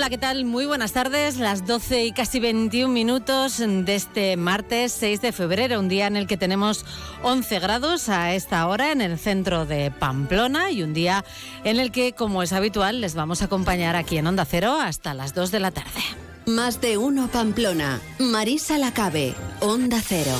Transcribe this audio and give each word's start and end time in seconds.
Hola, 0.00 0.08
¿qué 0.08 0.16
tal? 0.16 0.46
Muy 0.46 0.64
buenas 0.64 0.92
tardes. 0.92 1.36
Las 1.36 1.66
12 1.66 2.06
y 2.06 2.12
casi 2.12 2.40
21 2.40 2.90
minutos 2.90 3.58
de 3.58 3.94
este 3.94 4.38
martes 4.38 4.92
6 4.92 5.20
de 5.20 5.30
febrero, 5.30 5.78
un 5.78 5.90
día 5.90 6.06
en 6.06 6.16
el 6.16 6.26
que 6.26 6.38
tenemos 6.38 6.86
11 7.22 7.58
grados 7.58 8.08
a 8.08 8.32
esta 8.32 8.66
hora 8.66 8.92
en 8.92 9.02
el 9.02 9.18
centro 9.18 9.66
de 9.66 9.90
Pamplona 9.90 10.70
y 10.70 10.82
un 10.82 10.94
día 10.94 11.22
en 11.64 11.78
el 11.78 11.92
que, 11.92 12.14
como 12.14 12.42
es 12.42 12.54
habitual, 12.54 13.02
les 13.02 13.14
vamos 13.14 13.42
a 13.42 13.44
acompañar 13.44 13.94
aquí 13.94 14.16
en 14.16 14.26
Onda 14.26 14.46
Cero 14.46 14.78
hasta 14.80 15.12
las 15.12 15.34
2 15.34 15.50
de 15.50 15.60
la 15.60 15.70
tarde. 15.70 16.00
Más 16.46 16.80
de 16.80 16.96
uno 16.96 17.28
Pamplona. 17.28 18.00
Marisa 18.18 18.78
Lacabe, 18.78 19.34
Onda 19.60 20.00
Cero. 20.02 20.34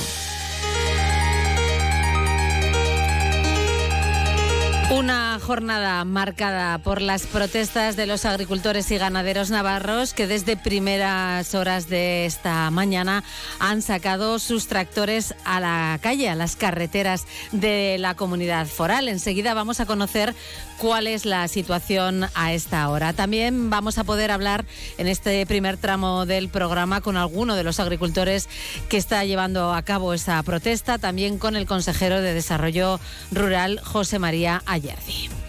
Una 4.91 5.30
jornada 5.51 6.05
marcada 6.05 6.79
por 6.79 7.03
las 7.03 7.27
protestas 7.27 7.97
de 7.97 8.07
los 8.07 8.25
agricultores 8.25 8.89
y 8.93 8.99
ganaderos 8.99 9.51
navarros 9.51 10.15
que 10.15 10.29
desde 10.29 10.57
primeras 10.57 11.57
horas 11.57 11.89
de 11.89 12.25
esta 12.25 12.71
mañana 12.71 13.25
han 13.59 13.83
sacado 13.83 14.39
sus 14.39 14.69
tractores 14.69 15.35
a 15.45 15.59
la 15.59 15.99
calle, 16.01 16.29
a 16.29 16.37
las 16.37 16.55
carreteras 16.55 17.27
de 17.51 17.97
la 17.99 18.15
comunidad 18.15 18.69
foral. 18.69 19.09
Enseguida 19.09 19.53
vamos 19.53 19.81
a 19.81 19.87
conocer 19.87 20.37
cuál 20.79 21.09
es 21.09 21.27
la 21.27 21.49
situación 21.49 22.27
a 22.35 22.53
esta 22.53 22.89
hora. 22.89 23.13
También 23.13 23.71
vamos 23.71 23.99
a 23.99 24.05
poder 24.05 24.31
hablar 24.31 24.65
en 24.99 25.09
este 25.09 25.45
primer 25.47 25.79
tramo 25.79 26.27
del 26.27 26.49
programa 26.49 27.01
con 27.01 27.17
alguno 27.17 27.57
de 27.57 27.65
los 27.65 27.81
agricultores 27.81 28.49
que 28.89 28.99
está 28.99 29.25
llevando 29.25 29.75
a 29.75 29.83
cabo 29.83 30.15
esa 30.15 30.41
protesta, 30.45 30.99
también 30.99 31.39
con 31.39 31.57
el 31.57 31.67
consejero 31.67 32.21
de 32.21 32.35
Desarrollo 32.35 33.01
Rural, 33.33 33.81
José 33.83 34.21
María 34.21 34.63
Ayerdi. 34.65 35.40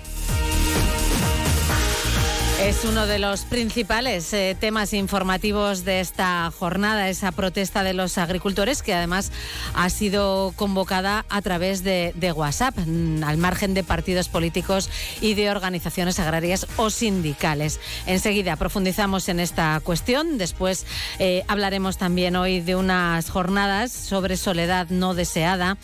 Es 2.60 2.86
uno 2.86 3.08
de 3.08 3.18
los 3.20 3.42
principales 3.42 4.32
eh, 4.34 4.56
temas 4.60 4.94
informativos 4.94 5.84
de 5.84 6.00
esta 6.00 6.52
jornada, 6.52 7.10
esa 7.10 7.32
protesta 7.32 7.84
de 7.84 7.94
los 7.94 8.18
agricultores, 8.18 8.84
que 8.84 8.94
además 8.94 9.32
ha 9.74 9.90
sido 9.90 10.54
convocada 10.56 11.26
a 11.30 11.42
través 11.42 11.84
de, 11.84 12.34
WhatsApp, 12.36 12.78
mm, 12.78 13.24
al 13.24 13.38
margen 13.38 13.74
de 13.74 13.84
partidos 13.84 14.30
políticos 14.30 14.90
y 15.22 15.34
de 15.34 15.50
organizaciones 15.50 16.20
agrarias 16.20 16.68
o 16.78 16.90
sindicales. 16.90 17.80
Enseguida 18.06 18.56
profundizamos 18.56 19.28
en 19.30 19.40
esta 19.40 19.80
cuestión. 19.84 20.38
Después 20.38 20.86
eh, 21.20 21.44
hablaremos 21.48 21.98
también 21.98 22.36
hoy 22.36 22.62
de 22.62 22.76
unas 22.76 23.30
jornadas 23.30 23.92
sobre 23.92 24.38
soledad 24.38 24.88
no 24.90 25.14
deseada 25.14 25.78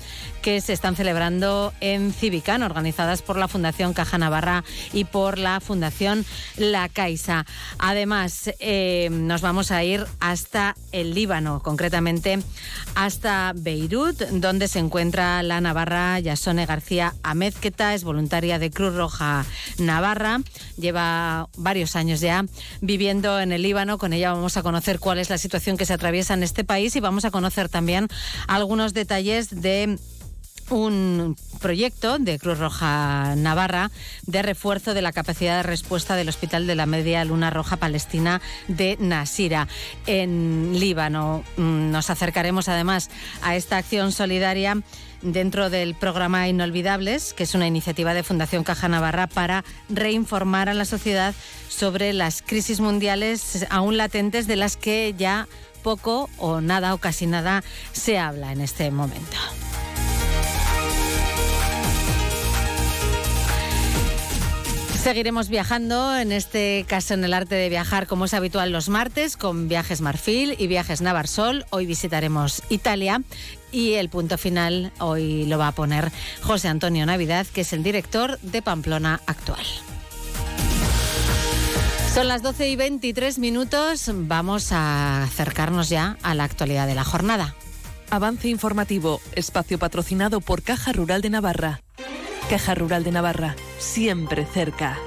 que 0.48 0.62
se 0.62 0.72
están 0.72 0.96
celebrando 0.96 1.74
en 1.82 2.14
Civican, 2.14 2.64
organizadas 2.64 3.22
por 3.22 3.36
la 3.36 3.50
Fundación 3.50 3.94
Caja 3.94 4.18
Navarra 4.18 4.64
y 4.94 5.04
por 5.04 5.38
la 5.38 5.60
Fundación 5.60 6.24
La 6.56 6.88
Caixa. 6.88 7.46
Además, 7.80 8.52
eh, 8.62 9.10
nos 9.12 9.42
vamos 9.42 9.72
a 9.72 9.84
ir 9.84 10.06
hasta 10.22 10.78
el 10.94 11.14
Líbano, 11.14 11.62
concretamente 11.62 12.40
hasta 12.96 13.52
Beirut, 13.58 14.22
donde 14.22 14.70
se 14.70 14.80
encuentra 14.80 15.44
la 15.44 15.60
navarra 15.60 16.18
Yasone 16.22 16.66
García 16.66 17.14
Amezqueta, 17.24 17.94
es 17.94 18.06
voluntaria 18.06 18.58
de 18.58 18.72
Cruz 18.72 18.96
Roja 18.96 19.46
Navarra, 19.80 20.40
lleva 20.78 21.50
varios 21.58 21.98
años 21.98 22.22
ya 22.22 22.46
viviendo 22.80 23.42
en 23.42 23.52
el 23.52 23.64
Líbano. 23.64 23.98
Con 23.98 24.14
ella 24.14 24.32
vamos 24.32 24.56
a 24.56 24.64
conocer 24.64 25.00
cuál 25.00 25.20
es 25.20 25.30
la 25.30 25.38
situación 25.38 25.76
que 25.76 25.86
se 25.86 25.92
atraviesa 25.92 26.36
en 26.36 26.44
este 26.44 26.64
país 26.64 26.96
y 26.96 27.02
vamos 27.02 27.26
a 27.26 27.32
conocer 27.32 27.68
también 27.68 28.08
algunos 28.48 28.94
detalles 28.94 29.50
de 29.50 30.00
un 30.70 31.36
proyecto 31.60 32.20
de 32.20 32.40
Cruz 32.40 32.60
Roja 32.60 33.36
Navarra 33.36 33.92
de 34.26 34.42
refuerzo 34.42 34.94
de 34.94 35.02
la 35.02 35.12
capacidad 35.12 35.58
de 35.58 35.64
respuesta 35.64 36.16
del 36.16 36.30
Hospital 36.30 36.68
de 36.68 36.76
la 36.76 36.86
Media 36.86 37.24
Luna 37.26 37.50
Roja 37.50 37.78
Palestina 37.78 38.42
de 38.68 38.98
Nasira, 39.00 39.68
en 40.06 40.80
Líbano. 40.80 41.44
Mm, 41.58 41.92
nos 41.92 42.10
acercaremos 42.10 42.70
además 42.70 43.10
a 43.42 43.56
esta 43.56 43.78
acción 43.78 44.12
solidaria 44.12 44.82
dentro 45.22 45.70
del 45.70 45.96
programa 45.96 46.48
Inolvidables, 46.48 47.34
que 47.34 47.44
es 47.44 47.56
una 47.56 47.68
iniciativa 47.68 48.14
de 48.14 48.24
Fundación 48.24 48.64
Caja 48.64 48.88
Navarra 48.88 49.28
para 49.28 49.64
reinformar 49.90 50.70
a 50.70 50.74
la 50.74 50.86
sociedad 50.86 51.34
sobre 51.70 52.14
las 52.14 52.42
crisis 52.42 52.80
mundiales 52.80 53.66
aún 53.70 53.98
latentes 53.98 54.48
de 54.48 54.56
las 54.56 54.78
que 54.78 55.16
ya 55.18 55.48
poco 55.84 56.30
o 56.38 56.62
nada 56.62 56.94
o 56.94 56.98
casi 56.98 57.26
nada 57.26 57.64
se 57.94 58.20
habla 58.20 58.52
en 58.52 58.62
este 58.62 58.92
momento. 58.92 59.38
Seguiremos 65.08 65.48
viajando, 65.48 66.18
en 66.18 66.34
este 66.34 66.84
caso 66.86 67.14
en 67.14 67.24
el 67.24 67.34
arte 67.34 67.56
de 67.56 67.70
viajar 67.70 68.08
como 68.08 68.26
es 68.26 68.34
habitual 68.34 68.74
los 68.74 68.90
martes, 68.90 69.38
con 69.38 69.70
Viajes 69.70 70.02
Marfil 70.02 70.58
y 70.60 70.68
Viajes 70.68 71.00
Navarsol. 71.00 71.66
Hoy 71.70 71.86
visitaremos 71.86 72.62
Italia 72.68 73.22
y 73.72 73.94
el 73.94 74.10
punto 74.10 74.38
final 74.38 74.92
hoy 75.00 75.46
lo 75.46 75.58
va 75.58 75.70
a 75.70 75.72
poner 75.72 76.12
José 76.42 76.68
Antonio 76.68 77.06
Navidad, 77.06 77.48
que 77.48 77.62
es 77.62 77.72
el 77.72 77.84
director 77.84 78.38
de 78.42 78.62
Pamplona 78.62 79.22
actual. 79.28 79.64
Son 82.14 82.28
las 82.28 82.44
12 82.44 82.68
y 82.68 82.76
23 82.76 83.40
minutos, 83.40 84.12
vamos 84.14 84.74
a 84.74 85.24
acercarnos 85.24 85.88
ya 85.88 86.18
a 86.22 86.36
la 86.36 86.44
actualidad 86.44 86.86
de 86.86 86.96
la 86.96 87.06
jornada. 87.06 87.56
Avance 88.10 88.50
informativo, 88.50 89.22
espacio 89.36 89.80
patrocinado 89.80 90.42
por 90.42 90.64
Caja 90.64 90.92
Rural 90.92 91.22
de 91.22 91.30
Navarra. 91.30 91.80
Caja 92.50 92.76
Rural 92.76 93.06
de 93.06 93.12
Navarra, 93.12 93.56
siempre 93.78 94.46
cerca. 94.46 94.98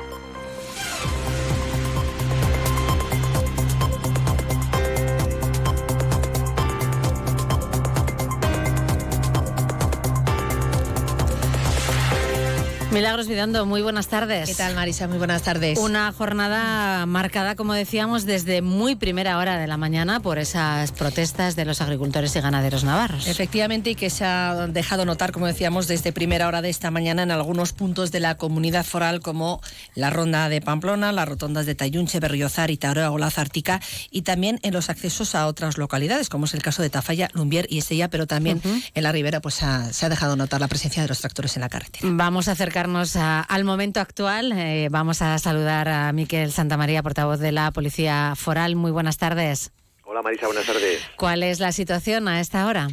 Milagros 12.92 13.28
Vidando, 13.28 13.66
muy 13.66 13.82
buenas 13.82 14.08
tardes. 14.08 14.48
¿Qué 14.48 14.54
tal, 14.56 14.74
Marisa? 14.74 15.06
Muy 15.06 15.18
buenas 15.18 15.42
tardes. 15.42 15.78
Una 15.78 16.10
jornada 16.10 17.06
marcada, 17.06 17.54
como 17.54 17.72
decíamos, 17.72 18.26
desde 18.26 18.62
muy 18.62 18.96
primera 18.96 19.38
hora 19.38 19.58
de 19.58 19.68
la 19.68 19.76
mañana 19.76 20.18
por 20.18 20.40
esas 20.40 20.90
protestas 20.90 21.54
de 21.54 21.64
los 21.64 21.80
agricultores 21.80 22.34
y 22.34 22.40
ganaderos 22.40 22.82
navarros. 22.82 23.28
Efectivamente, 23.28 23.90
y 23.90 23.94
que 23.94 24.10
se 24.10 24.24
ha 24.24 24.66
dejado 24.66 25.04
notar, 25.04 25.30
como 25.30 25.46
decíamos, 25.46 25.86
desde 25.86 26.12
primera 26.12 26.48
hora 26.48 26.62
de 26.62 26.68
esta 26.68 26.90
mañana 26.90 27.22
en 27.22 27.30
algunos 27.30 27.72
puntos 27.72 28.10
de 28.10 28.18
la 28.18 28.36
comunidad 28.36 28.84
foral, 28.84 29.20
como 29.20 29.60
la 29.94 30.10
Ronda 30.10 30.48
de 30.48 30.60
Pamplona, 30.60 31.12
las 31.12 31.28
rotondas 31.28 31.66
de 31.66 31.76
Tayunche, 31.76 32.18
Berriozar 32.18 32.72
y 32.72 32.76
Taroa 32.76 33.12
o 33.12 33.18
la 33.18 33.30
Zartica, 33.30 33.80
y 34.10 34.22
también 34.22 34.58
en 34.62 34.74
los 34.74 34.90
accesos 34.90 35.36
a 35.36 35.46
otras 35.46 35.78
localidades, 35.78 36.28
como 36.28 36.46
es 36.46 36.54
el 36.54 36.62
caso 36.62 36.82
de 36.82 36.90
Tafalla, 36.90 37.28
Lumbier 37.34 37.68
y 37.70 37.78
Estella, 37.78 38.10
pero 38.10 38.26
también 38.26 38.60
uh 38.64 38.68
-huh. 38.68 38.90
en 38.94 39.02
la 39.04 39.12
Ribera 39.12 39.40
pues, 39.40 39.62
ha, 39.62 39.92
se 39.92 40.06
ha 40.06 40.08
dejado 40.08 40.34
notar 40.34 40.60
la 40.60 40.66
presencia 40.66 41.02
de 41.02 41.08
los 41.08 41.20
tractores 41.20 41.54
en 41.56 41.60
la 41.60 41.68
carretera. 41.68 42.08
Vamos 42.10 42.48
a 42.48 42.52
acercar 42.52 42.79
a, 43.16 43.42
al 43.42 43.64
momento 43.64 44.00
actual. 44.00 44.52
Eh, 44.52 44.88
vamos 44.90 45.20
a 45.20 45.38
saludar 45.38 45.88
a 45.88 46.12
Miquel 46.12 46.50
Santamaría, 46.50 47.02
portavoz 47.02 47.38
de 47.38 47.52
la 47.52 47.70
Policía 47.72 48.32
Foral. 48.36 48.74
Muy 48.74 48.90
buenas 48.90 49.18
tardes. 49.18 49.70
Hola 50.04 50.22
Marisa, 50.22 50.46
buenas 50.46 50.64
tardes. 50.64 51.06
¿Cuál 51.16 51.42
es 51.42 51.60
la 51.60 51.72
situación 51.72 52.26
a 52.26 52.40
esta 52.40 52.66
hora? 52.66 52.88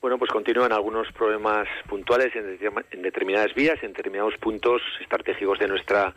Bueno, 0.00 0.18
pues 0.18 0.30
continúan 0.30 0.72
algunos 0.72 1.06
problemas 1.12 1.68
puntuales 1.86 2.34
en, 2.34 2.58
en 2.90 3.02
determinadas 3.02 3.54
vías, 3.54 3.76
en 3.82 3.92
determinados 3.92 4.34
puntos 4.40 4.80
estratégicos 5.02 5.58
de 5.58 5.68
nuestra 5.68 6.14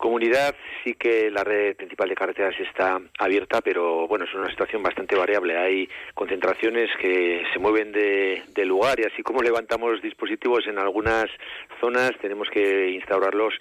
comunidad 0.00 0.56
sí 0.82 0.94
que 0.94 1.30
la 1.30 1.44
red 1.44 1.76
principal 1.76 2.08
de 2.08 2.16
carreteras 2.16 2.58
está 2.58 3.00
abierta, 3.18 3.60
pero 3.60 4.08
bueno, 4.08 4.24
es 4.24 4.34
una 4.34 4.50
situación 4.50 4.82
bastante 4.82 5.14
variable. 5.14 5.56
Hay 5.56 5.88
concentraciones 6.14 6.90
que 7.00 7.44
se 7.52 7.58
mueven 7.60 7.92
de, 7.92 8.42
lugar 8.64 9.00
y 9.00 9.04
así 9.04 9.22
como 9.22 9.42
levantamos 9.42 10.00
dispositivos 10.02 10.66
en 10.66 10.78
algunas 10.78 11.26
zonas, 11.80 12.12
tenemos 12.20 12.48
que 12.50 12.90
instaurarlos 12.90 13.54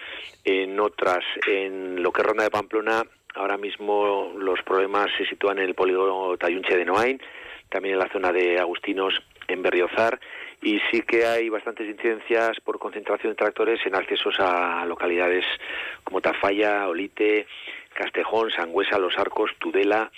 en 0.44 0.80
otras. 0.80 1.24
En 1.48 2.02
lo 2.04 2.12
que 2.12 2.22
Ronda 2.22 2.44
de 2.44 2.52
Pamplona, 2.52 3.02
ahora 3.36 3.58
mismo 3.58 4.34
los 4.38 4.62
problemas 4.62 5.08
se 5.18 5.26
sitúan 5.26 5.58
en 5.60 5.66
el 5.66 5.76
polígono 5.76 6.38
Tayunche 6.38 6.78
de 6.78 6.86
Noain, 6.86 7.22
también 7.70 7.96
en 7.96 8.00
la 8.00 8.12
zona 8.12 8.32
de 8.32 8.60
Agustinos 8.60 9.14
en 9.48 9.64
Berriozar 9.64 10.20
y 10.62 10.80
sí 10.92 11.02
que 11.02 11.26
hay 11.26 11.50
bastantes 11.50 11.88
incidencias 11.88 12.60
por 12.64 12.80
concentración 12.80 13.32
de 13.34 13.38
tractores 13.38 13.80
en 13.86 13.96
accesos 13.96 14.36
a 14.40 14.86
localidades 14.86 15.46
como 16.04 16.22
Tafalla, 16.22 16.88
Olite, 16.88 17.48
Castejón, 17.94 18.52
Sangüesa, 18.52 19.00
Los 19.00 19.18
Arcos, 19.18 19.52
Tudela, 19.60 20.12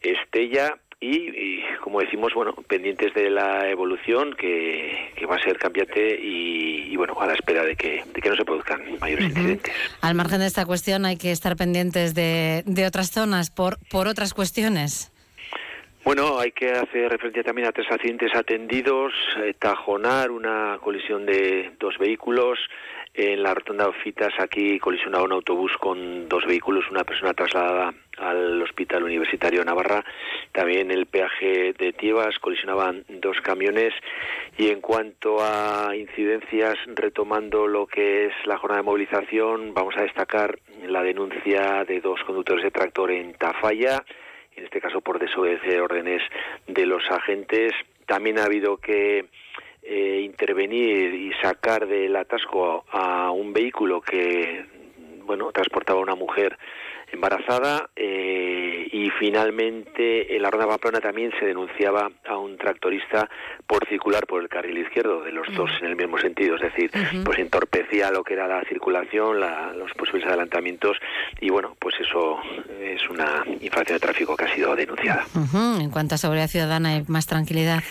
Estella 0.00 0.76
y, 0.98 1.16
y, 1.16 1.64
como 1.82 2.00
decimos, 2.00 2.32
bueno, 2.32 2.54
pendientes 2.54 3.12
de 3.12 3.28
la 3.28 3.68
evolución 3.68 4.34
que, 4.34 5.12
que 5.16 5.26
va 5.26 5.34
a 5.34 5.42
ser 5.42 5.58
cambiante 5.58 6.16
y, 6.16 6.92
y, 6.92 6.96
bueno, 6.96 7.20
a 7.20 7.26
la 7.26 7.34
espera 7.34 7.64
de 7.64 7.74
que, 7.74 8.04
de 8.06 8.20
que 8.20 8.28
no 8.28 8.36
se 8.36 8.44
produzcan 8.44 8.82
mayores 9.00 9.26
uh 9.26 9.28
-huh. 9.28 9.30
incidentes. 9.30 9.74
Al 10.00 10.14
margen 10.14 10.38
de 10.38 10.46
esta 10.46 10.64
cuestión 10.64 11.04
hay 11.04 11.16
que 11.16 11.32
estar 11.32 11.56
pendientes 11.56 12.14
de, 12.14 12.62
de 12.66 12.86
otras 12.86 13.10
zonas 13.10 13.50
por, 13.50 13.78
por 13.90 14.06
otras 14.06 14.32
cuestiones. 14.32 15.11
Bueno, 16.04 16.40
hay 16.40 16.50
que 16.50 16.72
hacer 16.72 17.12
referencia 17.12 17.44
también 17.44 17.68
a 17.68 17.72
tres 17.72 17.86
accidentes 17.88 18.34
atendidos, 18.34 19.12
eh, 19.38 19.54
Tajonar, 19.56 20.32
una 20.32 20.78
colisión 20.82 21.24
de 21.24 21.70
dos 21.78 21.96
vehículos, 21.96 22.58
en 23.14 23.42
la 23.42 23.54
rotonda 23.54 23.84
de 23.84 23.90
Ofitas 23.90 24.32
aquí 24.38 24.80
colisionaba 24.80 25.24
un 25.24 25.32
autobús 25.32 25.70
con 25.78 26.28
dos 26.28 26.44
vehículos, 26.44 26.90
una 26.90 27.04
persona 27.04 27.34
trasladada 27.34 27.94
al 28.18 28.60
Hospital 28.62 29.04
Universitario 29.04 29.64
Navarra, 29.64 30.04
también 30.50 30.90
el 30.90 31.06
peaje 31.06 31.72
de 31.78 31.92
Tievas 31.92 32.38
colisionaban 32.40 33.04
dos 33.08 33.36
camiones. 33.40 33.92
Y 34.58 34.70
en 34.70 34.80
cuanto 34.80 35.38
a 35.40 35.94
incidencias, 35.94 36.78
retomando 36.96 37.68
lo 37.68 37.86
que 37.86 38.26
es 38.26 38.32
la 38.46 38.58
jornada 38.58 38.80
de 38.82 38.86
movilización, 38.86 39.72
vamos 39.72 39.94
a 39.96 40.02
destacar 40.02 40.58
la 40.84 41.02
denuncia 41.02 41.84
de 41.84 42.00
dos 42.00 42.20
conductores 42.24 42.64
de 42.64 42.70
tractor 42.70 43.12
en 43.12 43.34
Tafalla, 43.34 44.02
en 44.56 44.64
este 44.64 44.80
caso 44.80 45.00
por 45.00 45.18
desobedecer 45.18 45.80
órdenes 45.80 46.22
de 46.66 46.86
los 46.86 47.02
agentes. 47.10 47.72
También 48.06 48.38
ha 48.38 48.44
habido 48.44 48.76
que 48.76 49.26
eh, 49.82 50.20
intervenir 50.24 51.14
y 51.14 51.32
sacar 51.42 51.86
del 51.86 52.14
atasco 52.16 52.84
a 52.90 53.30
un 53.30 53.52
vehículo 53.52 54.00
que 54.00 54.64
bueno 55.24 55.50
transportaba 55.52 55.98
a 55.98 56.02
una 56.02 56.14
mujer 56.14 56.56
embarazada 57.10 57.90
eh, 57.96 58.41
y 58.92 59.08
finalmente 59.18 60.36
en 60.36 60.42
la 60.42 60.50
ronda 60.50 60.68
Pamplona 60.68 61.00
también 61.00 61.32
se 61.40 61.46
denunciaba 61.46 62.10
a 62.26 62.36
un 62.36 62.58
tractorista 62.58 63.28
por 63.66 63.88
circular 63.88 64.26
por 64.26 64.42
el 64.42 64.50
carril 64.50 64.78
izquierdo 64.78 65.22
de 65.22 65.32
los 65.32 65.52
dos 65.54 65.70
en 65.80 65.88
el 65.88 65.96
mismo 65.96 66.18
sentido, 66.18 66.56
es 66.56 66.62
decir, 66.62 66.90
pues 67.24 67.38
entorpecía 67.38 68.10
lo 68.10 68.22
que 68.22 68.34
era 68.34 68.46
la 68.46 68.62
circulación, 68.64 69.40
los 69.40 69.92
posibles 69.94 70.26
adelantamientos 70.26 70.98
y 71.40 71.48
bueno, 71.48 71.74
pues 71.80 71.94
eso 72.00 72.38
es 72.80 73.08
una 73.08 73.42
infracción 73.62 73.96
de 73.96 74.00
tráfico 74.00 74.36
que 74.36 74.44
ha 74.44 74.54
sido 74.54 74.76
denunciada. 74.76 75.24
En 75.80 75.90
cuanto 75.90 76.14
a 76.14 76.18
seguridad 76.18 76.48
ciudadana 76.48 76.90
hay 76.90 77.04
más 77.08 77.26
tranquilidad. 77.26 77.82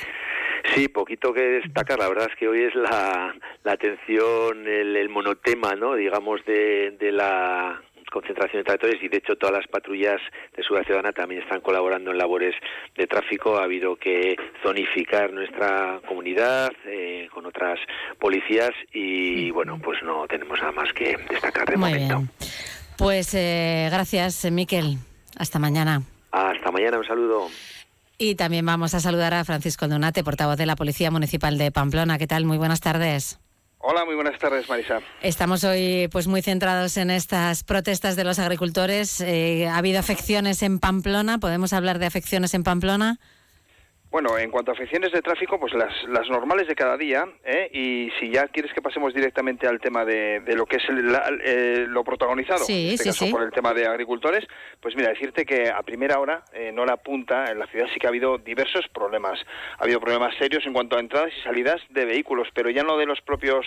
Sí, 0.75 0.88
poquito 0.88 1.33
que 1.33 1.42
destacar. 1.42 1.98
La 1.98 2.07
verdad 2.07 2.27
es 2.30 2.36
que 2.38 2.48
hoy 2.48 2.63
es 2.63 2.75
la, 2.75 3.33
la 3.63 3.71
atención, 3.71 4.68
el, 4.68 5.09
monotema, 5.09 5.74
¿no? 5.75 5.95
Digamos, 5.95 6.45
de, 6.45 6.95
de 7.00 7.12
la 7.12 7.81
concentración 8.12 8.62
de 8.62 8.66
tractores 8.66 9.02
y 9.02 9.08
de 9.08 9.18
hecho 9.18 9.36
todas 9.36 9.56
las 9.56 9.68
patrullas 9.68 10.22
de 10.56 10.63
Seguridad 10.63 10.86
Ciudadana 10.86 11.13
también 11.13 11.42
están 11.42 11.62
colaborando 11.62 12.12
en 12.12 12.18
labores 12.18 12.54
de 12.96 13.08
tráfico. 13.08 13.58
Ha 13.58 13.63
habido 13.63 13.96
que 13.96 14.36
zonificar 14.62 15.31
nuestra 15.34 16.00
comunidad 16.08 16.72
eh, 16.86 17.28
con 17.34 17.46
otras 17.46 17.80
policías 18.19 18.72
y 18.94 19.50
bueno, 19.52 19.80
pues 19.84 20.04
no 20.04 20.28
tenemos 20.28 20.60
nada 20.60 20.74
más 20.74 20.94
que 20.94 21.18
destacar 21.30 21.69
de 21.69 21.78
Muy 21.78 21.94
Bien. 21.94 22.30
Pues 22.98 23.34
eh, 23.34 23.88
gracias, 23.92 24.50
Miquel. 24.52 24.98
Hasta 25.38 25.58
mañana. 25.58 26.04
Hasta 26.31 26.72
mañana, 26.72 27.00
un 27.00 27.06
saludo. 27.06 27.48
Y 28.18 28.36
también 28.36 28.66
vamos 28.66 28.94
a 28.94 29.00
saludar 29.00 29.34
a 29.34 29.44
Francisco 29.44 29.88
Donate, 29.88 30.24
portavoz 30.24 30.58
de 30.58 30.68
la 30.68 30.75
Policía 30.75 31.10
Municipal 31.10 31.58
de 31.58 31.72
Pamplona. 31.72 32.19
¿Qué 32.19 32.28
tal? 32.28 32.46
Muy 32.46 32.58
buenas 32.58 32.80
tardes. 32.80 33.40
Hola, 33.83 34.06
muy 34.06 34.13
buenas 34.13 34.38
tardes, 34.38 34.69
Marisa. 34.69 35.01
Estamos 35.22 35.63
hoy 35.63 36.07
pues 36.12 36.28
muy 36.28 36.44
centrados 36.44 36.98
en 36.98 37.10
estas 37.10 37.63
protestas 37.63 38.16
de 38.16 38.24
los 38.24 38.38
agricultores. 38.38 39.22
Eh, 39.22 39.68
¿Ha 39.68 39.78
habido 39.78 40.00
afecciones 40.00 40.62
en 40.62 40.80
Pamplona? 40.80 41.39
¿Podemos 41.39 41.74
hablar 41.74 41.98
de 41.98 42.06
afecciones 42.06 42.54
en 42.54 42.63
Pamplona? 42.63 43.19
Bueno, 44.12 44.38
en 44.38 44.52
cuanto 44.52 44.72
a 44.72 44.74
afecciones 44.74 45.13
de 45.13 45.22
tráfico, 45.22 45.58
pues 45.58 45.74
las, 45.74 45.94
las 46.10 46.28
normales 46.28 46.68
de 46.68 46.75
cada 46.75 46.98
día, 46.98 47.25
¿eh? 47.46 47.69
y 47.72 48.12
si 48.19 48.30
ya 48.30 48.46
quieres 48.50 48.74
que 48.74 48.81
pasemos 48.81 49.13
directamente 49.13 49.68
al 49.68 49.80
tema 49.80 50.04
de, 50.04 50.44
lo 50.54 50.66
que 50.66 50.75
es 50.75 50.84
eh, 51.46 51.86
lo 51.88 52.04
protagonizado, 52.04 52.66
en 52.68 52.88
este 52.88 53.06
caso 53.06 53.30
por 53.31 53.44
el 53.44 53.52
tema 53.52 53.74
de 53.74 53.88
agricultores, 53.88 54.46
pues 54.81 54.98
mira, 54.98 55.12
decirte 55.12 55.46
que 55.46 55.69
a 55.69 55.81
primera 55.84 56.19
hora, 56.19 56.44
en 56.52 56.78
hora 56.78 56.98
punta, 56.98 57.46
en 57.52 57.60
la 57.60 57.68
ciudad 57.68 57.88
sí 57.94 58.02
que 58.02 58.08
ha 58.08 58.10
habido 58.10 58.38
diversos 58.38 58.86
problemas. 58.90 59.40
Ha 59.80 59.84
habido 59.86 60.02
problemas 60.02 60.36
serios 60.38 60.66
en 60.66 60.74
cuanto 60.74 60.98
a 60.98 61.00
entradas 61.00 61.31
y 61.38 61.42
salidas 61.44 61.80
de 61.90 62.04
vehículos, 62.04 62.50
pero 62.54 62.69
ya 62.69 62.84
no 62.84 62.98
de 62.98 63.06
los 63.06 63.22
propios 63.22 63.66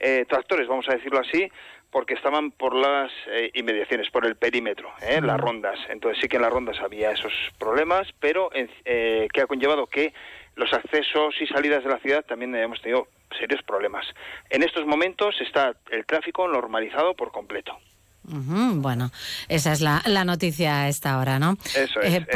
eh, 0.00 0.24
tractores, 0.28 0.66
vamos 0.66 0.88
a 0.88 0.94
decirlo 0.94 1.20
así, 1.20 1.48
porque 1.96 2.12
estaban 2.12 2.50
por 2.50 2.74
las 2.74 3.10
eh, 3.26 3.50
inmediaciones, 3.54 4.10
por 4.10 4.26
el 4.26 4.36
perímetro, 4.36 4.90
¿eh? 5.00 5.18
las 5.22 5.40
rondas. 5.40 5.78
Entonces 5.88 6.20
sí 6.20 6.28
que 6.28 6.36
en 6.36 6.42
las 6.42 6.52
rondas 6.52 6.76
había 6.84 7.10
esos 7.10 7.32
problemas, 7.58 8.06
pero 8.20 8.50
eh, 8.52 9.26
que 9.32 9.40
ha 9.40 9.46
conllevado 9.46 9.86
que 9.86 10.12
los 10.56 10.70
accesos 10.74 11.34
y 11.40 11.46
salidas 11.46 11.82
de 11.84 11.88
la 11.88 11.98
ciudad 12.00 12.22
también 12.22 12.54
hemos 12.54 12.82
tenido 12.82 13.08
serios 13.38 13.62
problemas. 13.62 14.04
En 14.50 14.62
estos 14.62 14.84
momentos 14.84 15.36
está 15.40 15.74
el 15.90 16.04
tráfico 16.04 16.46
normalizado 16.46 17.14
por 17.14 17.32
completo. 17.32 17.78
bueno, 18.24 19.10
esa 19.48 19.72
es 19.72 19.80
la, 19.80 20.24
noticia 20.26 20.82
a 20.82 20.88
esta 20.90 21.18
hora, 21.18 21.38
¿no? 21.38 21.56
Eso 21.74 22.02
es, 22.02 22.26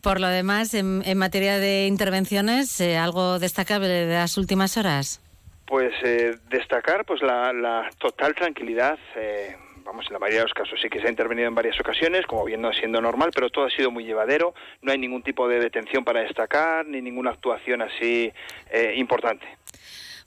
por, 0.00 0.22
lo 0.22 0.28
demás, 0.28 0.72
en, 0.72 1.02
en 1.04 1.18
materia 1.18 1.58
de 1.58 1.86
intervenciones, 1.86 2.80
¿algo 2.80 3.38
destacable 3.40 3.88
de 3.88 4.14
las 4.14 4.38
últimas 4.38 4.78
horas? 4.78 5.20
Pues 5.66 5.92
eh, 6.04 6.36
destacar 6.48 7.04
pues 7.04 7.22
la, 7.22 7.88
total 7.98 8.34
tranquilidad. 8.34 8.98
Eh, 9.16 9.56
vamos, 9.84 10.06
en 10.06 10.12
la 10.12 10.18
mayoría 10.18 10.40
de 10.40 10.44
los 10.44 10.54
casos 10.54 10.78
sí 10.80 10.88
que 10.88 11.00
se 11.00 11.06
ha 11.06 11.10
intervenido 11.10 11.48
en 11.48 11.54
varias 11.54 11.78
ocasiones, 11.80 12.26
como 12.26 12.44
viendo 12.44 12.72
siendo 12.72 13.00
normal, 13.00 13.30
pero 13.34 13.50
todo 13.50 13.66
ha 13.66 13.70
sido 13.70 13.90
muy 13.90 14.04
llevadero. 14.04 14.54
No 14.82 14.92
hay 14.92 14.98
ningún 14.98 15.22
tipo 15.22 15.48
de 15.48 15.58
detención 15.58 16.04
para 16.04 16.20
destacar, 16.20 16.86
ni 16.86 17.00
ninguna 17.00 17.30
actuación 17.30 17.82
así 17.82 18.32
eh, 18.70 18.94
importante. 18.96 19.46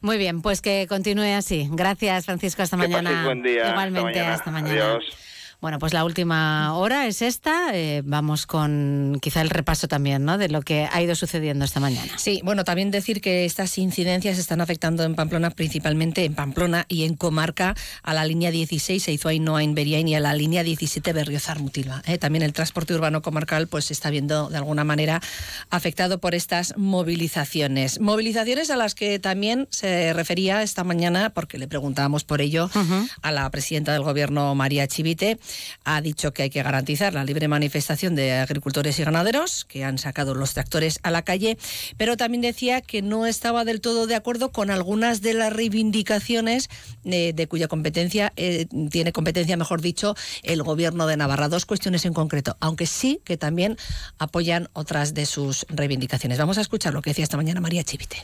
Muy 0.02 0.18
bien, 0.18 0.42
pues 0.42 0.62
que 0.62 0.86
continúe 0.88 1.36
así. 1.36 1.68
Gracias, 1.72 2.26
Francisco. 2.26 2.62
Hasta 2.62 2.78
mañana. 2.78 3.26
buen 3.26 3.44
día. 3.44 3.70
Igualmente, 3.70 4.20
hasta 4.20 4.50
mañana. 4.52 4.94
Adiós. 4.96 5.29
Bueno, 5.62 5.78
pues 5.78 5.92
la 5.92 6.06
última 6.06 6.74
hora 6.74 7.06
es 7.08 7.22
esta. 7.22 7.72
Eh, 7.74 8.02
vamos 8.06 8.46
con 8.46 9.18
quizá 9.22 9.42
el 9.42 9.50
repaso 9.50 9.90
también 9.90 10.24
¿no? 10.24 10.38
de 10.38 10.48
lo 10.48 10.62
que 10.62 10.88
ha 10.90 11.02
ido 11.02 11.16
sucediendo 11.16 11.66
esta 11.66 11.82
mañana. 11.82 12.14
Sí, 12.18 12.40
bueno, 12.46 12.64
también 12.64 12.92
decir 12.92 13.20
que 13.20 13.44
estas 13.44 13.78
incidencias 13.78 14.38
están 14.38 14.62
afectando 14.62 15.04
en 15.04 15.16
Pamplona, 15.16 15.50
principalmente 15.50 16.24
en 16.24 16.34
Pamplona 16.34 16.86
y 16.88 17.04
en 17.04 17.16
comarca, 17.16 17.76
a 18.04 18.14
la 18.14 18.24
línea 18.24 18.52
16, 18.52 19.06
Eizuainoa 19.10 19.62
en 19.62 19.76
Beriain 19.76 20.08
y 20.08 20.16
a 20.16 20.22
la 20.22 20.34
línea 20.34 20.64
17, 20.64 21.12
Berriozar-Mutilva. 21.12 22.04
¿eh? 22.06 22.18
También 22.18 22.44
el 22.44 22.54
transporte 22.54 22.94
urbano 22.94 23.22
comarcal 23.22 23.68
pues 23.68 23.86
se 23.86 23.94
está 23.94 24.10
viendo 24.10 24.50
de 24.50 24.56
alguna 24.56 24.86
manera 24.86 25.22
afectado 25.70 26.20
por 26.20 26.36
estas 26.36 26.78
movilizaciones. 26.78 28.00
Movilizaciones 28.00 28.70
a 28.70 28.78
las 28.78 28.96
que 28.96 29.20
también 29.20 29.68
se 29.72 30.14
refería 30.14 30.64
esta 30.64 30.86
mañana, 30.86 31.32
porque 31.32 31.58
le 31.58 31.68
preguntábamos 31.68 32.24
por 32.24 32.40
ello 32.40 32.70
a 33.22 33.32
la 33.34 33.50
presidenta 33.50 33.92
del 33.92 34.04
Gobierno, 34.04 34.56
María 34.56 34.88
Chivite, 34.88 35.38
ha 35.84 36.02
dicho 36.02 36.34
que 36.34 36.44
hay 36.44 36.50
que 36.50 36.64
garantizar 36.64 37.14
la 37.14 37.24
libre 37.24 37.48
manifestación 37.48 38.16
de 38.16 38.34
agricultores 38.34 39.00
y 39.00 39.04
ganaderos 39.04 39.66
que 39.66 39.84
han 39.84 39.98
sacado 39.98 40.36
los 40.36 40.54
tractores 40.54 41.00
a 41.04 41.12
la 41.12 41.22
calle, 41.24 41.58
pero 41.98 42.18
también 42.18 42.42
decía 42.42 42.82
que 42.82 43.02
no 43.02 43.26
estaba 43.26 43.66
del 43.66 43.82
todo 43.82 44.08
de 44.08 44.16
acuerdo 44.16 44.52
con 44.52 44.72
algunas 44.72 45.22
de 45.22 45.34
las 45.34 45.54
reivindicaciones 45.54 46.70
eh, 47.06 47.34
de, 47.34 47.48
cuya 47.48 47.68
competencia 47.68 48.34
eh, 48.36 48.68
tiene 48.90 49.12
competencia, 49.12 49.58
mejor 49.58 49.82
dicho, 49.82 50.16
el 50.44 50.64
gobierno 50.64 51.08
de 51.08 51.18
Navarra. 51.18 51.50
Dos 51.50 51.66
cuestiones 51.66 52.06
en 52.06 52.14
concreto, 52.14 52.58
aunque 52.60 52.86
sí 52.86 53.22
que 53.24 53.38
también 53.38 53.78
apoyan 54.18 54.70
otras 54.74 55.14
de 55.14 55.26
sus 55.26 55.66
reivindicaciones. 55.70 56.38
Vamos 56.38 56.58
a 56.58 56.62
escuchar 56.62 56.94
lo 56.94 57.02
que 57.02 57.12
decía 57.12 57.24
esta 57.24 57.38
mañana 57.38 57.62
María 57.62 57.84
Chivite. 57.84 58.18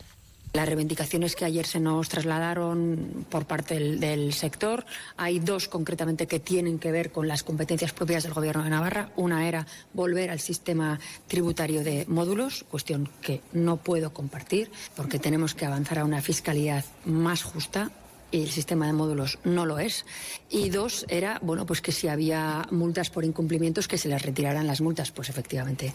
Las 0.55 0.67
reivindicaciones 0.67 1.35
que 1.35 1.43
ayer 1.43 1.67
se 1.67 1.81
nos 1.81 2.07
trasladaron 2.07 3.25
por 3.29 3.45
parte 3.45 3.77
del, 3.77 4.31
sector, 4.31 4.85
hay 5.17 5.39
dos 5.39 5.67
concretamente 5.67 6.27
que 6.27 6.39
tienen 6.39 6.79
que 6.79 6.93
ver 6.93 7.12
con 7.12 7.27
las 7.27 7.43
competencias 7.43 7.91
propias 7.91 8.24
del 8.24 8.33
Gobierno 8.33 8.63
de 8.63 8.69
Navarra. 8.69 9.09
Una 9.17 9.50
era 9.50 9.67
volver 9.91 10.29
al 10.29 10.39
sistema 10.39 10.97
tributario 11.27 11.83
de 11.83 12.05
módulos, 12.07 12.63
cuestión 12.71 13.09
que 13.21 13.41
no 13.51 13.75
puedo 13.75 14.13
compartir 14.13 14.71
porque 14.95 15.19
tenemos 15.19 15.55
que 15.55 15.65
avanzar 15.65 16.00
a 16.00 16.05
una 16.05 16.21
fiscalidad 16.21 16.85
más 17.03 17.43
justa, 17.43 17.91
y 18.31 18.41
el 18.41 18.50
sistema 18.50 18.85
de 18.88 18.93
módulos 18.93 19.39
no 19.43 19.65
lo 19.65 19.79
es. 19.79 20.05
Y 20.50 20.69
dos, 20.69 21.05
era, 21.09 21.39
bueno, 21.41 21.65
pues 21.65 21.81
que 21.81 21.91
si 21.91 22.07
había 22.07 22.67
multas 22.71 23.09
por 23.09 23.24
incumplimientos, 23.24 23.88
que 23.88 23.97
se 23.97 24.09
les 24.09 24.21
retiraran 24.21 24.67
las 24.67 24.81
multas. 24.81 25.12
Pues 25.12 25.29
efectivamente 25.29 25.93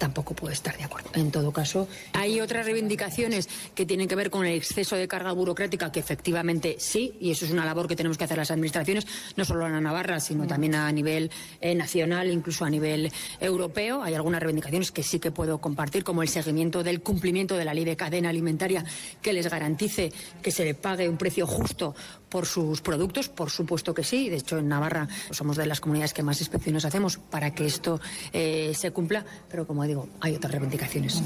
tampoco 0.00 0.34
puedo 0.34 0.52
estar 0.52 0.76
de 0.76 0.84
acuerdo. 0.84 1.10
En 1.14 1.30
todo 1.30 1.52
caso, 1.52 1.86
hay 2.14 2.40
otras 2.40 2.64
reivindicaciones 2.64 3.48
que 3.74 3.84
tienen 3.84 4.08
que 4.08 4.16
ver 4.16 4.30
con 4.30 4.46
el 4.46 4.54
exceso 4.54 4.96
de 4.96 5.06
carga 5.06 5.30
burocrática, 5.32 5.92
que 5.92 6.00
efectivamente 6.00 6.76
sí, 6.78 7.14
y 7.20 7.30
eso 7.30 7.44
es 7.44 7.50
una 7.50 7.66
labor 7.66 7.86
que 7.86 7.94
tenemos 7.94 8.16
que 8.16 8.24
hacer 8.24 8.38
las 8.38 8.50
administraciones, 8.50 9.06
no 9.36 9.44
solo 9.44 9.66
en 9.66 9.80
Navarra, 9.82 10.18
sino 10.18 10.46
también 10.46 10.74
a 10.74 10.90
nivel 10.90 11.30
eh, 11.60 11.74
nacional, 11.74 12.30
incluso 12.30 12.64
a 12.64 12.70
nivel 12.70 13.12
europeo. 13.40 14.02
Hay 14.02 14.14
algunas 14.14 14.40
reivindicaciones 14.40 14.90
que 14.90 15.02
sí 15.02 15.20
que 15.20 15.30
puedo 15.30 15.60
compartir, 15.60 16.02
como 16.02 16.22
el 16.22 16.28
seguimiento 16.28 16.82
del 16.82 17.02
cumplimiento 17.02 17.56
de 17.58 17.66
la 17.66 17.74
ley 17.74 17.84
de 17.84 17.96
cadena 17.96 18.30
alimentaria 18.30 18.84
que 19.20 19.34
les 19.34 19.48
garantice 19.48 20.12
que 20.42 20.50
se 20.50 20.64
le 20.64 20.74
pague 20.74 21.10
un 21.10 21.18
precio 21.18 21.46
justo 21.46 21.94
por 22.30 22.46
sus 22.46 22.80
productos, 22.80 23.28
por 23.28 23.50
supuesto 23.50 23.92
que 23.92 24.04
sí. 24.04 24.30
De 24.30 24.36
hecho, 24.36 24.58
en 24.58 24.68
Navarra 24.68 25.08
somos 25.30 25.56
de 25.56 25.66
las 25.66 25.80
comunidades 25.80 26.14
que 26.14 26.22
más 26.22 26.40
inspecciones 26.40 26.84
hacemos 26.84 27.18
para 27.18 27.54
que 27.54 27.66
esto 27.66 28.00
eh, 28.32 28.72
se 28.74 28.92
cumpla, 28.92 29.24
pero 29.50 29.66
como 29.66 29.84
digo, 29.84 30.08
hay 30.20 30.36
otras 30.36 30.52
reivindicaciones. 30.52 31.22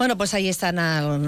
Bueno, 0.00 0.16
pues 0.16 0.32
ahí 0.32 0.48
están 0.48 0.78
ah, 0.78 1.18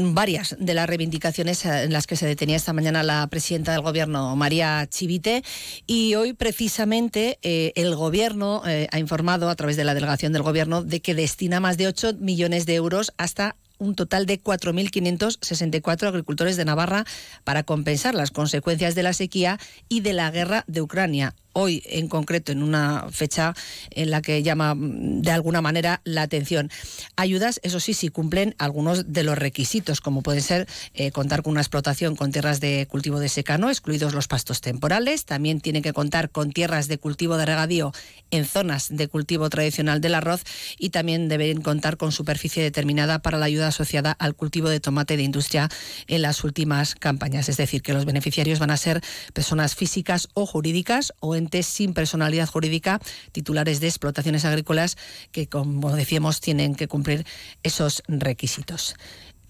varias 0.00 0.56
de 0.58 0.74
las 0.74 0.88
reivindicaciones 0.88 1.64
ah, 1.64 1.84
en 1.84 1.92
las 1.92 2.08
que 2.08 2.16
se 2.16 2.26
detenía 2.26 2.56
esta 2.56 2.72
mañana 2.72 3.04
la 3.04 3.24
presidenta 3.28 3.70
del 3.70 3.82
Gobierno, 3.82 4.34
María 4.34 4.84
Chivite, 4.90 5.44
y 5.86 6.16
hoy 6.16 6.32
precisamente 6.32 7.38
eh, 7.42 7.72
el 7.76 7.94
Gobierno 7.94 8.62
eh, 8.66 8.88
ha 8.90 8.98
informado 8.98 9.48
a 9.48 9.54
través 9.54 9.76
de 9.76 9.84
la 9.84 9.94
delegación 9.94 10.32
del 10.32 10.42
Gobierno 10.42 10.82
de 10.82 11.00
que 11.00 11.14
destina 11.14 11.60
más 11.60 11.76
de 11.76 11.86
8 11.86 12.14
millones 12.18 12.66
de 12.66 12.74
euros 12.74 13.12
hasta 13.16 13.54
un 13.78 13.94
total 13.94 14.26
de 14.26 14.42
4.564 14.42 16.08
agricultores 16.08 16.56
de 16.56 16.64
Navarra 16.64 17.04
para 17.44 17.62
compensar 17.62 18.14
las 18.14 18.30
consecuencias 18.30 18.94
de 18.94 19.02
la 19.02 19.12
sequía 19.12 19.58
y 19.88 20.00
de 20.00 20.12
la 20.12 20.30
guerra 20.30 20.64
de 20.66 20.82
Ucrania 20.82 21.34
hoy 21.58 21.82
en 21.86 22.06
concreto, 22.08 22.52
en 22.52 22.62
una 22.62 23.06
fecha 23.10 23.54
en 23.90 24.10
la 24.10 24.20
que 24.20 24.42
llama 24.42 24.74
mm, 24.74 25.22
de 25.22 25.30
alguna 25.30 25.62
manera 25.62 26.02
la 26.04 26.20
atención. 26.20 26.70
Ayudas, 27.16 27.60
eso 27.62 27.80
sí, 27.80 27.94
si 27.94 28.10
cumplen 28.10 28.54
algunos 28.58 29.12
de 29.12 29.22
los 29.22 29.38
requisitos, 29.38 30.02
como 30.02 30.22
pueden 30.22 30.42
ser 30.42 30.68
eh, 30.92 31.10
contar 31.12 31.42
con 31.42 31.52
una 31.52 31.62
explotación 31.62 32.14
con 32.14 32.30
tierras 32.30 32.60
de 32.60 32.86
cultivo 32.90 33.20
de 33.20 33.30
secano, 33.30 33.70
excluidos 33.70 34.12
los 34.12 34.28
pastos 34.28 34.60
temporales. 34.60 35.24
También 35.24 35.62
tienen 35.62 35.82
que 35.82 35.94
contar 35.94 36.28
con 36.30 36.52
tierras 36.52 36.88
de 36.88 36.98
cultivo 36.98 37.38
de 37.38 37.46
regadío 37.46 37.92
en 38.30 38.44
zonas 38.44 38.88
de 38.90 39.08
cultivo 39.08 39.48
tradicional 39.48 40.02
del 40.02 40.14
arroz 40.14 40.42
y 40.78 40.90
también 40.90 41.28
deben 41.28 41.62
contar 41.62 41.96
con 41.96 42.12
superficie 42.12 42.62
determinada 42.62 43.20
para 43.20 43.38
la 43.38 43.46
ayuda 43.46 43.68
asociada 43.68 44.12
al 44.12 44.34
cultivo 44.34 44.68
de 44.68 44.80
tomate 44.80 45.16
de 45.16 45.22
industria 45.22 45.70
en 46.06 46.20
las 46.20 46.44
últimas 46.44 46.94
campañas. 46.94 47.48
Es 47.48 47.56
decir, 47.56 47.80
que 47.80 47.94
los 47.94 48.04
beneficiarios 48.04 48.58
van 48.58 48.70
a 48.70 48.76
ser 48.76 49.00
personas 49.32 49.74
físicas 49.74 50.28
o 50.34 50.44
jurídicas 50.44 51.14
o 51.20 51.34
en 51.34 51.45
sin 51.62 51.94
personalidad 51.94 52.48
jurídica, 52.48 53.00
titulares 53.32 53.80
de 53.80 53.88
explotaciones 53.88 54.44
agrícolas 54.44 54.96
que, 55.32 55.48
como 55.48 55.94
decíamos, 55.94 56.40
tienen 56.40 56.74
que 56.74 56.88
cumplir 56.88 57.26
esos 57.62 58.02
requisitos. 58.08 58.94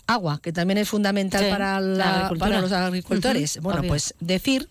Agua, 0.07 0.41
que 0.41 0.53
también 0.53 0.79
es 0.79 0.89
fundamental 0.89 1.49
para, 1.51 1.81
los 1.81 2.73
agricultores. 2.73 3.59
Bueno, 3.61 3.83
pues 3.89 4.15
decir 4.21 4.69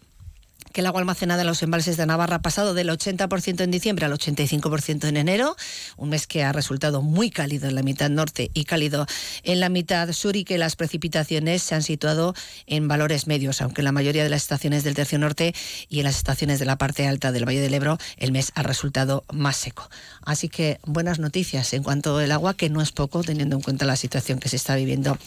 que 0.76 0.82
el 0.82 0.88
agua 0.88 1.00
almacenada 1.00 1.44
en 1.44 1.48
los 1.48 1.64
embalses 1.64 1.96
de 1.96 2.06
Navarra 2.06 2.36
ha 2.36 2.42
pasado 2.42 2.74
del 2.74 2.90
80% 2.90 3.62
en 3.62 3.72
diciembre 3.72 4.06
al 4.06 4.12
85% 4.12 5.08
en 5.08 5.16
enero, 5.16 5.56
un 5.96 6.10
mes 6.10 6.28
que 6.28 6.44
ha 6.44 6.52
resultado 6.52 7.02
muy 7.02 7.32
cálido 7.32 7.70
en 7.70 7.76
la 7.76 7.82
mitad 7.82 8.10
norte 8.10 8.52
y 8.54 8.66
cálido 8.66 9.08
en 9.44 9.62
la 9.62 9.70
mitad 9.70 10.12
sur 10.12 10.36
y 10.36 10.44
que 10.44 10.58
las 10.58 10.76
precipitaciones 10.76 11.64
se 11.64 11.76
han 11.76 11.82
situado 11.82 12.36
en 12.68 12.90
valores 12.90 13.26
medios, 13.26 13.62
aunque 13.62 13.80
en 13.80 13.86
la 13.86 13.94
mayoría 13.94 14.26
de 14.26 14.30
las 14.30 14.42
estaciones 14.42 14.84
del 14.84 14.96
tercio 14.96 15.18
norte 15.18 15.56
y 15.88 16.00
en 16.00 16.04
las 16.04 16.18
estaciones 16.18 16.60
de 16.60 16.66
la 16.66 16.78
parte 16.78 17.08
alta 17.08 17.32
del 17.32 17.48
Valle 17.48 17.62
del 17.62 17.74
Ebro 17.74 17.98
el 18.18 18.34
mes 18.34 18.52
ha 18.56 18.62
resultado 18.62 19.24
más 19.32 19.56
seco. 19.56 19.90
Así 20.26 20.50
que 20.50 20.80
buenas 20.84 21.20
noticias 21.20 21.72
en 21.72 21.84
cuanto 21.84 22.18
al 22.18 22.34
agua, 22.34 22.54
que 22.54 22.70
no 22.70 22.82
es 22.82 22.92
poco 22.92 23.24
teniendo 23.24 23.56
en 23.56 23.62
cuenta 23.62 23.86
la 23.86 23.96
situación 23.96 24.40
que 24.40 24.50
se 24.50 24.58
está 24.58 24.76
viviendo 24.76 25.18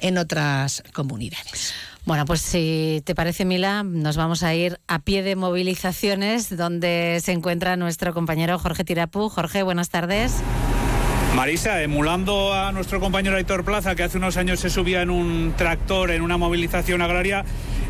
en 0.00 0.16
otras 0.16 0.84
comunidades. 0.92 1.74
Bueno, 2.04 2.24
pues 2.24 2.40
si 2.40 3.00
te 3.04 3.14
parece, 3.14 3.44
Mila, 3.44 3.84
nos 3.84 4.16
vamos 4.16 4.42
a 4.42 4.52
ir 4.54 4.80
a 4.88 4.98
pie 4.98 5.22
de 5.22 5.36
movilizaciones, 5.36 6.56
donde 6.56 7.20
se 7.22 7.30
encuentra 7.30 7.76
nuestro 7.76 8.12
compañero 8.12 8.58
Jorge 8.58 8.82
Tirapú. 8.82 9.28
Jorge, 9.28 9.62
buenas 9.62 9.88
tardes. 9.88 10.42
Marisa, 11.36 11.80
emulando 11.80 12.52
a 12.52 12.72
nuestro 12.72 12.98
compañero 12.98 13.36
Aitor 13.36 13.64
Plaza, 13.64 13.94
que 13.94 14.02
hace 14.02 14.18
unos 14.18 14.36
años 14.36 14.58
se 14.58 14.68
subía 14.68 15.00
en 15.00 15.10
un 15.10 15.54
tractor 15.56 16.10
en 16.10 16.22
una 16.22 16.36
movilización 16.36 17.02
agraria, 17.02 17.44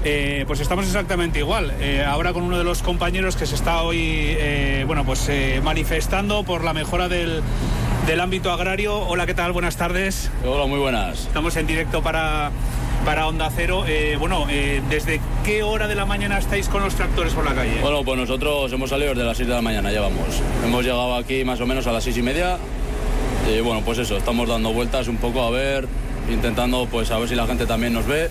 eh, 0.04 0.44
pues 0.46 0.60
estamos 0.60 0.84
exactamente 0.84 1.38
igual. 1.38 1.72
Eh, 1.80 2.04
ahora 2.06 2.34
con 2.34 2.42
uno 2.42 2.58
de 2.58 2.64
los 2.64 2.82
compañeros 2.82 3.34
que 3.34 3.46
se 3.46 3.54
está 3.54 3.82
hoy 3.82 3.98
eh, 3.98 4.84
bueno, 4.86 5.06
pues, 5.06 5.30
manifestando 5.64 6.44
por 6.44 6.64
la 6.64 6.74
mejora 6.74 7.08
del, 7.08 7.42
del 8.06 8.20
ámbito 8.20 8.52
agrario. 8.52 8.98
Hola, 8.98 9.24
¿qué 9.24 9.34
tal? 9.34 9.52
Buenas 9.52 9.78
tardes. 9.78 10.30
Hola, 10.44 10.66
muy 10.66 10.78
buenas. 10.78 11.22
Estamos 11.22 11.56
en 11.56 11.66
directo 11.66 12.02
para 12.02 12.52
para 13.04 13.26
Onda 13.26 13.50
Cero. 13.54 13.84
Eh, 13.86 14.16
bueno, 14.18 14.46
eh, 14.48 14.82
¿desde 14.88 15.20
qué 15.44 15.62
hora 15.62 15.88
de 15.88 15.94
la 15.94 16.06
mañana 16.06 16.38
estáis 16.38 16.68
con 16.68 16.82
los 16.82 16.94
tractores 16.94 17.32
por 17.32 17.44
la 17.44 17.54
calle? 17.54 17.80
Bueno, 17.80 18.04
pues 18.04 18.18
nosotros 18.18 18.72
hemos 18.72 18.90
salido 18.90 19.10
desde 19.10 19.24
las 19.24 19.36
6 19.36 19.48
de 19.48 19.54
la 19.54 19.62
mañana, 19.62 19.90
ya 19.92 20.00
vamos. 20.00 20.40
Hemos 20.64 20.84
llegado 20.84 21.16
aquí 21.16 21.44
más 21.44 21.60
o 21.60 21.66
menos 21.66 21.86
a 21.86 21.92
las 21.92 22.04
6 22.04 22.16
y 22.18 22.22
media. 22.22 22.58
Y 23.52 23.60
bueno, 23.60 23.82
pues 23.84 23.98
eso, 23.98 24.16
estamos 24.16 24.48
dando 24.48 24.72
vueltas 24.72 25.08
un 25.08 25.16
poco 25.16 25.42
a 25.42 25.50
ver, 25.50 25.88
intentando 26.30 26.86
pues 26.90 27.10
a 27.10 27.18
ver 27.18 27.28
si 27.28 27.34
la 27.34 27.46
gente 27.46 27.66
también 27.66 27.92
nos 27.92 28.06
ve 28.06 28.28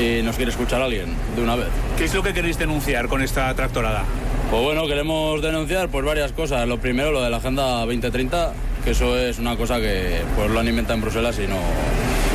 y 0.00 0.22
nos 0.22 0.36
quiere 0.36 0.50
escuchar 0.50 0.80
a 0.80 0.86
alguien 0.86 1.14
de 1.34 1.42
una 1.42 1.56
vez. 1.56 1.68
¿Qué 1.98 2.04
es 2.04 2.14
lo 2.14 2.22
que 2.22 2.32
queréis 2.32 2.58
denunciar 2.58 3.08
con 3.08 3.22
esta 3.22 3.54
tractorada? 3.54 4.04
Pues 4.50 4.62
bueno, 4.62 4.86
queremos 4.86 5.42
denunciar 5.42 5.88
pues 5.88 6.04
varias 6.04 6.32
cosas. 6.32 6.66
Lo 6.66 6.78
primero, 6.78 7.10
lo 7.10 7.22
de 7.22 7.30
la 7.30 7.38
Agenda 7.38 7.80
2030, 7.80 8.52
que 8.86 8.92
eso 8.92 9.18
es 9.18 9.40
una 9.40 9.56
cosa 9.56 9.80
que 9.80 10.20
pues 10.36 10.48
lo 10.48 10.60
han 10.60 10.68
inventado 10.68 10.94
en 10.94 11.00
Bruselas 11.00 11.36
y 11.40 11.48
no, 11.48 11.58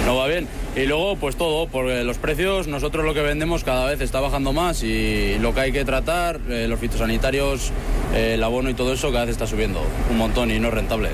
no 0.05 0.17
va 0.17 0.27
bien. 0.27 0.49
Y 0.75 0.85
luego, 0.85 1.15
pues 1.15 1.37
todo, 1.37 1.67
porque 1.67 2.03
los 2.03 2.17
precios, 2.17 2.67
nosotros 2.67 3.05
lo 3.05 3.13
que 3.13 3.21
vendemos 3.21 3.63
cada 3.63 3.85
vez 3.85 4.01
está 4.01 4.19
bajando 4.19 4.51
más 4.51 4.83
y 4.83 5.37
lo 5.39 5.53
que 5.53 5.61
hay 5.61 5.71
que 5.71 5.85
tratar, 5.85 6.41
eh, 6.49 6.67
los 6.67 6.77
fitosanitarios, 6.77 7.71
eh, 8.13 8.33
el 8.33 8.43
abono 8.43 8.69
y 8.69 8.73
todo 8.73 8.91
eso, 8.91 9.13
cada 9.13 9.23
vez 9.23 9.31
está 9.31 9.47
subiendo 9.47 9.81
un 10.09 10.17
montón 10.17 10.51
y 10.51 10.59
no 10.59 10.67
es 10.67 10.73
rentable. 10.73 11.07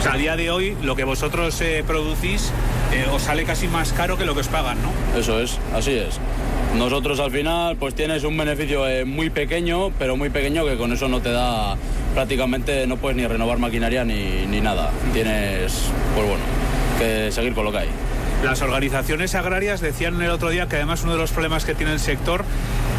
O 0.00 0.02
sea, 0.02 0.12
a 0.12 0.16
día 0.18 0.36
de 0.36 0.50
hoy, 0.50 0.76
lo 0.82 0.94
que 0.94 1.04
vosotros 1.04 1.58
eh, 1.62 1.82
producís 1.86 2.52
os 3.14 3.22
sale 3.22 3.44
casi 3.44 3.66
más 3.66 3.94
caro 3.94 4.18
que 4.18 4.26
lo 4.26 4.34
que 4.34 4.40
os 4.40 4.48
pagan, 4.48 4.76
¿no? 4.82 5.18
Eso 5.18 5.40
es, 5.40 5.58
así 5.74 5.92
es. 5.92 6.20
Nosotros 6.76 7.20
al 7.20 7.30
final, 7.30 7.76
pues 7.76 7.94
tienes 7.94 8.24
un 8.24 8.36
beneficio 8.36 8.84
muy 9.06 9.30
pequeño, 9.30 9.90
pero 9.98 10.16
muy 10.16 10.30
pequeño 10.30 10.66
que 10.66 10.76
con 10.76 10.92
eso 10.92 11.08
no 11.08 11.20
te 11.20 11.30
da 11.30 11.76
prácticamente, 12.14 12.86
no 12.86 12.96
puedes 12.96 13.16
ni 13.16 13.26
renovar 13.26 13.58
maquinaria 13.58 14.04
ni, 14.04 14.46
ni 14.46 14.60
nada. 14.60 14.90
Tienes, 15.12 15.90
pues 16.14 16.26
bueno, 16.26 16.42
que 16.98 17.30
seguir 17.30 17.54
con 17.54 17.64
lo 17.64 17.72
que 17.72 17.78
hay. 17.78 17.88
Las 18.44 18.60
organizaciones 18.60 19.34
agrarias 19.34 19.80
decían 19.80 20.20
el 20.20 20.30
otro 20.30 20.50
día 20.50 20.68
que 20.68 20.76
además 20.76 21.02
uno 21.02 21.12
de 21.12 21.18
los 21.18 21.32
problemas 21.32 21.64
que 21.64 21.74
tiene 21.74 21.92
el 21.92 22.00
sector 22.00 22.44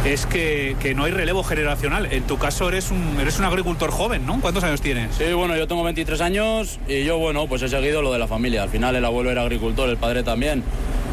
es 0.03 0.25
que, 0.25 0.93
no 0.95 1.03
hay 1.03 1.11
relevo 1.11 1.43
generacional. 1.43 2.07
En 2.11 2.23
tu 2.23 2.37
caso 2.37 2.69
eres 2.69 2.91
un, 2.91 3.19
eres 3.19 3.37
un 3.39 3.45
agricultor 3.45 3.91
joven, 3.91 4.25
¿no? 4.25 4.39
¿Cuántos 4.41 4.63
años 4.63 4.81
tienes? 4.81 5.15
Sí, 5.15 5.33
bueno, 5.33 5.55
yo 5.55 5.67
tengo 5.67 5.83
23 5.83 6.21
años 6.21 6.79
y 6.87 7.03
yo, 7.03 7.17
bueno, 7.17 7.47
pues 7.47 7.61
he 7.61 7.69
seguido 7.69 8.01
lo 8.01 8.11
de 8.11 8.19
la 8.19 8.27
familia. 8.27 8.63
Al 8.63 8.69
final 8.69 8.95
el 8.95 9.05
abuelo 9.05 9.31
era 9.31 9.41
agricultor, 9.41 9.89
el 9.89 9.97
padre 9.97 10.23
también. 10.23 10.63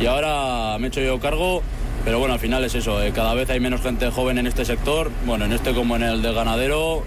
Y 0.01 0.07
ahora 0.07 0.79
me 0.79 0.87
he 0.87 0.89
hecho 0.89 1.01
yo 1.01 1.21
cargo, 1.21 1.63
pero 2.05 2.19
bueno, 2.19 2.35
al 2.35 2.41
final 2.41 2.65
es 2.65 2.75
eso. 2.75 3.03
Eh, 3.03 3.13
cada 3.13 3.35
vez 3.35 3.49
hay 3.51 3.61
menos 3.61 3.81
gente 3.83 4.11
joven 4.11 4.39
en 4.39 4.47
este 4.47 4.65
sector, 4.65 5.11
bueno, 5.25 5.45
en 5.45 5.53
este 5.53 5.73
como 5.73 5.97
en 5.97 6.03
el 6.03 6.23
de 6.23 6.33
ganadero, 6.33 7.05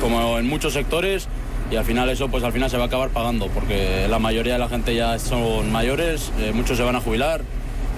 como 0.00 0.38
en 0.38 0.48
muchos 0.48 0.72
sectores 0.72 1.28
y 1.70 1.76
al 1.76 1.84
final 1.84 2.08
eso 2.08 2.28
pues 2.28 2.44
al 2.44 2.52
final 2.52 2.70
se 2.70 2.78
va 2.78 2.84
a 2.84 2.86
acabar 2.86 3.10
pagando 3.10 3.48
porque 3.48 4.06
la 4.08 4.18
mayoría 4.18 4.54
de 4.54 4.58
la 4.58 4.68
gente 4.68 4.94
ya 4.94 5.18
son 5.18 5.70
mayores, 5.70 6.32
eh, 6.38 6.52
muchos 6.54 6.76
se 6.76 6.82
van 6.82 6.96
a 6.96 7.00
jubilar 7.00 7.42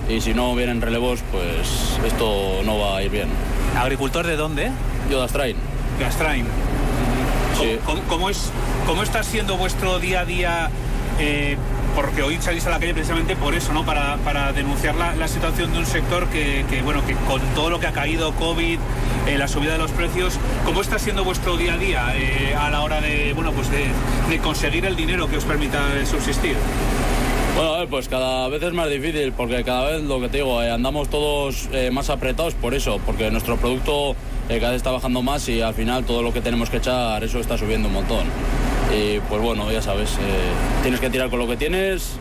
y 0.09 0.21
si 0.21 0.35
no 0.35 0.55
vienen 0.55 0.81
relevos 0.81 1.21
pues 1.31 1.99
esto 2.05 2.63
no 2.65 2.79
va 2.79 2.97
a 2.97 3.03
ir 3.03 3.11
bien. 3.11 3.29
¿Agricultor 3.79 4.27
de 4.27 4.37
dónde? 4.37 4.71
Yo 5.11 5.19
de 5.19 5.25
Astrain. 5.25 5.57
De 5.99 6.05
Astrain. 6.05 6.47
¿Cómo, 8.09 8.31
es, 8.31 8.51
¿Cómo 8.87 9.03
está 9.03 9.23
siendo 9.23 9.57
vuestro 9.57 9.99
día 9.99 10.21
a 10.21 10.25
día 10.25 10.71
eh, 11.19 11.57
porque 12.01 12.23
hoy 12.23 12.39
salís 12.41 12.67
a 12.67 12.71
la 12.71 12.79
calle 12.79 12.95
precisamente 12.95 13.37
por 13.37 13.55
eso, 13.55 13.75
¿no? 13.75 13.85
Para, 13.85 14.53
denunciar 14.55 14.95
la, 14.95 15.29
situación 15.29 15.71
de 15.73 15.81
un 15.81 15.87
sector 15.87 16.29
que, 16.29 16.65
bueno, 16.83 17.05
que 17.05 17.15
con 17.15 17.41
todo 17.55 17.69
lo 17.69 17.79
que 17.79 17.89
ha 17.89 17.93
caído, 17.93 18.33
COVID, 18.33 18.79
eh, 19.27 19.37
la 19.37 19.47
subida 19.47 19.73
de 19.73 19.79
los 19.79 19.91
precios, 19.91 20.39
¿cómo 20.65 20.81
está 20.81 20.99
siendo 20.99 21.25
vuestro 21.25 21.59
día 21.59 21.75
a 21.75 21.77
día 21.77 22.17
eh, 22.17 22.55
a 22.55 22.71
la 22.71 22.81
hora 22.81 23.03
de, 23.03 23.35
bueno, 23.35 23.53
pues 23.53 23.69
de, 23.71 24.39
conseguir 24.39 24.87
el 24.87 24.97
dinero 24.97 25.29
que 25.29 25.37
os 25.37 25.45
permita 25.45 25.79
subsistir? 26.07 26.57
Bueno, 27.55 27.75
a 27.75 27.79
ver, 27.81 27.89
pues 27.89 28.09
cada 28.09 28.49
vez 28.49 28.63
es 28.63 28.73
más 28.73 28.89
difícil 28.89 29.33
porque 29.33 29.63
cada 29.63 29.91
vez 29.91 30.03
lo 30.03 30.21
que 30.21 30.31
te 30.31 30.39
digo, 30.39 30.63
eh, 30.63 30.71
andamos 30.71 31.11
todos 31.11 31.69
más 31.93 32.09
apretados 32.09 32.55
por 32.55 32.73
eso, 32.73 32.99
porque 33.05 33.31
nuestro 33.31 33.59
producto 33.59 34.17
cada 34.49 34.71
vez 34.71 34.77
está 34.77 34.91
bajando 34.91 35.21
más 35.21 35.47
y 35.51 35.61
al 35.61 35.75
final 35.75 36.05
todo 36.05 36.23
lo 36.23 36.33
que 36.33 36.41
tenemos 36.41 36.71
que 36.71 36.79
echar, 36.79 37.23
eso 37.23 37.41
está 37.41 37.59
subiendo 37.59 37.89
un 37.89 37.95
montón. 37.95 38.25
Y 38.93 39.21
pues 39.21 39.41
bueno, 39.41 39.71
ya 39.71 39.83
sabes, 39.83 40.11
eh, 40.15 40.17
tienes 40.83 41.01
que 41.01 41.11
tirar 41.11 41.31
con 41.31 41.39
lo 41.39 41.47
que 41.47 41.57
tienes, 41.57 42.17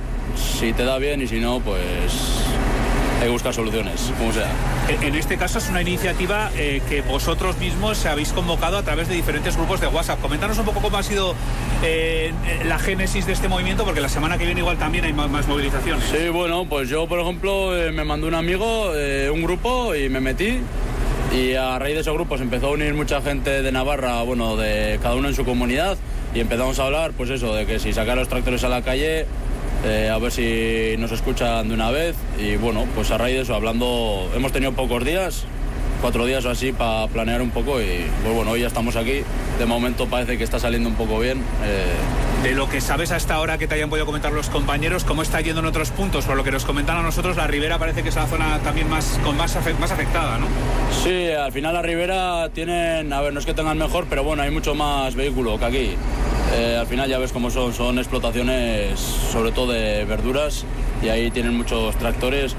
si 0.59 0.71
te 0.73 0.83
da 0.83 0.97
bien 0.99 1.21
y 1.21 1.27
si 1.27 1.39
no, 1.39 1.59
pues 1.59 1.81
hay 3.17 3.25
que 3.25 3.29
buscar 3.29 3.53
soluciones, 3.53 4.11
como 4.17 4.31
sea. 4.31 4.49
En 5.01 5.15
este 5.15 5.37
caso 5.37 5.57
es 5.57 5.67
una 5.69 5.81
iniciativa 5.81 6.51
eh, 6.55 6.81
que 6.87 7.01
vosotros 7.01 7.57
mismos 7.57 8.05
habéis 8.05 8.31
convocado 8.33 8.77
a 8.77 8.83
través 8.83 9.07
de 9.07 9.15
diferentes 9.15 9.57
grupos 9.57 9.81
de 9.81 9.87
WhatsApp. 9.87 10.21
Coméntanos 10.21 10.57
un 10.59 10.65
poco 10.65 10.79
cómo 10.79 10.97
ha 10.97 11.03
sido 11.03 11.33
eh, 11.83 12.31
la 12.65 12.77
génesis 12.77 13.25
de 13.25 13.33
este 13.33 13.47
movimiento, 13.47 13.83
porque 13.83 13.99
la 13.99 14.09
semana 14.09 14.37
que 14.37 14.45
viene 14.45 14.61
igual 14.61 14.77
también 14.77 15.05
hay 15.05 15.13
más, 15.13 15.47
movilizaciones. 15.47 16.05
Sí, 16.05 16.29
bueno, 16.29 16.65
pues 16.69 16.87
yo, 16.87 17.07
por 17.07 17.19
ejemplo, 17.19 17.71
me 17.91 18.03
mandó 18.03 18.27
un 18.27 18.35
amigo, 18.35 18.91
un 19.33 19.41
grupo, 19.41 19.95
y 19.95 20.07
me 20.09 20.19
metí. 20.19 20.59
Y 21.35 21.53
a 21.53 21.77
raíz 21.77 21.95
de 21.95 22.01
ese 22.01 22.11
grupo 22.11 22.37
se 22.37 22.43
empezó 22.43 22.67
a 22.67 22.71
unir 22.71 22.93
mucha 22.93 23.21
gente 23.21 23.61
de 23.61 23.71
Navarra, 23.71 24.21
bueno, 24.23 24.55
de 24.55 24.99
cada 25.01 25.15
uno 25.15 25.27
en 25.27 25.35
su 25.35 25.45
comunidad 25.45 25.97
y 26.33 26.39
empezamos 26.39 26.79
a 26.79 26.85
hablar, 26.85 27.11
pues 27.13 27.29
eso, 27.29 27.55
de 27.55 27.65
que 27.65 27.79
si 27.79 27.93
sacar 27.93 28.17
los 28.17 28.27
tractores 28.27 28.63
a 28.63 28.69
la 28.69 28.81
calle, 28.81 29.25
eh, 29.85 30.09
a 30.11 30.17
ver 30.17 30.31
si 30.31 30.95
nos 30.99 31.11
escuchan 31.11 31.67
de 31.67 31.73
una 31.73 31.91
vez. 31.91 32.15
Y 32.37 32.55
bueno, 32.57 32.85
pues 32.95 33.11
a 33.11 33.17
raíz 33.17 33.35
de 33.35 33.41
eso, 33.41 33.55
hablando, 33.55 34.29
hemos 34.35 34.51
tenido 34.51 34.73
pocos 34.73 35.03
días, 35.03 35.45
cuatro 36.01 36.25
días 36.25 36.45
o 36.45 36.49
así 36.49 36.71
para 36.71 37.07
planear 37.07 37.41
un 37.41 37.51
poco 37.51 37.81
y 37.81 38.05
pues 38.23 38.33
bueno, 38.33 38.51
hoy 38.51 38.61
ya 38.61 38.67
estamos 38.67 38.95
aquí. 38.95 39.21
De 39.57 39.65
momento 39.65 40.07
parece 40.07 40.37
que 40.37 40.43
está 40.43 40.59
saliendo 40.59 40.89
un 40.89 40.95
poco 40.95 41.19
bien. 41.19 41.39
Eh, 41.63 42.43
de 42.43 42.55
lo 42.55 42.69
que 42.69 42.79
sabes 42.79 43.11
hasta 43.11 43.35
ahora 43.35 43.57
que 43.57 43.67
te 43.67 43.75
hayan 43.75 43.89
podido 43.89 44.05
comentar 44.05 44.31
los 44.31 44.49
compañeros, 44.49 45.03
cómo 45.03 45.21
está 45.21 45.41
yendo 45.41 45.59
en 45.59 45.67
otros 45.67 45.91
puntos. 45.91 46.25
Por 46.25 46.37
lo 46.37 46.43
que 46.43 46.51
nos 46.51 46.65
comentan 46.65 46.97
a 46.97 47.01
nosotros, 47.01 47.35
la 47.35 47.47
Ribera 47.47 47.77
parece 47.77 48.01
que 48.03 48.09
es 48.09 48.15
la 48.15 48.27
zona 48.27 48.59
también 48.59 48.89
más, 48.89 49.19
con 49.23 49.35
más, 49.35 49.57
más 49.79 49.91
afectada, 49.91 50.37
¿no? 50.37 50.47
Sí, 51.03 51.29
al 51.31 51.51
final 51.51 51.73
la 51.73 51.81
Ribera 51.81 52.49
tienen, 52.49 53.11
a 53.11 53.21
ver, 53.21 53.33
no 53.33 53.39
es 53.39 53.45
que 53.45 53.53
tengan 53.53 53.77
mejor, 53.77 54.07
pero 54.09 54.23
bueno, 54.23 54.43
hay 54.43 54.51
mucho 54.51 54.75
más 54.75 55.15
vehículo 55.15 55.59
que 55.59 55.65
aquí. 55.65 55.95
Eh, 56.53 56.77
al 56.79 56.87
final 56.87 57.09
ya 57.09 57.19
ves 57.19 57.31
cómo 57.31 57.51
son, 57.51 57.73
son 57.73 57.99
explotaciones 57.99 58.99
sobre 58.99 59.51
todo 59.51 59.71
de 59.71 60.05
verduras 60.05 60.65
y 61.03 61.09
ahí 61.09 61.29
tienen 61.29 61.55
muchos 61.55 61.95
tractores 61.97 62.55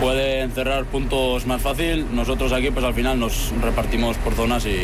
pueden 0.00 0.50
cerrar 0.52 0.84
puntos 0.84 1.46
más 1.46 1.62
fácil. 1.62 2.06
Nosotros 2.14 2.52
aquí, 2.52 2.70
pues 2.70 2.84
al 2.84 2.94
final 2.94 3.18
nos 3.18 3.52
repartimos 3.60 4.16
por 4.18 4.34
zonas 4.34 4.64
y, 4.66 4.76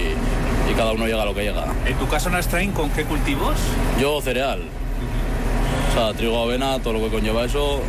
cada 0.77 0.93
uno 0.93 1.07
llega 1.07 1.21
a 1.21 1.27
lo 1.27 1.35
que 1.35 1.43
llega. 1.43 1.67
¿En 1.85 1.95
tu 1.97 2.09
caso, 2.09 2.31
Nastrain, 2.31 2.73
con 2.73 2.89
qué 2.91 3.05
cultivos? 3.05 3.57
Yo 4.01 4.23
cereal. 4.23 4.63
O 5.91 5.95
sea, 5.95 6.15
trigo, 6.15 6.43
avena, 6.43 6.79
todo 6.79 6.95
lo 6.95 7.01
que 7.01 7.09
conlleva 7.09 7.45
eso. 7.45 7.83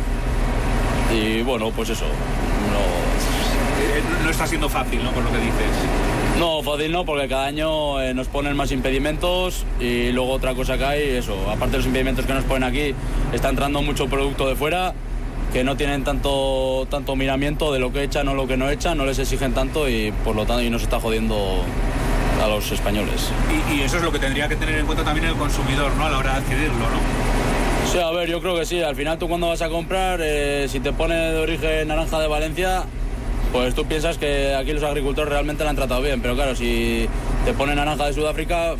Y 1.16 1.40
bueno, 1.40 1.70
pues 1.70 1.88
eso. 1.88 2.04
No, 2.04 4.24
no 4.24 4.30
está 4.30 4.46
siendo 4.46 4.68
fácil, 4.68 5.02
¿no? 5.02 5.12
Por 5.12 5.24
lo 5.24 5.30
que 5.30 5.38
dices. 5.38 5.70
No, 6.38 6.62
fácil 6.62 6.92
no, 6.92 7.06
porque 7.06 7.26
cada 7.26 7.46
año 7.46 8.02
eh, 8.02 8.12
nos 8.12 8.28
ponen 8.28 8.54
más 8.54 8.70
impedimentos 8.70 9.64
y 9.80 10.12
luego 10.12 10.32
otra 10.32 10.54
cosa 10.54 10.76
que 10.76 10.84
hay, 10.84 11.02
eso, 11.16 11.34
aparte 11.48 11.72
de 11.72 11.78
los 11.78 11.86
impedimentos 11.86 12.26
que 12.26 12.34
nos 12.34 12.44
ponen 12.44 12.64
aquí, 12.64 12.94
está 13.32 13.48
entrando 13.48 13.80
mucho 13.80 14.08
producto 14.08 14.46
de 14.48 14.56
fuera 14.56 14.92
que 15.54 15.62
no 15.62 15.76
tienen 15.76 16.02
tanto, 16.02 16.84
tanto 16.90 17.14
miramiento 17.14 17.72
de 17.72 17.78
lo 17.78 17.92
que 17.92 18.02
echan 18.02 18.26
o 18.26 18.34
lo 18.34 18.48
que 18.48 18.56
no 18.56 18.68
echan, 18.70 18.98
no 18.98 19.06
les 19.06 19.20
exigen 19.20 19.54
tanto 19.54 19.88
y 19.88 20.10
por 20.24 20.34
lo 20.34 20.46
tanto 20.46 20.64
y 20.64 20.68
nos 20.68 20.82
está 20.82 20.98
jodiendo 20.98 21.62
a 22.42 22.48
los 22.48 22.72
españoles. 22.72 23.30
Y, 23.72 23.82
eso 23.82 23.98
es 23.98 24.02
lo 24.02 24.10
que 24.10 24.18
tendría 24.18 24.48
que 24.48 24.56
tener 24.56 24.80
en 24.80 24.86
cuenta 24.86 25.04
también 25.04 25.28
el 25.28 25.36
consumidor, 25.36 25.94
¿no? 25.94 26.06
A 26.06 26.10
la 26.10 26.18
hora 26.18 26.32
de 26.32 26.38
adquirirlo, 26.38 26.74
¿no? 26.74 26.98
Sí, 27.92 28.00
a 28.00 28.10
ver, 28.10 28.28
yo 28.28 28.40
creo 28.40 28.56
que 28.56 28.66
sí. 28.66 28.82
Al 28.82 28.96
final 28.96 29.16
tú 29.16 29.28
cuando 29.28 29.46
vas 29.46 29.62
a 29.62 29.68
comprar, 29.68 30.18
eh, 30.20 30.66
si 30.68 30.80
te 30.80 30.92
pone 30.92 31.14
de 31.14 31.38
origen 31.38 31.86
naranja 31.86 32.18
de 32.18 32.26
Valencia, 32.26 32.82
pues 33.52 33.76
tú 33.76 33.84
piensas 33.84 34.18
que 34.18 34.56
aquí 34.56 34.72
los 34.72 34.82
agricultores 34.82 35.30
realmente 35.30 35.62
la 35.62 35.70
han 35.70 35.76
tratado 35.76 36.02
bien. 36.02 36.20
Pero 36.20 36.34
claro, 36.34 36.56
si 36.56 37.08
te 37.44 37.52
pone 37.52 37.76
naranja 37.76 38.06
de 38.06 38.12
Sudáfrica, 38.12 38.74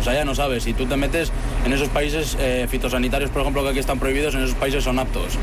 pues 0.00 0.08
allá 0.08 0.24
no 0.24 0.34
sabes. 0.34 0.64
Si 0.64 0.72
tú 0.72 0.86
te 0.86 0.96
metes 0.96 1.30
en 1.64 1.72
esos 1.72 1.88
países 1.88 2.36
eh, 2.40 2.66
fitosanitarios, 2.70 3.30
por 3.30 3.42
ejemplo, 3.42 3.62
que 3.62 3.68
aquí 3.68 3.78
están 3.78 3.98
prohibidos, 3.98 4.34
en 4.34 4.42
esos 4.42 4.56
países 4.56 4.82
son 4.82 4.98
aptos 4.98 5.38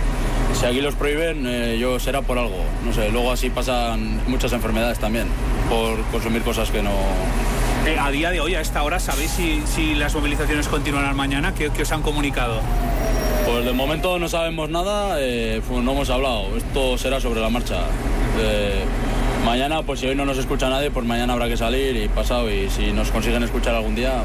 si 0.59 0.65
aquí 0.65 0.81
los 0.81 0.95
prohíben, 0.95 1.45
eh, 1.45 1.77
yo 1.79 1.99
será 1.99 2.21
por 2.21 2.37
algo. 2.39 2.57
No 2.83 2.91
sé, 2.91 3.11
luego 3.11 3.31
así 3.31 3.49
pasan 3.49 4.21
muchas 4.27 4.53
enfermedades 4.53 4.97
también, 4.97 5.27
por 5.69 6.01
consumir 6.05 6.41
cosas 6.41 6.71
que 6.71 6.81
no... 6.81 6.91
Eh, 7.85 7.97
a 7.99 8.09
día 8.09 8.31
de 8.31 8.39
hoy, 8.39 8.55
a 8.55 8.61
esta 8.61 8.83
hora, 8.83 8.99
¿sabéis 8.99 9.31
si, 9.31 9.95
las 9.95 10.15
movilizaciones 10.15 10.67
continuarán 10.67 11.15
mañana? 11.15 11.53
¿Qué, 11.53 11.69
os 11.69 11.91
han 11.91 12.01
comunicado? 12.01 12.59
Pues 13.45 13.65
de 13.65 13.71
momento 13.71 14.17
no 14.19 14.27
sabemos 14.27 14.69
nada, 14.69 15.17
eh, 15.19 15.61
pues 15.67 15.83
no 15.83 15.91
hemos 15.91 16.09
hablado. 16.09 16.57
Esto 16.57 16.97
será 16.97 17.21
sobre 17.21 17.39
la 17.39 17.49
marcha. 17.49 17.77
mañana, 19.45 19.83
pues 19.83 19.99
si 19.99 20.07
hoy 20.07 20.15
no 20.15 20.25
nos 20.25 20.37
escucha 20.37 20.69
nadie, 20.69 20.91
pues 20.91 21.05
mañana 21.05 21.33
habrá 21.33 21.47
que 21.47 21.55
salir 21.55 21.95
y 21.95 22.09
pasado. 22.09 22.51
Y 22.51 22.69
si 22.69 22.91
nos 22.91 23.11
consiguen 23.11 23.43
escuchar 23.43 23.75
algún 23.75 23.95
día, 23.95 24.23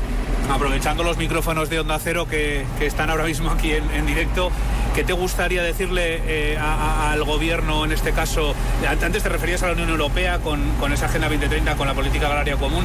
aprovechando 0.50 1.02
los 1.02 1.16
micrófonos 1.16 1.70
de 1.70 1.80
Onda 1.80 1.98
Cero 1.98 2.26
que, 2.28 2.64
están 2.80 3.10
ahora 3.10 3.24
mismo 3.24 3.50
aquí 3.50 3.72
en, 3.72 4.06
directo, 4.06 4.50
¿qué 4.94 5.04
te 5.04 5.12
gustaría 5.12 5.62
decirle 5.62 6.20
eh, 6.26 6.58
al 6.58 7.22
gobierno, 7.24 7.84
en 7.84 7.92
este 7.92 8.12
caso, 8.12 8.54
antes 8.86 9.22
te 9.22 9.28
referías 9.28 9.62
a 9.62 9.68
la 9.68 9.72
Unión 9.72 9.90
Europea 9.90 10.38
con, 10.38 10.60
esa 10.92 11.06
Agenda 11.06 11.28
2030, 11.28 11.76
con 11.76 11.86
la 11.86 11.94
política 11.94 12.26
agraria 12.26 12.56
común, 12.56 12.84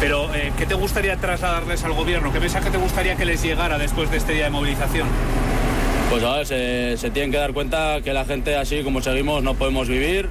pero 0.00 0.32
eh, 0.34 0.52
¿qué 0.56 0.66
te 0.66 0.74
gustaría 0.74 1.16
trasladarles 1.16 1.82
al 1.84 1.92
gobierno? 1.92 2.32
¿Qué 2.32 2.40
mensaje 2.40 2.70
te 2.70 2.78
gustaría 2.78 3.16
que 3.16 3.24
les 3.24 3.42
llegara 3.42 3.78
después 3.78 4.10
de 4.10 4.18
este 4.18 4.34
día 4.34 4.44
de 4.44 4.50
movilización? 4.50 5.08
Pues 6.10 6.24
a 6.24 6.36
ver, 6.36 6.46
se, 6.46 6.96
se 6.96 7.10
tienen 7.10 7.30
que 7.30 7.38
dar 7.38 7.52
cuenta 7.52 8.00
que 8.02 8.12
la 8.12 8.24
gente 8.24 8.56
así 8.56 8.82
como 8.82 9.02
seguimos 9.02 9.42
no 9.42 9.54
podemos 9.54 9.88
vivir, 9.88 10.28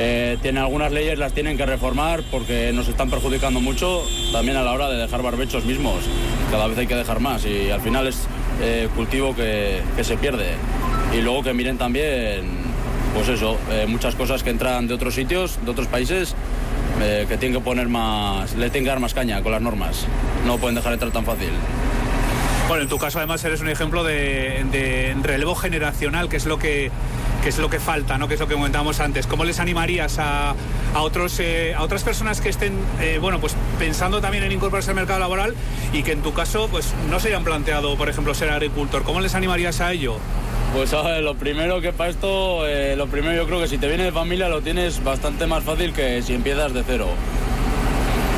eh, 0.00 0.38
tienen 0.40 0.62
algunas 0.62 0.92
leyes, 0.92 1.18
las 1.18 1.32
tienen 1.32 1.56
que 1.56 1.66
reformar 1.66 2.22
porque 2.30 2.70
nos 2.72 2.86
están 2.86 3.10
perjudicando 3.10 3.58
mucho 3.60 4.04
también 4.30 4.56
a 4.56 4.62
la 4.62 4.72
hora 4.72 4.88
de 4.88 4.96
dejar 4.96 5.22
barbechos 5.22 5.64
mismos. 5.64 6.04
Cada 6.52 6.68
vez 6.68 6.78
hay 6.78 6.86
que 6.86 6.94
dejar 6.94 7.18
más 7.18 7.44
y 7.44 7.70
al 7.70 7.80
final 7.80 8.06
es 8.06 8.28
eh, 8.62 8.88
cultivo 8.94 9.34
que, 9.34 9.82
se 10.02 10.16
pierde. 10.16 10.52
Y 11.12 11.20
luego 11.20 11.42
que 11.42 11.52
miren 11.52 11.78
también, 11.78 12.46
pues 13.12 13.28
eso, 13.28 13.58
eh, 13.72 13.86
muchas 13.88 14.14
cosas 14.14 14.44
que 14.44 14.50
entran 14.50 14.86
de 14.86 14.94
otros 14.94 15.14
sitios, 15.14 15.58
de 15.64 15.70
otros 15.72 15.88
países, 15.88 16.36
que 17.28 17.36
tienen 17.36 17.56
que 17.56 17.64
poner 17.64 17.86
más, 17.88 18.56
le 18.56 18.70
tienen 18.70 18.84
que 18.84 18.90
dar 18.90 18.98
más 18.98 19.14
caña 19.14 19.40
con 19.42 19.52
las 19.52 19.62
normas. 19.62 20.06
No 20.46 20.58
pueden 20.58 20.74
dejar 20.74 20.92
entrar 20.92 21.12
tan 21.12 21.24
fácil. 21.24 21.50
Bueno, 22.68 22.82
en 22.82 22.90
tu 22.90 22.98
caso 22.98 23.16
además 23.16 23.42
eres 23.44 23.62
un 23.62 23.70
ejemplo 23.70 24.04
de, 24.04 25.16
relevo 25.22 25.54
generacional, 25.54 26.28
que 26.28 26.36
es 26.36 26.44
lo 26.44 26.58
que 26.58 26.90
es 27.48 27.58
lo 27.58 27.70
que 27.70 27.80
falta, 27.80 28.18
¿no? 28.18 28.28
que 28.28 28.34
es 28.34 28.40
lo 28.40 28.46
que 28.46 28.54
comentábamos 28.54 29.00
antes. 29.00 29.26
¿Cómo 29.26 29.44
les 29.44 29.58
animarías 29.58 30.18
a, 30.18 30.54
otros, 30.94 31.40
eh, 31.40 31.74
a 31.74 31.82
otras 31.82 32.04
personas 32.04 32.40
que 32.40 32.50
estén 32.50 32.74
eh, 33.00 33.18
bueno, 33.20 33.40
pues 33.40 33.56
pensando 33.78 34.20
también 34.20 34.44
en 34.44 34.52
incorporarse 34.52 34.90
al 34.90 34.96
mercado 34.96 35.20
laboral 35.20 35.54
y 35.92 36.02
que 36.02 36.12
en 36.12 36.22
tu 36.22 36.34
caso 36.34 36.68
pues, 36.68 36.92
no 37.10 37.18
se 37.20 37.28
hayan 37.28 37.44
planteado, 37.44 37.96
por 37.96 38.08
ejemplo, 38.08 38.34
ser 38.34 38.50
agricultor? 38.50 39.02
¿Cómo 39.02 39.20
les 39.20 39.34
animarías 39.34 39.80
a 39.80 39.92
ello? 39.92 40.16
Pues 40.74 40.92
a 40.92 41.20
lo 41.20 41.36
primero 41.36 41.80
que 41.80 41.92
para 41.92 42.10
esto, 42.10 42.66
eh, 42.66 42.94
lo 42.96 43.06
primero 43.06 43.34
yo 43.34 43.46
creo 43.46 43.60
que 43.60 43.68
si 43.68 43.78
te 43.78 43.88
viene 43.88 44.04
de 44.04 44.12
familia 44.12 44.50
lo 44.50 44.60
tienes 44.60 45.02
bastante 45.02 45.46
más 45.46 45.64
fácil 45.64 45.94
que 45.94 46.20
si 46.20 46.34
empiezas 46.34 46.74
de 46.74 46.84
cero. 46.86 47.08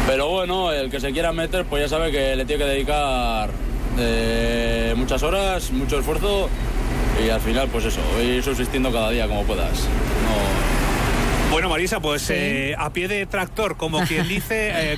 Pero 0.07 0.29
bueno, 0.29 0.73
el 0.73 0.91
que 0.91 1.01
se 1.01 1.11
quiera 1.11 1.33
meter, 1.33 1.65
pues 1.65 1.83
ya 1.83 1.89
sabe 1.89 2.13
que 2.13 2.37
le 2.37 2.45
tiene 2.45 2.65
que 2.65 2.71
dedicar 2.71 3.51
muchas 4.97 5.23
horas, 5.23 5.73
mucho 5.73 5.99
esfuerzo 5.99 6.49
y 7.25 7.31
al 7.31 7.41
final, 7.41 7.69
pues 7.69 7.85
eso, 7.85 8.01
ir 8.23 8.43
subsistiendo 8.43 8.93
cada 8.93 9.11
día 9.11 9.27
como 9.27 9.45
puedas. 9.45 9.89
Bueno, 11.51 11.69
Marisa, 11.69 11.99
pues 11.99 12.31
eh, 12.31 12.77
a 12.79 12.93
pie 12.93 13.09
de 13.09 13.27
tractor, 13.27 13.77
como 13.77 14.01
quien 14.07 14.29
dice, 14.29 14.71
eh, 14.93 14.97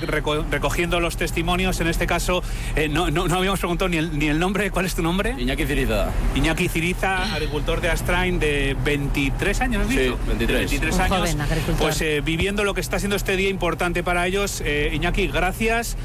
recogiendo 0.51 0.99
los 0.99 1.17
testimonios, 1.17 1.81
en 1.81 1.87
este 1.87 2.05
caso, 2.05 2.43
eh, 2.75 2.87
no, 2.87 3.09
no, 3.09 3.23
habíamos 3.35 3.59
preguntado 3.59 3.89
ni 3.89 3.97
el, 3.97 4.19
ni 4.19 4.27
el 4.27 4.37
nombre, 4.37 4.69
¿cuál 4.69 4.85
es 4.85 4.93
tu 4.93 5.01
nombre? 5.01 5.35
Iñaki 5.39 5.65
Ciriza. 5.65 6.11
Iñaki 6.35 6.69
Ciriza, 6.69 7.33
agricultor 7.33 7.81
de 7.81 7.89
Astrain 7.89 8.37
de 8.39 8.77
23 8.85 9.61
años, 9.61 9.87
¿no? 9.87 9.91
Sí, 9.91 10.13
23. 10.27 10.69
23 10.69 10.99
años. 10.99 11.37
pues 11.79 12.03
viviendo 12.23 12.63
lo 12.63 12.75
que 12.75 12.81
está 12.81 12.99
siendo 12.99 13.15
este 13.15 13.35
día 13.35 13.49
importante 13.49 14.03
para 14.03 14.27
ellos. 14.27 14.61
Iñaki, 14.91 15.27
gracias. 15.29 15.97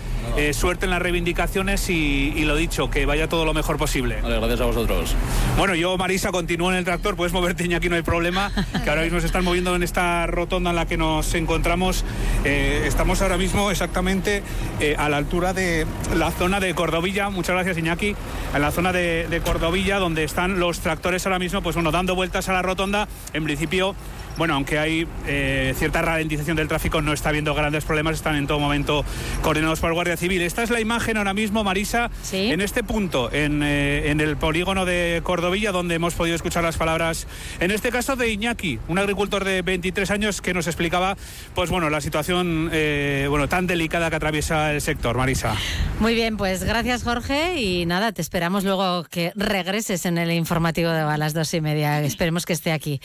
suerte 0.52 0.86
en 0.86 0.90
las 0.90 1.02
reivindicaciones 1.02 1.90
y, 1.90 2.44
lo 2.44 2.56
dicho, 2.56 2.88
que 2.88 3.04
vaya 3.04 3.28
todo 3.28 3.44
lo 3.44 3.52
mejor 3.52 3.76
posible. 3.76 4.22
Vale, 4.22 4.38
gracias 4.38 4.62
a 4.62 4.64
vosotros. 4.64 5.14
Bueno, 5.58 5.74
yo, 5.74 5.98
Marisa, 5.98 6.30
continúo 6.30 6.70
en 6.70 6.78
el 6.78 6.84
tractor, 6.84 7.16
puedes 7.16 7.34
moverte, 7.34 7.64
Iñaki, 7.64 7.90
no 7.90 7.96
hay 7.96 8.02
problema, 8.02 8.50
que 8.84 8.88
ahora 8.88 9.02
mismo 9.02 9.20
se 9.20 9.26
están 9.26 9.44
moviendo 9.44 9.76
en 9.76 9.82
esta 9.82 10.26
rotonda 10.38 10.70
en 10.70 10.76
la 10.76 10.86
que 10.86 10.96
nos 10.96 11.34
encontramos. 11.34 12.04
Eh, 12.44 12.84
estamos 12.86 13.20
ahora 13.22 13.36
mismo 13.36 13.70
exactamente 13.70 14.42
eh, 14.80 14.94
a 14.96 15.08
la 15.08 15.16
altura 15.16 15.52
de 15.52 15.84
la 16.16 16.30
zona 16.30 16.60
de 16.60 16.74
Cordovilla. 16.74 17.28
Muchas 17.28 17.54
gracias, 17.54 17.76
Iñaki. 17.76 18.14
En 18.54 18.62
la 18.62 18.70
zona 18.70 18.92
de, 18.92 19.26
de 19.28 19.40
Cordovilla, 19.40 19.98
donde 19.98 20.22
están 20.22 20.60
los 20.60 20.80
tractores 20.80 21.26
ahora 21.26 21.38
mismo, 21.38 21.60
pues 21.60 21.74
bueno, 21.74 21.90
dando 21.90 22.14
vueltas 22.14 22.48
a 22.48 22.52
la 22.52 22.62
rotonda. 22.62 23.08
En 23.32 23.44
principio 23.44 23.96
bueno, 24.38 24.54
aunque 24.54 24.78
hay 24.78 25.06
eh, 25.26 25.74
cierta 25.76 26.00
ralentización 26.00 26.56
del 26.56 26.68
tráfico, 26.68 27.02
no 27.02 27.12
está 27.12 27.30
habiendo 27.30 27.54
grandes 27.54 27.84
problemas, 27.84 28.14
están 28.14 28.36
en 28.36 28.46
todo 28.46 28.60
momento 28.60 29.04
coordinados 29.42 29.80
por 29.80 29.90
el 29.90 29.94
Guardia 29.94 30.16
Civil. 30.16 30.42
Esta 30.42 30.62
es 30.62 30.70
la 30.70 30.80
imagen 30.80 31.16
ahora 31.16 31.34
mismo, 31.34 31.64
Marisa, 31.64 32.08
en 32.32 32.60
este 32.60 32.84
punto, 32.84 33.30
eh, 33.32 34.04
en, 34.06 34.20
el 34.20 34.36
polígono 34.36 34.84
de 34.84 35.20
Cordovilla, 35.24 35.72
donde 35.72 35.96
hemos 35.96 36.14
podido 36.14 36.36
escuchar 36.36 36.62
las 36.62 36.76
palabras, 36.76 37.26
en 37.58 37.72
este 37.72 37.90
caso 37.90 38.14
de 38.14 38.30
Iñaki, 38.30 38.78
un 38.86 39.00
agricultor 39.00 39.44
de 39.44 39.62
23 39.62 40.08
años 40.12 40.40
que 40.40 40.54
nos 40.54 40.68
explicaba, 40.68 41.16
pues 41.54 41.68
bueno, 41.68 41.90
la 41.90 42.00
situación 42.00 42.70
eh, 42.72 43.26
bueno, 43.28 43.48
tan 43.48 43.66
delicada 43.66 44.08
que 44.08 44.16
atraviesa 44.16 44.72
el 44.72 44.80
sector, 44.80 45.16
Marisa. 45.16 45.56
Muy 45.98 46.14
bien, 46.14 46.36
pues 46.36 46.62
gracias 46.62 47.02
Jorge 47.02 47.60
y 47.60 47.86
nada, 47.86 48.12
te 48.12 48.22
esperamos 48.22 48.62
luego 48.62 49.02
que 49.02 49.32
regreses 49.34 50.06
en 50.06 50.16
el 50.16 50.30
informativo 50.30 50.90
de 50.90 51.08
a 51.08 51.16
las 51.16 51.34
dos 51.34 51.52
y 51.54 51.60
media. 51.60 52.02
Esperemos 52.02 52.46
que 52.46 52.52
esté 52.52 52.70
aquí, 52.70 53.00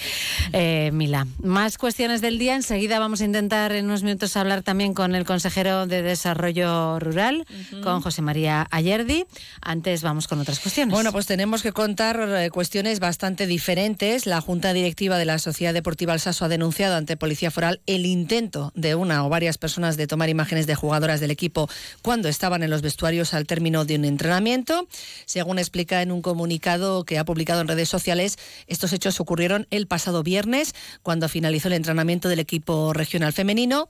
Mila. 0.91 1.22
Más 1.41 1.77
cuestiones 1.77 2.21
del 2.21 2.39
día. 2.39 2.55
Enseguida 2.55 2.99
vamos 2.99 3.21
a 3.21 3.25
intentar 3.25 3.71
en 3.73 3.85
unos 3.85 4.03
minutos 4.03 4.35
hablar 4.37 4.63
también 4.63 4.93
con 4.93 5.15
el 5.15 5.25
consejero 5.25 5.87
de 5.87 6.01
Desarrollo 6.01 6.99
Rural, 6.99 7.45
con 7.83 8.01
José 8.01 8.21
María 8.21 8.67
Ayerdi. 8.71 9.25
Antes 9.61 10.01
vamos 10.01 10.27
con 10.27 10.39
otras 10.39 10.59
cuestiones. 10.59 10.93
Bueno, 10.93 11.11
pues 11.11 11.25
tenemos 11.25 11.63
que 11.63 11.71
contar 11.71 12.19
eh, 12.29 12.49
cuestiones 12.49 12.99
bastante 12.99 13.47
diferentes. 13.47 14.25
La 14.25 14.41
Junta 14.41 14.73
Directiva 14.73 15.17
de 15.17 15.25
la 15.25 15.39
Sociedad 15.39 15.73
Deportiva 15.73 16.13
Alsaso 16.13 16.45
ha 16.45 16.49
denunciado 16.49 16.95
ante 16.95 17.17
Policía 17.17 17.51
Foral 17.51 17.81
el 17.85 18.05
intento 18.05 18.71
de 18.75 18.95
una 18.95 19.25
o 19.25 19.29
varias 19.29 19.57
personas 19.57 19.97
de 19.97 20.07
tomar 20.07 20.29
imágenes 20.29 20.67
de 20.67 20.75
jugadoras 20.75 21.19
del 21.19 21.31
equipo 21.31 21.69
cuando 22.01 22.29
estaban 22.29 22.63
en 22.63 22.69
los 22.69 22.81
vestuarios 22.81 23.33
al 23.33 23.45
término 23.45 23.85
de 23.85 23.95
un 23.95 24.05
entrenamiento. 24.05 24.87
Según 25.25 25.59
explica 25.59 26.01
en 26.01 26.11
un 26.11 26.21
comunicado 26.21 27.05
que 27.05 27.17
ha 27.17 27.25
publicado 27.25 27.61
en 27.61 27.67
redes 27.67 27.89
sociales, 27.89 28.37
estos 28.67 28.93
hechos 28.93 29.19
ocurrieron 29.19 29.67
el 29.69 29.87
pasado 29.87 30.23
viernes 30.23 30.73
cuando 31.01 31.12
finalizó 31.29 31.67
el 31.67 31.75
entrenamiento 31.75 32.29
del 32.29 32.39
equipo 32.39 32.93
regional 32.93 33.33
femenino 33.33 33.89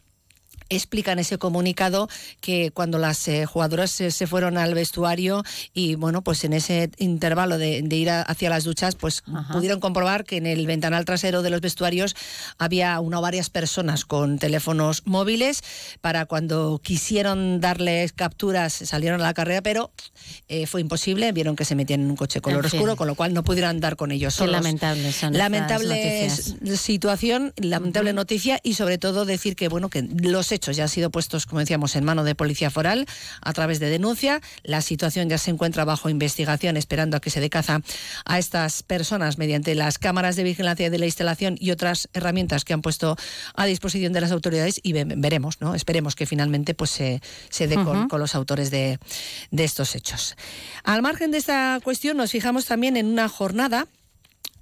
explica 0.69 1.11
en 1.11 1.19
ese 1.19 1.37
comunicado 1.37 2.09
que 2.41 2.71
cuando 2.71 2.97
las 2.97 3.27
eh, 3.27 3.45
jugadoras 3.45 3.91
se, 3.91 4.11
fueron 4.27 4.57
al 4.57 4.73
vestuario 4.73 5.43
y 5.73 5.95
bueno, 5.95 6.21
pues 6.21 6.43
en 6.43 6.53
ese 6.53 6.89
intervalo 6.97 7.57
de, 7.57 7.79
ir 7.93 8.09
hacia 8.09 8.49
las 8.49 8.63
duchas, 8.63 8.95
pues 8.95 9.23
pudieron 9.51 9.79
comprobar 9.79 10.23
que 10.23 10.37
en 10.37 10.47
el 10.47 10.65
ventanal 10.65 11.05
trasero 11.05 11.41
de 11.41 11.49
los 11.49 11.61
vestuarios 11.61 12.15
había 12.57 12.99
una 12.99 13.19
o 13.19 13.21
varias 13.21 13.49
personas 13.49 14.05
con 14.05 14.39
teléfonos 14.39 15.03
móviles. 15.05 15.61
Para 16.01 16.25
cuando 16.25 16.79
quisieron 16.83 17.59
darles 17.61 18.13
capturas 18.13 18.73
salieron 18.73 19.21
a 19.21 19.23
la 19.23 19.33
carrera, 19.33 19.61
pero 19.61 19.91
eh, 20.47 20.65
fue 20.67 20.81
imposible, 20.81 21.31
vieron 21.31 21.55
que 21.55 21.65
se 21.65 21.75
metían 21.75 22.01
en 22.01 22.09
un 22.09 22.15
coche 22.15 22.41
color 22.41 22.65
oscuro, 22.65 22.95
con 22.95 23.07
lo 23.07 23.15
cual 23.15 23.33
no 23.33 23.43
pudieron 23.43 23.69
andar 23.69 23.95
con 23.95 24.11
ellos 24.11 24.33
solos. 24.33 24.53
lamentable 24.53 25.13
lamentable 25.31 26.29
situación, 26.77 27.53
lamentable 27.57 28.13
noticia 28.13 28.59
y 28.63 28.73
sobre 28.73 28.97
todo 28.97 29.25
decir 29.25 29.55
que 29.55 29.67
bueno 29.67 29.89
que 29.89 30.01
los 30.01 30.51
hechos 30.53 30.77
ya 30.77 30.83
han 30.83 30.89
sido 30.89 31.09
puestos, 31.09 31.45
como 31.45 31.59
decíamos, 31.59 31.95
en 31.95 32.05
mano 32.05 32.23
de 32.23 32.35
policía 32.35 32.69
foral 32.69 33.05
a 33.41 33.53
través 33.53 33.79
de 33.79 33.89
denuncia. 33.89 34.41
La 34.63 34.81
situación 34.81 35.29
ya 35.29 35.37
se 35.37 35.51
encuentra 35.51 35.85
bajo 35.85 36.09
investigación, 36.09 36.77
esperando 36.77 37.17
a 37.17 37.19
que 37.19 37.29
se 37.29 37.41
dé 37.41 37.49
caza 37.49 37.81
a 38.25 38.39
estas 38.39 38.83
personas 38.83 39.37
mediante 39.37 39.75
las 39.75 39.97
cámaras 39.97 40.35
de 40.35 40.43
vigilancia 40.43 40.89
de 40.89 40.97
la 40.97 41.05
instalación 41.05 41.57
y 41.59 41.71
otras 41.71 42.09
herramientas 42.13 42.65
que 42.65 42.73
han 42.73 42.81
puesto 42.81 43.17
a 43.55 43.65
disposición 43.65 44.13
de 44.13 44.21
las 44.21 44.31
autoridades 44.31 44.79
y 44.83 44.93
veremos, 44.93 45.59
¿no? 45.59 45.75
Esperemos 45.75 46.15
que 46.15 46.25
finalmente 46.25 46.73
pues 46.73 46.91
se, 46.91 47.21
se 47.49 47.67
dé 47.67 47.75
con, 47.75 48.07
los 48.13 48.35
autores 48.35 48.69
de, 48.69 48.99
de 49.51 49.63
estos 49.63 49.95
hechos. 49.95 50.35
Al 50.83 51.01
margen 51.01 51.31
de 51.31 51.39
esta 51.39 51.79
cuestión, 51.83 52.17
nos 52.17 52.31
fijamos 52.31 52.65
también 52.65 52.95
en 52.97 53.07
una 53.07 53.27
jornada 53.27 53.87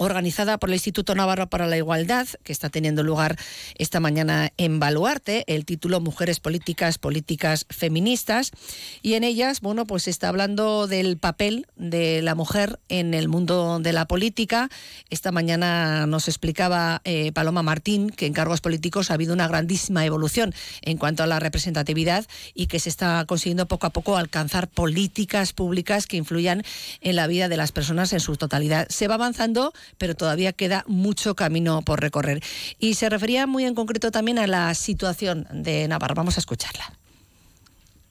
organizada 0.02 0.58
por 0.58 0.70
el 0.70 0.76
Instituto 0.76 1.14
Navarro 1.14 1.48
para 1.48 1.68
la 1.68 1.78
Igualdad, 1.78 2.28
que 2.44 2.52
está 2.52 2.70
teniendo 2.70 3.04
lugar 3.04 3.38
esta 3.76 4.00
mañana 4.00 4.52
en 4.58 4.80
Baluarte, 4.80 5.44
el 5.46 5.64
título 5.64 6.02
Mujeres 6.02 6.40
Políticas, 6.40 6.98
Políticas 6.98 7.68
Feministas, 7.70 8.52
y 9.04 9.14
en 9.14 9.24
ellas, 9.24 9.62
bueno, 9.62 9.86
pues 9.86 10.08
está 10.08 10.30
hablando 10.30 10.88
del 10.88 11.18
papel 11.18 11.68
de 11.76 12.24
la 12.24 12.34
mujer 12.34 12.80
en 12.90 13.14
el 13.14 13.28
mundo 13.28 13.80
de 13.80 13.94
la 13.94 14.06
política. 14.06 14.70
Esta 15.12 15.32
mañana 15.32 16.08
nos 16.08 16.28
explicaba 16.28 17.02
eh, 17.04 17.32
Paloma 17.32 17.62
Martín 17.62 18.10
que 18.10 18.26
en 18.26 18.34
cargos 18.34 18.60
políticos 18.60 19.12
ha 19.12 19.14
habido 19.14 19.36
una 19.36 19.48
grandísima 19.48 20.04
evolución 20.04 20.56
en 20.82 20.98
cuanto 20.98 21.22
a 21.22 21.28
la 21.28 21.40
representatividad 21.40 22.26
y 22.56 22.66
que 22.68 22.80
se 22.80 22.90
está 22.90 23.24
consiguiendo 23.26 23.68
poco 23.68 23.86
a 23.86 23.92
poco 23.92 24.18
alcanzar 24.18 24.68
políticas 24.68 25.54
públicas 25.54 26.08
que 26.08 26.18
influyan 26.18 26.64
en 27.02 27.16
la 27.16 27.28
vida 27.28 27.50
de 27.50 27.58
las 27.58 27.72
personas 27.72 28.14
en 28.14 28.20
su 28.20 28.36
totalidad. 28.36 28.88
Se 28.90 29.08
va 29.08 29.16
avanzando 29.16 29.74
pero 29.98 30.16
todavía 30.16 30.54
queda 30.54 30.84
mucho 30.88 31.36
camino 31.36 31.82
por 31.82 32.02
recorrer. 32.02 32.42
Y 32.80 32.96
se 32.96 33.10
refería 33.10 33.48
muy 33.48 33.66
en 33.66 33.76
concreto 33.76 34.12
también 34.12 34.40
a 34.40 34.48
la 34.48 34.74
situación 34.74 35.48
de 35.52 35.88
Navarra. 35.88 36.16
Vamos 36.16 36.38
a 36.38 36.40
escucharla. 36.40 37.01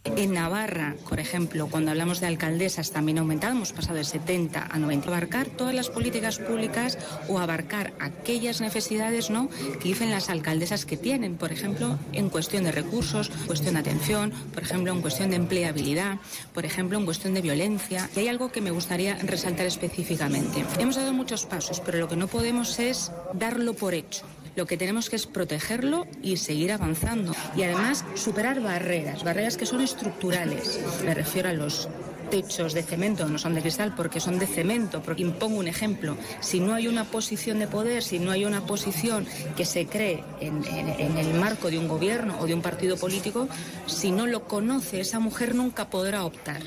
En 0.05 0.33
Navarra, 0.33 0.97
por 1.11 1.21
ejemplo, 1.21 1.69
cuando 1.71 1.91
hablamos 1.91 2.21
de 2.21 2.27
alcaldesas 2.27 2.91
también 2.91 3.19
ha 3.19 3.21
aumentado, 3.21 3.53
hemos 3.53 3.75
pasado 3.75 3.99
de 3.99 4.05
70 4.05 4.69
a 4.71 4.79
90. 4.79 5.09
Abarcar 5.09 5.49
todas 5.49 5.75
las 5.75 5.91
políticas 5.91 6.39
públicas 6.39 6.97
o 7.29 7.39
abarcar 7.39 7.93
aquellas 8.01 8.63
necesidades 8.63 9.29
¿no? 9.29 9.51
que 9.51 9.89
dicen 9.89 10.11
las 10.11 10.31
alcaldesas 10.31 10.87
que 10.87 10.97
tienen, 10.97 11.37
por 11.37 11.53
ejemplo, 11.53 11.99
en 12.15 12.31
cuestión 12.31 12.65
de 12.65 12.73
recursos, 12.73 13.29
cuestión 13.47 13.75
de 13.75 13.81
atención, 13.81 14.33
por 14.55 14.63
ejemplo, 14.63 14.91
en 14.91 15.03
cuestión 15.03 15.31
de 15.31 15.37
empleabilidad, 15.37 16.19
por 16.55 16.65
ejemplo, 16.65 16.99
en 16.99 17.05
cuestión 17.05 17.35
de 17.35 17.43
violencia. 17.43 18.09
Y 18.17 18.21
hay 18.21 18.29
algo 18.29 18.51
que 18.51 18.63
me 18.63 18.71
gustaría 18.71 19.17
resaltar 19.17 19.67
específicamente. 19.67 20.65
Hemos 20.79 20.97
dado 20.97 21.13
muchos 21.13 21.45
pasos, 21.45 21.81
pero 21.81 21.99
lo 21.99 22.09
que 22.09 22.17
no 22.17 22.27
podemos 22.27 22.79
es 22.79 23.13
darlo 23.35 23.75
por 23.75 23.93
hecho. 23.93 24.25
Lo 24.57 24.67
que 24.67 24.77
tenemos 24.77 25.11
que 25.11 25.17
es 25.17 25.27
protegerlo 25.27 26.07
y 26.23 26.37
seguir 26.37 26.73
avanzando. 26.73 27.35
Y 27.57 27.63
además 27.63 28.05
superar 28.15 28.61
barreras, 28.61 29.25
barreras 29.25 29.57
que 29.57 29.67
son 29.67 29.81
estructurales. 29.81 30.81
Me 31.05 31.15
refiero 31.15 31.49
a 31.49 31.53
los 31.53 31.89
techos 32.31 32.73
de 32.73 32.83
cemento, 32.83 33.29
no 33.29 33.39
son 33.39 33.55
de 33.55 33.61
cristal 33.61 33.95
porque 33.97 34.21
son 34.21 34.39
de 34.39 34.47
cemento. 34.47 35.03
Porque 35.03 35.23
impongo 35.23 35.59
un 35.59 35.69
ejemplo, 35.69 36.17
si 36.41 36.61
no 36.61 36.75
hay 36.75 36.89
una 36.89 37.05
posición 37.05 37.59
de 37.59 37.67
poder, 37.67 38.03
si 38.03 38.19
no 38.19 38.31
hay 38.31 38.45
una 38.45 38.65
posición 38.65 39.27
que 39.57 39.65
se 39.65 39.87
cree 39.87 40.23
en, 40.41 40.65
en, 40.65 41.19
el 41.19 41.35
marco 41.35 41.71
de 41.71 41.79
un 41.79 41.89
gobierno 41.89 42.39
o 42.41 42.47
de 42.47 42.55
un 42.55 42.63
partido 42.63 42.97
político, 42.97 43.49
si 43.87 44.13
no 44.13 44.27
lo 44.27 44.45
conoce 44.45 45.01
esa 45.01 45.19
mujer 45.19 45.55
nunca 45.55 45.91
podrá 45.91 46.25
optar. 46.25 46.63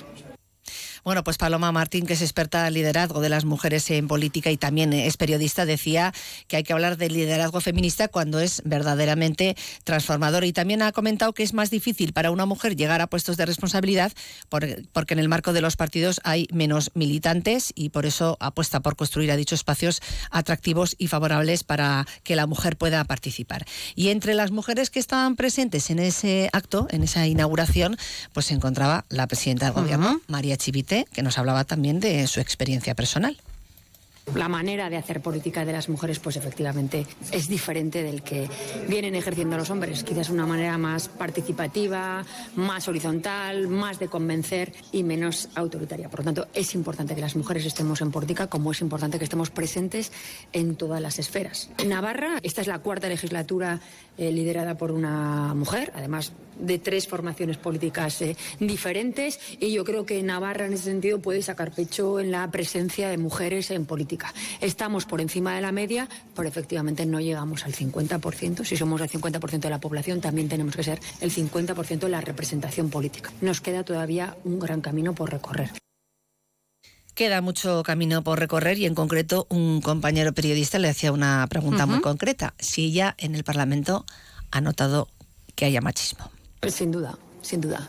Bueno, 1.04 1.22
pues 1.26 1.38
Paloma 1.38 1.70
Martín, 1.74 2.06
que 2.06 2.14
es 2.14 2.22
experta 2.22 2.66
en 2.66 2.76
liderazgo 2.76 3.20
de 3.20 3.28
las 3.28 3.44
mujeres 3.44 3.92
en 3.92 4.08
política 4.08 4.52
y 4.52 4.58
también 4.58 4.94
es 4.94 5.18
periodista, 5.18 5.66
decía 5.66 6.14
que 6.48 6.56
hay 6.56 6.64
que 6.64 6.72
hablar 6.72 6.96
del 6.96 7.12
liderazgo 7.12 7.60
feminista 7.60 8.08
cuando 8.08 8.40
es 8.40 8.62
verdaderamente 8.64 9.58
transformador. 9.84 10.46
Y 10.46 10.54
también 10.54 10.82
ha 10.82 10.94
comentado 10.94 11.34
que 11.34 11.44
es 11.44 11.54
más 11.54 11.70
difícil 11.70 12.14
para 12.14 12.32
una 12.32 12.46
mujer 12.46 12.78
llegar 12.78 13.02
a 13.02 13.08
puestos 13.08 13.36
de 13.36 13.46
responsabilidad 13.46 14.14
porque 14.48 15.14
en 15.14 15.20
el 15.20 15.28
marco 15.28 15.52
de 15.52 15.60
los 15.60 15.76
partidos 15.76 16.22
hay 16.24 16.48
menos 16.54 16.90
militantes 16.94 17.74
y 17.76 17.90
por 17.90 18.06
eso 18.06 18.38
apuesta 18.40 18.80
por 18.80 18.96
construir 18.96 19.30
a 19.32 19.36
dichos 19.36 19.60
espacios 19.60 20.02
atractivos 20.32 20.96
y 20.98 21.08
favorables 21.08 21.66
para 21.66 22.08
que 22.24 22.38
la 22.38 22.48
mujer 22.48 22.78
pueda 22.78 23.04
participar. 23.04 23.66
Y 23.96 24.08
entre 24.08 24.36
las 24.36 24.52
mujeres 24.52 24.90
que 24.90 25.00
estaban 25.00 25.36
presentes 25.36 25.90
en 25.90 26.00
ese 26.00 26.50
acto, 26.54 26.88
en 26.92 27.04
esa 27.04 27.28
inauguración, 27.28 27.98
pues 28.32 28.46
se 28.46 28.54
encontraba 28.54 29.06
la 29.10 29.28
presidenta 29.28 29.66
del 29.66 29.74
gobierno, 29.74 30.22
María 30.28 30.56
Chivite 30.56 30.93
que 31.14 31.24
nos 31.24 31.38
hablaba 31.38 31.64
también 31.64 32.00
de 32.00 32.28
su 32.28 32.40
experiencia 32.40 32.96
personal. 32.96 33.38
La 34.36 34.48
manera 34.48 34.90
de 34.90 34.98
hacer 34.98 35.22
política 35.22 35.66
de 35.66 35.74
las 35.74 35.90
mujeres, 35.90 36.18
pues 36.20 36.38
efectivamente 36.38 37.06
es 37.32 37.50
diferente 37.50 38.02
del 38.02 38.24
que 38.24 38.50
vienen 38.88 39.16
ejerciendo 39.16 39.58
los 39.58 39.70
hombres. 39.70 40.04
Quizás 40.04 40.30
una 40.30 40.48
manera 40.48 40.78
más 40.78 41.10
participativa, 41.10 42.26
más 42.56 42.88
horizontal, 42.88 43.68
más 43.68 44.00
de 44.00 44.08
convencer 44.08 44.74
y 44.92 45.04
menos 45.04 45.50
autoritaria. 45.56 46.10
Por 46.10 46.22
lo 46.22 46.26
tanto, 46.26 46.48
es 46.54 46.74
importante 46.74 47.16
que 47.16 47.22
las 47.22 47.36
mujeres 47.36 47.66
estemos 47.66 48.02
en 48.02 48.12
política, 48.12 48.48
como 48.48 48.72
es 48.72 48.82
importante 48.82 49.20
que 49.20 49.26
estemos 49.26 49.52
presentes 49.52 50.12
en 50.54 50.78
todas 50.78 51.02
las 51.02 51.20
esferas. 51.20 51.70
En 51.78 51.90
Navarra, 51.90 52.40
esta 52.44 52.62
es 52.62 52.68
la 52.68 52.80
cuarta 52.80 53.10
legislatura 53.10 53.82
eh, 54.18 54.32
liderada 54.32 54.76
por 54.78 54.92
una 54.92 55.54
mujer, 55.54 55.92
además 55.96 56.34
de 56.60 56.80
tres 56.80 57.08
formaciones 57.08 57.58
políticas 57.58 58.22
eh, 58.22 58.36
diferentes 58.60 59.40
y 59.60 59.72
yo 59.72 59.84
creo 59.84 60.06
que 60.06 60.22
Navarra 60.22 60.66
en 60.66 60.74
ese 60.74 60.84
sentido 60.84 61.20
puede 61.20 61.42
sacar 61.42 61.72
pecho 61.72 62.20
en 62.20 62.32
la 62.32 62.50
presencia 62.52 63.10
de 63.10 63.18
mujeres 63.18 63.72
en 63.72 63.86
política. 63.86 64.34
Estamos 64.62 65.06
por 65.06 65.22
encima 65.22 65.56
de 65.56 65.62
la 65.62 65.72
media, 65.72 66.08
pero 66.36 66.48
efectivamente 66.48 67.06
no 67.06 67.20
llegamos 67.20 67.66
al 67.66 67.74
50%. 67.74 68.66
Si 68.66 68.78
somos 68.78 69.02
el 69.02 69.10
50% 69.10 69.60
de 69.60 69.70
la 69.70 69.80
población, 69.80 70.22
también 70.22 70.50
tenemos 70.50 70.76
que 70.76 70.84
ser 70.84 71.00
el 71.22 71.32
50% 71.32 72.00
de 72.00 72.10
la 72.10 72.22
representación 72.22 72.90
política. 72.90 73.32
Nos 73.42 73.62
queda 73.62 73.84
todavía 73.84 74.38
un 74.44 74.60
gran 74.60 74.82
camino 74.82 75.14
por 75.14 75.32
recorrer. 75.32 75.72
Queda 77.16 77.42
mucho 77.42 77.84
camino 77.84 78.24
por 78.24 78.40
recorrer 78.40 78.80
y 78.80 78.86
en 78.86 78.96
concreto 78.96 79.46
un 79.50 79.82
compañero 79.82 80.34
periodista 80.34 80.80
le 80.80 80.90
hacía 80.90 81.12
una 81.12 81.46
pregunta 81.48 81.86
muy 81.86 82.02
concreta. 82.02 82.56
Si 82.58 82.86
ella 82.86 83.16
en 83.20 83.36
el 83.36 83.44
Parlamento 83.44 84.06
ha 84.52 84.62
notado 84.62 85.08
que 85.56 85.66
haya 85.66 85.82
machismo. 85.82 86.32
Sin 86.68 86.92
duda 86.92 87.18
sin 87.44 87.62
duda. 87.62 87.88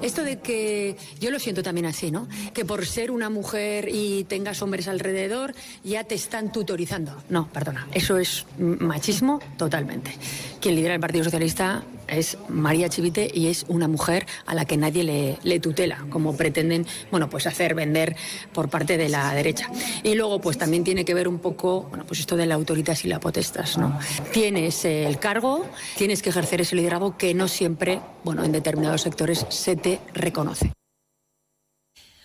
Esto 0.00 0.22
de 0.22 0.38
que 0.38 0.96
yo 1.20 1.30
lo 1.30 1.38
siento 1.38 1.62
también 1.62 1.86
así, 1.86 2.10
¿no? 2.10 2.28
Que 2.54 2.64
por 2.64 2.86
ser 2.86 3.10
una 3.10 3.28
mujer 3.28 3.88
y 3.92 4.24
tengas 4.24 4.62
hombres 4.62 4.88
alrededor 4.88 5.54
ya 5.84 6.04
te 6.04 6.14
están 6.14 6.52
tutorizando. 6.52 7.22
No, 7.28 7.48
perdona, 7.52 7.88
eso 7.92 8.16
es 8.16 8.46
machismo 8.58 9.40
totalmente. 9.58 10.16
Quien 10.60 10.76
lidera 10.76 10.94
el 10.94 11.00
Partido 11.00 11.24
Socialista 11.24 11.82
es 12.12 12.38
María 12.48 12.88
Chivite 12.88 13.30
y 13.32 13.48
es 13.48 13.64
una 13.68 13.88
mujer 13.88 14.26
a 14.46 14.54
la 14.54 14.64
que 14.64 14.76
nadie 14.76 15.38
le, 15.42 15.60
tutela, 15.60 16.04
como 16.10 16.36
pretenden, 16.36 16.86
bueno, 17.10 17.28
pues 17.28 17.46
hacer 17.46 17.74
vender 17.74 18.16
por 18.52 18.68
parte 18.68 18.96
de 18.96 19.08
la 19.08 19.34
derecha. 19.34 19.68
Y 20.02 20.14
luego, 20.14 20.40
pues 20.40 20.58
también 20.58 20.84
tiene 20.84 21.04
que 21.04 21.14
ver 21.14 21.28
un 21.28 21.38
poco, 21.38 21.82
bueno, 21.88 22.04
pues 22.06 22.20
esto 22.20 22.36
de 22.36 22.46
la 22.46 22.54
autoridad 22.54 22.96
y 23.02 23.08
la 23.08 23.20
potestas, 23.20 23.78
¿no? 23.78 23.98
Tienes 24.32 24.84
el 24.84 25.18
cargo, 25.18 25.66
tienes 25.96 26.22
que 26.22 26.30
ejercer 26.30 26.60
ese 26.60 26.76
liderazgo 26.76 27.16
que 27.16 27.34
no 27.34 27.48
siempre, 27.48 28.00
bueno, 28.24 28.44
en 28.44 28.52
determinados 28.52 29.02
sectores 29.02 29.46
se 29.48 29.76
te 29.76 30.00
reconoce. 30.14 30.72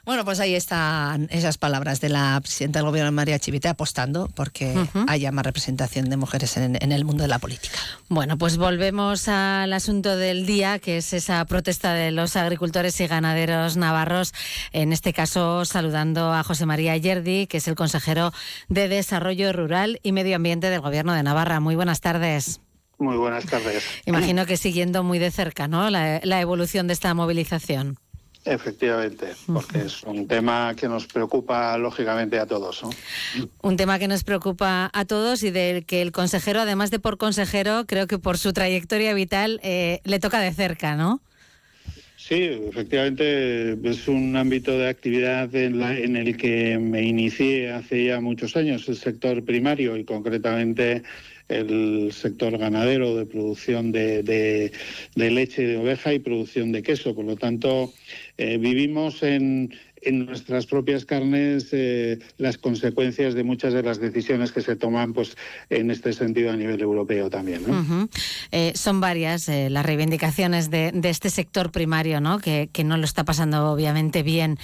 Bueno, 0.08 0.24
pues 0.24 0.40
ahí 0.40 0.56
están 0.56 1.28
esas 1.32 1.58
palabras 1.58 2.00
de 2.00 2.08
la 2.08 2.40
presidenta 2.40 2.80
del 2.80 2.86
gobierno, 2.86 3.12
María 3.12 3.40
Chivite, 3.40 3.68
apostando 3.68 4.30
porque 4.36 4.74
haya 5.06 5.34
más 5.34 5.46
representación 5.46 6.10
de 6.10 6.16
mujeres 6.16 6.56
en, 6.56 6.78
el 6.94 7.04
mundo 7.04 7.24
de 7.24 7.28
la 7.28 7.40
política. 7.40 7.78
Bueno, 8.08 8.38
pues 8.38 8.56
volvemos 8.56 9.28
al 9.28 9.74
asunto 9.74 10.16
del 10.16 10.46
día, 10.46 10.80
que 10.80 10.96
es 10.96 11.12
esa 11.12 11.44
protesta 11.44 11.94
de 11.94 12.12
los 12.12 12.38
agricultores 12.38 12.98
y 13.02 13.08
ganaderos 13.08 13.76
navarros. 13.76 14.34
En 14.72 14.94
este 14.94 15.12
caso, 15.12 15.66
saludando 15.66 16.32
a 16.32 16.42
José 16.42 16.66
María 16.66 16.96
Yerdi, 16.96 17.46
que 17.46 17.58
es 17.58 17.68
el 17.68 17.76
consejero 17.76 18.32
de 18.70 18.88
Desarrollo 18.88 19.52
Rural 19.52 20.00
y 20.04 20.14
Medio 20.14 20.38
Ambiente 20.38 20.70
del 20.70 20.80
gobierno 20.80 21.12
de 21.12 21.24
Navarra. 21.24 21.60
Muy 21.60 21.76
buenas 21.76 22.00
tardes. 22.00 22.62
Muy 22.98 23.18
buenas 23.18 23.46
tardes. 23.46 23.84
Imagino 24.06 24.46
que 24.46 24.56
siguiendo 24.56 25.04
muy 25.04 25.20
de 25.20 25.32
cerca, 25.32 25.68
¿no? 25.68 25.90
la 25.90 26.42
evolución 26.42 26.88
de 26.88 26.94
esta 26.94 27.14
movilización. 27.14 28.00
Efectivamente, 28.48 29.28
porque 29.46 29.80
es 29.80 30.04
un 30.04 30.26
tema 30.26 30.74
que 30.76 30.88
nos 30.88 31.06
preocupa 31.06 31.78
lógicamente 31.78 32.40
a 32.40 32.46
todos. 32.46 32.82
Un 33.62 33.76
tema 33.76 34.00
que 34.00 34.08
nos 34.08 34.24
preocupa 34.24 34.90
a 34.94 35.06
todos 35.06 35.44
y 35.44 35.52
del 35.52 35.86
que 35.86 36.02
el 36.02 36.14
consejero, 36.14 36.62
además 36.62 36.90
de 36.90 37.00
por 37.00 37.18
consejero, 37.18 37.86
creo 37.86 38.08
que 38.08 38.20
por 38.20 38.38
su 38.38 38.54
trayectoria 38.54 39.14
vital 39.14 39.60
eh, 39.64 40.00
le 40.06 40.20
toca 40.20 40.40
de 40.40 40.54
cerca, 40.54 40.96
¿no? 40.96 41.22
Sí, 42.16 42.36
efectivamente 42.70 43.78
es 43.84 44.08
un 44.08 44.36
ámbito 44.36 44.78
de 44.78 44.90
actividad 44.90 45.54
en, 45.54 45.82
en, 45.82 46.16
el 46.16 46.36
que 46.36 46.78
me 46.78 47.04
inicié 47.04 47.72
hace 47.72 48.06
ya 48.06 48.20
muchos 48.22 48.56
años, 48.56 48.88
el 48.90 48.98
sector 48.98 49.44
primario 49.44 49.96
y 49.98 50.04
concretamente 50.04 51.04
el 51.50 52.12
sector 52.12 52.58
ganadero 52.58 53.16
de 53.16 53.26
producción 53.26 53.92
de, 53.92 54.24
de, 54.24 55.32
leche 55.32 55.66
de 55.66 55.78
oveja 55.78 56.14
y 56.14 56.20
producción 56.20 56.72
de 56.72 56.84
queso. 56.84 57.16
Por 57.16 57.26
lo 57.26 57.36
tanto, 57.36 57.94
eh, 58.38 58.58
vivimos 58.58 59.24
en, 59.24 59.74
en 60.08 60.26
nuestras 60.26 60.66
propias 60.66 61.06
carnes 61.06 61.68
eh, 61.72 62.20
las 62.38 62.58
consecuencias 62.58 63.34
de 63.34 63.44
muchas 63.44 63.74
de 63.74 63.84
las 63.84 64.00
decisiones 64.00 64.52
que 64.52 64.62
se 64.62 64.76
toman 64.76 65.14
pues 65.14 65.36
en 65.70 65.92
este 65.92 66.14
sentido 66.14 66.52
a 66.52 66.56
nivel 66.56 66.82
europeo 66.82 67.30
también. 67.30 67.64
Eh, 68.52 68.72
son 68.76 69.02
varias 69.02 69.50
eh, 69.50 69.70
las 69.70 69.86
reivindicaciones 69.86 70.70
de, 70.70 70.94
este 71.04 71.30
sector 71.30 71.72
primario, 71.72 72.22
¿no? 72.22 72.40
Que, 72.40 72.70
que, 72.72 72.84
no 72.84 72.98
lo 72.98 73.06
está 73.06 73.24
pasando 73.26 73.72
obviamente 73.72 74.24
bien. 74.24 74.58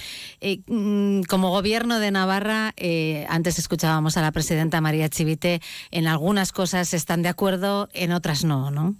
Mm, 0.66 1.22
como 1.22 1.50
gobierno 1.50 1.98
de 1.98 2.10
Navarra, 2.10 2.74
antes 3.28 3.58
escuchábamos 3.58 4.16
a 4.16 4.22
la 4.22 4.32
presidenta 4.32 4.80
María 4.80 5.08
Chivite, 5.08 5.60
en 5.90 6.06
algunas 6.06 6.52
cosas 6.52 6.94
están 6.94 7.22
de 7.22 7.28
acuerdo, 7.28 7.88
en 7.92 8.12
otras 8.12 8.44
no, 8.44 8.70
¿no? 8.70 8.96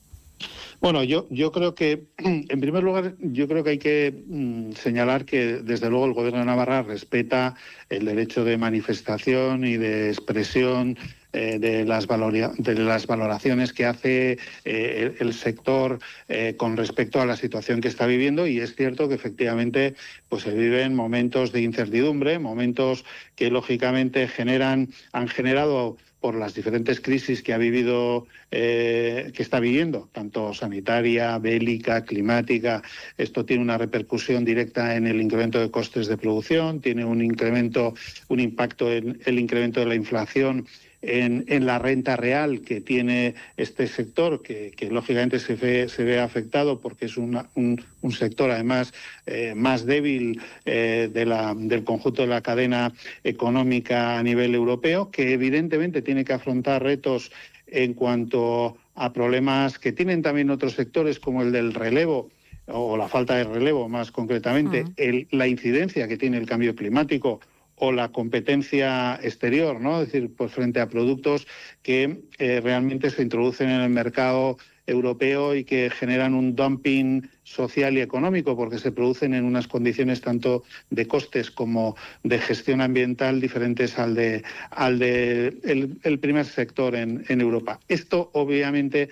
Bueno, 0.80 1.02
yo, 1.02 1.26
yo 1.30 1.52
creo 1.52 1.74
que, 1.74 2.04
en 2.18 2.60
primer 2.60 2.82
lugar, 2.82 3.14
yo 3.20 3.48
creo 3.48 3.64
que 3.64 3.70
hay 3.70 3.78
que 3.78 4.24
mm, 4.26 4.72
señalar 4.72 5.24
que, 5.24 5.58
desde 5.62 5.90
luego, 5.90 6.06
el 6.06 6.14
Gobierno 6.14 6.40
de 6.40 6.46
Navarra 6.46 6.82
respeta 6.82 7.54
el 7.88 8.04
derecho 8.04 8.44
de 8.44 8.58
manifestación 8.58 9.64
y 9.64 9.76
de 9.76 10.08
expresión 10.10 10.96
eh, 11.34 11.58
de, 11.58 11.84
las 11.84 12.06
de 12.06 12.74
las 12.76 13.08
valoraciones 13.08 13.72
que 13.72 13.86
hace 13.86 14.38
eh, 14.64 15.16
el, 15.18 15.34
sector 15.34 15.98
eh, 16.28 16.54
con 16.56 16.76
respecto 16.76 17.20
a 17.20 17.26
la 17.26 17.34
situación 17.34 17.80
que 17.80 17.88
está 17.88 18.06
viviendo. 18.06 18.46
Y 18.46 18.60
es 18.60 18.76
cierto 18.76 19.08
que 19.08 19.16
efectivamente 19.16 19.96
pues 20.28 20.44
se 20.44 20.54
viven 20.54 20.94
momentos 20.94 21.50
de 21.50 21.62
incertidumbre, 21.62 22.38
momentos 22.38 23.04
que 23.34 23.50
lógicamente 23.50 24.28
generan 24.28 24.90
han 25.12 25.26
generado 25.26 25.96
por 26.24 26.36
las 26.36 26.54
diferentes 26.54 27.02
crisis 27.02 27.42
que 27.42 27.52
ha 27.52 27.58
vivido, 27.58 28.26
eh, 28.50 29.30
que 29.34 29.42
está 29.42 29.60
viviendo, 29.60 30.08
tanto 30.10 30.54
sanitaria, 30.54 31.36
bélica, 31.36 32.06
climática. 32.06 32.82
Esto 33.18 33.44
tiene 33.44 33.62
una 33.62 33.76
repercusión 33.76 34.42
directa 34.42 34.96
en 34.96 35.06
el 35.06 35.20
incremento 35.20 35.60
de 35.60 35.70
costes 35.70 36.06
de 36.06 36.16
producción, 36.16 36.80
tiene 36.80 37.04
un 37.04 37.22
incremento, 37.22 37.92
un 38.28 38.40
impacto 38.40 38.90
en 38.90 39.20
el 39.26 39.38
incremento 39.38 39.80
de 39.80 39.86
la 39.86 39.96
inflación 39.96 40.66
en, 41.06 41.66
la 41.66 41.78
renta 41.78 42.16
real 42.16 42.60
que 42.62 42.80
tiene 42.80 43.34
este 43.56 43.86
sector, 43.86 44.42
que, 44.42 44.72
lógicamente 44.90 45.38
se 45.38 45.54
ve, 45.54 45.88
se 45.88 46.04
ve 46.04 46.20
afectado 46.20 46.80
porque 46.80 47.06
es 47.06 47.16
un, 47.16 47.40
un, 47.54 48.12
sector 48.12 48.50
además 48.50 48.92
eh, 49.26 49.54
más 49.54 49.86
débil 49.86 50.40
eh, 50.64 51.10
de 51.12 51.26
la, 51.26 51.54
del 51.54 51.84
conjunto 51.84 52.22
de 52.22 52.28
la 52.28 52.40
cadena 52.40 52.92
económica 53.22 54.18
a 54.18 54.22
nivel 54.22 54.54
europeo, 54.54 55.10
que 55.10 55.32
evidentemente 55.32 56.02
tiene 56.02 56.24
que 56.24 56.32
afrontar 56.32 56.82
retos 56.82 57.30
en 57.66 57.94
cuanto 57.94 58.76
a 58.94 59.12
problemas 59.12 59.78
que 59.78 59.92
tienen 59.92 60.22
también 60.22 60.50
otros 60.50 60.74
sectores 60.74 61.18
como 61.18 61.42
el 61.42 61.52
del 61.52 61.74
relevo 61.74 62.30
o 62.66 62.96
la 62.96 63.08
falta 63.08 63.34
de 63.34 63.44
relevo 63.44 63.88
más 63.88 64.10
concretamente, 64.10 64.84
la 65.30 65.46
incidencia 65.46 66.08
que 66.08 66.16
tiene 66.16 66.38
el 66.38 66.46
cambio 66.46 66.74
climático 66.74 67.40
o 67.84 67.92
la 67.92 68.08
competencia 68.08 69.18
exterior, 69.22 69.80
¿no? 69.80 70.00
Es 70.00 70.12
decir, 70.12 70.30
pues 70.34 70.52
frente 70.52 70.80
a 70.80 70.88
productos 70.88 71.46
que 71.82 72.22
eh, 72.38 72.60
realmente 72.62 73.10
se 73.10 73.22
introducen 73.22 73.70
en 73.70 73.80
el 73.80 73.90
mercado 73.90 74.56
europeo 74.86 75.54
y 75.54 75.64
que 75.64 75.90
generan 75.90 76.34
un 76.34 76.54
dumping 76.54 77.28
social 77.42 77.96
y 77.96 78.00
económico 78.00 78.56
porque 78.56 78.78
se 78.78 78.92
producen 78.92 79.34
en 79.34 79.44
unas 79.44 79.66
condiciones 79.66 80.20
tanto 80.20 80.62
de 80.90 81.06
costes 81.06 81.50
como 81.50 81.96
de 82.22 82.38
gestión 82.38 82.80
ambiental 82.80 83.40
diferentes 83.40 83.98
al 83.98 84.14
de 84.14 84.42
al 84.70 84.98
de 84.98 85.56
el, 86.02 86.18
primer 86.18 86.44
sector 86.44 86.94
en, 86.96 87.24
Europa. 87.28 87.80
Esto 87.88 88.30
obviamente 88.34 89.08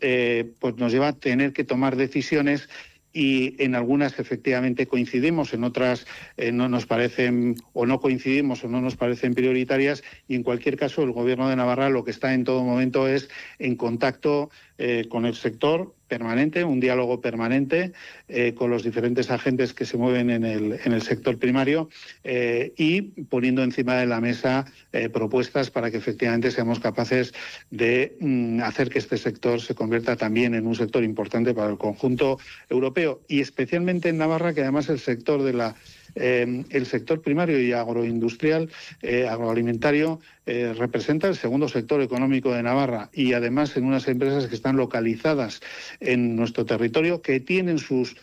eh, 0.00 0.52
pues 0.58 0.76
nos 0.76 0.92
lleva 0.92 1.08
a 1.08 1.12
tener 1.12 1.52
que 1.52 1.64
tomar 1.64 1.96
decisiones 1.96 2.68
y 3.12 3.62
en 3.62 3.74
algunas 3.74 4.18
efectivamente 4.18 4.86
coincidimos, 4.86 5.52
en 5.52 5.64
otras 5.64 6.06
eh, 6.36 6.52
no 6.52 6.68
nos 6.68 6.86
parecen 6.86 7.56
o 7.72 7.86
no 7.86 8.00
coincidimos 8.00 8.64
o 8.64 8.68
no 8.68 8.80
nos 8.80 8.96
parecen 8.96 9.34
prioritarias 9.34 10.02
y 10.28 10.36
en 10.36 10.42
cualquier 10.42 10.76
caso 10.76 11.02
el 11.02 11.12
Gobierno 11.12 11.48
de 11.48 11.56
Navarra 11.56 11.90
lo 11.90 12.04
que 12.04 12.10
está 12.10 12.34
en 12.34 12.44
todo 12.44 12.64
momento 12.64 13.08
es 13.08 13.28
en 13.58 13.76
contacto 13.76 14.50
eh, 14.82 15.08
con 15.10 15.26
el 15.26 15.34
sector 15.34 15.94
permanente, 16.08 16.64
un 16.64 16.80
diálogo 16.80 17.20
permanente 17.20 17.92
eh, 18.28 18.54
con 18.54 18.70
los 18.70 18.82
diferentes 18.82 19.30
agentes 19.30 19.74
que 19.74 19.84
se 19.84 19.98
mueven 19.98 20.30
en 20.30 20.42
el, 20.42 20.80
en 20.82 20.94
el 20.94 21.02
sector 21.02 21.38
primario 21.38 21.90
eh, 22.24 22.72
y 22.78 23.02
poniendo 23.02 23.62
encima 23.62 23.96
de 23.96 24.06
la 24.06 24.22
mesa 24.22 24.64
propuestas 25.12 25.70
para 25.70 25.90
que 25.90 25.98
efectivamente 25.98 26.50
seamos 26.50 26.80
capaces 26.80 27.34
de 27.70 28.16
mm, 28.20 28.60
hacer 28.62 28.88
que 28.88 29.00
este 29.00 29.18
sector 29.18 29.60
se 29.60 29.74
convierta 29.74 30.16
también 30.16 30.54
en 30.54 30.66
un 30.66 30.74
sector 30.74 31.04
importante 31.04 31.52
para 31.52 31.70
el 31.70 31.76
conjunto 31.76 32.38
europeo 32.70 33.20
y 33.28 33.40
especialmente 33.40 34.08
en 34.08 34.16
Navarra, 34.16 34.54
que 34.54 34.62
además 34.62 34.88
el 34.88 34.98
sector 34.98 35.42
de 35.42 35.52
la 35.52 35.76
eh, 36.14 36.64
el 36.70 36.86
sector 36.86 37.20
primario 37.20 37.60
y 37.60 37.72
agroindustrial, 37.72 38.70
eh, 39.02 39.26
agroalimentario, 39.28 40.20
eh, 40.46 40.74
representa 40.76 41.28
el 41.28 41.36
segundo 41.36 41.68
sector 41.68 42.02
económico 42.02 42.52
de 42.52 42.62
Navarra 42.62 43.10
y 43.12 43.32
además 43.32 43.76
en 43.76 43.84
unas 43.84 44.08
empresas 44.08 44.46
que 44.46 44.54
están 44.54 44.76
localizadas 44.76 45.60
en 46.00 46.36
nuestro 46.36 46.64
territorio, 46.64 47.22
que 47.22 47.40
tienen 47.40 47.78
sus 47.78 48.16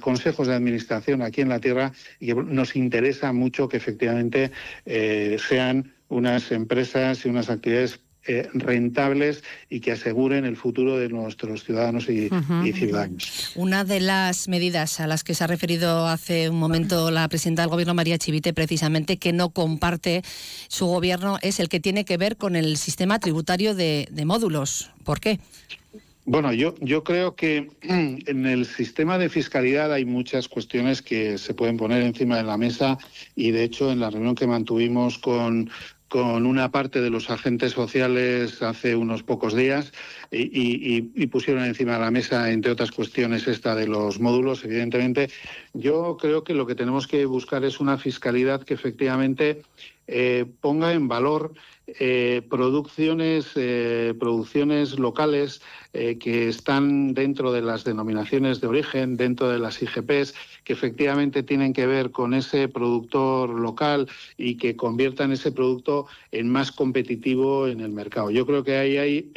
consejos 0.00 0.48
de 0.48 0.54
administración 0.54 1.22
aquí 1.22 1.40
en 1.40 1.50
la 1.50 1.60
tierra 1.60 1.92
y 2.18 2.34
nos 2.34 2.74
interesa 2.74 3.32
mucho 3.32 3.68
que 3.68 3.76
efectivamente 3.76 4.50
sean 4.84 5.92
unas 6.08 6.50
empresas 6.50 7.24
y 7.24 7.28
unas 7.28 7.48
actividades 7.48 8.00
eh, 8.28 8.48
rentables 8.54 9.44
y 9.70 9.80
que 9.80 9.92
aseguren 9.92 10.44
el 10.44 10.56
futuro 10.56 10.98
de 10.98 11.08
nuestros 11.08 11.64
ciudadanos 11.64 12.08
y, 12.08 12.28
ciudadanos. 12.72 13.52
Una 13.54 13.84
de 13.84 14.00
las 14.00 14.48
medidas 14.48 14.98
a 14.98 15.06
las 15.06 15.22
que 15.22 15.34
se 15.34 15.44
ha 15.44 15.46
referido 15.46 16.08
hace 16.08 16.50
un 16.50 16.58
momento 16.58 17.10
la 17.10 17.28
presidenta 17.28 17.62
del 17.62 17.70
Gobierno, 17.70 17.94
María 17.94 18.18
Chivite, 18.18 18.52
precisamente, 18.52 19.16
que 19.16 19.32
no 19.32 19.50
comparte 19.50 20.22
su 20.68 20.86
gobierno, 20.86 21.38
es 21.42 21.60
el 21.60 21.68
que 21.68 21.78
tiene 21.78 22.04
que 22.04 22.16
ver 22.16 22.36
con 22.36 22.56
el 22.56 22.76
sistema 22.76 23.18
tributario 23.18 23.74
de, 23.74 24.08
módulos. 24.24 24.90
¿Por 25.04 25.20
qué? 25.20 25.38
Bueno, 26.24 26.52
yo, 26.52 26.74
yo 26.80 27.04
creo 27.04 27.36
que 27.36 27.70
en 27.82 28.46
el 28.46 28.66
sistema 28.66 29.18
de 29.18 29.28
fiscalidad 29.28 29.92
hay 29.92 30.04
muchas 30.04 30.48
cuestiones 30.48 31.00
que 31.00 31.38
se 31.38 31.54
pueden 31.54 31.76
poner 31.76 32.02
encima 32.02 32.36
de 32.38 32.42
la 32.42 32.56
mesa 32.56 32.98
y, 33.36 33.52
de 33.52 33.62
hecho, 33.62 33.92
en 33.92 34.00
la 34.00 34.10
reunión 34.10 34.34
que 34.34 34.48
mantuvimos 34.48 35.18
con, 35.18 35.70
con 36.08 36.46
una 36.46 36.70
parte 36.70 37.00
de 37.00 37.10
los 37.10 37.30
agentes 37.30 37.72
sociales 37.72 38.62
hace 38.62 38.94
unos 38.94 39.22
pocos 39.22 39.54
días 39.54 39.92
y, 40.30 41.26
pusieron 41.26 41.64
encima 41.64 41.94
de 41.94 42.00
la 42.00 42.10
mesa, 42.10 42.50
entre 42.50 42.70
otras 42.70 42.92
cuestiones, 42.92 43.48
esta 43.48 43.74
de 43.74 43.88
los 43.88 44.20
módulos, 44.20 44.64
evidentemente. 44.64 45.30
Yo 45.74 46.16
creo 46.20 46.44
que 46.44 46.54
lo 46.54 46.66
que 46.66 46.74
tenemos 46.74 47.06
que 47.06 47.26
buscar 47.26 47.64
es 47.64 47.80
una 47.80 47.98
fiscalidad 47.98 48.62
que 48.62 48.74
efectivamente 48.74 49.62
eh, 50.06 50.46
ponga 50.60 50.92
en 50.92 51.08
valor 51.08 51.52
eh, 51.86 52.42
producciones, 52.50 53.52
eh, 53.56 54.14
producciones 54.18 54.98
locales 54.98 55.62
que 56.20 56.48
están 56.48 57.14
dentro 57.14 57.52
de 57.52 57.62
las 57.62 57.82
denominaciones 57.82 58.60
de 58.60 58.66
origen, 58.66 59.16
dentro 59.16 59.48
de 59.48 59.58
las 59.58 59.80
IGPs, 59.82 60.34
que 60.62 60.74
efectivamente 60.74 61.42
tienen 61.42 61.72
que 61.72 61.86
ver 61.86 62.10
con 62.10 62.34
ese 62.34 62.68
productor 62.68 63.48
local 63.48 64.06
y 64.36 64.58
que 64.58 64.76
conviertan 64.76 65.32
ese 65.32 65.52
producto 65.52 66.06
en 66.32 66.50
más 66.50 66.70
competitivo 66.70 67.66
en 67.66 67.80
el 67.80 67.92
mercado. 67.92 68.30
Yo 68.30 68.44
creo 68.44 68.62
que 68.62 68.76
ahí 68.76 68.98
hay 68.98 69.32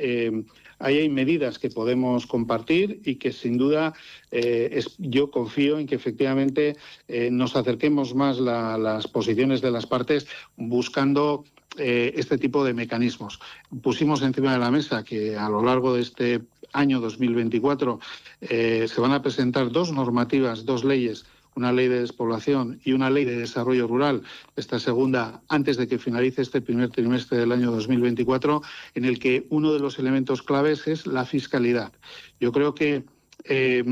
Ahí 0.79 0.97
hay 0.97 1.09
medidas 1.09 1.59
que 1.59 1.69
podemos 1.69 2.25
compartir 2.25 3.01
y 3.03 3.15
que 3.15 3.33
sin 3.33 3.57
duda 3.57 3.93
eh, 4.31 4.81
yo 4.97 5.29
confío 5.29 5.77
en 5.77 5.85
que 5.85 5.95
efectivamente 5.95 6.77
eh, 7.09 7.29
nos 7.31 7.57
acerquemos 7.57 8.15
más 8.15 8.39
las 8.39 9.07
posiciones 9.07 9.61
de 9.61 9.71
las 9.71 9.85
partes 9.85 10.25
buscando 10.55 11.43
eh, 11.77 12.13
este 12.15 12.37
tipo 12.37 12.63
de 12.63 12.73
mecanismos. 12.73 13.39
Pusimos 13.81 14.21
encima 14.21 14.53
de 14.53 14.59
la 14.59 14.71
mesa 14.71 15.03
que 15.03 15.37
a 15.37 15.49
lo 15.49 15.63
largo 15.63 15.93
de 15.93 16.01
este 16.01 16.41
año 16.73 16.99
2024 16.99 17.99
se 18.41 19.01
van 19.01 19.11
a 19.11 19.21
presentar 19.23 19.71
dos 19.71 19.91
normativas, 19.91 20.65
dos 20.65 20.83
leyes 20.83 21.25
una 21.59 21.73
ley 21.73 21.89
de 21.89 21.99
despoblación 21.99 22.79
y 22.85 22.93
una 22.93 23.09
ley 23.09 23.25
de 23.25 23.37
desarrollo 23.37 23.85
rural, 23.85 24.23
esta 24.55 24.79
segunda, 24.79 25.41
antes 25.49 25.75
de 25.75 25.87
que 25.87 25.99
finalice 25.99 26.41
este 26.41 26.61
primer 26.61 26.89
trimestre 26.89 27.37
del 27.37 27.51
año 27.51 27.71
2024, 27.71 28.61
en 28.95 29.05
el 29.05 29.19
que 29.19 29.45
uno 29.49 29.73
de 29.73 29.79
los 29.79 29.99
elementos 29.99 30.41
claves 30.41 30.87
es 30.87 31.05
la 31.05 31.25
fiscalidad. 31.25 31.91
Yo 32.39 32.53
creo 32.53 32.73
que 32.73 33.03
eh, 33.43 33.83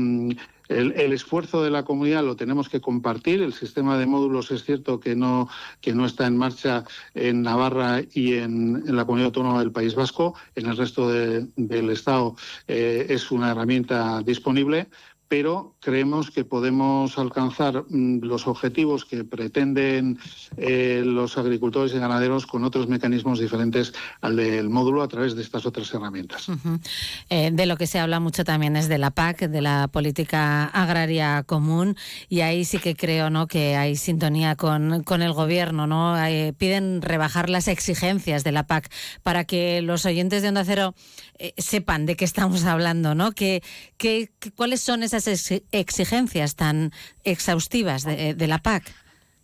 el, 0.68 1.12
esfuerzo 1.12 1.62
de 1.62 1.70
la 1.70 1.84
comunidad 1.84 2.24
lo 2.24 2.36
tenemos 2.36 2.68
que 2.68 2.80
compartir. 2.80 3.42
El 3.42 3.52
sistema 3.52 3.98
de 3.98 4.06
módulos 4.06 4.50
es 4.50 4.64
cierto 4.64 5.00
que 5.00 5.16
no, 5.16 5.48
que 5.80 5.94
no 5.94 6.06
está 6.06 6.26
en 6.26 6.36
marcha 6.36 6.84
en 7.14 7.42
Navarra 7.42 8.02
y 8.12 8.34
en, 8.34 8.84
la 8.86 9.04
comunidad 9.04 9.26
autónoma 9.26 9.60
del 9.60 9.72
País 9.72 9.94
Vasco. 9.94 10.34
En 10.54 10.66
el 10.66 10.76
resto 10.76 11.08
del 11.10 11.90
Estado 11.90 12.36
eh, 12.66 13.06
es 13.08 13.30
una 13.30 13.50
herramienta 13.50 14.22
disponible 14.22 14.88
pero 15.28 15.76
creemos 15.80 16.30
que 16.30 16.44
podemos 16.44 17.18
alcanzar 17.18 17.84
mm, 17.88 18.20
los 18.24 18.46
objetivos 18.46 19.04
que 19.04 19.24
pretenden 19.24 20.18
eh, 20.56 21.02
los 21.04 21.36
agricultores 21.36 21.94
y 21.94 21.98
ganaderos 21.98 22.46
con 22.46 22.64
otros 22.64 22.88
mecanismos 22.88 23.38
diferentes 23.38 23.92
al 24.22 24.36
del 24.36 24.70
módulo 24.70 25.02
a 25.02 25.08
través 25.08 25.36
de 25.36 25.42
estas 25.42 25.66
otras 25.66 25.92
herramientas. 25.92 26.48
Eh, 27.28 27.50
de 27.52 27.66
lo 27.66 27.76
que 27.76 27.86
se 27.86 27.98
habla 27.98 28.20
mucho 28.20 28.44
también 28.44 28.76
es 28.76 28.88
de 28.88 28.98
la 28.98 29.10
PAC, 29.10 29.48
de 29.48 29.60
la 29.60 29.88
política 29.88 30.64
agraria 30.64 31.42
común, 31.44 31.96
y 32.28 32.40
ahí 32.40 32.64
sí 32.64 32.78
que 32.78 32.96
creo 32.96 33.28
¿no? 33.28 33.46
que 33.46 33.76
hay 33.76 33.96
sintonía 33.96 34.56
con, 34.56 35.02
con 35.02 35.20
el 35.22 35.32
gobierno. 35.32 35.86
¿no? 35.86 36.18
Eh, 36.26 36.54
piden 36.56 37.02
rebajar 37.02 37.50
las 37.50 37.68
exigencias 37.68 38.44
de 38.44 38.52
la 38.52 38.66
PAC 38.66 38.90
para 39.22 39.44
que 39.44 39.82
los 39.82 40.06
oyentes 40.06 40.42
de 40.42 40.48
Onda 40.48 40.64
Cero 40.64 40.94
sepan 41.56 42.06
de 42.06 42.16
qué 42.16 42.24
estamos 42.24 42.64
hablando, 42.64 43.14
¿no? 43.14 43.30
Que, 43.30 43.62
que, 43.96 44.30
¿Cuáles 44.56 44.80
son 44.80 45.04
esas 45.04 45.17
exigencias 45.26 46.54
tan 46.54 46.92
exhaustivas 47.24 48.04
de, 48.04 48.46
la 48.46 48.58
PAC? 48.58 48.84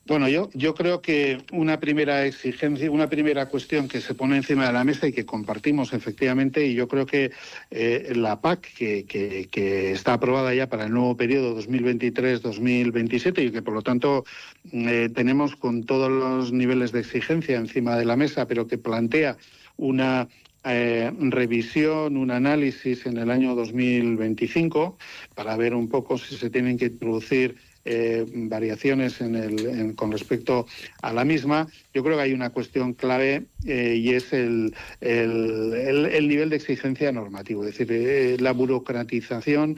Bueno, 0.06 0.28
yo, 0.28 0.50
yo 0.52 0.74
creo 0.74 1.00
que 1.00 1.38
una 1.50 1.80
primera 1.80 2.26
exigencia, 2.26 2.90
una 2.90 3.08
primera 3.08 3.48
cuestión 3.48 3.88
que 3.88 4.02
se 4.02 4.12
pone 4.12 4.36
encima 4.36 4.66
de 4.66 4.72
la 4.74 4.84
mesa 4.84 5.06
y 5.06 5.12
que 5.12 5.24
compartimos 5.24 5.94
efectivamente, 5.94 6.66
y 6.66 6.74
yo 6.74 6.88
creo 6.88 7.06
que 7.06 7.30
eh, 7.70 8.12
la 8.14 8.38
PAC, 8.42 8.74
que, 8.74 9.06
que, 9.06 9.92
está 9.92 10.12
aprobada 10.12 10.54
ya 10.54 10.68
para 10.68 10.84
el 10.84 10.92
nuevo 10.92 11.16
periodo 11.16 11.58
2023-2027 11.58 13.46
y 13.46 13.50
que 13.50 13.62
por 13.62 13.72
lo 13.72 13.80
tanto 13.80 14.26
eh, 14.72 15.08
tenemos 15.14 15.56
con 15.56 15.84
todos 15.84 16.10
los 16.10 16.52
niveles 16.52 16.92
de 16.92 17.00
exigencia 17.00 17.56
encima 17.56 17.96
de 17.96 18.04
la 18.04 18.16
mesa, 18.16 18.46
pero 18.46 18.66
que 18.66 18.76
plantea 18.76 19.38
una 19.78 20.28
eh, 20.64 21.12
revisión, 21.18 22.16
un 22.16 22.30
análisis 22.30 23.04
en 23.06 23.18
el 23.18 23.30
año 23.30 23.54
2025 23.54 24.96
para 25.34 25.56
ver 25.56 25.74
un 25.74 25.88
poco 25.88 26.16
si 26.16 26.36
se 26.36 26.48
tienen 26.48 26.78
que 26.78 26.86
introducir 26.86 27.56
eh, 27.84 28.24
variaciones 28.34 29.20
en 29.20 29.34
el, 29.34 29.94
con 29.94 30.10
respecto 30.10 30.66
a 31.02 31.12
la 31.12 31.24
misma. 31.24 31.68
Yo 31.92 32.02
creo 32.02 32.16
que 32.16 32.22
hay 32.22 32.32
una 32.32 32.48
cuestión 32.48 32.94
clave 32.94 33.44
eh, 33.66 33.96
y 33.96 34.14
es 34.14 34.32
el, 34.32 34.74
el, 35.02 36.28
nivel 36.28 36.48
de 36.48 36.56
exigencia 36.56 37.12
normativo, 37.12 37.66
es 37.66 37.76
decir, 37.76 38.40
la 38.40 38.52
burocratización 38.52 39.76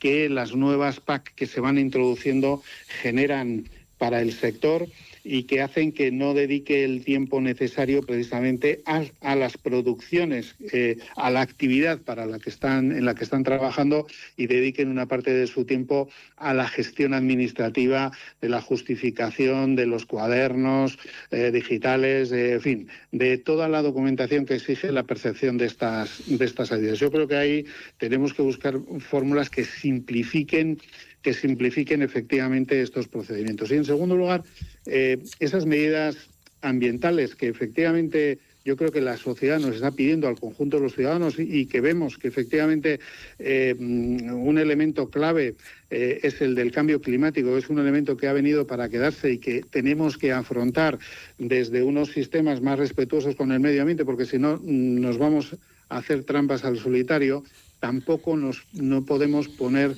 que 0.00 0.28
las 0.28 0.54
nuevas 0.54 0.98
PAC 0.98 1.32
que 1.36 1.46
se 1.46 1.60
van 1.60 1.78
introduciendo 1.78 2.62
generan 2.88 3.68
para 3.98 4.20
el 4.20 4.32
sector 4.32 4.88
y 5.30 5.42
que 5.42 5.60
hacen 5.60 5.92
que 5.92 6.10
no 6.10 6.32
dedique 6.32 6.84
el 6.84 7.04
tiempo 7.04 7.42
necesario 7.42 8.02
precisamente 8.02 8.80
a, 8.86 9.36
las 9.36 9.58
producciones, 9.58 10.56
eh, 10.72 10.96
a 11.16 11.30
la 11.30 11.42
actividad 11.42 12.00
para 12.00 12.24
la 12.24 12.38
que 12.38 12.48
están, 12.48 12.92
en 12.92 13.04
la 13.04 13.14
que 13.14 13.24
están 13.24 13.44
trabajando 13.44 14.06
y 14.38 14.46
dediquen 14.46 14.88
una 14.88 15.04
parte 15.04 15.34
de 15.34 15.46
su 15.46 15.66
tiempo 15.66 16.08
a 16.36 16.54
la 16.54 16.66
gestión 16.66 17.12
administrativa 17.12 18.10
de 18.40 18.48
la 18.48 18.62
justificación 18.62 19.76
de 19.76 19.84
los 19.84 20.06
cuadernos 20.06 20.98
eh, 21.30 21.50
digitales, 21.52 22.32
en 22.32 22.60
fin, 22.62 22.88
de 23.12 23.36
toda 23.36 23.68
la 23.68 23.82
documentación 23.82 24.46
que 24.46 24.54
exige 24.54 24.92
la 24.92 25.02
percepción 25.02 25.58
de 25.58 25.66
estas, 25.66 26.22
de 26.26 26.42
estas 26.42 26.72
ayudas. 26.72 27.00
Yo 27.00 27.10
creo 27.10 27.28
que 27.28 27.36
ahí 27.36 27.66
tenemos 27.98 28.32
que 28.32 28.40
buscar 28.40 28.80
fórmulas 29.00 29.50
que 29.50 29.66
simplifiquen 29.66 30.78
que 31.22 31.34
simplifiquen 31.34 32.02
efectivamente 32.02 32.80
estos 32.80 33.08
procedimientos. 33.08 33.70
Y 33.70 33.74
en 33.74 33.84
segundo 33.84 34.16
lugar, 34.16 34.44
eh, 34.88 35.18
esas 35.38 35.66
medidas 35.66 36.16
ambientales 36.62 37.34
que 37.34 37.48
efectivamente 37.48 38.38
yo 38.64 38.76
creo 38.76 38.92
que 38.92 39.00
la 39.00 39.16
sociedad 39.16 39.58
nos 39.60 39.76
está 39.76 39.92
pidiendo 39.92 40.28
al 40.28 40.38
conjunto 40.38 40.76
de 40.76 40.82
los 40.82 40.94
ciudadanos 40.94 41.36
y, 41.38 41.66
que 41.66 41.80
vemos 41.80 42.18
que 42.18 42.28
efectivamente 42.28 43.00
eh, 43.38 43.74
un 43.78 44.58
elemento 44.58 45.08
clave 45.08 45.54
eh, 45.90 46.20
es 46.22 46.42
el 46.42 46.54
del 46.54 46.70
cambio 46.70 47.00
climático, 47.00 47.56
es 47.56 47.70
un 47.70 47.78
elemento 47.78 48.16
que 48.16 48.28
ha 48.28 48.32
venido 48.34 48.66
para 48.66 48.90
quedarse 48.90 49.32
y 49.32 49.38
que 49.38 49.62
tenemos 49.70 50.18
que 50.18 50.32
afrontar 50.32 50.98
desde 51.38 51.82
unos 51.82 52.10
sistemas 52.10 52.60
más 52.60 52.78
respetuosos 52.78 53.36
con 53.36 53.52
el 53.52 53.60
medio 53.60 53.80
ambiente, 53.80 54.04
porque 54.04 54.26
si 54.26 54.38
no 54.38 54.60
nos 54.62 55.16
vamos 55.16 55.56
a 55.88 55.96
hacer 55.96 56.24
trampas 56.24 56.64
al 56.64 56.78
solitario, 56.78 57.44
tampoco 57.80 58.36
nos, 58.36 58.66
no 58.74 59.04
podemos 59.04 59.48
poner 59.48 59.94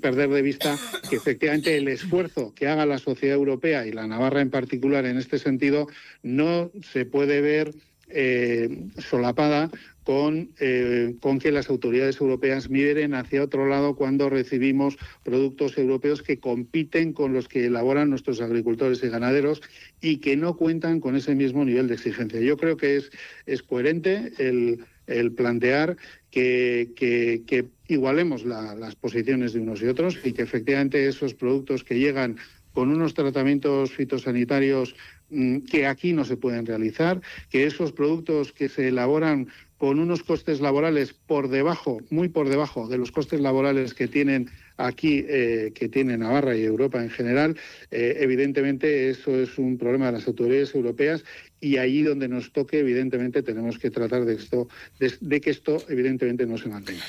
perder 0.00 0.30
de 0.30 0.42
vista 0.42 0.78
que 1.08 1.16
efectivamente 1.16 1.76
el 1.76 1.88
esfuerzo 1.88 2.54
que 2.54 2.68
haga 2.68 2.86
la 2.86 2.98
sociedad 2.98 3.36
europea 3.36 3.86
y 3.86 3.92
la 3.92 4.06
Navarra 4.06 4.40
en 4.40 4.50
particular 4.50 5.04
en 5.06 5.18
este 5.18 5.38
sentido 5.38 5.86
no 6.22 6.70
se 6.92 7.04
puede 7.04 7.40
ver 7.40 7.74
eh, 8.08 8.86
solapada 8.98 9.70
con, 10.04 10.50
eh, 10.60 11.14
con, 11.20 11.38
que 11.38 11.50
las 11.50 11.70
autoridades 11.70 12.20
europeas 12.20 12.68
miren 12.68 13.14
hacia 13.14 13.42
otro 13.42 13.66
lado 13.66 13.96
cuando 13.96 14.28
recibimos 14.28 14.98
productos 15.22 15.78
europeos 15.78 16.22
que 16.22 16.38
compiten 16.38 17.14
con 17.14 17.32
los 17.32 17.48
que 17.48 17.66
elaboran 17.66 18.10
nuestros 18.10 18.42
agricultores 18.42 19.02
y 19.02 19.08
ganaderos 19.08 19.62
y 20.02 20.18
que 20.18 20.36
no 20.36 20.56
cuentan 20.56 21.00
con 21.00 21.16
ese 21.16 21.34
mismo 21.34 21.64
nivel 21.64 21.88
de 21.88 21.94
exigencia. 21.94 22.40
Yo 22.40 22.58
creo 22.58 22.76
que 22.76 22.96
es, 22.96 23.10
es 23.46 23.62
coherente 23.62 24.32
el, 24.38 24.84
el 25.06 25.32
plantear 25.32 25.96
que, 26.30 26.92
que, 26.96 27.66
igualemos 27.88 28.44
las 28.44 28.94
posiciones 28.96 29.52
de 29.52 29.60
unos 29.60 29.82
y 29.82 29.86
otros 29.86 30.18
y 30.24 30.32
que 30.32 30.42
efectivamente 30.42 31.06
esos 31.06 31.34
productos 31.34 31.84
que 31.84 31.98
llegan 31.98 32.36
con 32.72 32.90
unos 32.90 33.14
tratamientos 33.14 33.92
fitosanitarios 33.92 34.96
mm, 35.30 35.58
que 35.60 35.86
aquí 35.86 36.12
no 36.12 36.24
se 36.24 36.36
pueden 36.36 36.66
realizar, 36.66 37.20
que 37.48 37.66
esos 37.66 37.92
productos 37.92 38.52
que 38.52 38.68
se 38.68 38.88
elaboran 38.88 39.48
con 39.76 39.98
unos 39.98 40.22
costes 40.22 40.60
laborales 40.60 41.12
por 41.12 41.48
debajo, 41.48 41.98
muy 42.10 42.28
por 42.28 42.48
debajo 42.48 42.88
de 42.88 42.98
los 42.98 43.12
costes 43.12 43.40
laborales 43.40 43.92
que 43.92 44.08
tienen 44.08 44.48
aquí, 44.76 45.24
eh, 45.28 45.72
que 45.74 45.88
tiene 45.88 46.16
Navarra 46.16 46.56
y 46.56 46.64
Europa 46.64 47.02
en 47.02 47.10
general, 47.10 47.56
eh, 47.90 48.16
evidentemente 48.20 49.10
eso 49.10 49.36
es 49.36 49.58
un 49.58 49.76
problema 49.78 50.06
de 50.06 50.12
las 50.12 50.26
autoridades 50.26 50.74
europeas 50.74 51.24
y 51.60 51.78
allí 51.78 52.02
donde 52.02 52.28
nos 52.28 52.52
toque, 52.52 52.80
evidentemente, 52.80 53.42
tenemos 53.42 53.78
que 53.78 53.90
tratar 53.90 54.24
de, 54.24 54.34
esto, 54.34 54.68
de, 54.98 55.40
que 55.40 55.50
esto, 55.50 55.78
evidentemente, 55.88 56.46
no 56.46 56.58
se 56.58 56.68
mantenga. 56.68 57.04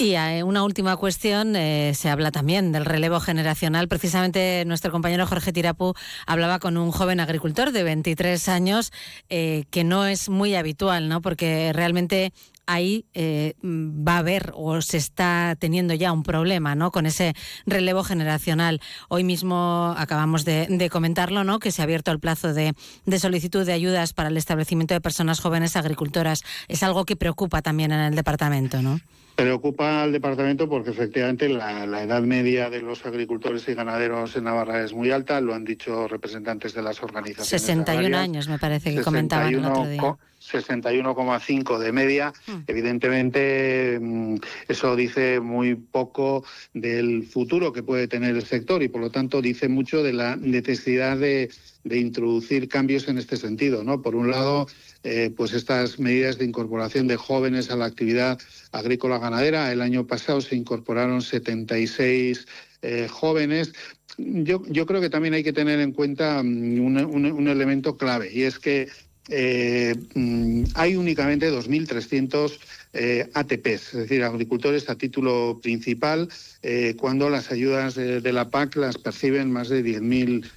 Y 0.00 0.14
una 0.42 0.62
última 0.62 0.96
cuestión, 0.96 1.56
eh, 1.56 1.92
se 1.92 2.08
habla 2.08 2.30
también 2.30 2.70
del 2.70 2.84
relevo 2.84 3.18
generacional. 3.18 3.88
Precisamente 3.88 4.62
nuestro 4.64 4.92
compañero 4.92 5.26
Jorge 5.26 5.52
Tirapu 5.52 5.92
hablaba 6.24 6.60
con 6.60 6.76
un 6.76 6.92
joven 6.92 7.18
agricultor 7.18 7.72
de 7.72 7.82
23 7.82 8.48
años, 8.48 8.92
eh, 9.28 9.64
que 9.70 9.82
no 9.82 10.06
es 10.06 10.28
muy 10.28 10.54
habitual, 10.54 11.08
¿no? 11.08 11.20
porque 11.20 11.72
realmente 11.72 12.32
ahí 12.66 13.06
eh, 13.12 13.54
va 13.64 14.14
a 14.14 14.18
haber 14.18 14.52
o 14.54 14.80
se 14.82 14.98
está 14.98 15.56
teniendo 15.58 15.94
ya 15.94 16.12
un 16.12 16.22
problema 16.22 16.76
¿no? 16.76 16.92
con 16.92 17.04
ese 17.04 17.34
relevo 17.66 18.04
generacional. 18.04 18.80
Hoy 19.08 19.24
mismo 19.24 19.96
acabamos 19.98 20.44
de, 20.44 20.88
comentarlo, 20.92 21.42
¿no? 21.42 21.58
que 21.58 21.72
se 21.72 21.82
ha 21.82 21.84
abierto 21.84 22.12
el 22.12 22.20
plazo 22.20 22.54
de, 22.54 22.72
solicitud 23.18 23.66
de 23.66 23.72
ayudas 23.72 24.12
para 24.12 24.28
el 24.28 24.36
establecimiento 24.36 24.94
de 24.94 25.00
personas 25.00 25.40
jóvenes 25.40 25.74
agricultoras. 25.74 26.44
Es 26.68 26.84
algo 26.84 27.04
que 27.04 27.16
preocupa 27.16 27.62
también 27.62 27.90
en 27.90 27.98
el 27.98 28.14
departamento, 28.14 28.80
¿no? 28.80 29.00
Preocupa 29.38 30.02
al 30.02 30.10
departamento 30.10 30.68
porque 30.68 30.90
efectivamente 30.90 31.48
la, 31.48 32.02
edad 32.02 32.22
media 32.22 32.70
de 32.70 32.82
los 32.82 33.06
agricultores 33.06 33.68
y 33.68 33.74
ganaderos 33.74 34.34
en 34.34 34.42
Navarra 34.42 34.82
es 34.82 34.92
muy 34.92 35.12
alta, 35.12 35.40
lo 35.40 35.54
han 35.54 35.64
dicho 35.64 36.08
representantes 36.08 36.74
de 36.74 36.82
las 36.82 37.00
organizaciones. 37.04 37.46
61 37.46 38.18
años 38.18 38.48
me 38.48 38.58
parece 38.58 38.92
que 38.92 39.00
comentaban 39.00 39.54
el 39.54 39.64
otro 39.64 39.86
día. 39.86 40.16
61,5 40.50 41.78
de 41.78 41.92
media. 41.92 42.32
Hmm. 42.46 42.62
Evidentemente, 42.66 43.98
mm, 44.00 44.36
eso 44.68 44.96
dice 44.96 45.40
muy 45.40 45.74
poco 45.74 46.44
del 46.74 47.24
futuro 47.24 47.72
que 47.72 47.82
puede 47.82 48.08
tener 48.08 48.36
el 48.36 48.44
sector 48.44 48.82
y, 48.82 48.88
por 48.88 49.00
lo 49.00 49.10
tanto, 49.10 49.42
dice 49.42 49.68
mucho 49.68 50.02
de 50.02 50.12
la 50.12 50.36
necesidad 50.36 51.16
de, 51.16 51.50
introducir 51.90 52.68
cambios 52.68 53.08
en 53.08 53.16
este 53.16 53.38
sentido. 53.38 53.82
¿no? 53.82 54.02
Por 54.02 54.14
un 54.14 54.30
lado, 54.30 54.66
eh, 55.04 55.32
pues 55.34 55.54
estas 55.54 55.98
medidas 55.98 56.36
de 56.36 56.44
incorporación 56.44 57.06
de 57.06 57.16
jóvenes 57.16 57.70
a 57.70 57.76
la 57.76 57.86
actividad 57.86 58.38
agrícola 58.72 59.18
ganadera. 59.18 59.72
El 59.72 59.80
año 59.80 60.06
pasado 60.06 60.42
se 60.42 60.54
incorporaron 60.54 61.22
76 61.22 62.46
eh, 62.82 63.08
jóvenes. 63.08 63.72
Yo, 64.18 64.62
yo, 64.68 64.84
creo 64.84 65.00
que 65.00 65.10
también 65.10 65.34
hay 65.34 65.44
que 65.44 65.52
tener 65.52 65.80
en 65.80 65.92
cuenta 65.92 66.42
mm, 66.42 66.80
un 66.80 67.48
elemento 67.48 67.96
clave 67.96 68.30
y 68.32 68.42
es 68.42 68.58
que 68.58 68.88
eh, 69.28 69.94
mm, 70.14 70.64
hay 70.74 70.96
únicamente 70.96 71.50
2.300 71.50 72.58
eh, 72.94 73.28
ATPs, 73.34 73.94
es 73.94 74.00
decir, 74.00 74.22
agricultores 74.24 74.88
a 74.88 74.96
título 74.96 75.60
principal, 75.62 76.28
eh, 76.62 76.94
cuando 76.98 77.28
las 77.28 77.50
ayudas 77.50 77.94
de, 77.94 78.32
la 78.32 78.50
PAC 78.50 78.76
las 78.76 78.96
perciben 78.96 79.50
más 79.50 79.68
de 79.68 79.84
10.000 79.84 80.50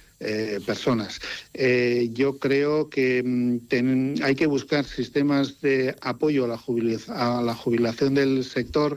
personas. 0.66 1.20
yo 2.12 2.38
creo 2.38 2.88
que 2.88 3.22
mm, 3.24 4.22
hay 4.22 4.34
que 4.34 4.46
buscar 4.46 4.84
sistemas 4.84 5.60
de 5.60 5.96
apoyo 6.00 6.44
a 6.44 6.48
la, 6.48 6.60
a 7.08 7.42
la 7.42 7.54
jubilación 7.54 8.14
del 8.14 8.44
sector 8.44 8.96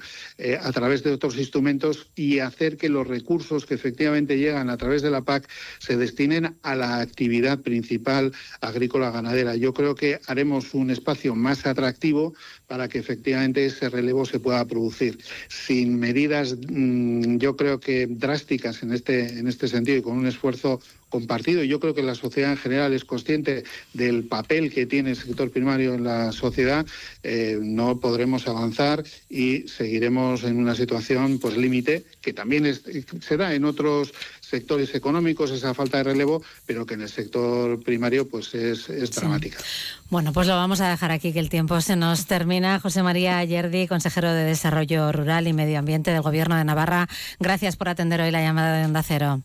a 0.62 0.72
través 0.72 1.04
de 1.04 1.12
otros 1.12 1.38
instrumentos 1.38 2.08
y 2.16 2.40
hacer 2.40 2.78
que 2.78 2.90
los 2.90 3.08
recursos 3.08 3.66
que 3.66 3.74
efectivamente 3.74 4.38
llegan 4.38 4.70
a 4.70 4.78
través 4.78 5.02
de 5.02 5.12
la 5.12 5.22
PAC 5.22 5.50
se 5.80 5.98
destinen 5.98 6.58
a 6.62 6.76
la 6.76 7.00
actividad 7.00 7.60
principal 7.60 8.32
agrícola 8.62 9.12
ganadera. 9.12 9.56
Yo 9.56 9.74
creo 9.74 9.96
que 9.96 10.20
haremos 10.28 10.74
un 10.74 10.90
espacio 10.90 11.36
más 11.36 11.66
atractivo 11.66 12.34
para 12.68 12.88
que 12.88 13.00
efectivamente 13.00 13.66
ese 13.66 13.90
relevo 13.90 14.26
se 14.26 14.40
pueda 14.40 14.66
producir. 14.66 15.20
Sin 15.48 16.00
medidas, 16.00 16.56
mm, 16.68 17.38
yo 17.38 17.56
creo 17.56 17.80
que 17.80 18.08
drásticas 18.08 18.84
en 18.84 18.94
este, 18.94 19.40
en 19.40 19.48
este 19.48 19.68
sentido 19.68 19.98
y 19.98 20.02
con 20.02 20.18
un 20.18 20.28
esfuerzo 20.28 20.80
compartido. 21.10 21.64
Yo 21.64 21.80
creo 21.80 21.94
que 21.94 22.04
la 22.04 22.16
sociedad 22.16 22.52
en 22.52 22.58
general 22.58 22.94
es 22.94 23.06
consciente 23.06 23.64
del 23.94 24.26
papel 24.26 24.74
que 24.74 24.86
tiene 24.86 25.12
el 25.12 25.16
sector 25.16 25.50
primario 25.50 25.94
en 25.94 26.04
la 26.04 26.32
sociedad. 26.32 26.86
Eh, 27.24 27.58
no 27.62 28.00
podremos 28.00 28.48
avanzar 28.48 29.04
y 29.30 29.68
seguiremos 29.68 30.44
en 30.44 30.58
una 30.58 30.76
situación 30.76 31.40
pues 31.40 31.56
límite 31.56 32.04
que 32.22 32.34
también 32.34 32.66
se 32.76 33.38
da 33.38 33.54
en 33.54 33.64
otros 33.64 34.14
sectores 34.46 34.94
económicos 34.96 35.52
esa 35.52 35.74
falta 35.74 35.98
de 35.98 36.04
relevo, 36.04 36.44
pero 36.66 36.86
que 36.86 36.94
en 36.94 37.02
el 37.02 37.10
sector 37.10 37.82
primario 37.84 38.28
pues 38.28 38.54
es, 38.54 38.88
dramática. 39.16 39.58
Bueno, 40.10 40.34
pues 40.34 40.48
lo 40.48 40.56
vamos 40.56 40.82
a 40.82 40.90
dejar 40.90 41.12
aquí 41.12 41.34
que 41.34 41.40
el 41.40 41.50
tiempo 41.50 41.80
se 41.82 41.96
nos 41.96 42.26
termina. 42.26 42.80
José 42.80 43.04
María 43.04 43.44
Yerdi, 43.44 43.88
consejero 43.88 44.32
de 44.32 44.44
Desarrollo 44.44 45.12
Rural 45.12 45.48
y 45.48 45.54
Medio 45.54 45.80
Ambiente 45.80 46.12
del 46.12 46.22
Gobierno 46.22 46.56
de 46.56 46.64
Navarra, 46.64 47.08
gracias 47.40 47.76
por 47.76 47.90
atender 47.90 48.22
hoy 48.22 48.32
la 48.32 48.42
llamada 48.42 48.78
de 48.78 48.86
Onda 48.86 49.04
Cero. 49.04 49.42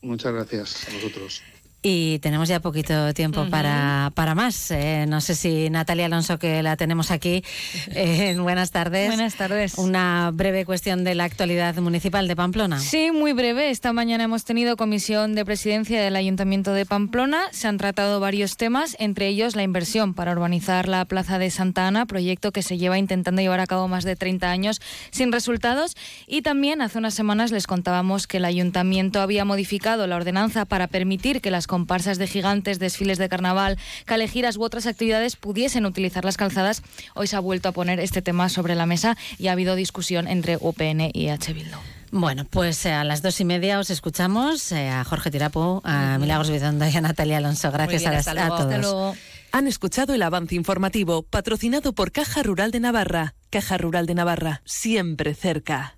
Muchas 0.00 0.32
gracias 0.32 0.88
a 0.88 0.94
vosotros. 0.94 1.42
Y 1.80 2.18
tenemos 2.18 2.48
ya 2.48 2.58
poquito 2.58 3.14
tiempo 3.14 3.46
para, 3.50 4.10
para 4.14 4.34
más. 4.34 4.72
Eh, 4.72 5.06
no 5.08 5.20
sé 5.20 5.36
si 5.36 5.70
Natalia 5.70 6.06
Alonso, 6.06 6.36
que 6.38 6.62
la 6.62 6.76
tenemos 6.76 7.10
aquí. 7.10 7.42
Eh, 8.00 8.36
buenas 8.38 8.70
tardes. 8.70 9.08
Buenas 9.08 9.34
tardes. 9.34 9.74
Una 9.76 10.30
breve 10.32 10.64
cuestión 10.64 11.04
de 11.04 11.14
la 11.14 11.24
actualidad 11.24 11.74
municipal 11.76 12.28
de 12.28 12.36
Pamplona. 12.36 12.78
Sí, 12.78 13.10
muy 13.10 13.32
breve. 13.32 13.70
Esta 13.70 13.92
mañana 13.92 14.24
hemos 14.24 14.44
tenido 14.44 14.76
comisión 14.76 15.34
de 15.34 15.44
presidencia 15.44 16.00
del 16.00 16.14
Ayuntamiento 16.16 16.72
de 16.72 16.86
Pamplona. 16.86 17.44
Se 17.50 17.66
han 17.66 17.76
tratado 17.78 18.20
varios 18.20 18.56
temas, 18.56 18.94
entre 18.98 19.26
ellos 19.26 19.56
la 19.56 19.62
inversión 19.62 20.14
para 20.14 20.32
urbanizar 20.32 20.88
la 20.88 21.04
Plaza 21.06 21.38
de 21.38 21.50
Santa 21.50 21.86
Ana, 21.86 22.06
proyecto 22.06 22.52
que 22.52 22.62
se 22.62 22.78
lleva 22.78 22.98
intentando 22.98 23.40
llevar 23.42 23.60
a 23.60 23.66
cabo 23.66 23.88
más 23.88 24.04
de 24.04 24.16
30 24.16 24.50
años 24.50 24.80
sin 25.10 25.32
resultados. 25.32 25.96
Y 26.26 26.42
también 26.42 26.82
hace 26.82 26.98
unas 26.98 27.14
semanas 27.14 27.50
les 27.50 27.66
contábamos 27.66 28.26
que 28.26 28.36
el 28.36 28.44
Ayuntamiento 28.44 29.20
había 29.20 29.44
modificado 29.44 30.06
la 30.06 30.16
ordenanza 30.16 30.66
para 30.66 30.88
permitir 30.88 31.40
que 31.40 31.50
las 31.50 31.67
comparsas 31.68 32.18
de 32.18 32.26
gigantes, 32.26 32.80
desfiles 32.80 33.18
de 33.18 33.28
carnaval, 33.28 33.78
calejiras 34.06 34.56
u 34.56 34.64
otras 34.64 34.86
actividades 34.86 35.36
pudiesen 35.36 35.86
utilizar 35.86 36.24
las 36.24 36.36
calzadas, 36.36 36.82
hoy 37.14 37.28
se 37.28 37.36
ha 37.36 37.40
vuelto 37.40 37.68
a 37.68 37.72
poner 37.72 38.00
este 38.00 38.22
tema 38.22 38.48
sobre 38.48 38.74
la 38.74 38.86
mesa 38.86 39.16
y 39.38 39.46
ha 39.46 39.52
habido 39.52 39.76
discusión 39.76 40.26
entre 40.26 40.58
UPN 40.60 41.10
y 41.14 41.28
H. 41.28 41.52
Bildo. 41.52 41.78
Bueno, 42.10 42.46
pues 42.48 42.84
eh, 42.86 42.92
a 42.92 43.04
las 43.04 43.22
dos 43.22 43.38
y 43.40 43.44
media 43.44 43.78
os 43.78 43.90
escuchamos 43.90 44.72
eh, 44.72 44.88
a 44.88 45.04
Jorge 45.04 45.30
Tirapu, 45.30 45.82
a 45.84 46.18
Milagros 46.18 46.50
Vidondo 46.50 46.88
y 46.88 46.96
a 46.96 47.00
Natalia 47.00 47.36
Alonso. 47.36 47.70
Gracias 47.70 48.26
a, 48.26 48.46
a, 48.46 48.48
todos. 48.48 49.16
Han 49.52 49.66
escuchado 49.66 50.14
el 50.14 50.22
avance 50.22 50.54
informativo 50.54 51.22
patrocinado 51.22 51.92
por 51.92 52.12
Caja 52.12 52.42
Rural 52.42 52.70
de 52.70 52.80
Navarra. 52.80 53.34
Caja 53.50 53.76
Rural 53.78 54.06
de 54.06 54.14
Navarra, 54.14 54.62
siempre 54.64 55.34
cerca. 55.34 55.97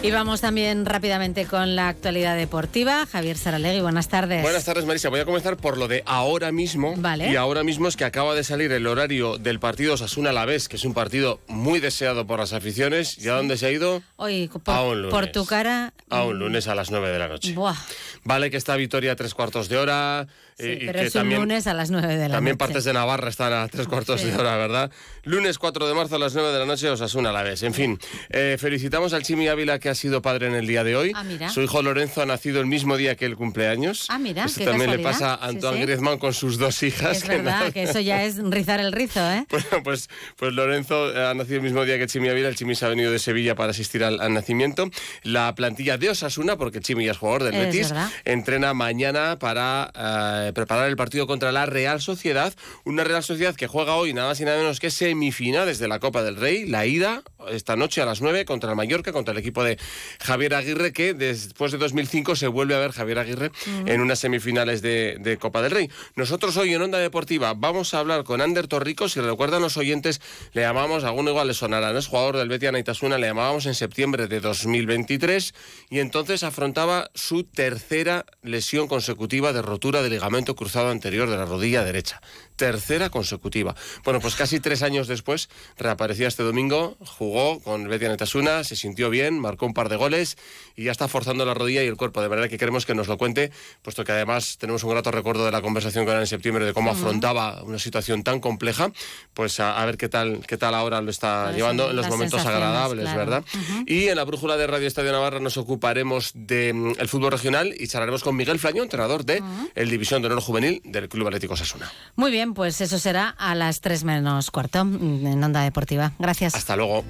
Y 0.00 0.12
vamos 0.12 0.40
también 0.40 0.86
rápidamente 0.86 1.44
con 1.46 1.74
la 1.74 1.88
actualidad 1.88 2.36
deportiva. 2.36 3.04
Javier 3.06 3.36
Saralegui, 3.36 3.80
buenas 3.80 4.06
tardes. 4.08 4.42
Buenas 4.42 4.64
tardes, 4.64 4.84
Marisa. 4.84 5.08
Voy 5.08 5.18
a 5.18 5.24
comenzar 5.24 5.56
por 5.56 5.76
lo 5.76 5.88
de 5.88 6.04
ahora 6.06 6.52
mismo. 6.52 6.94
Vale. 6.96 7.28
Y 7.28 7.34
ahora 7.34 7.64
mismo 7.64 7.88
es 7.88 7.96
que 7.96 8.04
acaba 8.04 8.36
de 8.36 8.44
salir 8.44 8.70
el 8.70 8.86
horario 8.86 9.38
del 9.38 9.58
partido 9.58 9.94
Osasuna 9.94 10.30
la 10.30 10.44
vez, 10.44 10.68
que 10.68 10.76
es 10.76 10.84
un 10.84 10.94
partido 10.94 11.40
muy 11.48 11.80
deseado 11.80 12.28
por 12.28 12.38
las 12.38 12.52
aficiones. 12.52 13.18
¿Y 13.18 13.28
a 13.28 13.34
dónde 13.34 13.58
se 13.58 13.66
ha 13.66 13.72
ido? 13.72 14.00
Hoy, 14.14 14.48
por, 14.48 15.10
por 15.10 15.26
tu 15.32 15.44
cara. 15.44 15.92
A 16.10 16.22
un 16.22 16.38
lunes 16.38 16.68
a 16.68 16.76
las 16.76 16.92
9 16.92 17.10
de 17.10 17.18
la 17.18 17.26
noche. 17.26 17.52
Buah. 17.54 17.74
Vale 18.22 18.50
que 18.50 18.56
está 18.56 18.76
Vitoria 18.76 19.16
tres 19.16 19.34
cuartos 19.34 19.68
de 19.68 19.78
hora. 19.78 20.28
Eh, 20.58 20.82
pero 20.86 21.00
es 21.00 21.14
un 21.14 21.32
lunes 21.32 21.66
a 21.66 21.74
las 21.74 21.90
9 21.90 22.16
de 22.16 22.28
la 22.28 22.34
también 22.34 22.56
partes 22.56 22.82
de 22.84 22.92
Navarra 22.92 23.28
están 23.28 23.52
a 23.52 23.68
tres 23.68 23.86
cuartos 23.86 24.24
de 24.24 24.34
hora, 24.34 24.56
¿verdad? 24.56 24.90
Lunes 25.22 25.56
4 25.56 25.86
de 25.86 25.94
marzo 25.94 26.16
a 26.16 26.18
las 26.18 26.34
9 26.34 26.52
de 26.52 26.58
la 26.58 26.66
noche, 26.66 26.90
Osasuna 26.90 27.30
a 27.30 27.32
la 27.32 27.42
vez. 27.42 27.62
En 27.62 27.74
fin, 27.74 27.98
eh, 28.30 28.56
felicitamos 28.58 29.12
al 29.12 29.22
Chimi 29.22 29.46
Ávila 29.46 29.78
que 29.78 29.88
ha 29.88 29.94
sido 29.98 30.22
padre 30.22 30.46
en 30.46 30.54
el 30.54 30.66
día 30.66 30.84
de 30.84 30.96
hoy. 30.96 31.12
Ah, 31.14 31.24
mira. 31.24 31.50
Su 31.50 31.60
hijo 31.62 31.82
Lorenzo 31.82 32.22
ha 32.22 32.26
nacido 32.26 32.60
el 32.60 32.66
mismo 32.66 32.96
día 32.96 33.16
que 33.16 33.26
el 33.26 33.36
cumpleaños. 33.36 34.06
Ah, 34.08 34.18
mira, 34.18 34.44
Esto 34.44 34.64
también 34.64 34.90
le 34.90 34.98
pasa 34.98 35.34
a 35.34 35.46
Antoine 35.46 35.82
Griezmann 35.82 36.18
con 36.18 36.32
sus 36.32 36.58
dos 36.58 36.82
hijas. 36.82 37.18
Es 37.18 37.28
verdad, 37.28 37.72
que 37.72 37.82
eso 37.82 38.00
ya 38.00 38.24
es 38.24 38.38
rizar 38.38 38.80
el 38.80 38.92
rizo, 38.92 39.20
¿eh? 39.30 39.46
Bueno, 39.58 39.82
pues, 39.82 40.08
pues 40.36 40.52
Lorenzo 40.52 41.06
ha 41.06 41.34
nacido 41.34 41.56
el 41.56 41.62
mismo 41.62 41.84
día 41.84 41.98
que 41.98 42.06
Chimi 42.06 42.28
Ávila. 42.28 42.48
El 42.48 42.56
Chimi 42.56 42.74
se 42.74 42.86
ha 42.86 42.88
venido 42.88 43.10
de 43.10 43.18
Sevilla 43.18 43.54
para 43.54 43.70
asistir 43.70 44.04
al, 44.04 44.32
nacimiento. 44.32 44.90
La 45.22 45.54
plantilla 45.54 45.98
de 45.98 46.10
Osasuna, 46.10 46.56
porque 46.56 46.80
Chimi 46.80 47.04
ya 47.04 47.10
es 47.10 47.18
jugador 47.18 47.42
del 47.44 47.52
Betis, 47.52 47.92
entrena 48.24 48.72
mañana 48.74 49.38
para 49.38 49.90
eh, 49.94 50.52
preparar 50.54 50.88
el 50.88 50.96
partido 50.96 51.26
contra 51.26 51.50
la 51.52 51.66
Real 51.66 52.00
Sociedad, 52.00 52.54
una 52.84 53.04
Real 53.04 53.22
Sociedad 53.22 53.54
que 53.54 53.66
juega 53.66 53.96
hoy 53.96 54.14
nada 54.14 54.28
más 54.28 54.40
y 54.40 54.44
nada 54.44 54.58
menos 54.58 54.80
que 54.80 54.90
semifinales 54.90 55.78
de 55.78 55.88
la 55.88 55.98
Copa 55.98 56.22
del 56.22 56.36
Rey, 56.36 56.66
la 56.66 56.86
ida 56.86 57.22
esta 57.50 57.76
noche 57.76 58.02
a 58.02 58.06
las 58.06 58.20
9 58.20 58.44
contra 58.44 58.70
el 58.70 58.76
Mallorca, 58.76 59.12
contra 59.12 59.32
el 59.32 59.38
equipo 59.38 59.62
de 59.64 59.77
Javier 60.20 60.54
Aguirre, 60.54 60.92
que 60.92 61.14
después 61.14 61.72
de 61.72 61.78
2005 61.78 62.36
se 62.36 62.48
vuelve 62.48 62.74
a 62.74 62.78
ver 62.78 62.92
Javier 62.92 63.18
Aguirre 63.18 63.50
en 63.86 64.00
unas 64.00 64.18
semifinales 64.18 64.82
de, 64.82 65.38
Copa 65.40 65.62
del 65.62 65.70
Rey. 65.70 65.90
Nosotros 66.16 66.56
hoy 66.56 66.74
en 66.74 66.82
Onda 66.82 66.98
Deportiva 66.98 67.54
vamos 67.54 67.94
a 67.94 68.00
hablar 68.00 68.24
con 68.24 68.40
Ander 68.40 68.66
Torrico, 68.66 69.08
si 69.08 69.20
recuerdan 69.20 69.62
los 69.62 69.76
oyentes, 69.76 70.20
le 70.52 70.62
llamamos, 70.62 71.04
alguno 71.04 71.30
igual 71.30 71.48
le 71.48 71.54
sonará, 71.54 71.96
es 71.96 72.06
jugador 72.06 72.36
del 72.36 72.48
Betis 72.48 72.70
Anaitasuna, 72.70 73.18
le 73.18 73.26
llamábamos 73.26 73.66
en 73.66 73.74
septiembre 73.74 74.26
de 74.26 74.40
2023 74.40 75.54
y 75.90 76.00
entonces 76.00 76.42
afrontaba 76.42 77.10
su 77.14 77.44
tercera 77.44 78.24
lesión 78.42 78.88
consecutiva 78.88 79.52
de 79.52 79.62
rotura 79.62 80.02
de 80.02 80.10
ligamento 80.10 80.54
cruzado 80.54 80.90
anterior 80.90 81.30
de 81.30 81.36
la 81.36 81.44
rodilla 81.44 81.84
derecha. 81.84 82.20
Tercera 82.58 83.08
consecutiva. 83.08 83.76
Bueno, 84.04 84.18
pues 84.18 84.34
casi 84.34 84.58
tres 84.58 84.82
años 84.82 85.06
después 85.06 85.48
reapareció 85.78 86.26
este 86.26 86.42
domingo, 86.42 86.96
jugó 87.06 87.60
con 87.60 87.86
Betia 87.86 88.08
Netasuna, 88.08 88.64
se 88.64 88.74
sintió 88.74 89.10
bien, 89.10 89.38
marcó 89.38 89.64
un 89.64 89.74
par 89.74 89.88
de 89.88 89.94
goles 89.94 90.36
y 90.74 90.82
ya 90.82 90.90
está 90.90 91.06
forzando 91.06 91.46
la 91.46 91.54
rodilla 91.54 91.84
y 91.84 91.86
el 91.86 91.96
cuerpo. 91.96 92.20
De 92.20 92.28
manera 92.28 92.48
que 92.48 92.58
queremos 92.58 92.84
que 92.84 92.96
nos 92.96 93.06
lo 93.06 93.16
cuente, 93.16 93.52
puesto 93.82 94.04
que 94.04 94.10
además 94.10 94.58
tenemos 94.58 94.82
un 94.82 94.90
grato 94.90 95.12
recuerdo 95.12 95.44
de 95.44 95.52
la 95.52 95.62
conversación 95.62 96.04
con 96.04 96.14
él 96.14 96.20
en 96.22 96.26
septiembre 96.26 96.64
de 96.64 96.72
cómo 96.72 96.90
afrontaba 96.90 97.62
una 97.62 97.78
situación 97.78 98.24
tan 98.24 98.40
compleja. 98.40 98.90
Pues 99.34 99.60
a, 99.60 99.84
ver 99.86 99.96
qué 99.96 100.08
tal, 100.08 100.44
qué 100.44 100.56
tal 100.56 100.74
ahora 100.74 101.00
lo 101.00 101.10
está 101.10 101.52
llevando 101.52 101.90
en 101.90 101.96
los 101.96 102.08
momentos 102.08 102.44
agradables, 102.44 103.14
¿verdad? 103.14 103.44
Y 103.86 104.08
en 104.08 104.16
la 104.16 104.24
brújula 104.24 104.56
de 104.56 104.66
Radio 104.66 104.88
Estadio 104.88 105.12
Navarra 105.12 105.38
nos 105.38 105.56
ocuparemos 105.56 106.32
del 106.34 106.74
mm, 106.74 107.06
fútbol 107.06 107.30
regional 107.30 107.72
y 107.78 107.86
charlaremos 107.86 108.24
con 108.24 108.34
Miguel 108.34 108.58
Flaño, 108.58 108.82
entrenador 108.82 109.24
de 109.24 109.42
el 109.76 109.90
División 109.90 110.22
de 110.22 110.26
Honor 110.26 110.40
Juvenil 110.40 110.80
del 110.84 111.08
Club 111.08 111.28
Atlético 111.28 111.56
Sasuna. 111.56 111.90
Muy 112.16 112.30
bien, 112.30 112.47
pues 112.54 112.80
eso 112.80 112.98
será 112.98 113.28
a 113.38 113.54
las 113.54 113.80
3 113.80 114.04
menos 114.04 114.50
cuarto 114.50 114.80
en 114.80 115.42
Onda 115.42 115.62
Deportiva. 115.62 116.12
Gracias. 116.18 116.54
Hasta 116.54 116.76
luego. 116.76 117.04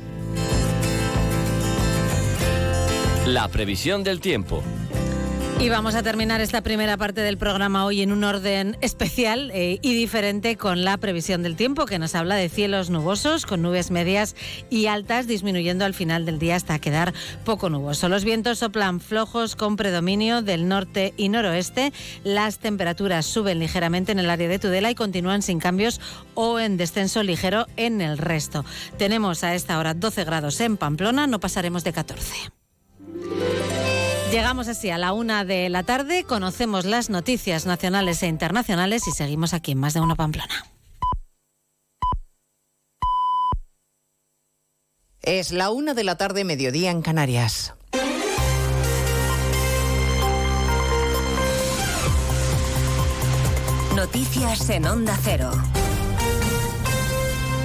La 3.26 3.48
previsión 3.48 4.04
del 4.04 4.20
tiempo. 4.20 4.62
Y 5.60 5.70
vamos 5.70 5.96
a 5.96 6.04
terminar 6.04 6.40
esta 6.40 6.62
primera 6.62 6.96
parte 6.96 7.20
del 7.20 7.36
programa 7.36 7.84
hoy 7.84 8.00
en 8.00 8.12
un 8.12 8.22
orden 8.22 8.76
especial 8.80 9.50
eh, 9.52 9.80
y 9.82 9.94
diferente 9.94 10.56
con 10.56 10.84
la 10.84 10.96
previsión 10.98 11.42
del 11.42 11.56
tiempo 11.56 11.84
que 11.84 11.98
nos 11.98 12.14
habla 12.14 12.36
de 12.36 12.48
cielos 12.48 12.90
nubosos 12.90 13.44
con 13.44 13.60
nubes 13.60 13.90
medias 13.90 14.36
y 14.70 14.86
altas 14.86 15.26
disminuyendo 15.26 15.84
al 15.84 15.94
final 15.94 16.24
del 16.24 16.38
día 16.38 16.54
hasta 16.54 16.78
quedar 16.78 17.12
poco 17.44 17.70
nuboso. 17.70 18.08
Los 18.08 18.24
vientos 18.24 18.60
soplan 18.60 19.00
flojos 19.00 19.56
con 19.56 19.74
predominio 19.74 20.42
del 20.42 20.68
norte 20.68 21.12
y 21.16 21.28
noroeste. 21.28 21.92
Las 22.22 22.60
temperaturas 22.60 23.26
suben 23.26 23.58
ligeramente 23.58 24.12
en 24.12 24.20
el 24.20 24.30
área 24.30 24.48
de 24.48 24.60
Tudela 24.60 24.92
y 24.92 24.94
continúan 24.94 25.42
sin 25.42 25.58
cambios 25.58 26.00
o 26.34 26.60
en 26.60 26.76
descenso 26.76 27.24
ligero 27.24 27.66
en 27.76 28.00
el 28.00 28.16
resto. 28.16 28.64
Tenemos 28.96 29.42
a 29.42 29.56
esta 29.56 29.76
hora 29.80 29.94
12 29.94 30.22
grados 30.22 30.60
en 30.60 30.76
Pamplona, 30.76 31.26
no 31.26 31.40
pasaremos 31.40 31.82
de 31.82 31.92
14. 31.92 32.52
Llegamos 34.30 34.68
así 34.68 34.90
a 34.90 34.98
la 34.98 35.14
una 35.14 35.46
de 35.46 35.70
la 35.70 35.84
tarde, 35.84 36.22
conocemos 36.22 36.84
las 36.84 37.08
noticias 37.08 37.64
nacionales 37.64 38.22
e 38.22 38.26
internacionales 38.26 39.08
y 39.08 39.12
seguimos 39.12 39.54
aquí 39.54 39.72
en 39.72 39.78
Más 39.78 39.94
de 39.94 40.00
una 40.00 40.16
Pamplona. 40.16 40.66
Es 45.22 45.50
la 45.50 45.70
una 45.70 45.94
de 45.94 46.04
la 46.04 46.16
tarde, 46.16 46.44
mediodía 46.44 46.90
en 46.90 47.00
Canarias. 47.00 47.74
Noticias 53.96 54.68
en 54.68 54.86
Onda 54.86 55.18
Cero. 55.22 55.50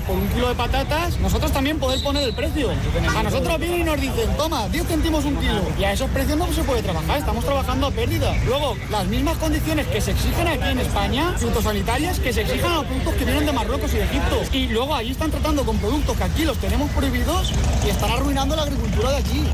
por 0.00 0.16
un 0.16 0.28
kilo 0.28 0.48
de 0.48 0.54
patatas, 0.54 1.18
nosotros 1.18 1.52
también 1.52 1.78
podemos 1.78 2.02
poner 2.02 2.24
el 2.24 2.34
precio. 2.34 2.70
A 3.16 3.22
nosotros 3.22 3.58
vienen 3.58 3.80
y 3.80 3.84
nos 3.84 4.00
dicen, 4.00 4.36
toma, 4.36 4.68
10 4.68 4.86
céntimos 4.86 5.24
un 5.24 5.36
kilo. 5.36 5.62
Y 5.78 5.84
a 5.84 5.92
esos 5.92 6.10
precios 6.10 6.36
no 6.38 6.52
se 6.52 6.62
puede 6.64 6.82
trabajar, 6.82 7.18
estamos 7.18 7.44
trabajando 7.44 7.86
a 7.86 7.90
pérdida. 7.90 8.34
Luego, 8.46 8.76
las 8.90 9.06
mismas 9.06 9.36
condiciones 9.38 9.86
que 9.86 10.00
se 10.00 10.12
exigen 10.12 10.48
aquí 10.48 10.68
en 10.68 10.78
España, 10.80 11.34
fitosanitarias, 11.38 12.18
que 12.18 12.32
se 12.32 12.42
exigen 12.42 12.66
a 12.66 12.76
los 12.76 12.84
productos 12.86 13.14
que 13.14 13.24
vienen 13.24 13.46
de 13.46 13.52
Marruecos 13.52 13.92
y 13.94 13.96
de 13.98 14.04
Egipto. 14.04 14.42
Y 14.52 14.68
luego 14.68 14.94
ahí 14.94 15.10
están 15.10 15.30
tratando 15.30 15.64
con 15.64 15.78
productos 15.78 16.16
que 16.16 16.24
aquí 16.24 16.44
los 16.44 16.58
tenemos 16.58 16.90
prohibidos 16.90 17.52
y 17.86 17.90
están 17.90 18.10
arruinando 18.10 18.56
la 18.56 18.62
agricultura 18.62 19.10
de 19.10 19.16
aquí. 19.18 19.53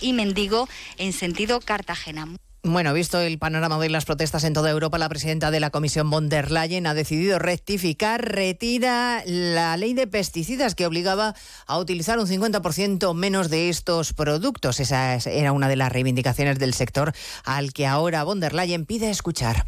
y 0.00 0.12
Mendigo 0.12 0.68
en 0.98 1.12
sentido 1.12 1.60
Cartagena. 1.60 2.28
Bueno, 2.66 2.94
visto 2.94 3.20
el 3.20 3.38
panorama 3.38 3.78
de 3.78 3.90
las 3.90 4.06
protestas 4.06 4.42
en 4.42 4.54
toda 4.54 4.70
Europa, 4.70 4.96
la 4.96 5.10
presidenta 5.10 5.50
de 5.50 5.60
la 5.60 5.68
Comisión 5.68 6.08
von 6.08 6.30
der 6.30 6.50
Leyen 6.50 6.86
ha 6.86 6.94
decidido 6.94 7.38
rectificar, 7.38 8.24
retira 8.24 9.22
la 9.26 9.76
ley 9.76 9.92
de 9.92 10.06
pesticidas 10.06 10.74
que 10.74 10.86
obligaba 10.86 11.34
a 11.66 11.76
utilizar 11.76 12.18
un 12.18 12.26
50% 12.26 13.14
menos 13.14 13.50
de 13.50 13.68
estos 13.68 14.14
productos. 14.14 14.80
Esa 14.80 15.16
era 15.16 15.52
una 15.52 15.68
de 15.68 15.76
las 15.76 15.92
reivindicaciones 15.92 16.58
del 16.58 16.72
sector 16.72 17.12
al 17.44 17.74
que 17.74 17.86
ahora 17.86 18.24
von 18.24 18.40
der 18.40 18.54
Leyen 18.54 18.86
pide 18.86 19.10
escuchar. 19.10 19.66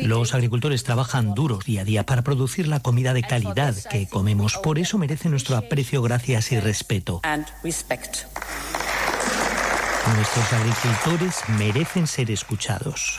Los 0.00 0.34
agricultores 0.34 0.84
trabajan 0.84 1.34
duro 1.34 1.58
día 1.58 1.80
a 1.80 1.84
día 1.84 2.06
para 2.06 2.22
producir 2.22 2.68
la 2.68 2.78
comida 2.78 3.12
de 3.12 3.24
calidad 3.24 3.74
que 3.90 4.08
comemos. 4.08 4.56
Por 4.58 4.78
eso 4.78 4.98
merece 4.98 5.28
nuestro 5.28 5.56
aprecio, 5.56 6.00
gracias 6.00 6.52
y 6.52 6.60
respeto. 6.60 7.20
Nuestros 10.16 10.52
agricultores 10.52 11.36
merecen 11.58 12.06
ser 12.06 12.30
escuchados. 12.30 13.18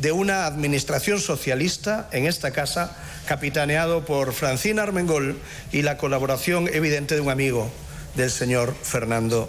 de 0.00 0.12
una 0.12 0.46
administración 0.46 1.20
socialista 1.20 2.08
en 2.12 2.26
esta 2.26 2.52
casa, 2.52 2.96
capitaneado 3.26 4.04
por 4.04 4.32
Francina 4.32 4.82
Armengol 4.82 5.38
y 5.72 5.82
la 5.82 5.96
colaboración 5.96 6.68
evidente 6.72 7.14
de 7.14 7.20
un 7.20 7.30
amigo 7.30 7.70
del 8.16 8.30
señor 8.30 8.74
Fernando 8.82 9.48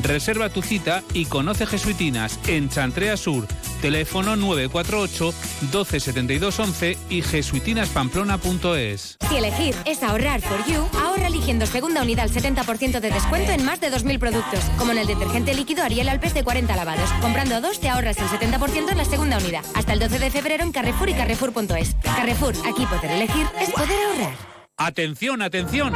Reserva 0.00 0.48
tu 0.48 0.62
cita 0.62 1.02
y 1.12 1.26
conoce 1.26 1.66
Jesuitinas 1.66 2.38
en 2.46 2.68
Chantrea 2.68 3.16
Sur. 3.16 3.46
Teléfono 3.80 4.36
948 4.36 5.34
127211 5.72 6.98
y 7.10 7.22
jesuitinaspamplona.es. 7.22 9.18
Si 9.28 9.36
elegir 9.36 9.74
es 9.84 10.02
ahorrar 10.02 10.40
for 10.40 10.64
you, 10.66 10.86
ahorra 11.00 11.26
eligiendo 11.26 11.66
segunda 11.66 12.02
unidad 12.02 12.24
al 12.24 12.30
70% 12.30 13.00
de 13.00 13.10
descuento 13.10 13.52
en 13.52 13.64
más 13.64 13.80
de 13.80 13.90
2.000 13.90 14.18
productos, 14.18 14.60
como 14.78 14.92
en 14.92 14.98
el 14.98 15.06
detergente 15.06 15.54
líquido 15.54 15.82
Ariel 15.82 16.08
Alpes 16.08 16.34
de 16.34 16.44
40 16.44 16.76
lavados. 16.76 17.10
Comprando 17.20 17.60
dos 17.60 17.80
te 17.80 17.88
ahorras 17.88 18.18
el 18.18 18.28
70% 18.28 18.90
en 18.90 18.98
la 18.98 19.04
segunda 19.04 19.38
unidad. 19.38 19.64
Hasta 19.74 19.92
el 19.94 19.98
12 19.98 20.18
de 20.18 20.30
febrero 20.30 20.62
en 20.62 20.72
Carrefour 20.72 21.08
y 21.08 21.14
Carrefour.es. 21.14 21.96
Carrefour, 22.02 22.54
aquí 22.66 22.86
poder 22.86 23.10
elegir 23.10 23.46
es 23.60 23.70
poder 23.70 23.98
ahorrar. 24.06 24.51
Atención, 24.84 25.42
atención. 25.42 25.92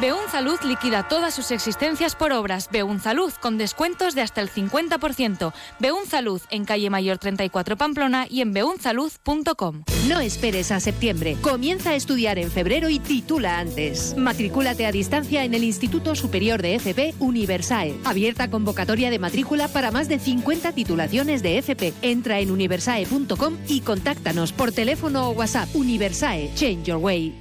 Beun 0.00 0.28
Salud 0.30 0.60
liquida 0.62 1.08
todas 1.08 1.34
sus 1.34 1.50
existencias 1.50 2.14
por 2.14 2.32
obras. 2.32 2.68
Beun 2.70 3.00
Salud 3.00 3.32
con 3.40 3.58
descuentos 3.58 4.14
de 4.14 4.22
hasta 4.22 4.40
el 4.40 4.48
50%. 4.48 5.52
Beun 5.80 6.06
Salud 6.06 6.40
en 6.50 6.64
calle 6.64 6.88
Mayor 6.88 7.18
34 7.18 7.76
Pamplona 7.76 8.26
y 8.30 8.40
en 8.40 8.52
beunsalud.com. 8.52 9.82
No 10.08 10.20
esperes 10.20 10.70
a 10.70 10.78
septiembre. 10.78 11.36
Comienza 11.40 11.90
a 11.90 11.94
estudiar 11.96 12.38
en 12.38 12.52
febrero 12.52 12.88
y 12.88 13.00
titula 13.00 13.58
antes. 13.58 14.16
Matricúlate 14.16 14.86
a 14.86 14.92
distancia 14.92 15.42
en 15.42 15.54
el 15.54 15.64
Instituto 15.64 16.14
Superior 16.14 16.62
de 16.62 16.76
FP 16.76 17.14
Universae. 17.18 17.96
Abierta 18.04 18.48
convocatoria 18.50 19.10
de 19.10 19.18
matrícula 19.18 19.66
para 19.66 19.90
más 19.90 20.08
de 20.08 20.20
50 20.20 20.72
titulaciones 20.72 21.42
de 21.42 21.58
FP. 21.58 21.92
Entra 22.02 22.38
en 22.38 22.52
universae.com 22.52 23.56
y 23.66 23.80
contáctanos 23.80 24.52
por 24.52 24.70
teléfono 24.70 25.30
o 25.30 25.32
WhatsApp. 25.32 25.74
Universae, 25.74 26.52
change 26.54 26.84
your 26.84 26.98
way. 26.98 27.34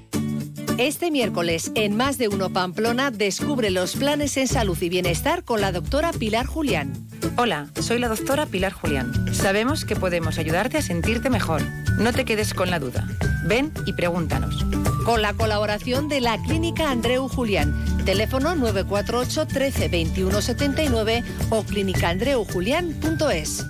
Este 0.78 1.10
miércoles, 1.10 1.72
en 1.74 1.98
Más 1.98 2.20
de 2.20 2.28
Uno 2.28 2.52
Pamplona, 2.52 3.10
descubre 3.10 3.72
los 3.72 3.96
planes 3.96 4.38
en 4.38 4.48
salud 4.48 4.78
y 4.80 4.90
bienestar 4.90 5.44
con 5.44 5.60
la 5.60 5.72
doctora 5.72 6.14
Pilar 6.14 6.46
Julián. 6.46 6.94
Hola, 7.36 7.70
soy 7.82 7.98
la 7.98 8.10
doctora 8.10 8.46
Pilar 8.46 8.74
Julián. 8.74 9.34
Sabemos 9.34 9.86
que 9.86 9.96
podemos 9.96 10.38
ayudarte 10.38 10.78
a 10.78 10.84
sentirte 10.84 11.32
mejor. 11.32 11.64
No 11.98 12.14
te 12.14 12.26
quedes 12.26 12.54
con 12.54 12.70
la 12.70 12.78
duda. 12.78 13.08
Ven 13.48 13.72
y 13.88 13.94
pregúntanos. 13.94 14.68
Con 15.04 15.24
la 15.24 15.34
colaboración 15.34 16.10
de 16.10 16.22
la 16.22 16.40
Clínica 16.44 16.92
Andreu 16.92 17.28
Julián. 17.28 17.74
Teléfono 18.06 18.54
948 18.54 19.48
13 19.48 19.88
21 19.88 20.42
79 20.42 21.24
o 21.50 21.64
clínicaandreujulián.es. 21.64 23.66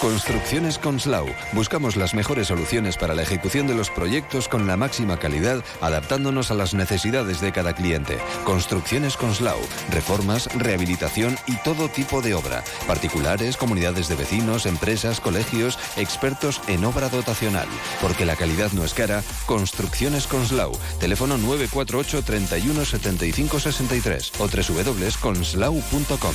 Construcciones 0.00 0.78
Conslau. 0.78 1.26
Buscamos 1.52 1.96
las 1.96 2.14
mejores 2.14 2.46
soluciones 2.46 2.96
para 2.96 3.14
la 3.14 3.20
ejecución 3.20 3.66
de 3.66 3.74
los 3.74 3.90
proyectos 3.90 4.48
con 4.48 4.66
la 4.66 4.78
máxima 4.78 5.18
calidad, 5.18 5.62
adaptándonos 5.82 6.50
a 6.50 6.54
las 6.54 6.72
necesidades 6.72 7.42
de 7.42 7.52
cada 7.52 7.74
cliente. 7.74 8.18
Construcciones 8.44 9.18
Conslau. 9.18 9.58
Reformas, 9.90 10.46
rehabilitación 10.54 11.36
y 11.46 11.56
todo 11.56 11.90
tipo 11.90 12.22
de 12.22 12.32
obra. 12.32 12.64
Particulares, 12.86 13.58
comunidades 13.58 14.08
de 14.08 14.16
vecinos, 14.16 14.64
empresas, 14.64 15.20
colegios, 15.20 15.78
expertos 15.98 16.62
en 16.66 16.86
obra 16.86 17.10
dotacional. 17.10 17.68
Porque 18.00 18.24
la 18.24 18.36
calidad 18.36 18.72
no 18.72 18.84
es 18.84 18.94
cara. 18.94 19.22
Construcciones 19.44 20.26
Conslau. 20.26 20.72
Teléfono 20.98 21.36
948 21.36 22.22
31 22.22 22.84
75 22.86 23.60
63 23.60 24.32
o 24.38 24.48
www.conslau.com. 24.48 26.34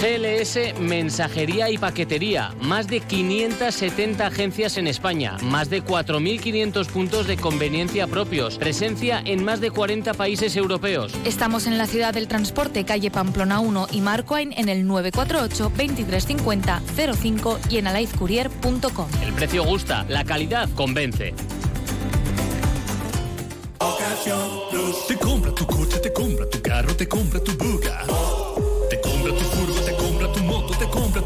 GLS 0.00 0.78
Mensajería 0.78 1.70
y 1.70 1.78
Paquetería. 1.78 2.54
Más 2.60 2.86
de 2.86 3.00
570 3.00 4.26
agencias 4.26 4.76
en 4.76 4.86
España. 4.86 5.36
Más 5.42 5.70
de 5.70 5.82
4.500 5.82 6.86
puntos 6.86 7.26
de 7.26 7.36
conveniencia 7.36 8.06
propios. 8.06 8.58
Presencia 8.58 9.22
en 9.24 9.44
más 9.44 9.60
de 9.60 9.70
40 9.70 10.12
países 10.14 10.54
europeos. 10.56 11.12
Estamos 11.24 11.66
en 11.66 11.78
la 11.78 11.86
ciudad 11.86 12.12
del 12.12 12.28
transporte, 12.28 12.84
calle 12.84 13.10
Pamplona 13.10 13.60
1 13.60 13.88
y 13.92 14.00
Marcoain 14.02 14.52
en 14.52 14.68
el 14.68 14.86
948 14.86 15.64
2350 15.64 16.82
05 17.16 17.58
y 17.70 17.78
en 17.78 17.86
alaizcourier.com. 17.86 19.08
El 19.22 19.32
precio 19.32 19.64
gusta, 19.64 20.04
la 20.08 20.24
calidad 20.24 20.68
convence. 20.74 21.34
Te 25.06 25.16
compra 25.16 25.54
tu 25.54 25.66
coche, 25.66 25.98
te 26.00 26.12
compra 26.12 26.50
tu 26.50 26.60
carro, 26.60 26.96
te 26.96 27.06
compra 27.06 27.38
tu 27.40 27.52
buga. 27.56 27.85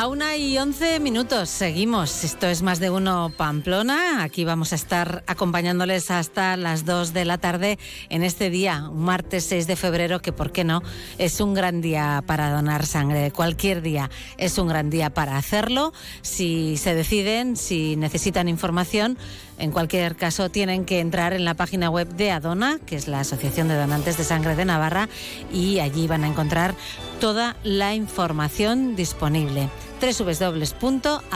La 0.00 0.06
una 0.06 0.34
y 0.34 0.56
once 0.56 0.98
minutos, 0.98 1.50
seguimos. 1.50 2.24
Esto 2.24 2.46
es 2.46 2.62
más 2.62 2.80
de 2.80 2.88
uno 2.88 3.30
Pamplona. 3.36 4.22
Aquí 4.22 4.46
vamos 4.46 4.72
a 4.72 4.76
estar 4.76 5.22
acompañándoles 5.26 6.10
hasta 6.10 6.56
las 6.56 6.86
dos 6.86 7.12
de 7.12 7.26
la 7.26 7.36
tarde 7.36 7.78
en 8.08 8.22
este 8.22 8.48
día, 8.48 8.88
un 8.90 9.02
martes 9.02 9.44
6 9.44 9.66
de 9.66 9.76
febrero, 9.76 10.22
que 10.22 10.32
por 10.32 10.52
qué 10.52 10.64
no, 10.64 10.82
es 11.18 11.38
un 11.42 11.52
gran 11.52 11.82
día 11.82 12.24
para 12.24 12.50
donar 12.50 12.86
sangre. 12.86 13.30
Cualquier 13.30 13.82
día 13.82 14.08
es 14.38 14.56
un 14.56 14.68
gran 14.68 14.88
día 14.88 15.10
para 15.10 15.36
hacerlo. 15.36 15.92
Si 16.22 16.78
se 16.78 16.94
deciden, 16.94 17.58
si 17.58 17.96
necesitan 17.96 18.48
información, 18.48 19.18
en 19.58 19.70
cualquier 19.70 20.16
caso, 20.16 20.48
tienen 20.48 20.86
que 20.86 21.00
entrar 21.00 21.34
en 21.34 21.44
la 21.44 21.52
página 21.52 21.90
web 21.90 22.08
de 22.08 22.30
Adona, 22.30 22.78
que 22.86 22.96
es 22.96 23.06
la 23.06 23.20
Asociación 23.20 23.68
de 23.68 23.76
Donantes 23.76 24.16
de 24.16 24.24
Sangre 24.24 24.56
de 24.56 24.64
Navarra, 24.64 25.10
y 25.52 25.80
allí 25.80 26.06
van 26.06 26.24
a 26.24 26.28
encontrar 26.28 26.74
toda 27.20 27.54
la 27.64 27.94
información 27.94 28.96
disponible 28.96 29.68
www.adona.es, 30.00 31.32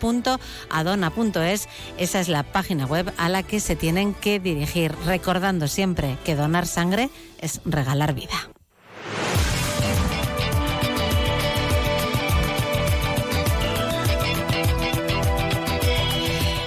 www.adona.es, 0.00 1.68
esa 1.98 2.20
es 2.20 2.28
la 2.28 2.42
página 2.44 2.86
web 2.86 3.12
a 3.16 3.28
la 3.28 3.42
que 3.42 3.60
se 3.60 3.76
tienen 3.76 4.14
que 4.14 4.40
dirigir, 4.40 4.94
recordando 5.04 5.68
siempre 5.68 6.16
que 6.24 6.36
donar 6.36 6.66
sangre 6.66 7.10
es 7.38 7.60
regalar 7.64 8.14
vida. 8.14 8.50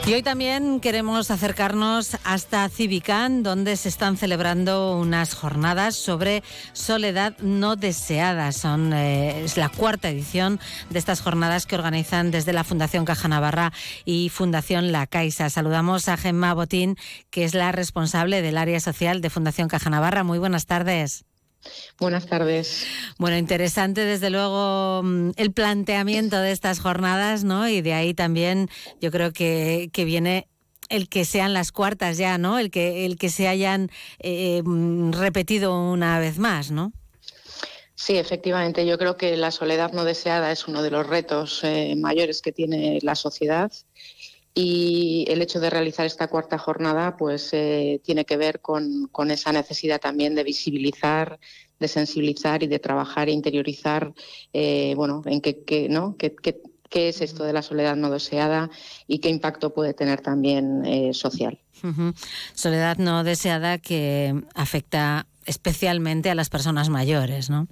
Y 0.09 0.13
hoy 0.15 0.23
también 0.23 0.79
queremos 0.79 1.29
acercarnos 1.29 2.17
hasta 2.23 2.67
Civicán, 2.67 3.43
donde 3.43 3.77
se 3.77 3.89
están 3.89 4.17
celebrando 4.17 4.97
unas 4.97 5.35
jornadas 5.35 5.95
sobre 5.95 6.41
soledad 6.73 7.37
no 7.41 7.75
deseada. 7.75 8.51
Son, 8.51 8.91
eh, 8.91 9.43
es 9.43 9.55
la 9.55 9.69
cuarta 9.69 10.09
edición 10.09 10.59
de 10.89 10.97
estas 10.97 11.21
jornadas 11.21 11.67
que 11.67 11.75
organizan 11.75 12.31
desde 12.31 12.53
la 12.53 12.63
Fundación 12.63 13.05
Caja 13.05 13.27
Navarra 13.27 13.71
y 14.03 14.29
Fundación 14.29 14.91
La 14.91 15.05
Caixa. 15.05 15.51
Saludamos 15.51 16.09
a 16.09 16.17
Gemma 16.17 16.55
Botín, 16.55 16.97
que 17.29 17.43
es 17.43 17.53
la 17.53 17.71
responsable 17.71 18.41
del 18.41 18.57
área 18.57 18.79
social 18.79 19.21
de 19.21 19.29
Fundación 19.29 19.67
Caja 19.67 19.91
Navarra. 19.91 20.23
Muy 20.23 20.39
buenas 20.39 20.65
tardes. 20.65 21.28
Buenas 21.99 22.25
tardes. 22.25 22.85
Bueno, 23.17 23.37
interesante 23.37 24.05
desde 24.05 24.29
luego 24.29 25.01
mm, 25.03 25.31
el 25.35 25.51
planteamiento 25.51 26.37
de 26.37 26.51
estas 26.51 26.79
jornadas, 26.79 27.43
¿no? 27.43 27.67
Y 27.67 27.81
de 27.81 27.93
ahí 27.93 28.13
también 28.13 28.69
yo 29.01 29.11
creo 29.11 29.33
que, 29.33 29.89
que 29.91 30.05
viene 30.05 30.47
el 30.89 31.07
que 31.07 31.25
sean 31.25 31.53
las 31.53 31.71
cuartas 31.71 32.17
ya, 32.17 32.37
¿no? 32.37 32.59
El 32.59 32.71
que, 32.71 33.05
el 33.05 33.17
que 33.17 33.29
se 33.29 33.47
hayan 33.47 33.89
eh, 34.19 34.61
mm, 34.63 35.13
repetido 35.13 35.91
una 35.91 36.19
vez 36.19 36.39
más, 36.39 36.71
¿no? 36.71 36.91
Sí, 37.95 38.17
efectivamente. 38.17 38.85
Yo 38.85 38.97
creo 38.97 39.17
que 39.17 39.35
la 39.35 39.51
soledad 39.51 39.91
no 39.91 40.05
deseada 40.05 40.51
es 40.51 40.67
uno 40.67 40.81
de 40.81 40.89
los 40.89 41.05
retos 41.05 41.61
eh, 41.63 41.95
mayores 41.97 42.41
que 42.41 42.51
tiene 42.51 42.99
la 43.01 43.13
sociedad 43.15 43.71
y 44.53 45.25
el 45.27 45.41
hecho 45.41 45.59
de 45.59 45.69
realizar 45.69 46.05
esta 46.05 46.27
cuarta 46.27 46.57
jornada 46.57 47.17
pues 47.17 47.49
eh, 47.53 48.01
tiene 48.03 48.25
que 48.25 48.37
ver 48.37 48.61
con, 48.61 49.09
esa 49.29 49.51
necesidad 49.51 50.01
también 50.01 50.35
de 50.35 50.43
visibilizar, 50.43 51.39
de 51.79 51.87
sensibilizar 51.87 52.63
y 52.63 52.67
de 52.67 52.79
trabajar 52.79 53.29
e 53.29 53.31
interiorizar 53.31 54.13
eh, 54.53 54.93
bueno, 54.95 55.21
en 55.25 55.41
qué, 55.41 55.63
qué, 55.63 55.87
¿no? 55.87 56.15
qué, 56.17 56.35
qué, 56.35 56.61
qué 56.89 57.09
es 57.09 57.21
esto 57.21 57.43
de 57.43 57.53
la 57.53 57.61
soledad 57.61 57.95
no 57.95 58.09
deseada 58.09 58.69
y 59.07 59.19
qué 59.19 59.29
impacto 59.29 59.73
puede 59.73 59.93
tener 59.93 60.21
también 60.21 60.85
eh, 60.85 61.13
social. 61.13 61.59
Soledad 62.53 62.97
no 62.97 63.23
deseada 63.23 63.77
que 63.77 64.43
afecta 64.53 65.27
especialmente 65.45 66.29
a 66.29 66.35
las 66.35 66.49
personas 66.49 66.89
mayores, 66.89 67.49
¿no? 67.49 67.67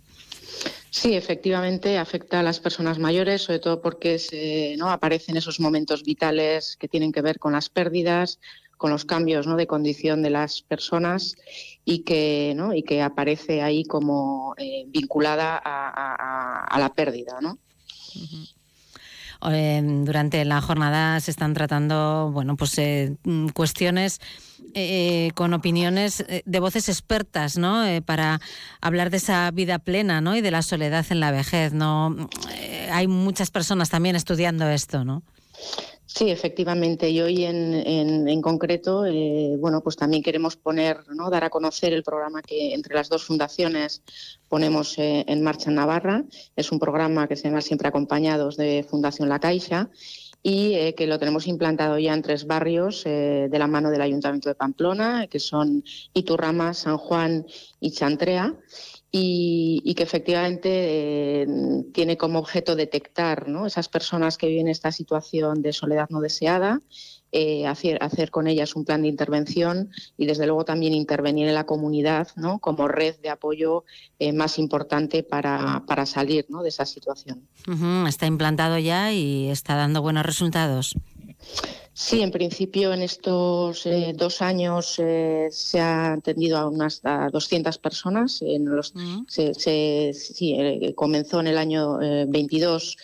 Sí, 0.90 1.16
efectivamente 1.16 1.98
afecta 1.98 2.40
a 2.40 2.44
las 2.44 2.60
personas 2.60 2.98
mayores, 2.98 3.44
sobre 3.44 3.60
todo 3.60 3.82
porque 3.82 4.18
se, 4.20 4.76
¿no? 4.78 4.90
aparecen 4.90 5.38
esos 5.38 5.60
momentos 5.60 6.04
vitales 6.04 6.76
que 6.78 6.88
tienen 6.88 7.12
que 7.12 7.22
ver 7.22 7.40
con 7.40 7.54
las 7.54 7.70
pérdidas, 7.70 8.40
con 8.78 8.92
los 8.92 9.06
cambios 9.06 9.48
¿no? 9.48 9.58
de 9.58 9.68
condición 9.68 10.22
de 10.22 10.30
las 10.30 10.62
personas 10.62 11.36
y 11.84 12.00
que, 12.00 12.54
¿no? 12.56 12.74
y 12.74 12.84
que 12.84 13.02
aparece 13.02 13.62
ahí 13.62 13.84
como 13.84 14.56
eh, 14.58 14.86
vinculada 14.88 15.62
a, 15.64 16.80
la 16.80 16.94
pérdida. 16.94 17.40
¿no? 17.42 17.58
Durante 19.42 20.44
la 20.46 20.62
jornada 20.62 21.20
se 21.20 21.32
están 21.32 21.54
tratando 21.54 22.32
bueno, 22.32 22.56
pues, 22.56 22.78
eh, 22.80 23.16
cuestiones 23.54 24.20
eh, 24.74 25.32
con 25.34 25.54
opiniones 25.54 26.20
eh, 26.22 26.44
de 26.46 26.60
voces 26.60 26.90
expertas 26.90 27.58
¿no? 27.58 27.86
Eh, 27.86 28.02
para 28.02 28.42
hablar 28.82 29.10
de 29.10 29.18
esa 29.18 29.50
vida 29.52 29.80
plena 29.80 30.22
¿no? 30.22 30.36
y 30.36 30.42
de 30.42 30.52
la 30.52 30.62
soledad 30.62 31.06
en 31.10 31.20
la 31.20 31.32
vejez. 31.32 31.74
¿no? 31.74 32.16
Eh, 32.54 32.90
hay 32.92 33.08
muchas 33.08 33.50
personas 33.50 33.90
también 33.90 34.16
estudiando 34.16 34.68
esto, 34.70 35.04
¿no? 35.04 35.24
Sí, 36.10 36.30
efectivamente. 36.32 37.10
Y 37.10 37.20
hoy 37.20 37.44
en, 37.44 37.74
en, 37.86 38.42
concreto, 38.42 39.06
eh, 39.06 39.56
bueno, 39.60 39.82
pues 39.82 39.98
también 39.98 40.24
queremos 40.24 40.56
poner, 40.56 41.00
¿no? 41.10 41.30
dar 41.30 41.44
a 41.44 41.50
conocer 41.50 41.92
el 41.92 42.02
programa 42.02 42.42
que 42.42 42.74
entre 42.74 42.96
las 42.96 43.10
dos 43.10 43.26
fundaciones 43.26 44.02
ponemos 44.48 44.98
eh, 45.00 45.26
en 45.28 45.44
marcha 45.44 45.70
en 45.70 45.76
Navarra. 45.76 46.24
Es 46.56 46.72
un 46.72 46.80
programa 46.80 47.28
que 47.28 47.36
se 47.36 47.50
llama 47.50 47.62
Siempre 47.62 47.90
Acompañados 47.90 48.56
de 48.56 48.86
Fundación 48.90 49.28
La 49.28 49.40
Caixa 49.40 49.90
y 50.42 50.76
eh, 50.76 50.96
que 50.96 51.08
lo 51.08 51.20
tenemos 51.20 51.46
implantado 51.46 52.00
ya 52.00 52.14
en 52.14 52.22
tres 52.22 52.48
barrios 52.48 53.04
de 53.04 53.50
la 53.52 53.68
mano 53.68 53.92
del 53.92 54.02
Ayuntamiento 54.02 54.48
de 54.48 54.56
Pamplona, 54.56 55.28
que 55.28 55.40
son 55.40 55.84
Iturrama, 56.14 56.74
San 56.74 56.98
Juan 56.98 57.46
y 57.82 57.92
Chantrea 57.92 58.56
y, 59.12 59.94
que 59.96 60.04
efectivamente 60.04 60.70
eh, 60.72 61.48
tiene 61.94 62.18
como 62.18 62.40
objeto 62.40 62.76
detectar 62.76 63.48
esas 63.66 63.88
personas 63.88 64.38
que 64.38 64.48
viven 64.48 64.68
esta 64.68 64.92
situación 64.92 65.62
de 65.62 65.74
soledad 65.74 66.08
no 66.10 66.20
deseada, 66.20 66.82
eh, 67.32 67.66
hacer, 67.68 67.98
hacer, 68.02 68.32
con 68.32 68.48
ellas 68.48 68.76
un 68.76 68.86
plan 68.86 69.02
de 69.02 69.08
intervención 69.08 69.90
y 70.18 70.26
desde 70.26 70.46
luego 70.46 70.66
también 70.66 70.94
intervenir 70.94 71.48
en 71.48 71.56
la 71.56 71.66
comunidad 71.66 72.30
¿no? 72.36 72.60
como 72.60 72.88
red 72.88 73.16
de 73.22 73.30
apoyo 73.30 73.86
eh, 74.20 74.34
más 74.34 74.60
importante 74.60 75.24
para, 75.24 75.84
para 75.88 76.06
salir 76.06 76.46
de 76.48 76.70
esa 76.70 76.86
situación. 76.86 77.48
Está 78.08 78.28
implantado 78.28 78.78
ya 78.78 79.12
y 79.12 79.50
está 79.50 79.76
dando 79.76 80.02
buenos 80.02 80.26
resultados. 80.26 80.96
Sí, 82.00 82.22
en 82.22 82.30
principio 82.30 82.94
en 82.94 83.02
estos 83.02 83.88
eh, 83.88 84.14
dos 84.16 84.44
años 84.44 85.00
eh, 85.00 85.48
se 85.50 85.80
ha 85.80 86.14
atendido 86.14 86.60
a 86.60 86.70
unas 86.70 87.02
200 87.02 87.80
personas. 87.80 88.40
En 88.44 88.66
los, 88.66 88.94
se, 89.28 90.14
sí, 90.14 90.54
eh, 90.60 90.94
comenzó 90.94 91.40
en 91.40 91.48
el 91.48 91.58
año 91.58 91.98
22 92.28 92.98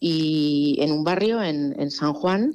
y 0.00 0.76
en 0.80 0.92
un 0.92 1.02
barrio 1.02 1.42
en, 1.42 1.90
San 1.90 2.12
Juan 2.12 2.52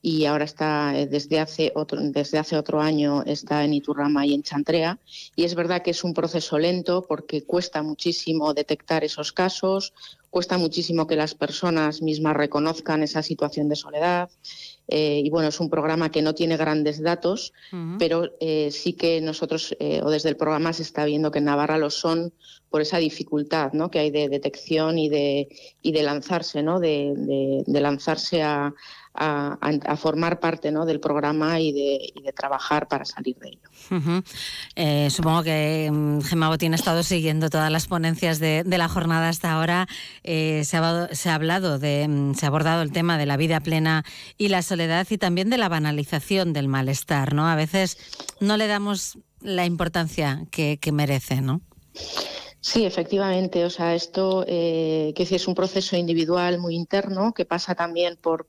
y 0.00 0.26
ahora 0.26 0.44
está 0.44 0.92
desde 0.92 1.40
hace 1.40 1.72
otro 1.74 1.98
desde 2.00 2.38
hace 2.38 2.56
otro 2.56 2.80
año 2.80 3.24
está 3.24 3.64
en 3.64 3.74
Iturrama 3.74 4.26
y 4.26 4.34
en 4.34 4.42
Chantrea 4.44 5.00
y 5.34 5.44
es 5.44 5.56
verdad 5.56 5.82
que 5.82 5.90
es 5.90 6.04
un 6.04 6.14
proceso 6.14 6.58
lento 6.58 7.02
porque 7.08 7.42
cuesta 7.42 7.82
muchísimo 7.82 8.54
detectar 8.54 9.02
esos 9.02 9.32
casos 9.32 9.94
cuesta 10.30 10.58
muchísimo 10.58 11.06
que 11.06 11.16
las 11.16 11.34
personas 11.34 12.02
mismas 12.02 12.36
reconozcan 12.36 13.02
esa 13.02 13.22
situación 13.22 13.68
de 13.68 13.76
soledad 13.76 14.30
eh, 14.88 15.22
y 15.24 15.30
bueno, 15.30 15.48
es 15.48 15.60
un 15.60 15.70
programa 15.70 16.10
que 16.10 16.22
no 16.22 16.34
tiene 16.34 16.56
grandes 16.56 17.02
datos, 17.02 17.52
pero 17.98 18.30
eh, 18.40 18.70
sí 18.70 18.92
que 18.92 19.20
nosotros, 19.20 19.74
eh, 19.80 20.00
o 20.02 20.10
desde 20.10 20.28
el 20.28 20.36
programa 20.36 20.72
se 20.72 20.82
está 20.82 21.04
viendo 21.04 21.30
que 21.30 21.38
en 21.38 21.46
Navarra 21.46 21.78
lo 21.78 21.90
son 21.90 22.32
por 22.68 22.82
esa 22.82 22.98
dificultad 22.98 23.72
¿no? 23.72 23.90
que 23.90 24.00
hay 24.00 24.10
de 24.10 24.28
detección 24.28 24.98
y 24.98 25.08
de, 25.08 25.48
y 25.80 25.92
de 25.92 26.02
lanzarse, 26.02 26.62
¿no? 26.62 26.80
de, 26.80 27.64
de 27.66 27.80
lanzarse 27.80 28.42
a, 28.42 28.74
a, 29.14 29.96
formar 29.96 30.40
parte 30.40 30.72
¿no? 30.72 30.86
del 30.86 31.00
programa 31.00 31.60
y 31.60 31.72
de, 31.72 32.12
de, 32.22 32.32
trabajar 32.32 32.88
para 32.88 33.04
salir 33.04 33.36
de 33.38 33.48
ello. 33.48 34.22
Eh, 34.74 35.08
supongo 35.10 35.42
que 35.42 35.88
mm, 35.92 36.22
Gemma 36.22 36.48
Botín 36.48 36.72
ha 36.72 36.76
estado 36.76 37.02
siguiendo 37.02 37.48
todas 37.48 37.70
las 37.70 37.86
ponencias 37.86 38.38
de, 38.40 38.64
la 38.64 38.88
jornada 38.88 39.28
hasta 39.28 39.52
ahora. 39.52 39.86
Eh, 40.24 40.62
se, 40.64 40.76
ha, 40.78 41.08
se, 41.12 41.30
ha, 41.30 41.34
hablado 41.34 41.78
de, 41.78 42.08
mm, 42.08 42.34
se 42.34 42.46
ha 42.46 42.48
abordado 42.48 42.82
el 42.82 42.92
tema 42.92 43.18
de 43.18 43.26
la 43.26 43.36
vida 43.36 43.60
plena 43.60 44.04
y 44.36 44.48
la 44.48 44.62
soledad 44.62 45.06
y 45.08 45.18
también 45.18 45.50
de 45.50 45.58
la 45.58 45.68
banalización 45.68 46.52
del 46.52 46.68
malestar. 46.68 47.34
¿no? 47.34 47.48
A 47.48 47.54
veces 47.54 47.98
no 48.40 48.56
le 48.56 48.66
damos 48.66 49.18
la 49.40 49.66
importancia 49.66 50.44
que, 50.50 50.78
que 50.80 50.90
merece, 50.90 51.40
¿no? 51.40 51.60
Sí, 52.66 52.86
efectivamente. 52.86 53.62
O 53.66 53.70
sea, 53.70 53.94
esto 53.94 54.42
eh, 54.48 55.12
que 55.14 55.24
es 55.24 55.46
un 55.46 55.54
proceso 55.54 55.98
individual 55.98 56.58
muy 56.58 56.74
interno 56.74 57.34
que 57.34 57.44
pasa 57.44 57.74
también 57.74 58.16
por, 58.16 58.48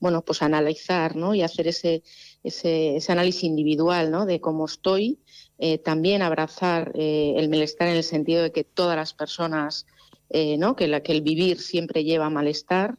bueno, 0.00 0.22
pues 0.24 0.42
analizar, 0.42 1.14
¿no? 1.14 1.36
Y 1.36 1.42
hacer 1.42 1.68
ese, 1.68 2.02
ese, 2.42 2.96
ese 2.96 3.12
análisis 3.12 3.44
individual, 3.44 4.10
¿no? 4.10 4.26
De 4.26 4.40
cómo 4.40 4.64
estoy. 4.64 5.20
Eh, 5.56 5.78
también 5.78 6.22
abrazar 6.22 6.90
eh, 6.96 7.34
el 7.36 7.48
malestar 7.48 7.86
en 7.86 7.98
el 7.98 8.02
sentido 8.02 8.42
de 8.42 8.50
que 8.50 8.64
todas 8.64 8.96
las 8.96 9.14
personas, 9.14 9.86
eh, 10.30 10.58
¿no? 10.58 10.74
Que, 10.74 10.88
la, 10.88 11.04
que 11.04 11.12
el 11.12 11.22
vivir 11.22 11.60
siempre 11.60 12.02
lleva 12.02 12.30
malestar 12.30 12.98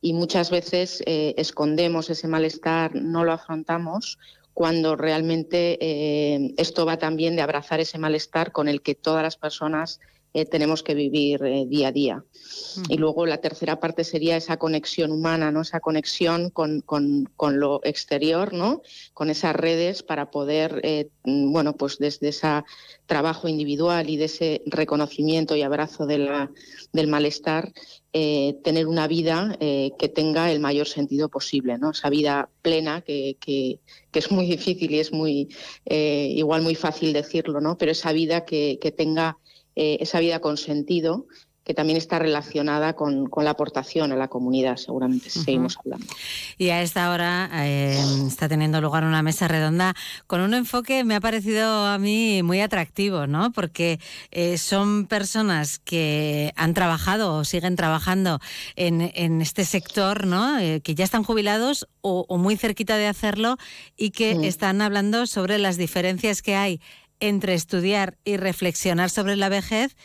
y 0.00 0.14
muchas 0.14 0.50
veces 0.50 1.02
escondemos 1.06 2.08
ese 2.08 2.26
malestar, 2.26 2.94
no 2.94 3.24
lo 3.24 3.32
afrontamos 3.32 4.18
cuando 4.54 4.94
realmente 4.94 5.76
eh, 5.80 6.54
esto 6.56 6.86
va 6.86 6.96
también 6.96 7.34
de 7.34 7.42
abrazar 7.42 7.80
ese 7.80 7.98
malestar 7.98 8.52
con 8.52 8.68
el 8.68 8.82
que 8.82 8.94
todas 8.94 9.22
las 9.22 9.36
personas 9.36 10.00
eh, 10.32 10.46
tenemos 10.46 10.82
que 10.82 10.94
vivir 10.94 11.44
eh, 11.44 11.64
día 11.66 11.88
a 11.88 11.92
día. 11.92 12.24
Y 12.88 12.96
luego 12.96 13.26
la 13.26 13.38
tercera 13.38 13.78
parte 13.78 14.02
sería 14.02 14.36
esa 14.36 14.56
conexión 14.56 15.12
humana, 15.12 15.50
¿no? 15.50 15.60
esa 15.60 15.80
conexión 15.80 16.50
con, 16.50 16.80
con, 16.80 17.28
con 17.36 17.60
lo 17.60 17.80
exterior, 17.84 18.52
¿no? 18.52 18.82
con 19.12 19.30
esas 19.30 19.54
redes 19.54 20.02
para 20.02 20.30
poder, 20.30 20.82
bueno, 21.24 21.76
pues 21.76 21.98
desde 21.98 22.28
ese 22.28 22.62
trabajo 23.06 23.46
individual 23.46 24.10
y 24.10 24.16
de 24.16 24.24
ese 24.24 24.62
reconocimiento 24.66 25.54
y 25.54 25.62
abrazo 25.62 26.06
de 26.06 26.18
la, 26.18 26.50
del 26.92 27.06
malestar, 27.06 27.72
eh, 28.16 28.60
tener 28.62 28.86
una 28.86 29.08
vida 29.08 29.56
eh, 29.58 29.90
que 29.98 30.08
tenga 30.08 30.52
el 30.52 30.60
mayor 30.60 30.86
sentido 30.86 31.28
posible, 31.28 31.78
¿no? 31.78 31.90
Esa 31.90 32.10
vida 32.10 32.48
plena 32.62 33.00
que, 33.00 33.36
que, 33.40 33.80
es 34.12 34.30
muy 34.30 34.46
difícil 34.56 34.92
y 34.92 35.00
es 35.00 35.12
muy 35.12 35.48
eh, 35.84 36.28
igual 36.30 36.62
muy 36.62 36.76
fácil 36.76 37.12
decirlo, 37.12 37.60
¿no? 37.60 37.76
Pero 37.76 37.90
esa 37.90 38.12
vida 38.12 38.44
que, 38.44 38.78
que 38.80 38.92
tenga 38.92 39.38
esa 39.76 40.20
vida 40.20 40.38
con 40.38 40.56
sentido 40.56 41.26
que 41.64 41.72
también 41.72 41.96
está 41.96 42.18
relacionada 42.18 42.92
con, 42.94 43.30
la 43.42 43.50
aportación 43.50 44.12
a 44.12 44.16
la 44.16 44.28
comunidad, 44.28 44.76
seguramente 44.76 45.30
seguimos 45.30 45.78
hablando. 45.78 46.06
Y 46.58 46.68
a 46.68 46.82
esta 46.82 47.10
hora 47.10 47.50
eh, 47.64 47.98
está 48.26 48.48
teniendo 48.48 48.80
lugar 48.82 49.04
una 49.04 49.22
mesa 49.22 49.48
redonda 49.48 49.94
con 50.26 50.42
un 50.42 50.52
enfoque, 50.52 51.04
me 51.04 51.14
ha 51.14 51.20
parecido 51.20 51.86
a 51.86 51.98
mí 51.98 52.42
muy 52.42 52.60
atractivo, 52.60 53.26
¿no? 53.26 53.50
Porque 53.52 53.98
eh, 54.30 54.58
son 54.58 55.06
personas 55.06 55.78
que 55.78 56.52
han 56.56 56.74
trabajado 56.74 57.34
o 57.34 57.44
siguen 57.44 57.76
trabajando 57.76 58.40
en, 58.76 59.40
este 59.40 59.64
sector, 59.64 60.26
¿no? 60.26 60.58
Eh, 60.58 60.82
que 60.82 60.94
ya 60.94 61.04
están 61.04 61.24
jubilados 61.24 61.88
o, 62.02 62.26
muy 62.36 62.56
cerquita 62.56 62.98
de 62.98 63.06
hacerlo 63.06 63.56
y 63.96 64.10
que 64.10 64.34
mm. 64.34 64.44
están 64.44 64.82
hablando 64.82 65.26
sobre 65.26 65.58
las 65.58 65.78
diferencias 65.78 66.42
que 66.42 66.56
hay 66.56 66.80
entre 67.20 67.54
estudiar 67.54 68.18
y 68.24 68.36
reflexionar 68.36 69.08
sobre 69.08 69.36
la 69.36 69.48
vejez 69.48 69.96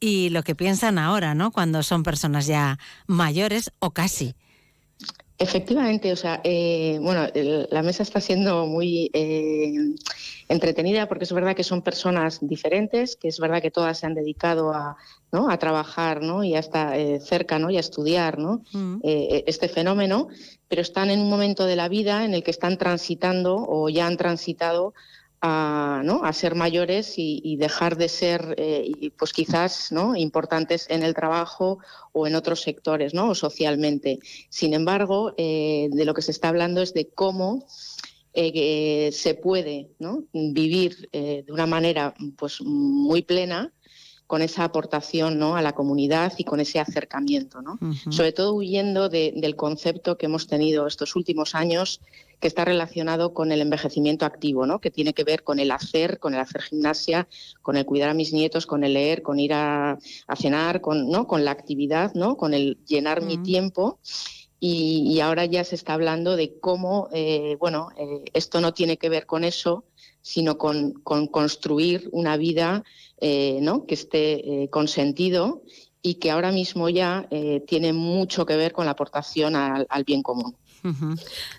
y 0.00 0.30
lo 0.30 0.42
que 0.42 0.54
piensan 0.54 0.98
ahora, 0.98 1.34
¿no? 1.34 1.50
Cuando 1.50 1.82
son 1.82 2.02
personas 2.02 2.46
ya 2.46 2.78
mayores 3.06 3.72
o 3.78 3.90
casi. 3.90 4.34
Efectivamente, 5.40 6.12
o 6.12 6.16
sea, 6.16 6.40
eh, 6.42 6.98
bueno, 7.00 7.28
la 7.32 7.82
mesa 7.82 8.02
está 8.02 8.20
siendo 8.20 8.66
muy 8.66 9.08
eh, 9.12 9.72
entretenida 10.48 11.06
porque 11.06 11.22
es 11.22 11.32
verdad 11.32 11.54
que 11.54 11.62
son 11.62 11.82
personas 11.82 12.40
diferentes, 12.42 13.14
que 13.14 13.28
es 13.28 13.38
verdad 13.38 13.62
que 13.62 13.70
todas 13.70 14.00
se 14.00 14.06
han 14.06 14.14
dedicado 14.14 14.72
a, 14.74 14.96
¿no? 15.30 15.48
a 15.48 15.56
trabajar 15.58 16.22
¿no? 16.22 16.42
y 16.42 16.56
hasta 16.56 16.98
eh, 16.98 17.20
cerca 17.20 17.60
¿no? 17.60 17.70
y 17.70 17.76
a 17.76 17.80
estudiar 17.80 18.36
¿no? 18.36 18.62
Mm. 18.72 18.98
este 19.04 19.68
fenómeno, 19.68 20.26
pero 20.66 20.82
están 20.82 21.08
en 21.08 21.20
un 21.20 21.30
momento 21.30 21.66
de 21.66 21.76
la 21.76 21.88
vida 21.88 22.24
en 22.24 22.34
el 22.34 22.42
que 22.42 22.50
están 22.50 22.76
transitando 22.76 23.64
o 23.68 23.88
ya 23.88 24.08
han 24.08 24.16
transitado 24.16 24.92
a, 25.40 26.02
¿no? 26.04 26.24
a 26.24 26.32
ser 26.32 26.54
mayores 26.54 27.14
y, 27.16 27.56
dejar 27.56 27.96
de 27.96 28.08
ser, 28.08 28.54
eh, 28.58 29.10
pues 29.18 29.32
quizás, 29.32 29.92
¿no? 29.92 30.16
importantes 30.16 30.86
en 30.90 31.02
el 31.02 31.14
trabajo 31.14 31.78
o 32.12 32.26
en 32.26 32.34
otros 32.34 32.62
sectores, 32.62 33.14
¿no? 33.14 33.30
o 33.30 33.34
socialmente. 33.34 34.18
Sin 34.48 34.74
embargo, 34.74 35.34
eh, 35.36 35.88
de 35.92 36.04
lo 36.04 36.14
que 36.14 36.22
se 36.22 36.30
está 36.30 36.48
hablando 36.48 36.82
es 36.82 36.94
de 36.94 37.08
cómo 37.08 37.66
eh, 38.34 39.10
se 39.12 39.34
puede 39.34 39.88
vivir 40.32 41.08
de 41.12 41.44
una 41.48 41.66
manera 41.66 42.14
pues, 42.36 42.60
muy 42.60 43.22
plena 43.22 43.72
con 44.28 44.42
esa 44.42 44.62
aportación 44.62 45.38
¿no? 45.38 45.56
a 45.56 45.62
la 45.62 45.72
comunidad 45.72 46.34
y 46.36 46.44
con 46.44 46.60
ese 46.60 46.78
acercamiento, 46.78 47.62
¿no? 47.62 47.78
sobre 48.10 48.32
todo 48.32 48.52
huyendo 48.52 49.08
del 49.08 49.56
concepto 49.56 50.18
que 50.18 50.26
hemos 50.26 50.46
tenido 50.46 50.86
estos 50.86 51.16
últimos 51.16 51.54
años 51.54 52.02
que 52.38 52.46
está 52.46 52.66
relacionado 52.66 53.32
con 53.32 53.52
el 53.52 53.62
envejecimiento 53.62 54.26
activo, 54.26 54.66
¿no? 54.66 54.80
que 54.80 54.90
tiene 54.90 55.14
que 55.14 55.24
ver 55.24 55.44
con 55.44 55.58
el 55.58 55.70
hacer, 55.70 56.18
con 56.18 56.34
el 56.34 56.40
hacer 56.40 56.60
gimnasia, 56.60 57.26
con 57.62 57.78
el 57.78 57.86
cuidar 57.86 58.10
a 58.10 58.14
mis 58.14 58.34
nietos, 58.34 58.66
con 58.66 58.84
el 58.84 58.92
leer, 58.92 59.22
con 59.22 59.40
ir 59.40 59.54
a, 59.54 59.98
cenar, 60.36 60.82
con, 60.82 61.08
¿no? 61.08 61.26
con 61.26 61.46
la 61.46 61.50
actividad, 61.52 62.12
¿no? 62.12 62.36
con 62.36 62.52
el 62.52 62.76
llenar 62.86 63.22
mi 63.22 63.38
tiempo. 63.38 63.98
Y, 64.60 65.20
ahora 65.20 65.46
ya 65.46 65.64
se 65.64 65.76
está 65.76 65.94
hablando 65.94 66.36
de 66.36 66.58
cómo, 66.58 67.08
eh, 67.12 67.56
bueno, 67.60 67.88
eh, 67.96 68.24
esto 68.34 68.60
no 68.60 68.74
tiene 68.74 68.98
que 68.98 69.08
ver 69.08 69.24
con 69.24 69.44
eso, 69.44 69.84
sino 70.20 70.58
con, 70.58 70.92
construir 70.92 72.08
una 72.12 72.36
vida 72.36 72.84
eh, 73.20 73.58
¿no? 73.62 73.86
que 73.86 73.94
esté 73.94 74.68
con 74.70 74.88
sentido 74.88 75.62
y 76.02 76.14
que 76.14 76.30
ahora 76.30 76.52
mismo 76.52 76.88
ya 76.88 77.28
tiene 77.66 77.92
mucho 77.92 78.46
que 78.46 78.56
ver 78.56 78.72
con 78.72 78.84
la 78.84 78.92
aportación 78.92 79.56
al 79.56 80.04
bien 80.04 80.22
común. 80.22 80.56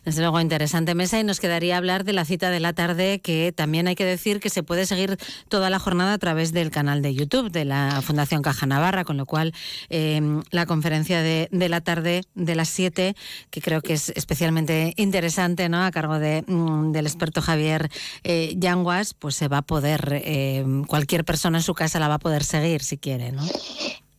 Desde 0.05 0.22
luego, 0.22 0.39
interesante 0.39 0.95
mesa 0.95 1.20
y 1.20 1.24
nos 1.24 1.39
quedaría 1.39 1.78
hablar 1.78 2.03
de 2.03 2.13
la 2.13 2.26
cita 2.26 2.49
de 2.49 2.59
la 2.59 2.74
tarde, 2.74 3.20
que 3.20 3.53
también 3.55 3.88
hay 3.88 3.95
que 3.95 4.05
decir 4.05 4.39
que 4.39 4.49
se 4.49 4.63
puede 4.63 4.86
seguir 4.86 5.17
toda 5.47 5.70
la 5.70 5.80
jornada 5.80 6.13
a 6.13 6.17
través 6.17 6.53
del 6.53 6.72
canal 6.72 7.01
de 7.01 7.13
YouTube 7.13 7.51
de 7.51 7.65
la 7.65 8.01
Fundación 8.01 8.41
Caja 8.41 8.65
Navarra, 8.65 9.03
con 9.03 9.17
lo 9.17 9.26
cual 9.26 9.53
em, 9.89 10.41
la 10.51 10.65
conferencia 10.65 11.22
de, 11.22 11.49
la 11.51 11.82
tarde 11.82 12.24
de 12.36 12.55
las 12.55 12.70
7, 12.70 13.15
que 13.49 13.61
creo 13.61 13.82
que 13.82 13.93
es 13.93 14.09
especialmente 14.09 14.93
interesante, 14.97 15.70
¿no? 15.70 15.84
a 15.84 15.91
cargo 15.91 16.20
de, 16.20 16.43
mm, 16.47 16.91
del 16.91 17.05
experto 17.05 17.41
Javier 17.41 17.89
eh, 18.24 18.55
Yanguas, 18.57 19.13
pues 19.13 19.36
se 19.36 19.47
va 19.47 19.59
a 19.59 19.61
poder, 19.61 20.22
em, 20.24 20.84
cualquier 20.86 21.26
persona 21.26 21.59
en 21.59 21.63
su 21.63 21.74
casa 21.74 21.99
la 21.99 22.07
va 22.07 22.15
a 22.15 22.20
poder 22.20 22.43
seguir 22.43 22.84
si 22.84 22.97
quiere. 22.97 23.32
¿no? 23.32 23.43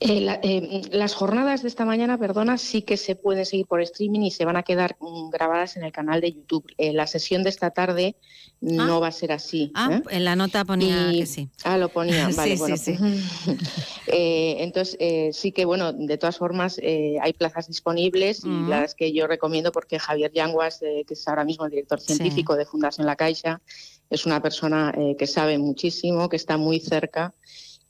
Eh, 0.03 0.40
eh, 0.42 0.80
las 0.92 1.12
jornadas 1.14 1.61
de 1.61 1.68
esta 1.68 1.84
mañana, 1.84 2.16
perdona, 2.16 2.57
sí 2.57 2.80
que 2.80 2.96
se 2.96 3.16
pueden 3.16 3.44
seguir 3.44 3.66
por 3.66 3.82
streaming 3.82 4.20
y 4.22 4.30
se 4.30 4.46
van 4.46 4.57
a 4.57 4.62
quedar 4.62 4.96
mm, 4.98 5.28
grabadas 5.28 5.76
en 5.76 5.84
el 5.84 5.92
canal 5.92 6.22
de 6.22 6.32
YouTube. 6.32 6.64
Eh, 6.78 6.94
la 6.94 7.07
sesión 7.07 7.42
de 7.42 7.51
esta 7.51 7.70
tarde 7.70 8.16
no 8.62 8.96
Ah. 8.96 9.01
va 9.01 9.09
a 9.09 9.12
ser 9.12 9.30
así. 9.30 9.70
Ah, 9.74 10.01
en 10.09 10.24
la 10.24 10.36
nota 10.36 10.64
ponía 10.64 11.12
Y- 11.12 11.18
que 11.20 11.26
sí. 11.26 11.51
Ah, 11.64 11.76
lo 11.76 11.90
ponía, 11.90 12.30
Sí, 12.30 12.36
vale, 12.36 12.53
sí, 12.53 12.59
bueno. 12.59 12.76
sí. 12.78 12.96
Eh, 14.12 14.57
entonces, 14.61 14.96
eh, 14.98 15.30
sí 15.34 15.53
que, 15.53 15.64
bueno, 15.66 15.92
de 15.92 16.16
todas 16.18 16.38
formas, 16.38 16.78
eh, 16.82 17.16
hay 17.20 17.32
plazas 17.34 17.68
disponibles 17.68 18.42
y 18.44 18.48
Ujú. 18.48 18.70
las 18.70 18.94
que 18.94 19.12
yo 19.12 19.26
recomiendo 19.26 19.70
porque 19.70 19.98
Javier 19.98 20.32
Yanguas, 20.32 20.80
eh, 20.82 21.05
que 21.07 21.12
es 21.14 21.28
ahora 21.28 21.44
mismo 21.44 21.66
el 21.66 21.70
director 21.70 22.01
científico 22.01 22.57
de 22.57 22.64
Fundación 22.64 23.07
La 23.07 23.16
Caixa, 23.16 23.61
es 24.09 24.24
una 24.26 24.40
persona 24.42 24.92
eh, 24.96 25.14
que 25.18 25.26
sabe 25.26 25.59
muchísimo, 25.59 26.28
que 26.28 26.36
está 26.36 26.57
muy 26.57 26.80
cerca 26.80 27.34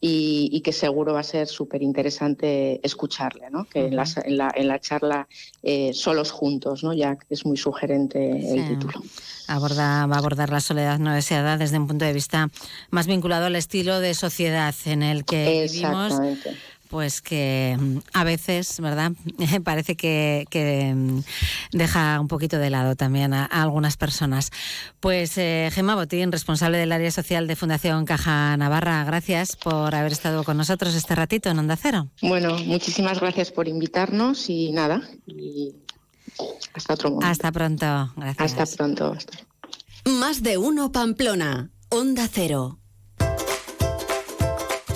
y, 0.01 0.49
y 0.51 0.63
que 0.63 0.73
seguro 0.73 1.13
va 1.13 1.21
a 1.21 1.25
ser 1.25 1.47
súper 1.47 1.83
interesante 1.83 2.81
escucharle, 2.83 3.51
¿no? 3.51 3.67
Que 3.67 3.87
en, 3.87 3.97
la, 3.97 4.05
en, 4.25 4.37
la, 4.39 4.53
en 4.57 4.69
la 4.69 4.81
charla 4.81 5.29
eh, 5.63 5.93
Solos 5.93 6.31
Juntos, 6.31 6.83
¿no? 6.83 6.95
Ya 6.95 7.19
es 7.29 7.45
muy 7.45 7.59
sugerente 7.59 8.31
el 8.31 8.67
título. 8.67 9.03
Aborda, 9.47 10.07
va 10.07 10.15
a 10.15 10.19
abordar 10.19 10.51
la 10.51 10.61
soledad 10.61 10.99
no 10.99 11.13
deseada 11.13 11.59
desde 11.59 11.79
un 11.79 11.87
punto 11.87 12.05
de 12.05 12.13
vista 12.13 12.49
más 12.91 13.07
vinculado 13.07 13.47
al 13.47 13.57
estilo 13.57 14.01
de 14.01 14.15
sociedad 14.15 14.75
en 14.87 15.03
el 15.03 15.25
que 15.25 15.69
vivimos. 15.71 16.15
Pues 16.91 17.23
que 17.23 17.77
mm, 17.79 17.99
a 18.13 18.25
veces, 18.25 18.81
¿verdad? 18.81 19.13
Parece 19.65 19.97
que, 19.97 20.47
que, 20.51 20.93
mm, 20.95 21.21
deja 21.73 22.21
un 22.21 22.29
poquito 22.29 22.59
de 22.59 22.69
lado 22.69 22.97
también 22.97 23.33
a, 23.33 23.45
a 23.45 23.63
algunas 23.63 23.97
personas. 23.97 24.51
Pues 24.99 25.39
eh, 25.39 25.71
Gemma 25.73 25.95
Botín, 25.95 26.33
responsable 26.33 26.79
del 26.79 26.93
área 26.93 27.11
social 27.11 27.47
de 27.47 27.57
Fundación 27.57 28.05
Caja 28.05 28.57
Navarra, 28.57 29.05
gracias 29.05 29.57
por 29.57 29.95
haber 29.95 30.13
estado 30.13 30.43
con 30.45 30.57
nosotros 30.57 30.95
este 30.95 31.15
ratito 31.15 31.49
en 31.49 31.59
Onda 31.61 31.77
Cero. 31.77 32.09
Bueno, 32.23 32.59
muchísimas 32.59 33.21
gracias 33.21 33.53
por 33.53 33.69
invitarnos 33.69 34.51
y 34.51 34.73
nada, 34.73 35.01
y 35.27 35.75
hasta 36.75 36.95
otro 36.95 37.11
momento. 37.11 37.31
Hasta 37.31 37.53
pronto. 37.53 38.13
Gracias. 38.17 38.53
Hasta 38.53 38.77
pronto. 38.77 39.17
Más 40.07 40.43
de 40.43 40.59
uno 40.59 40.93
Pamplona. 40.93 41.71
Onda 41.89 42.29
Cero. 42.31 42.80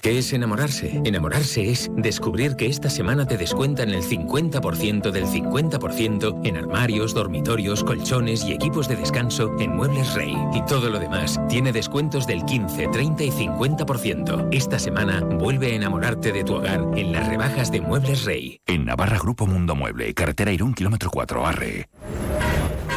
¿Qué 0.00 0.16
es 0.16 0.32
enamorarse? 0.32 1.02
Enamorarse 1.04 1.70
es 1.70 1.90
descubrir 1.94 2.56
que 2.56 2.66
esta 2.66 2.88
semana 2.88 3.26
te 3.26 3.36
descuentan 3.36 3.90
el 3.90 4.02
50% 4.02 5.10
del 5.10 5.26
50% 5.26 6.40
en 6.44 6.56
armarios, 6.56 7.12
dormitorios, 7.12 7.84
colchones 7.84 8.42
y 8.44 8.52
equipos 8.52 8.88
de 8.88 8.96
descanso 8.96 9.54
en 9.58 9.76
Muebles 9.76 10.14
Rey. 10.14 10.34
Y 10.54 10.64
todo 10.64 10.88
lo 10.88 10.98
demás 10.98 11.38
tiene 11.50 11.70
descuentos 11.70 12.26
del 12.26 12.46
15, 12.46 12.88
30 12.88 13.24
y 13.24 13.30
50%. 13.30 14.48
Esta 14.52 14.78
semana 14.78 15.20
vuelve 15.20 15.72
a 15.72 15.76
enamorarte 15.76 16.32
de 16.32 16.44
tu 16.44 16.54
hogar 16.54 16.80
en 16.96 17.12
las 17.12 17.28
rebajas 17.28 17.70
de 17.70 17.82
Muebles 17.82 18.24
Rey. 18.24 18.58
En 18.66 18.86
Navarra 18.86 19.18
Grupo 19.18 19.46
Mundo 19.46 19.74
Mueble, 19.74 20.14
carretera 20.14 20.50
Irún, 20.50 20.72
kilómetro 20.72 21.10
4, 21.10 21.46
Arre. 21.46 21.88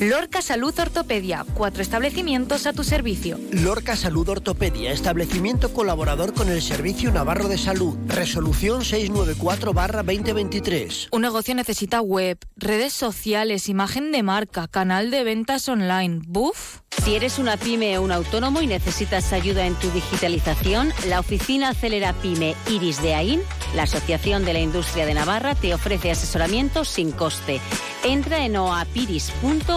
Lorca 0.00 0.42
Salud 0.42 0.78
Ortopedia, 0.78 1.46
cuatro 1.54 1.80
establecimientos 1.80 2.66
a 2.66 2.74
tu 2.74 2.84
servicio. 2.84 3.40
Lorca 3.50 3.96
Salud 3.96 4.28
Ortopedia, 4.28 4.92
establecimiento 4.92 5.72
colaborador 5.72 6.34
con 6.34 6.50
el 6.50 6.60
Servicio 6.60 7.10
Navarro 7.10 7.48
de 7.48 7.56
Salud. 7.56 7.96
Resolución 8.06 8.82
694-2023. 8.82 11.08
Un 11.12 11.22
negocio 11.22 11.54
necesita 11.54 12.02
web, 12.02 12.36
redes 12.56 12.92
sociales, 12.92 13.70
imagen 13.70 14.12
de 14.12 14.22
marca, 14.22 14.68
canal 14.68 15.10
de 15.10 15.24
ventas 15.24 15.66
online. 15.66 16.20
¿Buf? 16.26 16.80
Si 17.02 17.14
eres 17.14 17.38
una 17.38 17.56
pyme 17.56 17.96
o 17.96 18.02
un 18.02 18.12
autónomo 18.12 18.60
y 18.60 18.66
necesitas 18.66 19.32
ayuda 19.32 19.66
en 19.66 19.76
tu 19.76 19.90
digitalización, 19.90 20.92
la 21.08 21.20
oficina 21.20 21.70
Acelera 21.70 22.12
Pyme 22.14 22.54
Iris 22.68 23.00
de 23.00 23.14
AIN, 23.14 23.40
la 23.74 23.84
Asociación 23.84 24.44
de 24.44 24.52
la 24.52 24.60
Industria 24.60 25.06
de 25.06 25.14
Navarra, 25.14 25.54
te 25.54 25.72
ofrece 25.72 26.10
asesoramiento 26.10 26.84
sin 26.84 27.12
coste. 27.12 27.62
Entra 28.04 28.44
en 28.44 28.56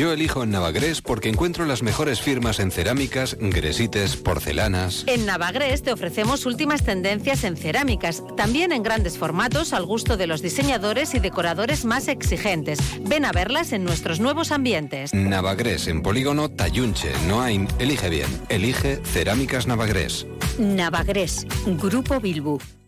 Yo 0.00 0.12
elijo 0.12 0.42
en 0.42 0.50
Navagres 0.50 1.02
porque 1.02 1.28
encuentro 1.28 1.66
las 1.66 1.82
mejores 1.82 2.22
firmas 2.22 2.58
en 2.58 2.70
cerámicas, 2.70 3.36
gresites, 3.38 4.16
porcelanas. 4.16 5.04
En 5.06 5.26
Navagres 5.26 5.82
te 5.82 5.92
ofrecemos 5.92 6.46
últimas 6.46 6.82
tendencias 6.82 7.44
en 7.44 7.54
cerámicas, 7.54 8.22
también 8.34 8.72
en 8.72 8.82
grandes 8.82 9.18
formatos 9.18 9.74
al 9.74 9.84
gusto 9.84 10.16
de 10.16 10.26
los 10.26 10.40
diseñadores 10.40 11.14
y 11.14 11.18
decoradores 11.18 11.84
más 11.84 12.08
exigentes. 12.08 12.78
Ven 13.02 13.26
a 13.26 13.32
verlas 13.32 13.74
en 13.74 13.84
nuestros 13.84 14.20
nuevos 14.20 14.52
ambientes. 14.52 15.12
Navagres 15.12 15.86
en 15.86 16.00
Polígono 16.00 16.48
Tayunche, 16.48 17.12
Noain. 17.28 17.68
Elige 17.78 18.08
bien. 18.08 18.28
Elige 18.48 19.00
Cerámicas 19.04 19.66
Navagres. 19.66 20.26
Navagres, 20.58 21.46
Grupo 21.66 22.18
Bilbu. 22.20 22.58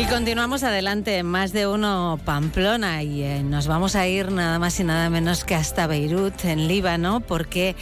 Y 0.00 0.06
continuamos 0.06 0.62
adelante, 0.62 1.18
en 1.18 1.26
más 1.26 1.52
de 1.52 1.66
uno 1.66 2.18
Pamplona, 2.24 3.02
y 3.02 3.22
eh, 3.22 3.42
nos 3.42 3.66
vamos 3.66 3.96
a 3.96 4.06
ir 4.06 4.32
nada 4.32 4.58
más 4.58 4.80
y 4.80 4.84
nada 4.84 5.10
menos 5.10 5.44
que 5.44 5.54
hasta 5.54 5.86
Beirut, 5.86 6.42
en 6.46 6.68
Líbano, 6.68 7.20
porque 7.20 7.76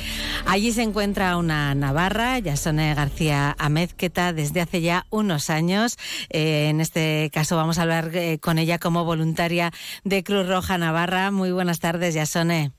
allí 0.44 0.72
se 0.72 0.82
encuentra 0.82 1.36
una 1.36 1.76
navarra, 1.76 2.40
Yasone 2.40 2.92
García 2.92 3.54
Amezqueta, 3.56 4.32
desde 4.32 4.60
hace 4.60 4.80
ya 4.80 5.06
unos 5.10 5.48
años. 5.48 5.96
Eh, 6.28 6.68
en 6.70 6.80
este 6.80 7.30
caso 7.32 7.54
vamos 7.54 7.78
a 7.78 7.82
hablar 7.82 8.10
eh, 8.12 8.40
con 8.40 8.58
ella 8.58 8.80
como 8.80 9.04
voluntaria 9.04 9.70
de 10.02 10.24
Cruz 10.24 10.48
Roja 10.48 10.76
Navarra. 10.76 11.30
Muy 11.30 11.52
buenas 11.52 11.78
tardes, 11.78 12.14
Yasone. 12.14 12.72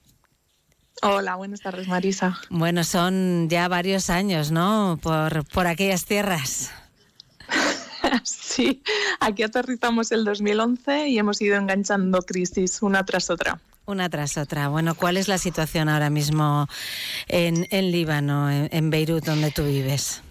Hola, 1.02 1.36
buenas 1.38 1.62
tardes, 1.62 1.88
Marisa. 1.88 2.38
Bueno, 2.50 2.84
son 2.84 3.48
ya 3.48 3.70
varios 3.70 4.10
años, 4.10 4.52
¿no? 4.52 5.00
Por, 5.02 5.46
por 5.46 5.66
aquellas 5.66 6.04
tierras. 6.04 6.74
Sí, 8.24 8.82
aquí 9.20 9.44
aterrizamos 9.44 10.12
el 10.12 10.26
2011 10.26 11.10
y 11.10 11.20
hemos 11.20 11.42
ido 11.42 11.58
enganchando 11.58 12.22
crisis 12.22 12.82
una 12.82 13.06
tras 13.06 13.30
otra. 13.30 13.60
Una 13.86 14.10
tras 14.10 14.38
otra. 14.38 14.68
Bueno, 14.68 14.96
¿cuál 14.96 15.18
es 15.18 15.28
la 15.28 15.38
situación 15.38 15.90
ahora 15.90 16.10
mismo 16.10 16.68
en, 17.28 17.68
en 17.72 17.92
Líbano, 17.92 18.52
en, 18.52 18.70
en, 18.72 18.90
Beirut, 18.90 19.26
donde 19.26 19.52
tú 19.52 19.64
vives? 19.64 20.22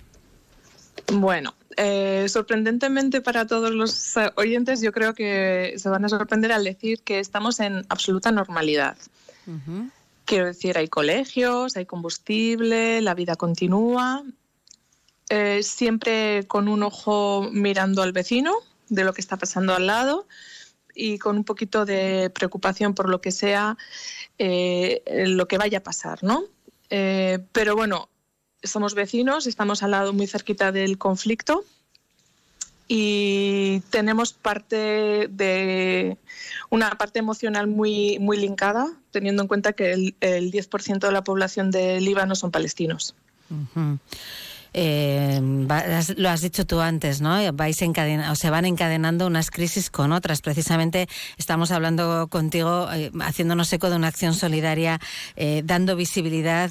Bueno, 1.13 1.55
eh, 1.77 2.27
sorprendentemente 2.29 3.21
para 3.21 3.47
todos 3.47 3.71
los 3.71 4.15
oyentes, 4.37 4.81
yo 4.81 4.93
creo 4.93 5.15
que 5.15 5.75
se 5.77 5.89
van 5.89 6.05
a 6.05 6.09
sorprender 6.09 6.53
al 6.53 6.65
decir 6.65 7.01
que 7.03 7.19
estamos 7.19 7.61
en 7.61 7.85
absoluta 7.89 8.31
normalidad. 8.31 8.97
Uh 9.47 9.53
-huh. 9.53 9.91
Quiero 10.25 10.47
decir, 10.47 10.77
hay 10.77 10.89
colegios, 10.89 11.77
hay 11.77 11.87
combustible, 11.87 13.01
la 13.01 13.15
vida 13.15 13.37
continúa, 13.37 14.25
eh, 15.31 15.63
siempre 15.63 16.47
con 16.47 16.69
un 16.69 16.83
ojo 16.83 17.49
mirando 17.53 18.03
al 18.03 18.13
vecino 18.13 18.55
de 18.89 19.05
lo 19.05 19.13
que 19.13 19.21
está 19.21 19.37
pasando 19.37 19.75
al 19.75 19.87
lado 19.87 20.27
y 20.95 21.19
con 21.19 21.37
un 21.37 21.45
poquito 21.45 21.85
de 21.85 22.31
preocupación 22.31 22.95
por 22.95 23.09
lo 23.09 23.21
que 23.21 23.31
sea, 23.31 23.77
eh, 24.39 25.03
lo 25.27 25.47
que 25.47 25.59
vaya 25.59 25.79
a 25.79 25.83
pasar, 25.83 26.25
¿no? 26.25 26.45
Eh, 26.91 27.39
pero 27.53 27.77
bueno, 27.77 28.09
somos 28.63 28.95
vecinos, 28.95 29.47
estamos 29.47 29.83
al 29.83 29.93
lado 29.93 30.13
muy 30.13 30.27
cerquita 30.27 30.73
del 30.73 30.99
conflicto 30.99 31.65
y 32.89 33.81
tenemos 33.91 34.33
parte 34.33 35.29
de 35.29 36.17
una 36.71 36.91
parte 36.97 37.19
emocional 37.19 37.67
muy, 37.67 38.19
muy 38.19 38.39
linkada, 38.39 38.91
teniendo 39.11 39.43
en 39.43 39.49
cuenta 39.49 39.75
que 39.75 39.93
el, 39.93 40.17
el 40.21 40.51
10% 40.51 40.99
de 40.99 41.13
la 41.13 41.23
población 41.23 41.71
de 41.71 42.01
Líbano 42.01 42.35
son 42.35 42.51
palestinos. 42.51 43.15
Eh, 44.75 45.41
lo 46.17 46.29
has 46.29 46.41
dicho 46.41 46.67
tú 46.67 46.81
antes, 46.81 47.21
¿no? 47.21 47.39
Vais 47.53 47.79
o 48.31 48.35
se 48.35 48.51
van 48.51 48.65
encadenando 48.65 49.27
unas 49.27 49.51
crisis 49.51 49.91
con 49.91 50.13
otras. 50.13 50.43
Precisamente 50.43 51.09
estamos 51.37 51.71
hablando 51.71 52.29
contigo, 52.29 52.89
eh, 52.93 53.11
haciéndonos 53.21 53.73
eco 53.73 53.91
de 53.91 53.97
una 53.97 54.09
acción 54.09 54.35
solidaria, 54.35 55.01
eh, 55.37 55.63
dando 55.65 55.97
visibilidad 55.97 56.71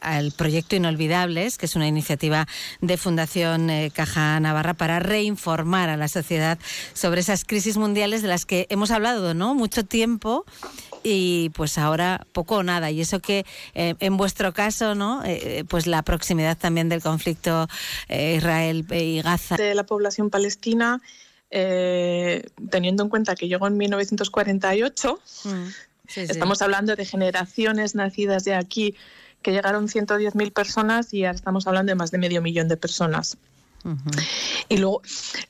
al 0.00 0.32
proyecto 0.32 0.76
Inolvidables, 0.76 1.58
que 1.58 1.66
es 1.66 1.76
una 1.76 1.86
iniciativa 1.86 2.46
de 2.80 2.96
Fundación 2.96 3.70
Caja 3.92 4.38
Navarra 4.40 4.74
para 4.74 4.98
reinformar 4.98 5.88
a 5.88 5.96
la 5.96 6.08
sociedad 6.08 6.58
sobre 6.94 7.20
esas 7.20 7.44
crisis 7.44 7.76
mundiales 7.76 8.22
de 8.22 8.28
las 8.28 8.46
que 8.46 8.66
hemos 8.70 8.90
hablado, 8.90 9.34
¿no? 9.34 9.54
Mucho 9.54 9.84
tiempo 9.84 10.44
y 11.02 11.50
pues 11.50 11.78
ahora 11.78 12.26
poco 12.32 12.56
o 12.56 12.62
nada. 12.62 12.90
Y 12.90 13.00
eso 13.00 13.20
que 13.20 13.44
en 13.74 14.16
vuestro 14.16 14.52
caso, 14.52 14.94
¿no? 14.94 15.22
pues 15.68 15.86
la 15.86 16.02
proximidad 16.02 16.56
también 16.56 16.88
del 16.88 17.02
conflicto 17.02 17.35
eh, 18.08 18.36
Israel 18.36 18.86
y 18.90 19.22
Gaza. 19.22 19.56
De 19.56 19.74
la 19.74 19.84
población 19.84 20.30
palestina, 20.30 21.00
eh, 21.50 22.44
teniendo 22.70 23.02
en 23.02 23.08
cuenta 23.08 23.34
que 23.34 23.48
llegó 23.48 23.66
en 23.66 23.76
1948, 23.76 25.20
mm, 25.44 25.66
estamos 26.16 26.62
hablando 26.62 26.96
de 26.96 27.04
generaciones 27.04 27.94
nacidas 27.94 28.44
de 28.44 28.54
aquí 28.54 28.94
que 29.42 29.52
llegaron 29.52 29.88
110.000 29.88 30.52
personas 30.52 31.14
y 31.14 31.24
ahora 31.24 31.36
estamos 31.36 31.66
hablando 31.66 31.90
de 31.90 31.94
más 31.96 32.10
de 32.10 32.18
medio 32.18 32.42
millón 32.42 32.68
de 32.68 32.76
personas. 32.76 33.36
Y 34.68 34.78
luego, 34.78 35.02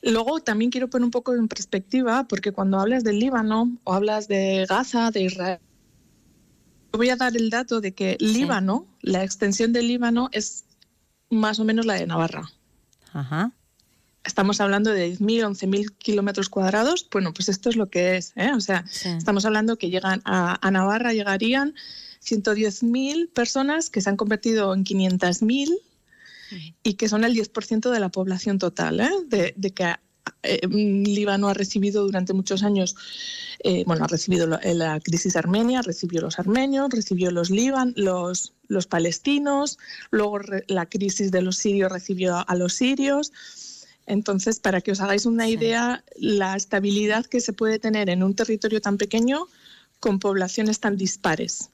luego 0.03 0.39
también 0.39 0.69
quiero 0.69 0.89
poner 0.89 1.05
un 1.05 1.11
poco 1.11 1.33
en 1.33 1.47
perspectiva, 1.47 2.27
porque 2.27 2.51
cuando 2.51 2.79
hablas 2.79 3.03
del 3.03 3.19
Líbano 3.19 3.75
o 3.83 3.93
hablas 3.93 4.27
de 4.27 4.67
Gaza, 4.69 5.09
de 5.09 5.23
Israel, 5.23 5.59
voy 6.91 7.09
a 7.09 7.15
dar 7.15 7.35
el 7.35 7.49
dato 7.49 7.81
de 7.81 7.93
que 7.93 8.17
Líbano, 8.19 8.85
la 9.01 9.23
extensión 9.23 9.73
del 9.73 9.87
Líbano 9.87 10.29
es 10.31 10.65
más 11.29 11.59
o 11.59 11.65
menos 11.65 11.85
la 11.85 11.95
de 11.95 12.07
Navarra. 12.07 12.51
Ajá. 13.13 13.51
Estamos 14.23 14.59
hablando 14.59 14.91
de 14.91 15.13
10.000, 15.13 15.55
11.000 15.55 15.97
kilómetros 15.97 16.49
cuadrados. 16.49 17.07
Bueno, 17.09 17.33
pues 17.33 17.47
esto 17.47 17.69
es 17.69 17.77
lo 17.77 17.89
que 17.89 18.17
es. 18.17 18.33
¿eh? 18.35 18.51
O 18.53 18.59
sea, 18.59 18.83
estamos 19.03 19.45
hablando 19.45 19.77
que 19.77 19.89
llegan 19.89 20.21
a, 20.25 20.69
Navarra, 20.69 21.13
llegarían 21.13 21.75
110.000 22.21 23.29
personas 23.31 23.89
que 23.89 24.01
se 24.01 24.09
han 24.09 24.17
convertido 24.17 24.73
en 24.73 24.83
500.000 24.83 25.77
y 26.83 26.93
que 26.95 27.07
son 27.07 27.23
el 27.23 27.35
10% 27.35 27.89
de 27.89 27.99
la 27.99 28.09
población 28.09 28.59
total, 28.59 28.99
¿eh? 28.99 29.09
de, 29.27 29.53
de, 29.55 29.71
que 29.71 29.95
eh, 30.43 30.59
Líbano 30.67 31.49
ha 31.49 31.53
recibido 31.53 32.03
durante 32.03 32.33
muchos 32.33 32.63
años, 32.63 32.95
eh, 33.63 33.83
bueno, 33.85 34.05
ha 34.05 34.07
recibido 34.07 34.47
la, 34.47 34.99
crisis 34.99 35.35
armenia, 35.35 35.81
recibió 35.81 36.21
los 36.21 36.39
armenios, 36.39 36.89
recibió 36.89 37.31
los 37.31 37.49
Líban, 37.49 37.93
los, 37.95 38.53
los 38.67 38.87
palestinos, 38.87 39.77
luego 40.11 40.39
la 40.67 40.85
crisis 40.85 41.31
de 41.31 41.41
los 41.41 41.57
sirios 41.57 41.91
recibió 41.91 42.47
a 42.47 42.55
los 42.55 42.73
sirios. 42.73 43.31
Entonces, 44.05 44.59
para 44.59 44.81
que 44.81 44.91
os 44.91 45.01
hagáis 45.01 45.25
una 45.25 45.49
idea, 45.49 46.03
la 46.15 46.55
estabilidad 46.55 47.25
que 47.25 47.41
se 47.41 47.51
puede 47.53 47.77
tener 47.77 48.09
en 48.09 48.23
un 48.23 48.35
territorio 48.35 48.79
tan 48.79 48.97
pequeño 48.97 49.47
con 49.99 50.19
poblaciones 50.19 50.79
tan 50.79 50.95
dispares. 50.95 51.69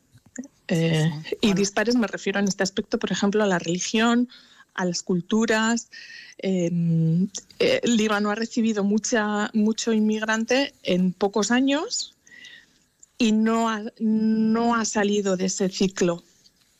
Eh, 0.68 1.12
y 1.41 1.54
dispares 1.54 1.95
me 1.95 2.08
refiero 2.08 2.39
en 2.39 2.47
este 2.47 2.64
aspecto, 2.64 2.97
por 2.97 3.12
ejemplo, 3.12 3.43
a 3.43 3.47
la 3.47 3.60
religión, 3.60 4.30
a 4.74 4.86
las 4.86 5.03
culturas. 5.03 5.89
Em, 6.38 7.28
eh, 7.59 7.82
Líbano 7.84 8.30
ha 8.32 8.36
recibido 8.36 8.84
mucha, 8.84 9.49
mucho 9.53 9.93
inmigrante 9.93 10.74
en 10.84 11.13
pocos 11.13 11.51
años 11.51 12.15
y 13.17 13.32
no 13.32 13.69
ha, 13.69 13.84
no 13.99 14.76
ha 14.76 14.86
salido 14.86 15.38
de 15.38 15.45
ese 15.45 15.69
ciclo 15.69 16.24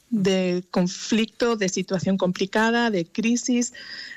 de 0.10 0.64
conflicto, 0.70 1.56
de 1.56 1.70
situación 1.70 2.18
complicada, 2.18 2.92
de 2.92 3.06
crisis, 3.06 3.74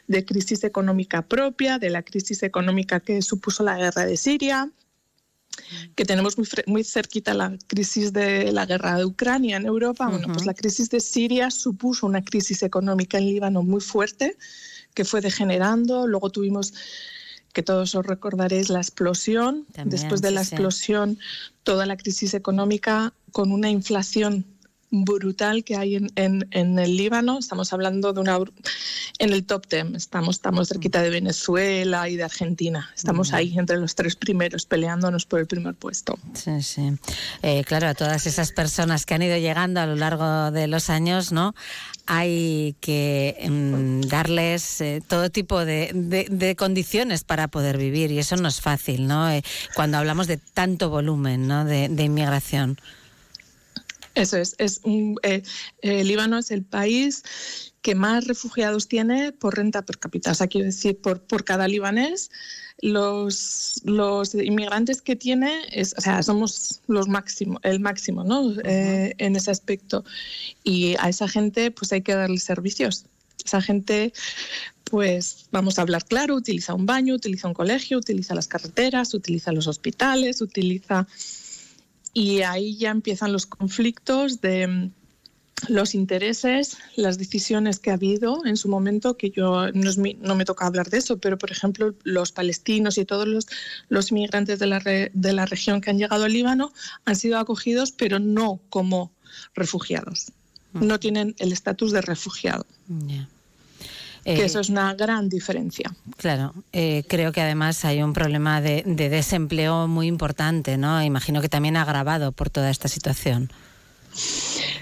de 0.07 0.27
crisis 0.27 0.63
económica 0.63 1.23
propia, 1.23 1.79
de 1.79 1.89
la 1.89 2.03
crisis 2.03 2.43
económica 2.43 3.01
que 3.01 3.23
supuso 3.23 3.63
la 3.63 3.79
guerra 3.79 4.05
de 4.05 4.19
Siria, 4.19 4.71
que 5.95 6.05
tenemos 6.05 6.39
muy, 6.39 6.47
muy 6.67 6.85
cerquita 6.85 7.35
la 7.35 7.57
crisis 7.67 8.13
de 8.13 8.53
la 8.53 8.67
guerra 8.67 8.97
de 8.97 9.05
Ucrania 9.05 9.57
en 9.57 9.67
Europa. 9.67 10.09
Bueno, 10.09 10.29
pues 10.33 10.47
la 10.47 10.55
crisis 10.55 10.91
de 10.91 11.01
Siria 11.01 11.51
supuso 11.51 12.07
una 12.07 12.23
crisis 12.23 12.63
económica 12.63 13.19
en 13.19 13.27
Líbano 13.27 13.63
muy 13.63 13.81
fuerte 13.81 14.37
que 14.95 15.05
fue 15.05 15.21
degenerando. 15.21 16.07
Luego 16.07 16.31
tuvimos 16.31 16.73
que 17.53 17.63
todos 17.63 17.95
os 17.95 18.05
recordaréis 18.05 18.69
la 18.69 18.81
explosión. 18.81 19.67
Después 19.85 20.21
de 20.23 20.31
la 20.31 20.43
explosión, 20.43 21.19
toda 21.63 21.87
la 21.87 21.97
crisis 21.97 22.35
económica 22.35 23.15
con 23.33 23.53
una 23.53 23.71
inflación 23.71 24.45
brutal 24.91 25.65
que 25.65 25.77
hay 25.77 25.97
en, 25.97 26.11
en, 26.15 26.79
el 26.79 26.97
Líbano. 26.97 27.39
Estamos 27.39 27.73
hablando 27.73 28.13
de 28.13 28.21
una 28.21 28.39
en 29.19 29.33
el 29.33 29.45
top 29.45 29.67
ten. 29.67 29.97
Estamos, 29.97 30.37
estamos 30.37 30.69
cerquita 30.69 31.03
de 31.03 31.11
Venezuela 31.11 32.09
y 32.09 32.17
de 32.17 32.25
Argentina. 32.25 32.91
Estamos 32.95 33.33
ahí 33.33 33.57
entre 33.59 33.79
los 33.79 33.95
tres 33.95 34.17
primeros 34.17 34.67
peleándonos 34.67 35.27
por 35.27 35.41
el 35.41 35.47
primer 35.47 35.75
puesto. 35.75 36.19
Sí, 36.35 36.63
sí. 36.63 36.93
Eh, 37.43 37.65
claro, 37.65 37.89
a 37.89 37.95
todas 37.95 38.27
esas 38.27 38.53
personas 38.53 39.07
que 39.07 39.15
han 39.15 39.23
ido 39.23 39.37
llegando 39.37 39.81
a 39.81 39.87
lo 39.87 39.97
largo 39.97 40.51
de 40.51 40.67
los 40.67 40.91
años, 40.91 41.33
¿no? 41.33 41.55
Hay 42.07 42.77
que 42.81 43.37
em, 43.41 44.01
darles 44.03 44.81
eh, 44.81 45.03
todo 45.07 45.31
tipo 45.31 45.65
de, 45.65 45.91
de, 45.93 46.55
condiciones 46.55 47.25
para 47.25 47.49
poder 47.49 47.79
vivir 47.79 48.13
y 48.13 48.19
eso 48.19 48.37
no 48.37 48.49
es 48.49 48.61
fácil, 48.61 49.09
¿no? 49.09 49.29
Eh, 49.29 49.43
cuando 49.75 49.99
hablamos 49.99 50.29
de 50.29 50.37
tanto 50.37 50.89
volumen, 50.89 51.49
¿no? 51.49 51.65
de, 51.65 51.89
de 51.89 52.05
inmigración. 52.05 52.79
Eso 54.17 54.39
es, 54.39 54.55
es 54.59 54.81
un, 54.83 55.19
eh, 55.23 55.43
eh, 55.83 56.03
Líbano 56.03 56.39
es 56.39 56.51
el 56.51 56.65
país 56.65 57.23
que 57.83 57.95
más 57.95 58.27
refugiados 58.27 58.89
tiene 58.89 59.31
por 59.31 59.57
renta 59.57 59.83
per 59.83 59.99
cápita, 59.99 60.33
o 60.33 60.35
sea, 60.35 60.49
quiero 60.49 60.65
decir, 60.65 60.99
por, 61.01 61.21
por 61.21 61.45
cada 61.45 61.69
libanés, 61.69 62.31
los, 62.81 63.83
los 63.85 64.35
inmigrantes 64.35 65.03
que 65.03 65.17
tiene, 65.17 65.53
es, 65.71 65.95
o 65.97 66.01
sea, 66.01 66.23
somos 66.23 66.81
los 66.89 67.09
máximo, 67.09 67.61
el 67.63 67.79
máximo, 67.79 68.25
¿no? 68.25 68.53
Eh, 68.65 69.15
en 69.19 69.37
ese 69.37 69.51
aspecto. 69.51 70.05
Y 70.65 70.97
a 70.99 71.11
esa 71.11 71.29
gente, 71.29 71.71
pues 71.71 71.93
hay 71.93 72.03
que 72.03 72.15
darle 72.15 72.39
servicios. 72.39 73.05
Esa 73.45 73.63
gente, 73.63 74.13
pues 74.85 75.47
vamos 75.53 75.79
a 75.79 75.83
hablar 75.83 76.05
claro, 76.05 76.35
utiliza 76.35 76.75
un 76.75 76.87
baño, 76.87 77.15
utiliza 77.15 77.49
un 77.49 77.55
colegio, 77.55 77.99
utiliza 77.99 78.35
las 78.35 78.49
carreteras, 78.49 79.15
utiliza 79.15 79.53
los 79.53 79.67
hospitales, 79.67 80.41
utiliza 80.41 81.07
y 82.17 82.41
ahí 82.41 82.79
ya 82.79 82.93
empiezan 82.93 83.31
los 83.31 83.45
conflictos 83.45 84.41
de 84.41 84.67
mm, 84.67 84.91
los 85.69 85.95
intereses, 85.95 86.79
las 86.97 87.19
decisiones 87.19 87.79
que 87.79 87.91
ha 87.91 87.95
habido 87.95 88.47
en 88.47 88.57
su 88.57 88.71
momento, 88.71 89.19
que 89.19 89.29
yo 89.29 89.67
no, 89.73 90.35
me 90.35 90.45
toca 90.47 90.65
hablar 90.65 90.89
de 90.89 90.97
eso, 90.97 91.19
pero 91.19 91.37
por 91.37 91.53
ejemplo 91.53 91.95
los 92.05 92.33
palestinos 92.33 92.97
y 92.97 93.05
todos 93.05 93.29
los, 93.29 93.47
los 93.91 94.11
inmigrantes 94.13 94.59
de 94.59 94.67
la, 94.67 94.81
de 94.81 95.33
la 95.35 95.45
región 95.45 95.83
que 95.83 95.91
han 95.91 95.99
llegado 95.99 96.25
al 96.25 96.33
Líbano 96.33 96.73
han 97.05 97.17
sido 97.17 97.39
acogidos, 97.39 97.93
pero 97.93 98.19
no 98.19 98.61
como 98.71 99.13
refugiados. 99.55 100.33
No 100.73 100.99
tienen 100.99 101.35
el 101.39 101.53
estatus 101.53 101.93
de 101.93 102.01
refugiado 102.01 102.65
que 104.35 104.45
eso 104.45 104.61
es 104.61 104.69
una 104.69 104.93
gran 104.95 105.29
diferencia. 105.29 105.95
Claro, 106.17 106.53
eh, 106.73 107.05
creo 107.09 107.31
que 107.33 107.41
además 107.41 107.85
hay 107.85 108.03
un 108.03 108.13
problema 108.13 108.61
de, 108.61 108.83
desempleo 108.85 109.87
muy 109.87 110.09
importante, 110.09 110.77
¿no? 110.77 111.03
Imagino 111.03 111.41
que 111.41 111.49
también 111.49 111.77
agravado 111.77 112.33
por 112.33 112.51
toda 112.51 112.71
esta 112.71 112.89
situación. 112.89 113.51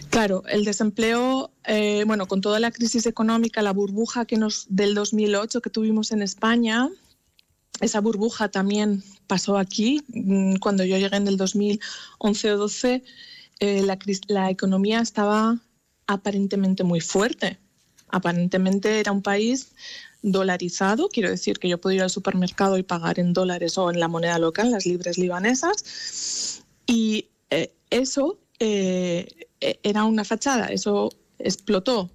Claro, 0.09 0.45
el 0.49 0.65
desempleo, 0.65 1.51
eh, 1.65 2.05
bueno, 2.07 2.27
con 2.27 2.41
toda 2.41 2.59
la 2.61 2.71
crisis 2.71 3.05
económica, 3.07 3.61
la 3.62 3.73
burbuja 3.73 4.25
que 4.25 4.37
nos 4.37 4.66
del 4.69 4.95
2008 4.95 5.61
que 5.61 5.71
tuvimos 5.71 6.12
en 6.12 6.23
España, 6.23 6.89
esa 7.81 8.01
burbuja 8.01 8.49
también 8.49 9.03
pasó 9.27 9.59
aquí. 9.59 10.03
Mm, 10.09 10.57
cuando 10.57 10.85
yo 10.85 10.97
llegué 10.97 11.16
en 11.16 11.29
el 11.29 11.37
2011 11.37 12.53
o 12.53 12.57
12, 12.57 13.03
eh, 13.61 13.83
la, 13.83 13.99
la 14.29 14.51
economía 14.51 15.01
estaba 15.01 15.59
aparentemente 16.07 16.85
muy 16.85 17.01
fuerte 17.01 17.59
aparentemente 18.15 19.01
era 19.01 19.11
un 19.11 19.23
país 19.23 19.73
dolarizado, 20.23 21.09
quiero 21.09 21.31
decir 21.31 21.59
que 21.59 21.69
yo 21.69 21.81
puedo 21.81 21.97
ir 21.97 22.03
al 22.03 22.11
supermercado 22.11 22.78
y 22.78 22.82
pagar 22.85 23.19
en 23.19 23.32
dólares 23.32 23.77
o 23.77 23.91
en 23.91 23.99
la 23.99 24.09
moneda 24.09 24.39
local, 24.39 24.70
las 24.70 24.86
libres 24.86 25.19
libanesas, 25.19 26.62
y 26.86 27.27
eh, 27.51 27.74
eso 27.91 28.39
eh, 28.61 29.28
eh, 29.61 29.81
era 29.82 30.05
una 30.05 30.24
fachada, 30.24 30.69
eso 30.69 31.11
explotó 31.39 32.11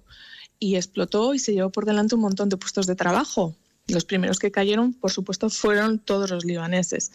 y 0.58 0.76
explotó 0.76 1.34
y 1.34 1.38
se 1.38 1.52
llevó 1.52 1.70
por 1.70 1.84
delante 1.84 2.14
un 2.14 2.22
montón 2.22 2.48
de 2.48 2.56
puestos 2.56 2.86
de 2.86 2.96
trabajo. 2.96 3.54
Los 3.86 4.04
primeros 4.04 4.38
que 4.38 4.50
cayeron, 4.50 4.94
por 4.94 5.10
supuesto, 5.10 5.50
fueron 5.50 5.98
todos 5.98 6.30
los 6.30 6.44
libaneses. 6.44 7.12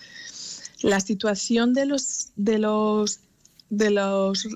La 0.82 0.99
situación 0.99 1.74
de 1.74 1.86
los 1.86 2.32
de 2.36 2.60
los 2.60 3.20
de 3.70 3.90
los 3.91 4.48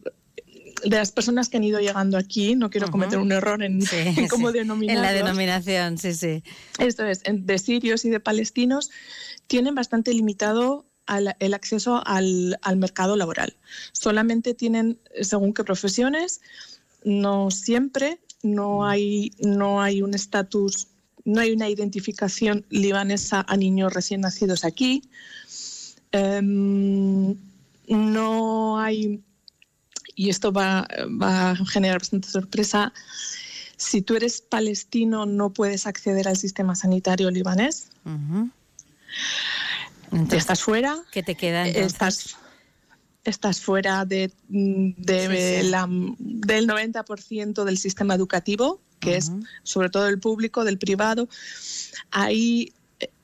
de 0.84 0.98
las 0.98 1.12
personas 1.12 1.50
que 1.50 1.58
han 1.58 1.64
ido 1.64 1.80
llegando 1.80 2.18
aquí, 2.18 2.56
no 2.56 2.70
quiero 2.70 2.90
cometer 2.90 3.20
un 3.20 3.32
error 3.32 3.62
en, 3.64 3.80
cómo 4.30 4.52
denominar. 4.52 4.96
En 4.96 5.02
la 5.02 5.14
denominación, 5.14 5.98
sí, 5.98 6.14
sí. 6.14 6.44
Esto 6.78 7.06
es, 7.06 7.24
de 7.26 7.58
sirios 7.58 8.06
y 8.06 8.10
de 8.10 8.20
palestinos, 8.20 8.90
tienen 9.48 9.76
bastante 9.76 10.14
limitado 10.14 10.86
el 11.40 11.54
acceso 11.56 12.04
al, 12.06 12.60
al, 12.62 12.78
mercado 12.78 13.16
laboral. 13.16 13.56
Solamente 13.94 14.54
tienen, 14.54 15.00
según 15.22 15.54
qué 15.54 15.64
profesiones, 15.64 16.42
no 17.04 17.50
siempre, 17.50 18.20
no 18.44 18.86
hay, 18.86 19.32
no 19.40 19.82
hay 19.82 20.02
un 20.02 20.14
estatus, 20.14 20.88
no 21.26 21.42
hay 21.42 21.52
una 21.52 21.70
identificación 21.70 22.66
libanesa 22.70 23.46
a 23.48 23.58
niños 23.58 23.94
recién 23.94 24.22
nacidos 24.22 24.64
aquí. 24.66 25.04
Em, 26.12 27.36
no 27.88 28.80
hay 28.80 29.24
y 30.20 30.30
esto 30.30 30.52
va, 30.52 30.86
a 31.22 31.56
generar 31.66 32.00
bastante 32.00 32.28
sorpresa, 32.28 32.92
si 33.78 34.02
tú 34.02 34.18
eres 34.18 34.42
palestino 34.42 35.26
no 35.26 35.54
puedes 35.54 35.88
acceder 35.88 36.28
al 36.28 36.36
sistema 36.36 36.76
sanitario 36.76 37.32
libanés. 37.32 37.88
estás 40.34 40.62
fuera. 40.62 41.02
¿Qué 41.14 41.24
te 41.24 41.36
queda 41.36 41.66
Estás, 41.70 42.36
estás 43.24 43.62
fuera 43.62 44.04
de, 44.04 44.30
La, 44.50 45.88
del 45.88 46.68
90% 46.68 47.64
del 47.64 47.78
sistema 47.78 48.14
educativo, 48.14 48.82
que 49.00 49.16
es 49.16 49.32
sobre 49.64 49.90
todo 49.90 50.10
el 50.10 50.20
público, 50.20 50.66
del 50.66 50.78
privado. 50.78 51.30
Ahí 52.12 52.74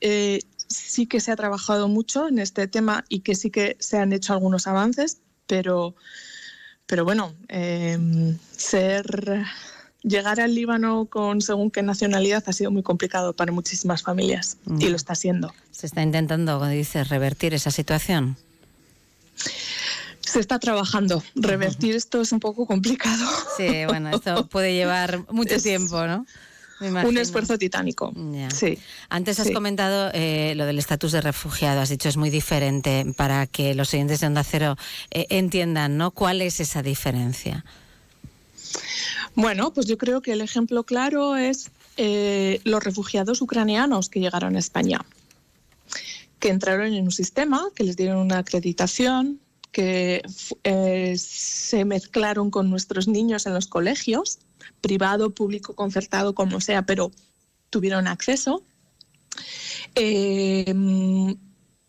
eh, 0.00 0.38
sí 0.66 1.06
que 1.06 1.20
se 1.20 1.30
ha 1.30 1.36
trabajado 1.36 1.88
mucho 1.88 2.26
en 2.26 2.38
este 2.38 2.66
tema 2.68 3.04
y 3.10 3.20
que 3.20 3.34
sí 3.34 3.50
que 3.50 3.76
se 3.80 3.98
han 3.98 4.14
hecho 4.14 4.32
algunos 4.32 4.66
avances, 4.66 5.18
pero 5.46 5.94
pero 6.86 7.04
bueno, 7.04 7.34
em, 7.48 8.38
ser 8.56 9.44
llegar 10.02 10.40
al 10.40 10.54
Líbano 10.54 11.06
con 11.06 11.40
según 11.42 11.70
qué 11.70 11.82
nacionalidad 11.82 12.44
ha 12.46 12.52
sido 12.52 12.70
muy 12.70 12.82
complicado 12.82 13.32
para 13.32 13.52
muchísimas 13.52 14.02
familias 14.02 14.56
y 14.66 14.86
mm. 14.86 14.90
lo 14.90 14.96
está 14.96 15.14
siendo. 15.14 15.52
¿Se 15.72 15.86
está 15.86 16.02
intentando, 16.02 16.58
como 16.58 16.70
dices, 16.70 17.08
revertir 17.08 17.54
esa 17.54 17.70
situación? 17.70 18.36
Se 20.20 20.40
está 20.40 20.58
trabajando. 20.58 21.22
Revertir 21.34 21.94
esto 21.94 22.20
es 22.20 22.32
un 22.32 22.40
poco 22.40 22.66
complicado. 22.66 23.26
Sí, 23.56 23.84
bueno, 23.86 24.10
esto 24.10 24.46
puede 24.50 24.74
llevar 24.74 25.24
mucho 25.32 25.60
tiempo, 25.60 26.06
¿no? 26.06 26.26
Un 26.80 27.16
esfuerzo 27.18 27.58
titánico. 27.58 28.12
Sí. 28.54 28.78
Antes 29.08 29.40
has 29.40 29.50
comentado 29.50 30.10
eh, 30.12 30.54
lo 30.56 30.66
del 30.66 30.78
estatus 30.78 31.12
de 31.12 31.20
refugiado. 31.20 31.80
Has 31.80 31.88
dicho 31.88 32.08
es 32.08 32.16
muy 32.16 32.30
diferente 32.30 33.06
para 33.16 33.46
que 33.46 33.74
los 33.74 33.92
oyentes 33.94 34.20
de 34.20 34.26
Onda 34.26 34.44
Cero 34.44 34.76
eh, 35.10 35.26
entiendan, 35.30 35.96
¿no? 35.96 36.10
¿Cuál 36.10 36.42
es 36.42 36.60
esa 36.60 36.82
diferencia? 36.82 37.64
Bueno, 39.34 39.72
pues 39.72 39.86
yo 39.86 39.96
creo 39.96 40.20
que 40.20 40.32
el 40.32 40.40
ejemplo 40.40 40.84
claro 40.84 41.36
es 41.36 41.70
eh, 41.96 42.60
los 42.64 42.82
refugiados 42.82 43.40
ucranianos 43.40 44.08
que 44.08 44.20
llegaron 44.20 44.56
a 44.56 44.58
España, 44.58 45.04
que 46.40 46.48
entraron 46.48 46.92
en 46.92 47.04
un 47.04 47.12
sistema, 47.12 47.68
que 47.74 47.84
les 47.84 47.96
dieron 47.96 48.18
una 48.18 48.38
acreditación, 48.38 49.40
que 49.72 50.22
se 51.18 51.84
mezclaron 51.84 52.50
con 52.50 52.70
nuestros 52.70 53.08
niños 53.08 53.46
en 53.46 53.54
los 53.54 53.66
colegios 53.66 54.38
privado, 54.80 55.30
público, 55.30 55.74
concertado, 55.74 56.34
como 56.34 56.60
sea, 56.60 56.82
pero 56.82 57.10
tuvieron 57.70 58.06
acceso. 58.06 58.62
Eh, 59.94 60.74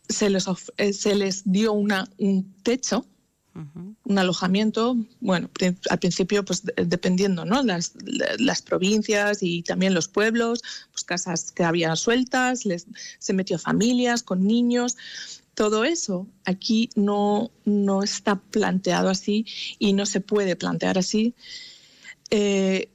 se, 0.09 0.29
les 0.29 0.45
eh, 0.77 0.93
se 0.93 1.15
les 1.15 1.49
dio 1.51 1.73
una, 1.73 2.09
un 2.17 2.53
techo, 2.63 3.05
un 4.03 4.19
alojamiento, 4.19 4.95
bueno, 5.19 5.49
al 5.89 5.99
principio, 5.99 6.45
pues 6.45 6.61
dependiendo, 6.75 7.43
¿no? 7.43 7.63
Las, 7.63 7.93
las, 8.37 8.61
provincias 8.61 9.39
y 9.41 9.63
también 9.63 9.95
los 9.95 10.07
pueblos, 10.07 10.61
pues 10.91 11.03
casas 11.03 11.51
que 11.51 11.63
había 11.63 11.95
sueltas, 11.95 12.65
les, 12.65 12.85
se 13.17 13.33
metió 13.33 13.57
familias 13.57 14.21
con 14.21 14.45
niños. 14.45 14.95
Todo 15.55 15.85
eso 15.85 16.27
aquí 16.45 16.89
no, 16.95 17.49
no 17.65 18.03
está 18.03 18.35
planteado 18.35 19.09
así 19.09 19.47
y 19.79 19.93
no 19.93 20.05
se 20.05 20.21
puede 20.21 20.55
plantear 20.55 20.99
así. 20.99 21.33
Eh, 22.29 22.89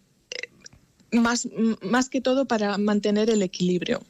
más, 1.13 1.49
más 1.83 2.09
que 2.09 2.21
todo 2.21 2.47
para 2.47 2.79
mantener 2.79 3.31
el 3.31 3.43
equilibrio. 3.43 4.03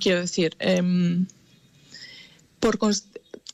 Quiero 0.00 0.20
decir, 0.20 0.56
em, 0.58 1.26
por 2.60 2.78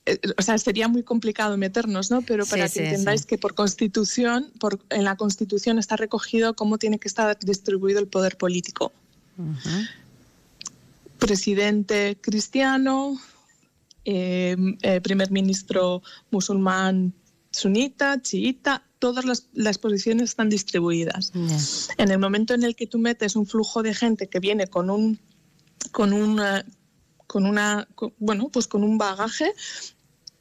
eh, 0.06 0.18
o 0.38 0.42
sea, 0.42 0.56
sería 0.56 0.88
muy 0.88 1.02
complicado 1.02 1.56
meternos, 1.56 2.10
¿no? 2.10 2.22
Pero 2.22 2.46
para 2.46 2.68
que 2.68 2.88
entendáis 2.88 3.26
que 3.26 3.36
por 3.36 3.54
constitución, 3.54 4.50
por, 4.58 4.80
en 4.90 5.04
la 5.04 5.16
constitución 5.16 5.78
está 5.78 5.96
recogido 5.96 6.54
cómo 6.54 6.78
tiene 6.78 6.98
que 6.98 7.08
estar 7.08 7.38
distribuido 7.38 8.00
el 8.00 8.06
poder 8.06 8.36
político. 8.36 8.92
Presidente 11.18 12.16
cristiano, 12.20 13.20
em, 14.04 14.78
eh, 14.82 15.00
primer 15.00 15.30
ministro 15.30 16.02
musulmán 16.30 17.12
sunita, 17.50 18.22
chiita, 18.22 18.84
todas 19.01 19.24
las, 19.52 19.78
posiciones 19.78 20.31
están 20.31 20.48
distribuidas. 20.48 21.32
En 21.97 22.10
el 22.10 22.18
momento 22.18 22.55
en 22.55 22.62
el 22.62 22.77
que 22.77 22.86
tú 22.86 22.98
metes 22.98 23.35
un 23.35 23.47
flujo 23.47 23.82
de 23.82 23.94
gente 23.94 24.28
que 24.28 24.39
viene 24.39 24.68
con 24.68 24.90
un 24.90 25.18
con 25.90 26.12
una 26.12 26.64
con 27.27 27.47
una 27.47 27.89
bueno, 28.18 28.48
pues 28.51 28.68
con 28.68 28.85
un 28.85 28.98
bagaje, 28.98 29.52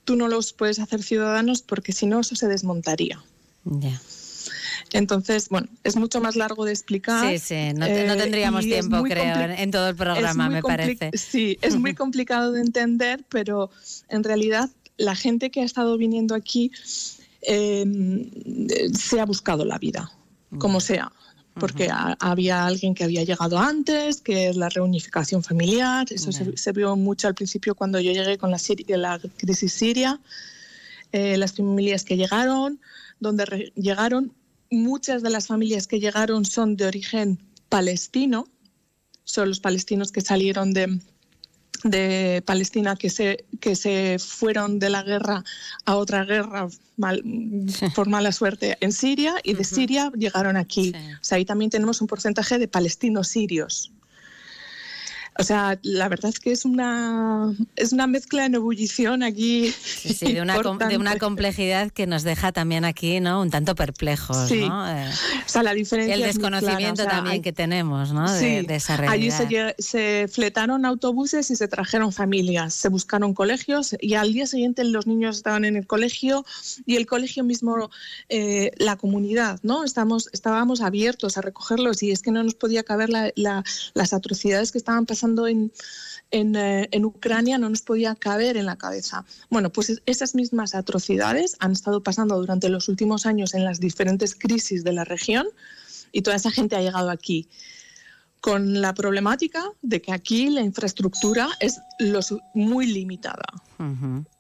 tú 0.04 0.16
no 0.16 0.28
los 0.28 0.54
puedes 0.54 0.78
hacer 0.80 1.02
ciudadanos 1.02 1.62
porque 1.62 1.94
si 1.94 2.06
no 2.06 2.20
eso 2.20 2.36
se 2.36 2.48
desmontaría. 2.48 3.24
Entonces, 4.92 5.50
bueno, 5.50 5.68
es 5.84 5.96
mucho 5.96 6.20
más 6.20 6.36
largo 6.36 6.66
de 6.66 6.72
explicar. 6.72 7.30
Sí, 7.30 7.40
sí, 7.40 7.74
no, 7.74 7.86
eh, 7.86 8.16
tendríamos 8.18 8.66
tiempo, 8.66 9.04
creo, 9.04 9.52
en 9.52 9.72
todo 9.72 9.90
el 9.90 9.96
programa, 9.96 10.50
me 10.50 10.62
parece. 10.62 11.12
Sí, 11.14 11.58
es 11.62 11.76
muy 11.76 11.94
complicado 11.96 12.52
de 12.52 12.62
entender, 12.62 13.24
pero 13.30 13.70
en 14.10 14.24
realidad 14.24 14.70
la 14.98 15.16
gente 15.16 15.50
que 15.50 15.62
ha 15.62 15.66
estado 15.66 15.98
viniendo 15.98 16.36
aquí 16.36 16.72
Em, 17.42 18.30
se 18.94 19.20
ha 19.20 19.26
buscado 19.26 19.66
la 19.66 19.78
vida, 19.78 20.12
como 20.58 20.80
sea. 20.80 21.12
Porque 21.56 21.90
había 21.92 22.66
alguien 22.66 22.94
que 22.94 23.04
había 23.04 23.24
llegado 23.26 23.58
antes, 23.58 24.22
que 24.22 24.48
es 24.48 24.56
la 24.56 24.70
reunificación 24.70 25.44
familiar. 25.44 26.08
Eso 26.10 26.32
se, 26.32 26.72
vio 26.72 26.96
mucho 26.96 27.28
al 27.28 27.36
principio 27.36 27.76
cuando 27.76 28.00
yo 28.00 28.14
llegué 28.14 28.38
con 28.38 28.50
la, 28.50 28.60
la 28.88 29.20
crisis 29.36 29.74
siria. 29.74 30.22
Eh, 31.12 31.38
las 31.38 31.54
familias 31.54 32.06
que 32.06 32.16
llegaron, 32.16 32.80
donde 33.20 33.74
llegaron, 33.76 34.32
muchas 34.70 35.22
de 35.22 35.32
las 35.32 35.48
familias 35.48 35.88
que 35.88 36.00
llegaron 36.00 36.46
son 36.46 36.78
de 36.78 36.86
origen 36.86 37.40
palestino, 37.68 38.48
son 39.26 39.50
los 39.50 39.60
palestinos 39.60 40.12
que 40.12 40.22
salieron 40.22 40.72
de, 40.72 41.00
de 41.84 42.44
Palestina 42.46 42.96
que 42.96 43.10
se, 43.10 43.46
que 43.60 43.76
se 43.76 44.18
fueron 44.20 44.80
de 44.80 44.90
la 44.90 45.04
guerra 45.04 45.44
a 45.86 45.96
otra 45.96 46.26
guerra 46.26 46.68
por 47.96 48.10
mala 48.10 48.32
suerte 48.32 48.78
en 48.82 48.92
Siria 48.92 49.36
y 49.44 49.54
de 49.54 49.64
Siria 49.64 50.12
llegaron 50.18 50.58
aquí. 50.58 50.94
O 51.22 51.24
sea, 51.24 51.38
ahí 51.38 51.46
también 51.46 51.72
tenemos 51.72 52.02
un 52.02 52.08
porcentaje 52.08 52.60
de 52.60 52.68
palestinos 52.68 53.28
sirios. 53.30 53.92
O 55.40 55.44
sea, 55.44 55.80
la 55.84 56.10
verdad 56.10 56.30
es 56.30 56.40
que 56.40 56.52
es 56.52 56.66
una, 56.66 57.56
es 57.78 57.94
una 57.94 58.08
mezcla 58.08 58.46
en 58.46 58.56
ebullición 58.56 59.24
aquí. 59.24 59.72
Sí, 59.72 60.34
de, 60.34 60.42
una 60.42 60.60
de, 60.90 60.98
una 60.98 61.18
complejidad 61.18 61.92
que 61.92 62.08
nos 62.08 62.24
deja 62.24 62.52
también 62.52 62.84
aquí, 62.84 63.22
¿no? 63.22 63.42
Un 63.42 63.50
tanto 63.50 63.74
perplejos, 63.74 64.50
sí. 64.50 64.68
¿no? 64.68 64.86
Eh, 64.90 65.08
o 65.08 65.50
sea, 65.50 65.64
la 65.64 65.74
diferencia 65.74 66.16
El 66.16 66.24
desconocimiento 66.24 67.06
también 67.06 67.42
que 67.42 67.54
tenemos, 67.54 68.12
¿no? 68.12 68.30
De, 68.34 68.66
esa 68.70 68.98
realidad. 68.98 69.40
Allí 69.40 69.58
se, 69.78 70.28
fletaron 70.28 70.86
autobuses 70.86 71.50
y 71.52 71.56
se 71.56 71.70
trajeron 71.70 72.12
familias, 72.12 72.74
se 72.74 72.90
buscaron 72.90 73.34
colegios 73.34 73.96
y 74.02 74.16
al 74.16 74.34
día 74.34 74.46
siguiente 74.46 74.84
los 74.84 75.08
niños 75.08 75.38
estaban 75.38 75.64
en 75.64 75.78
el 75.78 75.88
colegio 75.88 76.46
y 76.86 76.98
el 76.98 77.06
colegio 77.06 77.46
mismo, 77.46 77.90
eh, 78.28 78.72
la 78.78 78.98
comunidad, 78.98 79.62
¿no? 79.64 79.86
Estamos, 79.86 80.30
estábamos 80.34 80.82
abiertos 80.82 81.38
a 81.38 81.42
recogerlos 81.42 82.04
y 82.04 82.12
es 82.12 82.22
que 82.22 82.32
no 82.32 82.44
nos 82.44 82.56
podía 82.56 82.84
caber 82.84 83.10
las 83.36 84.14
atrocidades 84.14 84.74
que 84.74 84.78
estaban 84.78 85.06
pasando 85.06 85.29
eh, 86.32 86.88
en, 86.92 87.06
Ucrania 87.06 87.58
no 87.58 87.70
nos 87.70 87.82
podía 87.82 88.16
caber 88.16 88.58
en 88.58 88.66
la 88.66 88.78
cabeza. 88.78 89.26
Bueno, 89.50 89.72
pues 89.72 90.02
esas 90.06 90.36
mismas 90.36 90.76
atrocidades 90.76 91.56
han 91.60 91.72
estado 91.72 92.02
pasando 92.04 92.38
durante 92.38 92.70
los 92.70 92.88
últimos 92.88 93.26
años 93.26 93.54
en 93.54 93.64
las 93.66 93.80
diferentes 93.80 94.36
crisis 94.36 94.84
de 94.84 94.94
la 94.94 95.06
región 95.06 95.48
y 96.12 96.22
toda 96.22 96.36
esa 96.36 96.52
gente 96.52 96.76
ha 96.76 96.82
llegado 96.82 97.10
aquí 97.10 97.48
con 98.42 98.82
la 98.82 98.94
problemática 98.94 99.66
de 99.82 100.02
que 100.02 100.14
aquí 100.14 100.50
la 100.50 100.62
infraestructura 100.62 101.50
es 101.60 101.80
muy 102.54 102.86
limitada. 102.86 103.46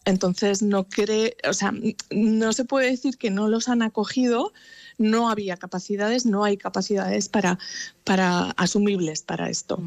Entonces 0.05 0.61
no 0.61 0.85
cree, 0.85 1.35
o 1.47 1.53
sea, 1.53 1.73
no 2.11 2.53
se 2.53 2.65
puede 2.65 2.91
decir 2.91 3.17
que 3.17 3.29
no 3.29 3.47
los 3.47 3.67
han 3.69 3.81
acogido, 3.81 4.53
no 4.99 5.29
había 5.29 5.57
capacidades, 5.57 6.25
no 6.25 6.43
hay 6.43 6.57
capacidades 6.57 7.29
para, 7.29 7.57
para 8.03 8.51
asumibles 8.57 9.23
para 9.23 9.49
esto. 9.49 9.81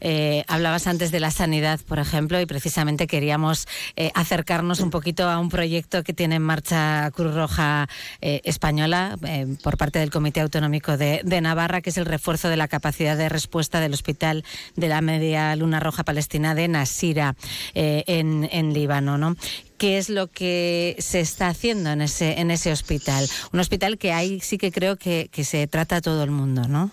Eh, 0.00 0.44
hablabas 0.48 0.86
antes 0.86 1.10
de 1.12 1.20
la 1.20 1.30
sanidad, 1.30 1.80
por 1.86 1.98
ejemplo, 1.98 2.40
y 2.40 2.46
precisamente 2.46 3.06
queríamos 3.06 3.66
eh, 3.94 4.10
acercarnos 4.14 4.80
un 4.80 4.90
poquito 4.90 5.28
a 5.28 5.38
un 5.38 5.48
proyecto 5.48 6.02
que 6.02 6.12
tiene 6.12 6.36
en 6.36 6.42
marcha 6.42 7.10
Cruz 7.12 7.34
Roja 7.34 7.88
eh, 8.20 8.40
Española 8.44 9.16
por 9.62 9.76
parte 9.76 10.00
del 10.00 10.10
Comité 10.10 10.40
Autonómico 10.40 10.96
de, 10.96 11.22
Navarra, 11.40 11.80
que 11.80 11.90
es 11.90 11.98
el 11.98 12.06
refuerzo 12.06 12.48
de 12.48 12.56
la 12.56 12.66
capacidad 12.66 13.16
de 13.16 13.28
respuesta 13.28 13.78
del 13.78 13.92
Hospital 13.92 14.44
de 14.74 14.88
la 14.88 15.00
Media 15.00 15.54
Luna 15.54 15.78
Roja 15.78 16.02
Palestina 16.02 16.54
de 16.54 16.66
Nasira 16.66 17.36
en, 17.74 18.48
en 18.50 18.72
Líbano. 18.72 19.18
¿no? 19.18 19.36
Qué 19.76 19.98
es 19.98 20.08
lo 20.08 20.28
que 20.28 20.96
se 20.98 21.20
está 21.20 21.48
haciendo 21.48 21.90
en 21.90 22.00
ese, 22.00 22.72
hospital. 22.72 23.28
Un 23.52 23.60
hospital 23.60 23.98
que 23.98 24.12
ahí 24.12 24.40
sí 24.40 24.58
que 24.58 24.72
creo 24.72 24.96
que, 24.96 25.30
se 25.44 25.66
trata 25.66 25.96
a 25.96 26.00
todo 26.00 26.22
el 26.24 26.30
mundo, 26.30 26.66
¿no? 26.68 26.90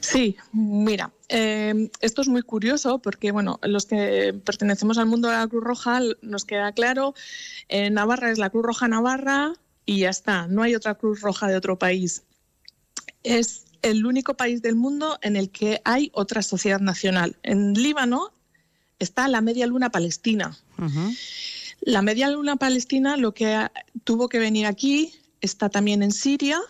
Sí, 0.00 0.36
mira, 0.52 1.12
eh, 1.28 1.90
esto 2.00 2.22
es 2.22 2.28
muy 2.28 2.42
curioso 2.42 2.98
porque, 2.98 3.32
bueno, 3.32 3.58
los 3.62 3.86
que 3.86 4.34
pertenecemos 4.44 4.98
al 4.98 5.06
mundo 5.06 5.28
de 5.28 5.36
la 5.36 5.46
Cruz 5.46 5.64
Roja 5.64 6.00
nos 6.22 6.44
queda 6.44 6.72
claro, 6.72 7.14
en 7.68 7.94
Navarra 7.94 8.30
es 8.30 8.38
la 8.38 8.50
Cruz 8.50 8.64
Roja 8.64 8.88
Navarra 8.88 9.54
y 9.86 10.00
ya 10.00 10.10
está, 10.10 10.46
no 10.48 10.62
hay 10.62 10.74
otra 10.74 10.96
Cruz 10.96 11.20
Roja 11.20 11.48
de 11.48 11.56
otro 11.56 11.78
país. 11.78 12.24
Es 13.22 13.64
el 13.82 14.06
único 14.06 14.34
país 14.34 14.62
del 14.62 14.76
mundo 14.76 15.18
en 15.22 15.36
el 15.36 15.50
que 15.50 15.80
hay 15.84 16.10
otra 16.14 16.42
sociedad 16.42 16.80
nacional. 16.80 17.36
En 17.42 17.74
Líbano 17.74 18.32
está 19.02 19.28
la 19.28 19.40
Media 19.40 19.66
Luna 19.66 19.90
Palestina. 19.90 20.56
La 21.80 22.02
Media 22.02 22.30
Luna 22.30 22.56
Palestina 22.56 23.16
lo 23.16 23.34
que 23.34 23.68
tuvo 24.04 24.28
que 24.28 24.38
venir 24.38 24.66
aquí 24.66 25.14
está 25.40 25.68
también 25.68 26.02
en 26.02 26.12
Siria, 26.12 26.60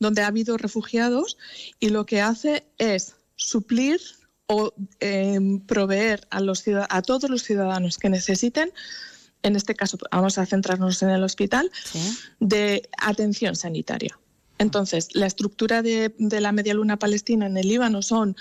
donde 0.00 0.22
ha 0.22 0.26
habido 0.26 0.56
refugiados, 0.56 1.38
y 1.80 1.90
lo 1.90 2.06
que 2.06 2.20
hace 2.20 2.66
es 2.78 3.14
suplir 3.36 4.00
o 4.46 4.72
em, 5.00 5.60
proveer 5.60 6.26
a, 6.30 6.40
los, 6.40 6.64
a 6.88 7.02
todos 7.02 7.30
los 7.30 7.42
ciudadanos 7.42 7.98
que 7.98 8.08
necesiten, 8.08 8.72
en 9.42 9.54
este 9.54 9.74
caso 9.74 9.98
vamos 10.10 10.38
a 10.38 10.46
centrarnos 10.46 11.02
en 11.02 11.10
el 11.10 11.22
hospital, 11.22 11.70
de 12.40 12.88
atención 13.00 13.54
sanitaria. 13.54 14.18
Entonces, 14.58 15.08
la 15.14 15.26
estructura 15.26 15.82
de, 15.82 16.12
de 16.18 16.40
la 16.40 16.50
Media 16.50 16.74
Luna 16.74 16.98
Palestina 16.98 17.46
en 17.46 17.56
el 17.56 17.68
Líbano 17.68 18.02
son 18.02 18.36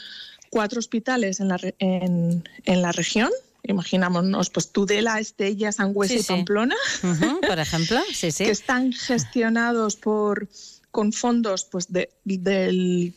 cuatro 0.50 0.80
hospitales 0.80 1.40
en 1.40 1.48
la, 1.50 1.60
en, 1.80 2.48
en 2.64 2.82
la 2.82 2.92
región. 2.92 3.30
Imaginámonos, 3.64 4.50
pues 4.50 4.72
Tudela, 4.72 5.20
Estella, 5.20 5.72
Sangüesa 5.72 6.16
y 6.16 6.24
Pamplona. 6.24 6.76
por 7.48 7.60
ejemplo, 7.60 8.00
sí, 8.14 8.32
sí. 8.32 8.46
Que 8.46 8.52
están 8.52 8.94
gestionados 8.94 9.98
por, 9.98 10.48
con 10.92 11.12
fondos 11.12 11.66
pues, 11.66 11.92
de, 11.92 12.10
del 12.24 13.14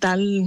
tal, 0.00 0.46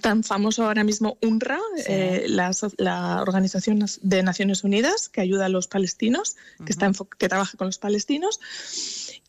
tan 0.00 0.24
famoso 0.24 0.64
ahora 0.64 0.84
mismo 0.84 1.18
UNRWA, 1.20 1.60
eh, 1.86 2.26
la, 2.28 3.22
Organización 3.22 3.84
de 4.02 4.22
Naciones 4.22 4.64
Unidas, 4.64 5.08
que 5.08 5.20
ayuda 5.20 5.46
a 5.46 5.48
los 5.48 5.66
palestinos, 5.66 6.36
que, 6.64 6.72
está 6.72 6.90
que 7.18 7.28
trabaja 7.28 7.56
con 7.56 7.66
los 7.66 7.78
palestinos. 7.78 8.40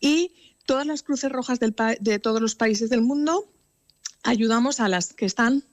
Y 0.00 0.32
todas 0.66 0.86
las 0.86 1.02
cruces 1.02 1.30
rojas 1.30 1.60
del, 1.60 1.74
de 2.00 2.18
todos 2.18 2.40
los 2.40 2.54
países 2.54 2.90
del 2.90 3.02
mundo 3.02 3.46
ayudamos 4.22 4.80
a 4.80 4.88
las 4.88 5.12
que 5.12 5.26
están 5.26 5.64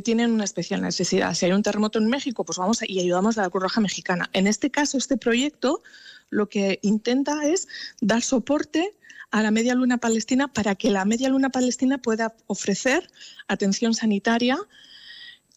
tienen 0.00 0.30
una 0.30 0.44
especial 0.44 0.82
necesidad. 0.82 1.34
Si 1.34 1.46
hay 1.46 1.52
un 1.52 1.62
terremoto 1.62 1.98
en 1.98 2.06
México, 2.06 2.44
pues 2.44 2.58
vamos 2.58 2.80
y 2.86 3.00
ayudamos 3.00 3.38
a 3.38 3.42
la 3.42 3.50
Cruz 3.50 3.62
Roja 3.62 3.80
Mexicana. 3.80 4.28
En 4.32 4.46
este 4.46 4.70
caso, 4.70 4.98
este 4.98 5.16
proyecto 5.16 5.82
lo 6.30 6.48
que 6.48 6.78
intenta 6.82 7.46
es 7.46 7.68
dar 8.00 8.22
soporte 8.22 8.94
a 9.30 9.42
la 9.42 9.50
Media 9.50 9.74
Luna 9.74 9.98
Palestina 9.98 10.48
para 10.48 10.74
que 10.74 10.90
la 10.90 11.04
Media 11.04 11.28
Luna 11.28 11.50
Palestina 11.50 11.98
pueda 11.98 12.34
ofrecer 12.46 13.10
atención 13.48 13.94
sanitaria 13.94 14.58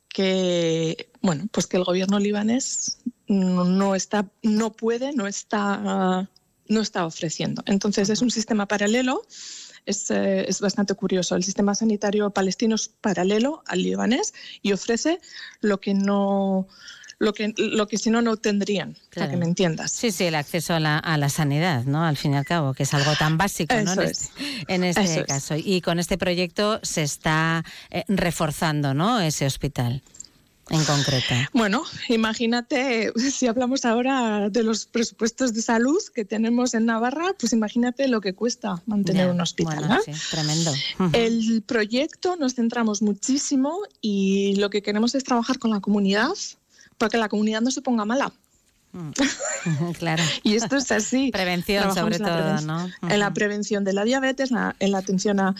que 0.09 1.09
bueno 1.21 1.45
pues 1.51 1.67
que 1.67 1.77
el 1.77 1.83
gobierno 1.83 2.17
libanés 2.17 2.99
no, 3.27 3.93
está 3.93 4.27
no 4.41 4.71
puede 4.71 5.13
no 5.13 5.27
está 5.27 6.27
no 6.67 6.81
está 6.81 7.05
ofreciendo 7.05 7.61
entonces 7.67 8.09
es 8.09 8.21
un 8.23 8.31
sistema 8.31 8.67
paralelo 8.67 9.21
eh, 9.87 10.45
es, 10.47 10.61
bastante 10.61 10.93
curioso. 10.93 11.35
El 11.35 11.43
sistema 11.43 11.73
sanitario 11.73 12.29
palestino 12.29 12.75
es 12.75 12.89
paralelo 12.89 13.63
al 13.67 13.81
libanés 13.81 14.33
y 14.61 14.73
ofrece 14.73 15.19
lo 15.61 15.79
que 15.79 15.93
no 15.93 16.67
lo 17.19 17.33
que, 17.33 17.51
lo 17.57 17.87
que 17.87 17.97
si 17.97 18.11
no, 18.11 18.21
no 18.21 18.37
tendrían, 18.37 18.95
para 19.15 19.27
que 19.27 19.37
me 19.37 19.45
entiendas. 19.45 19.91
Sí, 19.91 20.11
sí, 20.11 20.25
el 20.25 20.35
acceso 20.35 20.75
a 20.75 20.79
la, 20.79 20.99
a 20.99 21.17
la, 21.17 21.29
sanidad, 21.29 21.83
¿no? 21.85 22.05
Al 22.05 22.15
fin 22.15 22.33
y 22.33 22.37
al 22.37 22.45
cabo, 22.45 22.75
que 22.75 22.83
es 22.83 22.93
algo 22.93 23.15
tan 23.15 23.39
básico, 23.39 23.73
¿no? 23.73 23.93
En 23.93 24.01
este, 24.01 24.29
en 24.67 24.83
este 24.83 25.25
caso. 25.25 25.55
Y 25.57 25.81
con 25.81 25.97
este 25.97 26.19
proyecto 26.19 26.79
se 26.83 27.01
está 27.01 27.65
eh, 27.89 28.03
reforzando, 28.07 28.93
¿no? 28.93 29.19
Ese 29.19 29.47
hospital 29.47 30.03
en 30.69 30.83
concreto? 30.83 31.33
Bueno, 31.53 31.83
imagínate, 32.09 33.11
si 33.31 33.47
hablamos 33.47 33.85
ahora 33.85 34.49
de 34.49 34.63
los 34.63 34.85
presupuestos 34.85 35.53
de 35.53 35.61
salud 35.61 36.01
que 36.13 36.25
tenemos 36.25 36.73
en 36.73 36.85
Navarra, 36.85 37.33
pues 37.39 37.53
imagínate 37.53 38.07
lo 38.07 38.21
que 38.21 38.33
cuesta 38.33 38.81
mantener 38.85 39.29
un 39.29 39.41
hospital. 39.41 39.99
sí, 40.05 40.11
tremendo. 40.31 40.73
El 41.13 41.63
proyecto 41.65 42.35
nos 42.35 42.55
centramos 42.55 43.01
muchísimo 43.01 43.79
y 44.01 44.55
lo 44.55 44.69
que 44.69 44.81
queremos 44.81 45.15
es 45.15 45.23
trabajar 45.23 45.59
con 45.59 45.71
la 45.71 45.79
comunidad 45.79 46.31
para 46.97 47.09
que 47.09 47.17
la 47.17 47.29
comunidad 47.29 47.61
no 47.61 47.71
se 47.71 47.81
ponga 47.81 48.05
mala. 48.05 48.31
Mm. 48.93 49.11
claro. 49.99 50.23
y 50.43 50.55
esto 50.55 50.77
es 50.77 50.91
así. 50.91 51.31
Prevención, 51.31 51.93
sobre 51.93 52.19
todo, 52.19 52.61
¿no? 52.61 52.89
En 53.01 53.19
la 53.19 53.33
prevención 53.33 53.83
de 53.83 53.93
la 53.93 54.03
diabetes, 54.03 54.51
en 54.51 54.91
la 54.91 54.97
atención 54.97 55.39
a, 55.39 55.55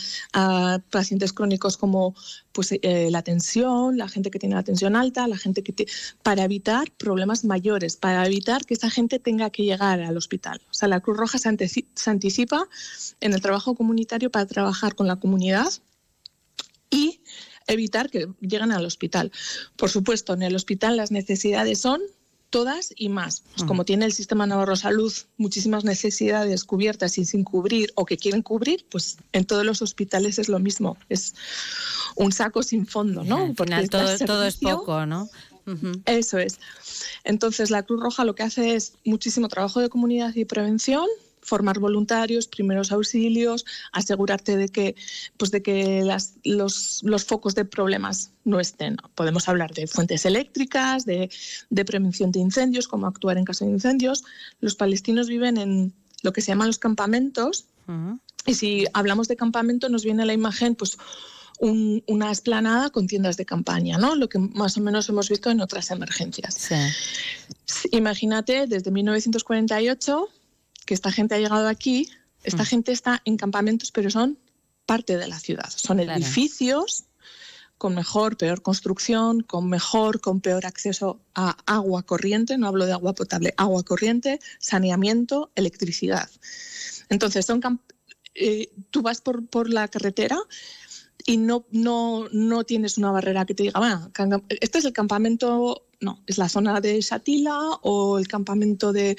pacientes 0.90 1.34
crónicos 1.34 1.78
como 1.78 2.16
pues, 2.52 2.72
eh, 2.72 3.10
la 3.12 3.22
tensión, 3.22 3.98
la 3.98 4.08
gente 4.08 4.32
que 4.32 4.40
tiene 4.40 4.56
la 4.56 4.64
tensión 4.64 4.96
alta, 4.96 5.28
la 5.28 5.38
gente 5.38 5.64
que 5.64 5.86
para 6.24 6.44
evitar 6.44 6.92
problemas 6.92 7.44
mayores, 7.46 7.96
para 7.96 8.26
evitar 8.26 8.66
que 8.66 8.74
esa 8.74 8.90
gente 8.90 9.20
tenga 9.20 9.50
que 9.50 9.64
llegar 9.64 10.02
al 10.02 10.18
hospital. 10.18 10.62
O 10.70 10.74
sea, 10.74 10.88
la 10.88 11.00
Cruz 11.02 11.18
Roja 11.18 11.38
se, 11.38 11.56
se 11.94 12.10
anticipa 12.10 12.68
en 13.22 13.34
el 13.34 13.42
trabajo 13.42 13.76
comunitario 13.76 14.32
para 14.32 14.46
trabajar 14.46 14.96
con 14.96 15.08
la 15.08 15.18
comunidad 15.18 15.72
y 16.90 17.22
evitar 17.68 18.10
que 18.10 18.28
lleguen 18.40 18.72
al 18.72 18.86
hospital. 18.86 19.32
Por 19.76 19.90
supuesto, 19.90 20.34
en 20.34 20.42
el 20.42 20.56
hospital 20.56 20.98
las 20.98 21.12
necesidades 21.12 21.80
son 21.82 22.02
todas 22.50 22.94
y 22.96 23.10
más. 23.10 23.44
Pues 23.56 23.68
como 23.68 23.86
tiene 23.86 24.06
el 24.06 24.14
sistema 24.14 24.46
Navarro 24.46 24.76
Salud 24.76 25.14
muchísimas 25.38 25.84
necesidades 25.84 26.64
cubiertas 26.64 27.18
y 27.18 27.26
sin 27.26 27.44
cubrir 27.44 27.92
o 27.96 28.06
que 28.06 28.18
quieren 28.18 28.42
cubrir, 28.42 28.86
pues 28.90 29.18
en 29.34 29.46
todos 29.46 29.66
los 29.66 29.82
hospitales 29.82 30.40
es 30.40 30.50
lo 30.50 30.60
mismo. 30.60 30.98
Es 31.10 31.36
un 32.16 32.32
saco 32.32 32.64
sin 32.64 32.86
fondo, 32.88 33.24
¿no? 33.24 33.54
Porque 33.56 33.88
todo, 33.88 34.18
todo 34.20 34.46
es 34.46 34.58
poco, 34.58 35.06
¿no? 35.06 35.30
Eso 36.06 36.38
es. 36.38 36.60
Entonces, 37.26 37.72
la 37.72 37.84
Cruz 37.84 38.00
Roja 38.02 38.24
lo 38.24 38.36
que 38.36 38.44
hace 38.44 38.76
es 38.76 38.94
muchísimo 39.04 39.50
trabajo 39.50 39.82
de 39.82 39.90
comunidad 39.90 40.34
y 40.36 40.46
prevención, 40.46 41.08
formar 41.48 41.80
voluntarios, 41.80 42.48
primeros 42.48 42.92
auxilios, 42.92 43.66
asegurarte 43.94 44.58
de 44.58 44.68
que, 44.68 44.96
pues 45.38 45.50
de 45.50 45.62
que 45.62 46.04
los, 46.44 47.02
los, 47.04 47.26
focos 47.26 47.56
de 47.56 47.64
problemas 47.64 48.32
no 48.44 48.60
estén. 48.60 48.98
Podemos 49.16 49.48
hablar 49.48 49.74
de 49.74 49.88
fuentes 49.88 50.26
eléctricas, 50.26 51.06
de, 51.06 51.30
prevención 51.86 52.32
de 52.32 52.40
incendios, 52.40 52.88
cómo 52.88 53.08
actuar 53.08 53.38
en 53.38 53.46
caso 53.46 53.66
de 53.66 53.72
incendios. 53.72 54.26
Los 54.60 54.76
palestinos 54.76 55.28
viven 55.28 55.58
en 55.58 55.94
lo 56.22 56.34
que 56.34 56.42
se 56.42 56.48
llaman 56.52 56.68
los 56.68 56.80
campamentos. 56.80 57.66
Y 58.46 58.54
si 58.56 58.86
hablamos 58.94 59.30
de 59.30 59.38
campamento, 59.38 59.88
nos 59.88 60.04
viene 60.04 60.24
a 60.24 60.26
la 60.26 60.34
imagen, 60.34 60.76
pues, 60.76 60.98
una 61.60 62.32
esplanada 62.32 62.90
con 62.90 63.08
tiendas 63.08 63.38
de 63.38 63.46
campaña, 63.46 63.98
¿no? 63.98 64.16
Lo 64.16 64.28
que 64.30 64.38
más 64.38 64.78
o 64.78 64.82
menos 64.82 65.10
hemos 65.10 65.30
visto 65.30 65.50
en 65.50 65.62
otras 65.62 65.90
emergencias. 65.92 66.70
Imagínate, 67.92 68.68
desde 68.68 68.92
1948 68.92 70.30
que 70.88 70.96
esta 70.96 71.12
gente 71.12 71.36
ha 71.36 71.40
llegado 71.40 71.68
aquí, 71.68 72.10
esta 72.44 72.64
mm. 72.64 72.66
gente 72.66 72.92
está 72.92 73.22
en 73.26 73.38
campamentos, 73.38 73.92
pero 73.92 74.10
son 74.10 74.40
parte 74.88 75.18
de 75.18 75.28
la 75.28 75.40
ciudad. 75.40 75.70
Son 75.70 76.00
edificios 76.00 77.04
con 77.78 77.94
mejor, 77.94 78.38
peor 78.38 78.64
construcción, 78.64 79.42
con 79.42 79.70
mejor, 79.70 80.20
con 80.20 80.42
peor 80.42 80.66
acceso 80.66 81.20
a 81.36 81.58
agua 81.68 82.02
corriente, 82.02 82.58
no 82.58 82.68
hablo 82.68 82.88
de 82.88 82.94
agua 82.94 83.14
potable, 83.14 83.54
agua 83.58 83.84
corriente, 83.84 84.40
saneamiento, 84.58 85.52
electricidad. 85.54 86.28
Entonces, 87.10 87.46
son 87.46 87.62
eh, 88.34 88.72
tú 88.90 89.04
vas 89.04 89.22
por, 89.22 89.46
por 89.48 89.70
la 89.70 89.88
carretera 89.90 90.40
y 91.26 91.38
no, 91.38 91.66
no, 91.72 92.28
no 92.32 92.64
tienes 92.64 92.98
una 92.98 93.12
barrera 93.12 93.46
que 93.46 93.54
te 93.54 93.64
diga, 93.64 93.80
bueno, 93.80 94.12
este 94.62 94.80
es 94.80 94.86
el 94.86 94.94
campamento 94.94 95.87
no, 96.00 96.22
es 96.28 96.38
la 96.38 96.48
zona 96.50 96.80
de 96.80 97.02
Shatila 97.02 97.80
o 97.82 98.20
el 98.20 98.28
campamento 98.28 98.94
de, 98.94 99.18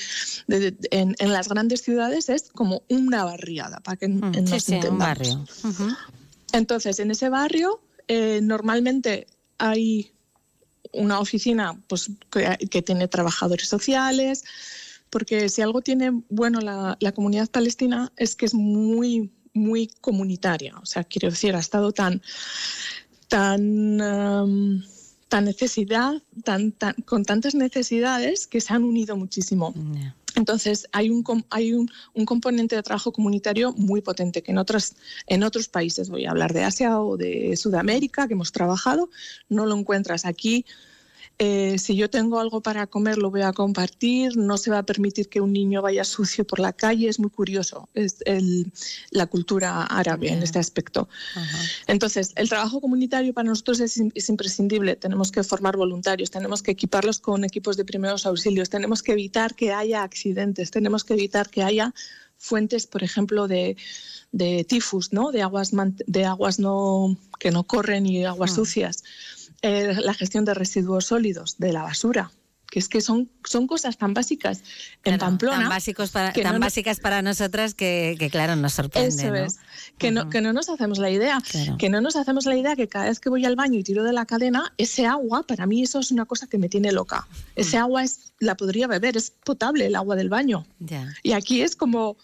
en, 0.90 1.16
las 1.18 1.48
grandes 1.48 1.82
ciudades 1.82 2.28
es 2.28 2.50
como 2.50 2.82
una 2.88 3.24
barriada, 3.24 3.80
para 3.80 3.96
que 3.96 4.08
mm, 4.08 4.44
nos 4.44 4.68
un 4.68 4.98
barrio. 4.98 5.44
Entonces, 6.52 6.98
en 7.00 7.10
ese 7.10 7.28
barrio 7.28 7.80
eh, 8.06 8.40
normalmente 8.42 9.26
hay 9.58 10.12
una 10.92 11.20
oficina 11.20 11.78
pues, 11.88 12.10
que, 12.30 12.82
tiene 12.82 13.08
trabajadores 13.08 13.68
sociales, 13.68 14.44
porque 15.10 15.48
si 15.48 15.62
algo 15.62 15.82
tiene 15.82 16.22
bueno 16.28 16.60
la, 16.60 16.96
comunidad 17.12 17.50
palestina 17.50 18.12
es 18.16 18.36
que 18.36 18.46
es 18.46 18.54
muy, 18.54 19.30
muy 19.52 19.88
comunitaria. 20.00 20.76
O 20.78 20.86
sea, 20.86 21.04
quiero 21.04 21.30
decir, 21.30 21.54
ha 21.54 21.60
estado 21.60 21.92
tan, 21.92 22.22
tan, 23.28 24.00
um, 24.00 24.82
tan 25.28 25.44
necesidad, 25.44 26.22
tan, 26.42 26.72
tan, 26.72 26.94
con 27.04 27.24
tantas 27.24 27.54
necesidades 27.54 28.46
que 28.46 28.60
se 28.60 28.72
han 28.72 28.84
unido 28.84 29.16
muchísimo. 29.16 29.74
Entonces, 30.34 30.88
hay, 30.92 31.10
un, 31.10 31.24
hay 31.50 31.72
un, 31.72 31.90
componente 32.24 32.76
de 32.76 32.82
trabajo 32.82 33.12
comunitario 33.12 33.72
muy 33.72 34.00
potente 34.00 34.42
que 34.42 34.52
en, 34.52 34.58
otras, 34.58 34.94
en 35.26 35.42
otros 35.42 35.68
países, 35.68 36.10
voy 36.10 36.26
a 36.26 36.30
hablar 36.30 36.52
de 36.52 36.64
Asia 36.64 37.00
o 37.00 37.16
de 37.16 37.56
Sudamérica, 37.56 38.26
que 38.26 38.34
hemos 38.34 38.52
trabajado, 38.52 39.10
no 39.48 39.66
lo 39.66 39.76
encuentras 39.76 40.24
aquí. 40.24 40.64
Eh, 41.40 41.78
si 41.78 41.94
yo 41.94 42.10
tengo 42.10 42.40
algo 42.40 42.60
para 42.60 42.88
comer, 42.88 43.16
lo 43.16 43.30
voy 43.30 43.42
a 43.42 43.52
compartir, 43.52 44.36
no 44.36 44.58
se 44.58 44.72
va 44.72 44.78
a 44.78 44.82
permitir 44.82 45.28
que 45.28 45.40
un 45.40 45.52
niño 45.52 45.80
vaya 45.80 46.02
sucio 46.02 46.44
por 46.44 46.58
la 46.58 46.72
calle, 46.72 47.08
es 47.08 47.20
muy 47.20 47.30
curioso, 47.30 47.88
es 47.94 48.18
la 49.10 49.26
cultura 49.26 49.84
árabe 49.84 50.32
en 50.32 50.42
este 50.42 50.58
aspecto. 50.58 51.08
Entonces, 51.86 52.32
el 52.34 52.48
trabajo 52.48 52.80
comunitario 52.80 53.32
para 53.32 53.48
nosotros 53.48 53.78
es, 53.78 54.02
es, 54.14 54.28
imprescindible, 54.28 54.96
tenemos 54.96 55.30
que 55.30 55.44
formar 55.44 55.76
voluntarios, 55.76 56.32
tenemos 56.32 56.60
que 56.60 56.72
equiparlos 56.72 57.20
con 57.20 57.44
equipos 57.44 57.76
de 57.76 57.84
primeros 57.84 58.26
auxilios, 58.26 58.68
tenemos 58.68 59.04
que 59.04 59.12
evitar 59.12 59.54
que 59.54 59.72
haya 59.72 60.02
accidentes, 60.02 60.72
tenemos 60.72 61.04
que 61.04 61.14
evitar 61.14 61.50
que 61.50 61.62
haya 61.62 61.94
fuentes, 62.36 62.88
por 62.88 63.04
ejemplo, 63.04 63.46
de, 63.46 63.76
de 64.32 64.64
tifus, 64.64 65.12
¿no? 65.12 65.30
de 65.30 65.42
aguas, 65.42 65.70
de 66.06 66.24
aguas 66.24 66.58
no, 66.58 67.16
que 67.38 67.50
no 67.50 67.64
corren 67.64 68.06
y 68.06 68.24
aguas 68.24 68.52
mm. 68.52 68.54
sucias. 68.54 69.04
Eh, 69.62 69.94
la 70.02 70.14
gestión 70.14 70.44
de 70.44 70.54
residuos 70.54 71.06
sólidos, 71.06 71.56
de 71.58 71.72
la 71.72 71.82
basura, 71.82 72.30
que 72.70 72.78
es 72.78 72.88
que 72.88 73.00
son, 73.00 73.30
son 73.44 73.66
cosas 73.66 73.96
tan 73.96 74.14
básicas 74.14 74.62
en 75.04 75.18
Pamplona. 75.18 75.60
Tan, 75.60 75.68
básicos 75.68 76.10
para, 76.10 76.32
tan 76.32 76.60
básicas 76.60 77.00
para 77.00 77.22
nosotras 77.22 77.74
que, 77.74 78.28
claro, 78.30 78.56
nos 78.56 78.74
sorprende. 78.74 79.08
Eso 79.08 79.34
es, 79.34 79.58
que, 79.96 80.10
no, 80.10 80.28
que 80.28 80.40
no 80.40 80.52
nos 80.52 80.68
hacemos 80.68 80.98
la 80.98 81.10
idea, 81.10 81.42
que 81.78 81.88
no 81.88 82.00
nos 82.00 82.16
hacemos 82.16 82.46
la 82.46 82.56
idea 82.56 82.76
que 82.76 82.86
cada 82.88 83.06
vez 83.06 83.20
que 83.20 83.30
voy 83.30 83.44
al 83.46 83.56
baño 83.56 83.78
y 83.78 83.82
tiro 83.82 84.04
de 84.04 84.12
la 84.12 84.26
cadena, 84.26 84.72
ese 84.76 85.06
agua, 85.06 85.44
para 85.44 85.66
mí 85.66 85.82
eso 85.82 85.98
es 85.98 86.10
una 86.10 86.26
cosa 86.26 86.46
que 86.46 86.58
me 86.58 86.68
tiene 86.68 86.92
loca. 86.92 87.26
Ese 87.56 87.78
mm. 87.78 87.82
agua 87.82 88.04
es, 88.04 88.32
la 88.38 88.56
podría 88.56 88.86
beber, 88.86 89.16
es 89.16 89.30
potable 89.30 89.86
el 89.86 89.96
agua 89.96 90.14
del 90.14 90.28
baño. 90.28 90.66
Y 91.22 91.32
aquí 91.32 91.62
es 91.62 91.74
como... 91.74 92.16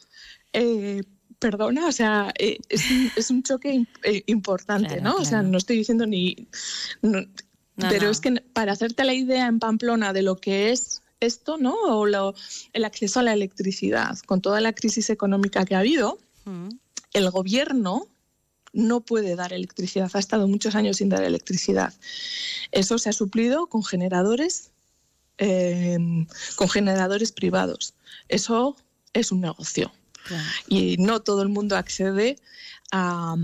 Eh, 0.53 1.03
perdona, 1.45 1.87
o 1.87 1.93
sea, 1.93 2.33
eh, 2.39 2.57
es, 2.71 3.31
un, 3.31 3.43
choque 3.43 3.87
eh, 4.03 4.23
importante, 4.25 5.03
¿no? 5.03 5.17
O 5.17 5.27
sea, 5.27 5.43
no 5.43 5.59
estoy 5.59 5.77
diciendo 5.77 6.07
ni... 6.07 6.49
pero 7.77 8.09
es 8.09 8.21
que 8.23 8.43
para 8.55 8.73
hacerte 8.73 9.05
la 9.05 9.13
idea 9.13 9.47
en 9.47 9.59
Pamplona 9.59 10.15
de 10.15 10.23
lo 10.23 10.37
que 10.37 10.73
es 10.73 11.03
esto, 11.21 11.59
¿no? 11.59 11.75
O 11.75 12.07
el 12.73 12.85
acceso 12.87 13.21
a 13.21 13.23
la 13.23 13.35
electricidad, 13.35 14.19
con 14.21 14.41
toda 14.41 14.63
la 14.63 14.73
crisis 14.73 15.11
económica 15.11 15.67
que 15.67 15.75
ha 15.75 15.81
habido, 15.81 16.19
mm. 16.47 16.71
el 17.13 17.31
gobierno 17.31 18.09
no 18.73 19.03
puede 19.03 19.37
dar 19.37 19.53
electricidad, 19.53 20.11
ha 20.15 20.19
estado 20.19 20.49
muchos 20.49 20.75
años 20.75 20.97
sin 20.97 21.11
dar 21.11 21.25
electricidad. 21.25 21.93
Eso 22.73 22.97
se 22.97 23.11
ha 23.11 23.13
suplido 23.13 23.67
con 23.67 23.85
generadores, 23.85 24.71
eh, 25.37 25.99
con 26.57 26.71
generadores 26.71 27.33
privados. 27.33 27.93
Eso 28.29 28.77
es 29.13 29.31
un 29.31 29.43
negocio. 29.43 29.93
Y 30.69 30.97
no 30.99 31.21
todo 31.21 31.43
el 31.43 31.49
mundo 31.49 31.77
accede 31.77 32.37
a, 32.93 33.37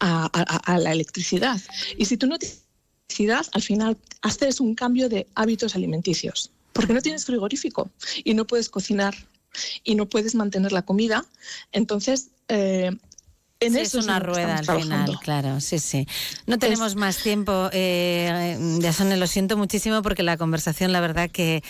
la 0.00 0.92
electricidad. 0.92 1.60
Y 1.96 2.04
si 2.04 2.16
tú 2.16 2.26
no 2.26 2.38
tienes 2.38 2.62
electricidad, 3.08 3.46
al 3.52 3.62
final 3.62 3.96
haces 4.22 4.60
un 4.60 4.74
cambio 4.74 5.08
de 5.08 5.26
hábitos 5.34 5.74
alimenticios, 5.74 6.50
porque 6.72 6.92
no 6.92 7.00
tienes 7.00 7.24
frigorífico 7.24 7.90
y 8.24 8.34
no 8.34 8.46
puedes 8.46 8.68
cocinar 8.68 9.14
y 9.84 9.94
no 9.94 10.06
puedes 10.06 10.34
mantener 10.34 10.72
la 10.72 10.82
comida. 10.82 11.24
Entonces, 11.72 12.30
eh, 12.48 12.90
es 13.60 13.94
una 13.94 14.18
rueda 14.18 14.58
al 14.58 14.80
final, 14.80 15.18
claro, 15.22 15.60
sí, 15.60 15.78
sí. 15.78 16.06
No 16.46 16.58
tenemos 16.58 16.94
más 16.94 17.22
tiempo, 17.22 17.70
eh, 17.72 18.58
Yasone, 18.80 19.16
lo 19.16 19.26
siento 19.26 19.56
muchísimo 19.56 20.02
porque 20.02 20.22
la 20.22 20.36
conversación, 20.36 20.92
la 20.92 21.00
verdad, 21.00 21.30
que, 21.30 21.62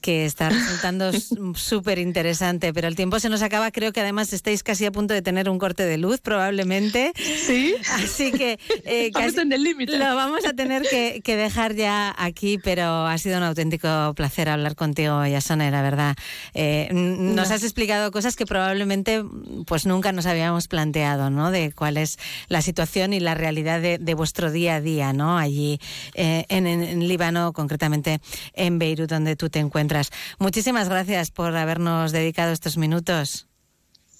que 0.00 0.24
está 0.24 0.48
resultando 0.48 1.10
súper 1.54 1.98
interesante, 1.98 2.72
pero 2.72 2.88
el 2.88 2.96
tiempo 2.96 3.20
se 3.20 3.28
nos 3.28 3.42
acaba. 3.42 3.70
Creo 3.72 3.92
que 3.92 4.00
además 4.00 4.32
estáis 4.32 4.62
casi 4.62 4.86
a 4.86 4.92
punto 4.92 5.12
de 5.12 5.20
tener 5.20 5.50
un 5.50 5.58
corte 5.58 5.84
de 5.84 5.98
luz, 5.98 6.20
probablemente. 6.20 7.12
Sí. 7.16 7.74
Así 7.92 8.32
que 8.32 8.58
eh, 8.84 9.10
casi 9.14 9.40
en 9.40 9.52
el 9.52 9.62
límite. 9.62 9.98
Lo 9.98 10.16
vamos 10.16 10.46
a 10.46 10.54
tener 10.54 10.82
que, 10.82 11.36
dejar 11.36 11.74
ya 11.74 12.14
aquí, 12.16 12.58
pero 12.58 13.06
ha 13.06 13.18
sido 13.18 13.36
un 13.36 13.42
auténtico 13.42 14.14
placer 14.14 14.48
hablar 14.48 14.76
contigo, 14.76 15.26
Yasone, 15.26 15.70
la 15.70 15.82
verdad. 15.82 16.16
Eh, 16.54 16.88
nos 16.92 17.50
has 17.50 17.62
explicado 17.64 18.10
cosas 18.10 18.36
que 18.36 18.46
probablemente 18.46 19.22
pues 19.66 19.84
nunca 19.84 20.12
nos 20.12 20.26
habíamos 20.26 20.68
planteado, 20.68 21.33
de 21.50 21.72
cuál 21.72 21.96
es 21.96 22.18
la 22.48 22.62
situación 22.62 23.12
y 23.12 23.20
la 23.20 23.34
realidad 23.34 23.80
de, 23.80 24.14
vuestro 24.14 24.50
día 24.50 24.76
a 24.76 24.80
día, 24.80 25.12
¿no? 25.12 25.38
Allí 25.38 25.80
eh, 26.14 26.44
en, 26.48 27.08
Líbano, 27.08 27.52
concretamente 27.52 28.20
en 28.52 28.78
Beirut, 28.78 29.10
donde 29.10 29.36
tú 29.36 29.50
te 29.50 29.58
encuentras. 29.58 30.10
Muchísimas 30.38 30.88
gracias 30.88 31.30
por 31.30 31.56
habernos 31.56 32.12
dedicado 32.12 32.52
estos 32.52 32.76
minutos 32.76 33.48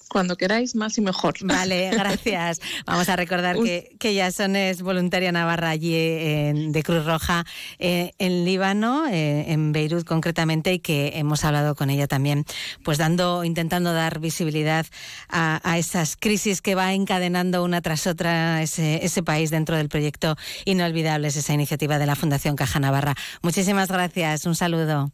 cuando 0.09 0.37
queráis, 0.37 0.75
más 0.75 0.97
y 0.97 1.01
mejor. 1.01 1.35
Vale, 1.41 1.89
gracias. 1.93 2.61
Vamos 2.85 3.09
a 3.09 3.15
recordar 3.15 3.57
que, 3.57 3.95
que 3.99 4.13
Yason 4.13 4.55
es 4.55 4.81
voluntaria 4.81 5.31
navarra 5.31 5.69
allí 5.69 5.91
de 5.91 6.83
Cruz 6.83 7.05
Roja 7.05 7.45
eh, 7.79 8.13
en 8.19 8.45
Líbano, 8.45 9.07
eh, 9.07 9.51
en 9.51 9.71
Beirut 9.71 10.05
concretamente, 10.05 10.73
y 10.73 10.79
que 10.79 11.13
hemos 11.15 11.43
hablado 11.43 11.75
con 11.75 11.89
ella 11.89 12.07
también, 12.07 12.45
pues 12.83 12.97
dando, 12.97 13.43
intentando 13.43 13.93
dar 13.93 14.19
visibilidad 14.19 14.85
a, 15.29 15.59
esas 15.77 16.15
crisis 16.15 16.61
que 16.61 16.75
va 16.75 16.93
encadenando 16.93 17.63
una 17.63 17.81
tras 17.81 18.07
otra 18.07 18.61
ese, 18.61 19.03
ese 19.03 19.23
país 19.23 19.49
dentro 19.49 19.75
del 19.75 19.89
proyecto 19.89 20.35
Inolvidables, 20.65 21.35
esa 21.35 21.53
iniciativa 21.53 21.99
de 21.99 22.05
la 22.05 22.15
Fundación 22.15 22.55
Caja 22.55 22.79
Navarra. 22.79 23.15
Muchísimas 23.41 23.89
gracias. 23.89 24.45
Un 24.45 24.55
saludo. 24.55 25.11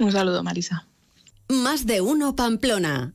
Un 0.00 0.12
saludo, 0.12 0.42
Marisa. 0.42 0.86
Más 1.48 1.86
de 1.86 2.00
uno, 2.00 2.36
Pamplona. 2.36 3.14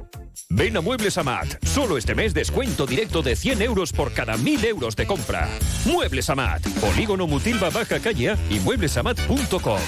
Ven 0.53 0.75
a 0.75 0.81
Muebles 0.81 1.17
Amat. 1.17 1.63
Solo 1.65 1.97
este 1.97 2.13
mes 2.13 2.33
descuento 2.33 2.85
directo 2.85 3.21
de 3.21 3.35
100 3.35 3.61
euros 3.61 3.93
por 3.93 4.11
cada 4.11 4.35
1000 4.35 4.65
euros 4.65 4.95
de 4.95 5.07
compra. 5.07 5.47
Muebles 5.85 6.29
Amat. 6.29 6.61
Polígono 6.79 7.25
Mutilva 7.25 7.69
Baja 7.69 7.99
Calle 7.99 8.35
y 8.49 8.59
mueblesamat.com. 8.59 9.79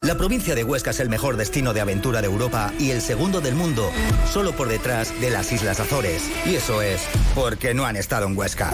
La 0.00 0.16
provincia 0.16 0.54
de 0.54 0.64
Huesca 0.64 0.90
es 0.90 1.00
el 1.00 1.08
mejor 1.08 1.36
destino 1.36 1.74
de 1.74 1.80
aventura 1.80 2.20
de 2.20 2.26
Europa 2.26 2.72
y 2.78 2.90
el 2.90 3.00
segundo 3.00 3.40
del 3.40 3.54
mundo, 3.54 3.90
solo 4.32 4.52
por 4.52 4.68
detrás 4.68 5.20
de 5.20 5.30
las 5.30 5.52
Islas 5.52 5.80
Azores. 5.80 6.28
Y 6.46 6.54
eso 6.54 6.82
es 6.82 7.06
porque 7.34 7.74
no 7.74 7.84
han 7.84 7.96
estado 7.96 8.26
en 8.26 8.36
Huesca. 8.36 8.72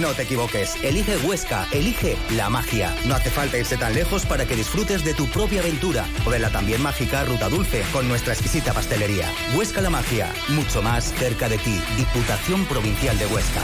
No 0.00 0.14
te 0.14 0.22
equivoques, 0.22 0.82
elige 0.82 1.18
Huesca, 1.18 1.66
elige 1.70 2.16
la 2.30 2.48
magia. 2.48 2.94
No 3.06 3.14
hace 3.14 3.28
falta 3.28 3.58
irse 3.58 3.76
tan 3.76 3.94
lejos 3.94 4.24
para 4.24 4.46
que 4.46 4.56
disfrutes 4.56 5.04
de 5.04 5.12
tu 5.12 5.26
propia 5.26 5.60
aventura 5.60 6.06
o 6.24 6.30
de 6.30 6.38
la 6.38 6.48
también 6.48 6.82
mágica 6.82 7.24
Ruta 7.24 7.50
Dulce 7.50 7.82
con 7.92 8.08
nuestra 8.08 8.32
exquisita 8.32 8.72
pastelería. 8.72 9.26
Huesca 9.54 9.82
la 9.82 9.90
magia, 9.90 10.32
mucho 10.48 10.80
más 10.80 11.12
cerca 11.12 11.50
de 11.50 11.58
ti. 11.58 11.78
Diputación 11.98 12.64
Provincial 12.64 13.18
de 13.18 13.26
Huesca. 13.26 13.60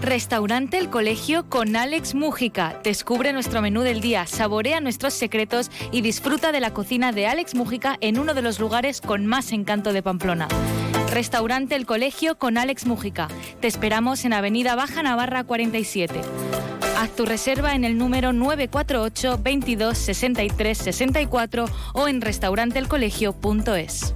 Restaurante 0.00 0.78
El 0.78 0.90
Colegio 0.90 1.48
con 1.48 1.74
Alex 1.74 2.14
Mújica. 2.14 2.80
Descubre 2.84 3.32
nuestro 3.32 3.60
menú 3.60 3.82
del 3.82 4.00
día, 4.00 4.26
saborea 4.26 4.80
nuestros 4.80 5.12
secretos 5.12 5.72
y 5.90 6.02
disfruta 6.02 6.52
de 6.52 6.60
la 6.60 6.72
cocina 6.72 7.10
de 7.10 7.26
Alex 7.26 7.56
Mújica 7.56 7.98
en 8.00 8.18
uno 8.18 8.32
de 8.34 8.42
los 8.42 8.60
lugares 8.60 9.00
con 9.00 9.26
más 9.26 9.50
encanto 9.50 9.92
de 9.92 10.02
Pamplona. 10.02 10.46
Restaurante 11.10 11.74
El 11.74 11.86
Colegio 11.86 12.38
con 12.38 12.56
Alex 12.56 12.86
Mújica. 12.86 13.26
Te 13.60 13.66
esperamos 13.66 14.24
en 14.24 14.32
Avenida 14.32 14.76
Baja 14.76 15.02
Navarra 15.02 15.42
47. 15.42 16.20
Haz 16.96 17.10
tu 17.16 17.26
reserva 17.26 17.74
en 17.74 17.84
el 17.84 17.98
número 17.98 18.32
948 18.32 19.40
22 19.42 19.98
63 19.98 20.78
64 20.78 21.64
o 21.94 22.06
en 22.06 22.20
restauranteelcolegio.es. 22.20 24.14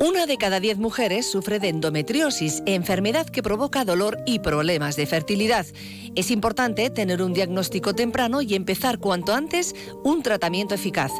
Una 0.00 0.26
de 0.26 0.36
cada 0.36 0.60
diez 0.60 0.78
mujeres 0.78 1.28
sufre 1.28 1.58
de 1.58 1.70
endometriosis, 1.70 2.62
enfermedad 2.66 3.26
que 3.26 3.42
provoca 3.42 3.84
dolor 3.84 4.20
y 4.26 4.38
problemas 4.38 4.94
de 4.94 5.06
fertilidad. 5.06 5.66
Es 6.14 6.30
importante 6.30 6.88
tener 6.90 7.20
un 7.20 7.34
diagnóstico 7.34 7.96
temprano 7.96 8.40
y 8.40 8.54
empezar 8.54 9.00
cuanto 9.00 9.34
antes 9.34 9.74
un 10.04 10.22
tratamiento 10.22 10.76
eficaz. 10.76 11.10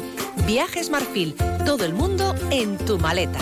Viajes 0.47 0.89
Marfil, 0.89 1.35
todo 1.67 1.85
el 1.85 1.93
mundo 1.93 2.33
en 2.49 2.79
tu 2.79 2.97
maleta. 2.97 3.37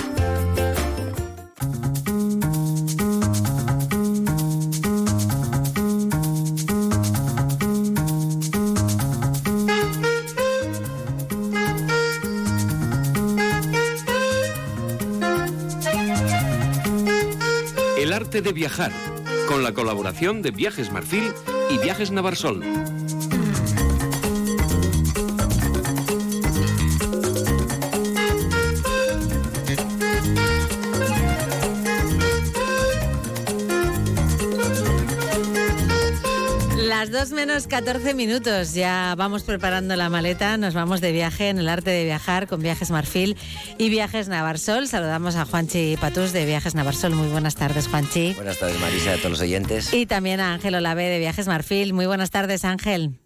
De 18.42 18.54
viajar, 18.54 18.92
con 19.48 19.64
la 19.64 19.74
colaboración 19.74 20.42
de 20.42 20.52
Viajes 20.52 20.92
Marfil 20.92 21.32
y 21.70 21.78
Viajes 21.78 22.12
Navarsol. 22.12 22.62
2 37.12 37.32
menos 37.32 37.68
14 37.68 38.14
minutos, 38.14 38.74
ya 38.74 39.16
vamos 39.18 39.44
preparando 39.44 39.98
la 39.98 40.10
maleta, 40.10 40.56
nos 40.56 40.74
vamos 40.74 41.02
de 41.02 41.12
viaje 41.12 41.50
en 41.50 41.60
el 41.60 41.68
arte 41.68 41.92
de 41.92 42.06
viajar 42.06 42.48
con 42.48 42.62
Viajes 42.62 42.90
Marfil 42.90 43.36
y 43.78 43.90
Viajes 43.90 44.30
Navarsol. 44.30 44.88
Saludamos 44.88 45.36
a 45.36 45.44
Juanchi 45.44 45.98
Patús 46.00 46.32
de 46.32 46.46
Viajes 46.46 46.74
Navarsol. 46.74 47.14
Muy 47.14 47.28
buenas 47.28 47.56
tardes, 47.56 47.90
Juanchi. 47.90 48.34
Buenas 48.36 48.60
tardes, 48.60 48.80
Marisa, 48.80 49.12
a 49.12 49.18
todos 49.18 49.32
los 49.32 49.42
oyentes. 49.42 49.94
Y 49.94 50.06
también 50.06 50.40
a 50.40 50.54
Ángel 50.54 50.74
Olave 50.74 51.10
de 51.10 51.20
Viajes 51.20 51.48
Marfil. 51.48 51.94
Muy 51.94 52.06
buenas 52.06 52.32
tardes, 52.32 52.64
Ángel. 52.64 53.21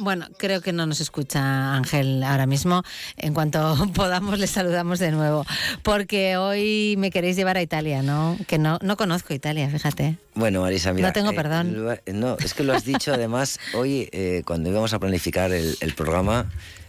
Bueno, 0.00 0.26
creo 0.38 0.62
que 0.62 0.72
no 0.72 0.86
nos 0.86 1.00
escucha 1.00 1.74
Ángel 1.74 2.22
ahora 2.22 2.46
mismo. 2.46 2.82
En 3.18 3.34
cuanto 3.34 3.76
podamos, 3.94 4.38
le 4.38 4.46
saludamos 4.46 4.98
de 4.98 5.10
nuevo. 5.10 5.44
Porque 5.82 6.38
hoy 6.38 6.94
me 6.96 7.10
queréis 7.10 7.36
llevar 7.36 7.58
a 7.58 7.62
Italia, 7.62 8.02
¿no? 8.02 8.38
Que 8.46 8.56
no, 8.56 8.78
no 8.80 8.96
conozco 8.96 9.34
Italia, 9.34 9.68
fíjate. 9.68 10.16
Bueno, 10.34 10.62
Marisa, 10.62 10.94
mira. 10.94 11.08
No 11.08 11.12
tengo 11.12 11.32
eh, 11.32 11.34
perdón. 11.34 12.00
no, 12.14 12.38
es 12.38 12.54
que 12.54 12.64
lo 12.64 12.72
has 12.72 12.86
dicho 12.86 13.12
además 13.12 13.60
hoy, 13.74 14.08
eh, 14.12 14.42
cuando 14.46 14.70
íbamos 14.70 14.94
a 14.94 14.98
planificar 14.98 15.52
el, 15.52 15.76
el 15.80 15.92
programa, 15.92 16.46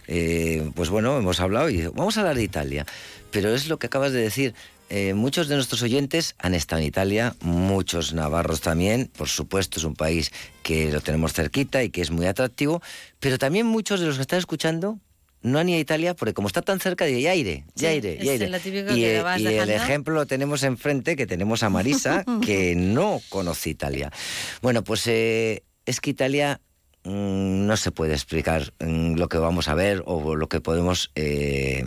eh, 0.08 0.70
pues 0.74 0.88
bueno, 0.88 1.18
hemos 1.18 1.38
hablado 1.40 1.68
y 1.68 1.86
vamos 1.88 2.16
a 2.16 2.20
hablar 2.20 2.36
de 2.36 2.44
Italia. 2.44 2.86
Pero 3.30 3.54
es 3.54 3.68
lo 3.68 3.78
que 3.78 3.88
acabas 3.88 4.12
de 4.12 4.22
decir. 4.22 4.54
Eh, 4.92 5.14
muchos 5.14 5.48
de 5.48 5.54
nuestros 5.54 5.80
oyentes 5.82 6.34
han 6.38 6.54
estado 6.54 6.80
en 6.82 6.88
Italia, 6.88 7.34
muchos 7.40 8.12
navarros 8.12 8.60
también, 8.60 9.10
por 9.16 9.28
supuesto 9.28 9.78
es 9.78 9.84
un 9.84 9.94
país 9.96 10.30
que 10.62 10.92
lo 10.92 11.00
tenemos 11.00 11.32
cerquita 11.32 11.82
y 11.82 11.88
que 11.90 12.02
es 12.02 12.10
muy 12.10 12.26
atractivo, 12.26 12.82
pero 13.18 13.38
también 13.38 13.66
muchos 13.66 14.00
de 14.00 14.06
los 14.06 14.16
que 14.16 14.22
están 14.22 14.38
escuchando 14.38 14.98
no 15.40 15.58
han 15.58 15.68
ido 15.70 15.78
a 15.78 15.80
Italia 15.80 16.14
porque 16.14 16.34
como 16.34 16.46
está 16.46 16.62
tan 16.62 16.78
cerca, 16.78 17.04
de 17.06 17.20
ya 17.20 17.34
iré, 17.34 17.64
ya 17.74 17.90
Sí, 17.90 17.96
iré, 17.96 18.18
es 18.18 18.24
ya 18.24 18.34
iré. 18.34 18.48
lo 18.50 18.60
típico 18.60 18.94
y 18.94 19.04
eh, 19.04 19.22
el 19.62 19.70
ejemplo 19.70 20.14
lo 20.14 20.26
tenemos 20.26 20.62
enfrente, 20.62 21.16
que 21.16 21.26
tenemos 21.26 21.62
a 21.62 21.70
Marisa, 21.70 22.24
que 22.46 22.74
no 22.76 23.20
conoce 23.30 23.70
Italia. 23.70 24.12
Bueno, 24.60 24.84
pues 24.84 25.06
eh, 25.06 25.62
es 25.86 26.00
que 26.00 26.10
Italia 26.10 26.60
mm, 27.04 27.66
no 27.66 27.76
se 27.76 27.90
puede 27.90 28.12
explicar 28.12 28.72
mm, 28.78 29.14
lo 29.16 29.28
que 29.28 29.38
vamos 29.38 29.66
a 29.68 29.74
ver 29.74 30.02
o 30.06 30.36
lo 30.36 30.48
que 30.48 30.60
podemos, 30.60 31.10
eh, 31.16 31.84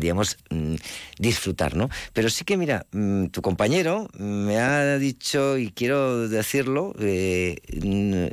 digamos, 0.00 0.36
mm, 0.50 0.74
disfrutar, 1.18 1.76
¿no? 1.76 1.88
Pero 2.12 2.30
sí 2.30 2.44
que, 2.44 2.56
mira, 2.56 2.86
mm, 2.92 3.26
tu 3.26 3.42
compañero 3.42 4.08
me 4.18 4.58
ha 4.58 4.98
dicho, 4.98 5.58
y 5.58 5.70
quiero 5.70 6.28
decirlo, 6.28 6.94
eh, 6.98 7.56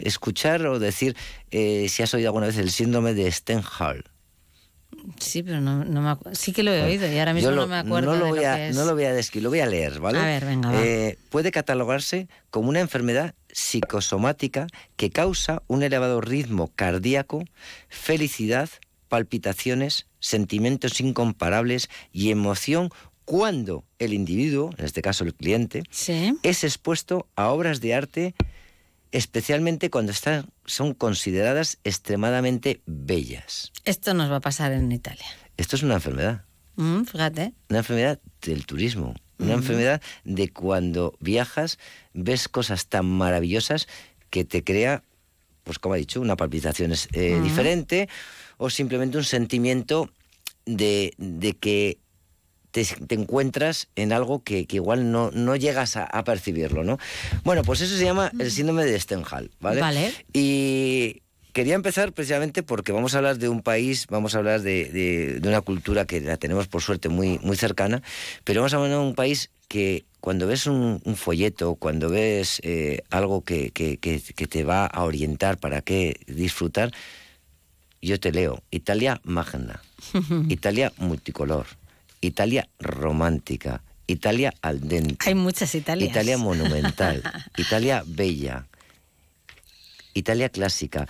escuchar 0.04 0.66
o 0.68 0.80
decir 0.80 1.16
eh, 1.52 1.88
si 1.90 2.04
has 2.04 2.14
oído 2.14 2.30
alguna 2.30 2.48
vez 2.48 2.58
el 2.58 2.72
síndrome 2.72 3.14
de 3.14 3.32
Stendhal. 3.32 4.04
Sí, 5.18 5.42
pero 5.42 5.62
no, 5.62 5.84
no 5.86 6.02
me 6.02 6.10
acu- 6.10 6.36
Sí 6.36 6.52
que 6.52 6.64
lo 6.64 6.72
he 6.74 6.82
oído 6.84 7.12
y 7.12 7.18
ahora 7.18 7.34
mismo 7.34 7.50
lo- 7.52 7.62
no 7.62 7.68
me 7.68 7.78
acuerdo 7.78 8.12
no 8.12 8.18
lo 8.18 8.26
de 8.26 8.32
voy 8.32 8.40
lo 8.42 8.50
a, 8.50 8.56
que 8.56 8.68
es. 8.70 8.76
No 8.76 8.86
lo 8.86 8.94
voy 8.94 9.06
a 9.06 9.14
describir, 9.14 9.44
lo 9.46 9.50
voy 9.50 9.60
a 9.62 9.66
leer, 9.66 10.00
¿vale? 10.00 10.20
A 10.20 10.26
ver, 10.26 10.46
venga. 10.46 10.70
Eh, 10.84 11.18
puede 11.30 11.52
catalogarse 11.52 12.28
como 12.50 12.70
una 12.70 12.82
enfermedad 12.82 13.34
psicosomática 13.52 14.68
que 14.98 15.10
causa 15.10 15.64
un 15.68 15.82
elevado 15.84 16.22
ritmo 16.22 16.72
cardíaco, 16.76 17.44
felicidad, 17.90 18.70
palpitaciones, 19.16 20.08
sentimientos 20.22 21.02
incomparables 21.02 21.90
y 22.14 22.32
emoción 22.32 22.90
cuando 23.26 23.84
el 24.00 24.14
individuo, 24.14 24.70
en 24.78 24.86
este 24.86 25.02
caso 25.02 25.26
el 25.26 25.34
cliente, 25.34 25.84
es 26.44 26.64
expuesto 26.64 27.28
a 27.36 27.50
obras 27.50 27.82
de 27.82 27.94
arte 27.94 28.36
especialmente 29.12 29.90
cuando 29.90 30.14
están, 30.14 30.50
son 30.66 30.94
consideradas 30.94 31.78
extremadamente 31.84 32.80
bellas. 32.86 33.74
Esto 33.84 34.14
nos 34.14 34.32
va 34.32 34.38
a 34.38 34.40
pasar 34.40 34.72
en 34.72 34.90
Italia. 34.94 35.26
Esto 35.58 35.76
es 35.76 35.84
una 35.84 35.96
enfermedad 35.96 36.46
Mm, 36.78 37.04
fíjate. 37.04 37.52
una 37.70 37.80
enfermedad 37.80 38.20
del 38.42 38.66
turismo, 38.66 39.14
una 39.40 39.50
Ujú. 39.50 39.58
enfermedad 39.58 40.02
de 40.24 40.48
cuando 40.50 41.18
viajas, 41.20 41.78
ves 42.14 42.48
cosas 42.48 42.88
tan 42.88 43.06
maravillosas 43.06 43.90
que 44.30 44.46
te 44.46 44.64
crea, 44.64 45.04
pues 45.66 45.78
como 45.80 45.96
ha 45.96 45.98
dicho, 45.98 46.22
una 46.22 46.38
palpitación 46.38 46.94
eh, 46.94 47.34
Ujú. 47.34 47.44
diferente 47.44 48.08
o 48.62 48.70
simplemente 48.70 49.18
un 49.18 49.24
sentimiento 49.24 50.08
de, 50.66 51.14
de 51.18 51.54
que 51.54 51.98
te, 52.70 52.86
te 52.86 53.16
encuentras 53.16 53.88
en 53.96 54.14
algo 54.14 54.44
que, 54.44 54.68
que 54.68 54.76
igual 54.76 55.12
no, 55.12 55.32
no 55.32 55.56
llegas 55.56 55.98
a, 55.98 56.04
a 56.06 56.24
percibirlo, 56.24 56.84
¿no? 56.84 57.00
Bueno, 57.44 57.64
pues 57.64 57.82
eso 57.82 57.98
se 57.98 58.06
llama 58.06 58.32
el 58.38 58.52
síndrome 58.52 58.86
de 58.86 59.00
Stendhal, 59.00 59.50
¿vale? 59.60 59.82
Vale. 59.82 60.14
Y 60.32 61.24
quería 61.54 61.74
empezar 61.74 62.14
precisamente 62.14 62.62
porque 62.62 62.92
vamos 62.92 63.16
a 63.16 63.18
hablar 63.18 63.40
de 63.40 63.50
un 63.50 63.62
país, 63.64 64.06
vamos 64.10 64.36
a 64.36 64.38
hablar 64.38 64.62
de, 64.62 64.86
de- 64.86 65.40
de 65.40 65.50
una 65.50 65.62
cultura 65.62 66.06
que 66.06 66.22
la 66.22 66.38
tenemos 66.38 66.68
por 66.68 66.82
suerte 66.84 67.10
muy, 67.10 67.40
muy 67.40 67.58
cercana, 67.58 68.04
pero 68.44 68.62
vamos 68.62 68.74
a 68.74 68.78
hablar 68.78 68.92
de 68.92 68.98
un 69.00 69.16
país 69.16 69.50
que 69.68 70.06
cuando 70.20 70.46
ves 70.46 70.68
un, 70.68 71.02
un 71.04 71.16
folleto, 71.16 71.76
cuando 71.76 72.10
ves 72.10 72.60
eh, 72.64 73.02
algo 73.10 73.42
que, 73.42 73.72
que- 73.72 73.98
que- 73.98 74.22
que 74.22 74.46
te 74.48 74.64
va 74.64 74.86
a 74.86 75.04
orientar 75.04 75.58
para 75.58 75.82
qué 75.82 76.16
disfrutar, 76.28 76.92
yo 78.02 78.20
te 78.20 78.32
leo 78.32 78.64
Italia 78.72 79.20
Magna, 79.24 79.82
Italia 80.50 80.92
multicolor, 80.98 81.66
Italia 82.22 82.68
romántica, 82.80 83.82
Italia 84.08 84.54
al 84.62 84.88
dente. 84.88 85.28
Hay 85.28 85.36
muchas 85.36 85.74
Italias. 85.76 86.10
Italia 86.10 86.38
monumental, 86.38 87.22
Italia 87.58 88.04
bella, 88.06 88.66
Italia 90.14 90.50
clásica. 90.50 91.08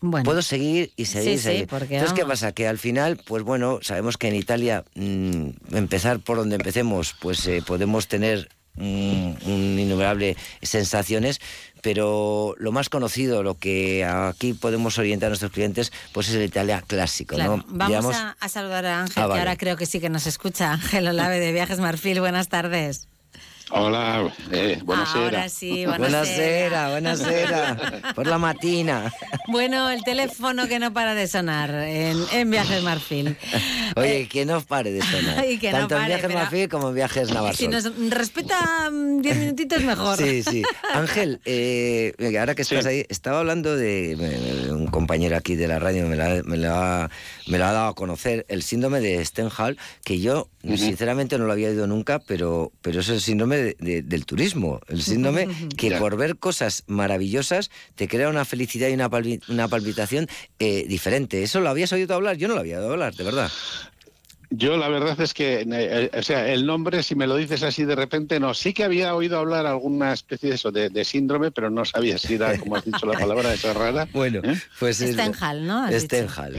Puedo 0.00 0.42
seguir 0.42 0.92
y 0.96 1.06
seguir 1.06 1.32
y 1.32 1.36
Sí, 1.38 1.38
sí, 1.38 1.44
seguir. 1.44 1.66
porque 1.66 1.94
Entonces, 1.96 2.16
¿qué 2.16 2.24
pasa? 2.24 2.52
Que 2.52 2.68
al 2.68 2.78
final, 2.78 3.16
pues 3.26 3.42
bueno, 3.42 3.80
sabemos 3.82 4.16
que 4.16 4.28
en 4.28 4.36
Italia, 4.36 4.84
mm, 4.94 5.48
empezar 5.72 6.20
por 6.20 6.36
donde 6.36 6.54
empecemos, 6.54 7.16
pues 7.18 7.44
eh, 7.48 7.62
podemos 7.66 8.06
tener 8.06 8.48
un, 8.80 9.38
un 9.46 9.78
innumerable 9.78 10.36
sensaciones, 10.62 11.40
pero 11.82 12.54
lo 12.58 12.72
más 12.72 12.88
conocido, 12.88 13.42
lo 13.42 13.54
que 13.56 14.04
aquí 14.04 14.52
podemos 14.52 14.98
orientar 14.98 15.28
a 15.28 15.30
nuestros 15.30 15.52
clientes, 15.52 15.92
pues 16.12 16.28
es 16.28 16.34
el 16.34 16.42
Italia 16.44 16.82
clásico, 16.86 17.36
Claro, 17.36 17.58
¿no? 17.58 17.64
vamos 17.68 17.88
Digamos- 17.88 18.16
a, 18.16 18.36
a 18.40 18.48
saludar 18.48 18.84
a 18.86 19.00
Ángel, 19.02 19.14
Ah, 19.22 19.26
que 19.26 19.28
vale. 19.28 19.40
ahora 19.40 19.56
creo 19.56 19.76
que 19.76 19.86
sí 19.86 20.00
que 20.00 20.08
nos 20.08 20.26
escucha. 20.26 20.72
Ángel 20.72 21.06
Olave 21.08 21.38
de 21.40 21.52
Viajes 21.52 21.78
Marfil, 21.80 22.20
buenas 22.20 22.48
tardes. 22.48 23.08
Hola, 23.70 24.32
eh, 24.50 24.78
buonasera. 24.82 25.24
Ahora 25.24 25.48
sí, 25.50 25.84
buonasera. 25.86 26.88
Buonasera, 26.88 27.76
buonasera. 27.76 28.14
Por 28.14 28.26
la 28.26 28.38
matina. 28.38 29.12
Bueno, 29.48 29.90
el 29.90 30.02
teléfono 30.04 30.66
que 30.68 30.78
no 30.78 30.92
para 30.94 31.14
de 31.14 31.26
sonar 31.28 31.70
en, 31.74 32.16
en 32.32 32.50
Viajes 32.50 32.82
Marfil. 32.82 33.36
Oye, 33.96 34.26
que 34.26 34.46
no 34.46 34.60
pare 34.62 34.90
de 34.92 35.02
sonar. 35.02 35.44
Y 35.48 35.58
que 35.58 35.70
no 35.72 35.80
Tanto 35.80 35.98
en 35.98 36.06
viajes 36.06 36.26
pero- 36.26 36.38
Marfil 36.38 36.68
como 36.68 36.88
en 36.88 36.94
viajes 36.94 37.30
Navarsol. 37.30 37.56
Si 37.56 37.68
nos 37.68 38.10
respeta 38.10 38.88
mm, 38.90 39.20
10 39.20 39.36
minutitos 39.36 39.82
mejor. 39.82 40.16
Sí, 40.16 40.42
sí. 40.42 40.62
Ángel, 40.92 41.40
eh, 41.44 42.14
ahora 42.38 42.54
que 42.54 42.62
estás 42.62 42.86
ahí, 42.86 43.04
estaba 43.10 43.40
hablando 43.40 43.76
de 43.76 44.68
un 44.70 44.86
compañero 44.86 45.36
aquí 45.36 45.56
de 45.56 45.68
la 45.68 45.78
radio, 45.78 46.06
me 46.06 46.16
lo, 46.16 46.24
ha, 46.24 46.42
me, 46.44 46.56
lo 46.56 46.74
ha, 46.74 47.10
me 47.46 47.58
lo 47.58 47.64
ha 47.66 47.72
dado 47.72 47.88
a 47.88 47.94
conocer, 47.94 48.46
el 48.48 48.62
síndrome 48.62 49.00
de 49.00 49.22
Stendhal, 49.24 49.76
que 50.04 50.20
yo 50.20 50.48
sinceramente 50.62 51.38
no 51.38 51.44
lo 51.46 51.52
había 51.52 51.68
oído 51.68 51.86
nunca, 51.86 52.18
pero, 52.18 52.72
pero 52.82 53.00
es 53.00 53.08
el 53.08 53.20
síndrome 53.20 53.57
de- 53.62 53.76
de- 53.78 54.02
del 54.02 54.24
turismo. 54.26 54.80
El 54.88 55.02
síndrome 55.02 55.48
que 55.76 55.92
por 55.92 56.16
ver 56.16 56.36
cosas 56.36 56.84
maravillosas 56.86 57.70
te 57.94 58.08
crea 58.08 58.28
una 58.28 58.44
felicidad 58.44 58.88
y 58.88 58.92
una, 58.94 59.10
palpi- 59.10 59.42
una 59.48 59.68
palpitación 59.68 60.28
eh, 60.58 60.84
diferente. 60.88 61.42
¿Eso 61.42 61.60
lo 61.60 61.68
habías 61.68 61.92
oído 61.92 62.14
hablar? 62.14 62.36
Yo 62.36 62.48
no 62.48 62.54
lo 62.54 62.60
había 62.60 62.78
oído 62.78 62.92
hablar, 62.92 63.14
de 63.14 63.24
verdad. 63.24 63.50
Yo 64.50 64.78
la 64.78 64.88
verdad 64.88 65.20
es 65.20 65.34
que, 65.34 65.60
eh, 65.60 65.66
eh, 65.70 66.10
o 66.18 66.22
sea, 66.22 66.48
el 66.50 66.64
nombre, 66.64 67.02
si 67.02 67.14
me 67.14 67.26
lo 67.26 67.36
dices 67.36 67.62
así 67.62 67.84
de 67.84 67.94
repente, 67.94 68.40
no. 68.40 68.54
Sí 68.54 68.72
que 68.72 68.82
había 68.82 69.14
oído 69.14 69.38
hablar 69.38 69.66
alguna 69.66 70.14
especie 70.14 70.48
de 70.48 70.54
eso, 70.54 70.72
de, 70.72 70.88
de 70.88 71.04
síndrome, 71.04 71.50
pero 71.50 71.68
no 71.68 71.84
sabía 71.84 72.16
si 72.16 72.34
era, 72.34 72.56
como 72.58 72.76
has 72.76 72.84
dicho 72.86 73.04
la 73.04 73.18
palabra, 73.18 73.52
esa 73.52 73.74
rara. 73.74 74.08
Bueno, 74.12 74.40
pues... 74.78 75.02
es- 75.02 75.12
Stendhal, 75.12 75.66
¿no? 75.66 75.86
El- 75.86 75.94
¿eh? 75.94 76.00
Stendhal. 76.00 76.54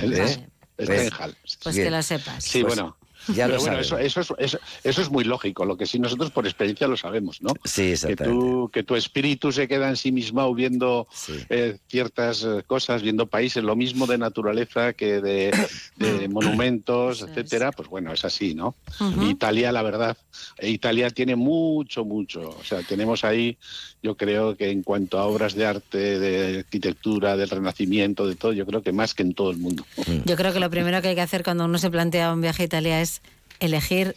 Pues 0.78 1.76
Bien. 1.76 1.88
que 1.88 1.92
lo 1.92 2.02
sepas. 2.04 2.44
Sí, 2.44 2.62
Pues 2.62 2.76
bueno. 2.76 2.96
Ya 3.34 3.48
lo 3.48 3.54
Pero 3.54 3.62
bueno, 3.62 3.80
eso, 3.80 3.98
eso, 3.98 4.22
es, 4.22 4.32
eso, 4.38 4.60
eso 4.84 5.02
es 5.02 5.10
muy 5.10 5.24
lógico, 5.24 5.66
lo 5.66 5.78
que 5.78 5.86
sí 5.86 6.00
nosotros 6.00 6.32
por 6.32 6.46
experiencia 6.46 6.88
lo 6.88 6.98
sabemos, 6.98 7.42
¿no? 7.42 7.54
Sí, 7.64 7.84
Que 7.84 7.92
exactamente. 7.94 8.40
tu, 8.40 8.70
que 8.72 8.84
tu 8.84 8.96
espíritu 8.96 9.52
se 9.52 9.68
queda 9.68 9.90
en 9.90 9.98
sí 9.98 10.12
mismo 10.12 10.54
viendo 10.54 11.08
eh, 11.50 11.78
ciertas 11.88 12.44
eh, 12.44 12.64
cosas, 12.66 13.02
viendo 13.02 13.28
países, 13.28 13.64
lo 13.64 13.76
mismo 13.76 14.08
de 14.08 14.18
naturaleza 14.18 14.94
que 14.94 15.22
de, 15.22 15.52
de 15.98 16.28
monumentos, 16.30 17.22
etcétera, 17.22 17.72
pues 17.72 17.90
bueno, 17.90 18.12
es 18.14 18.26
así, 18.26 18.56
¿no? 18.56 18.76
Italia, 19.22 19.72
la 19.72 19.82
verdad, 19.82 20.18
Italia 20.62 21.10
tiene 21.10 21.36
mucho, 21.36 22.06
mucho. 22.06 22.56
O 22.60 22.64
sea, 22.64 22.82
tenemos 22.84 23.24
ahí, 23.24 23.58
yo 24.02 24.16
creo 24.16 24.56
que 24.56 24.70
en 24.70 24.84
cuanto 24.84 25.20
a 25.20 25.26
obras 25.26 25.56
de 25.56 25.66
arte, 25.66 26.20
de 26.20 26.60
arquitectura, 26.60 27.38
del 27.38 27.50
renacimiento, 27.50 28.28
de 28.28 28.36
todo, 28.36 28.54
yo 28.54 28.66
creo 28.66 28.82
que 28.82 28.92
más 28.92 29.14
que 29.14 29.24
en 29.24 29.34
todo 29.34 29.52
el 29.52 29.58
mundo. 29.58 29.86
Yo 30.26 30.36
creo 30.36 30.54
que 30.54 30.60
lo 30.60 30.70
primero 30.70 31.02
que 31.02 31.10
hay 31.10 31.16
que 31.16 31.22
hacer 31.22 31.44
cuando 31.44 31.66
uno 31.66 31.78
se 31.78 31.90
plantea 31.90 32.34
un 32.34 32.42
viaje 32.42 32.64
a 32.64 32.66
Italia 32.66 33.02
es 33.02 33.19
elegir 33.60 34.16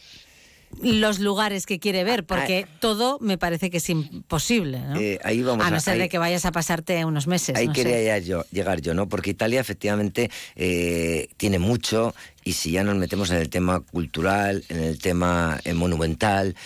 los 0.80 1.18
lugares 1.18 1.66
que 1.66 1.78
quiere 1.78 2.02
ver, 2.02 2.24
porque 2.24 2.66
todo 2.80 3.18
me 3.20 3.36
parece 3.36 3.68
que 3.68 3.76
es 3.76 3.90
imposible, 3.90 4.80
¿no? 4.80 4.94
Ah, 4.96 5.00
Eh, 5.02 5.18
ahí 5.22 5.42
vamos 5.42 5.66
a 5.66 5.70
no 5.70 5.76
a- 5.76 5.80
ser 5.80 5.94
ahí- 5.94 6.00
de 6.00 6.08
que 6.08 6.16
vayas 6.16 6.46
a 6.46 6.50
pasarte 6.52 7.04
unos 7.04 7.26
meses. 7.26 7.54
Ahí 7.56 7.66
no 7.66 7.74
quería 7.74 8.18
yo, 8.20 8.44
llegar 8.50 8.80
yo, 8.80 8.94
¿no? 8.94 9.06
Porque 9.06 9.30
Italia 9.30 9.60
efectivamente 9.60 10.30
eh, 10.56 11.28
tiene 11.36 11.58
mucho 11.58 12.14
y 12.42 12.54
si 12.54 12.70
ya 12.72 12.84
nos 12.84 12.96
metemos 12.96 13.30
en 13.30 13.36
el 13.36 13.50
tema 13.50 13.80
cultural, 13.80 14.64
en 14.70 14.78
el 14.80 14.98
tema 14.98 15.60
eh, 15.64 15.74
monumental, 15.74 16.56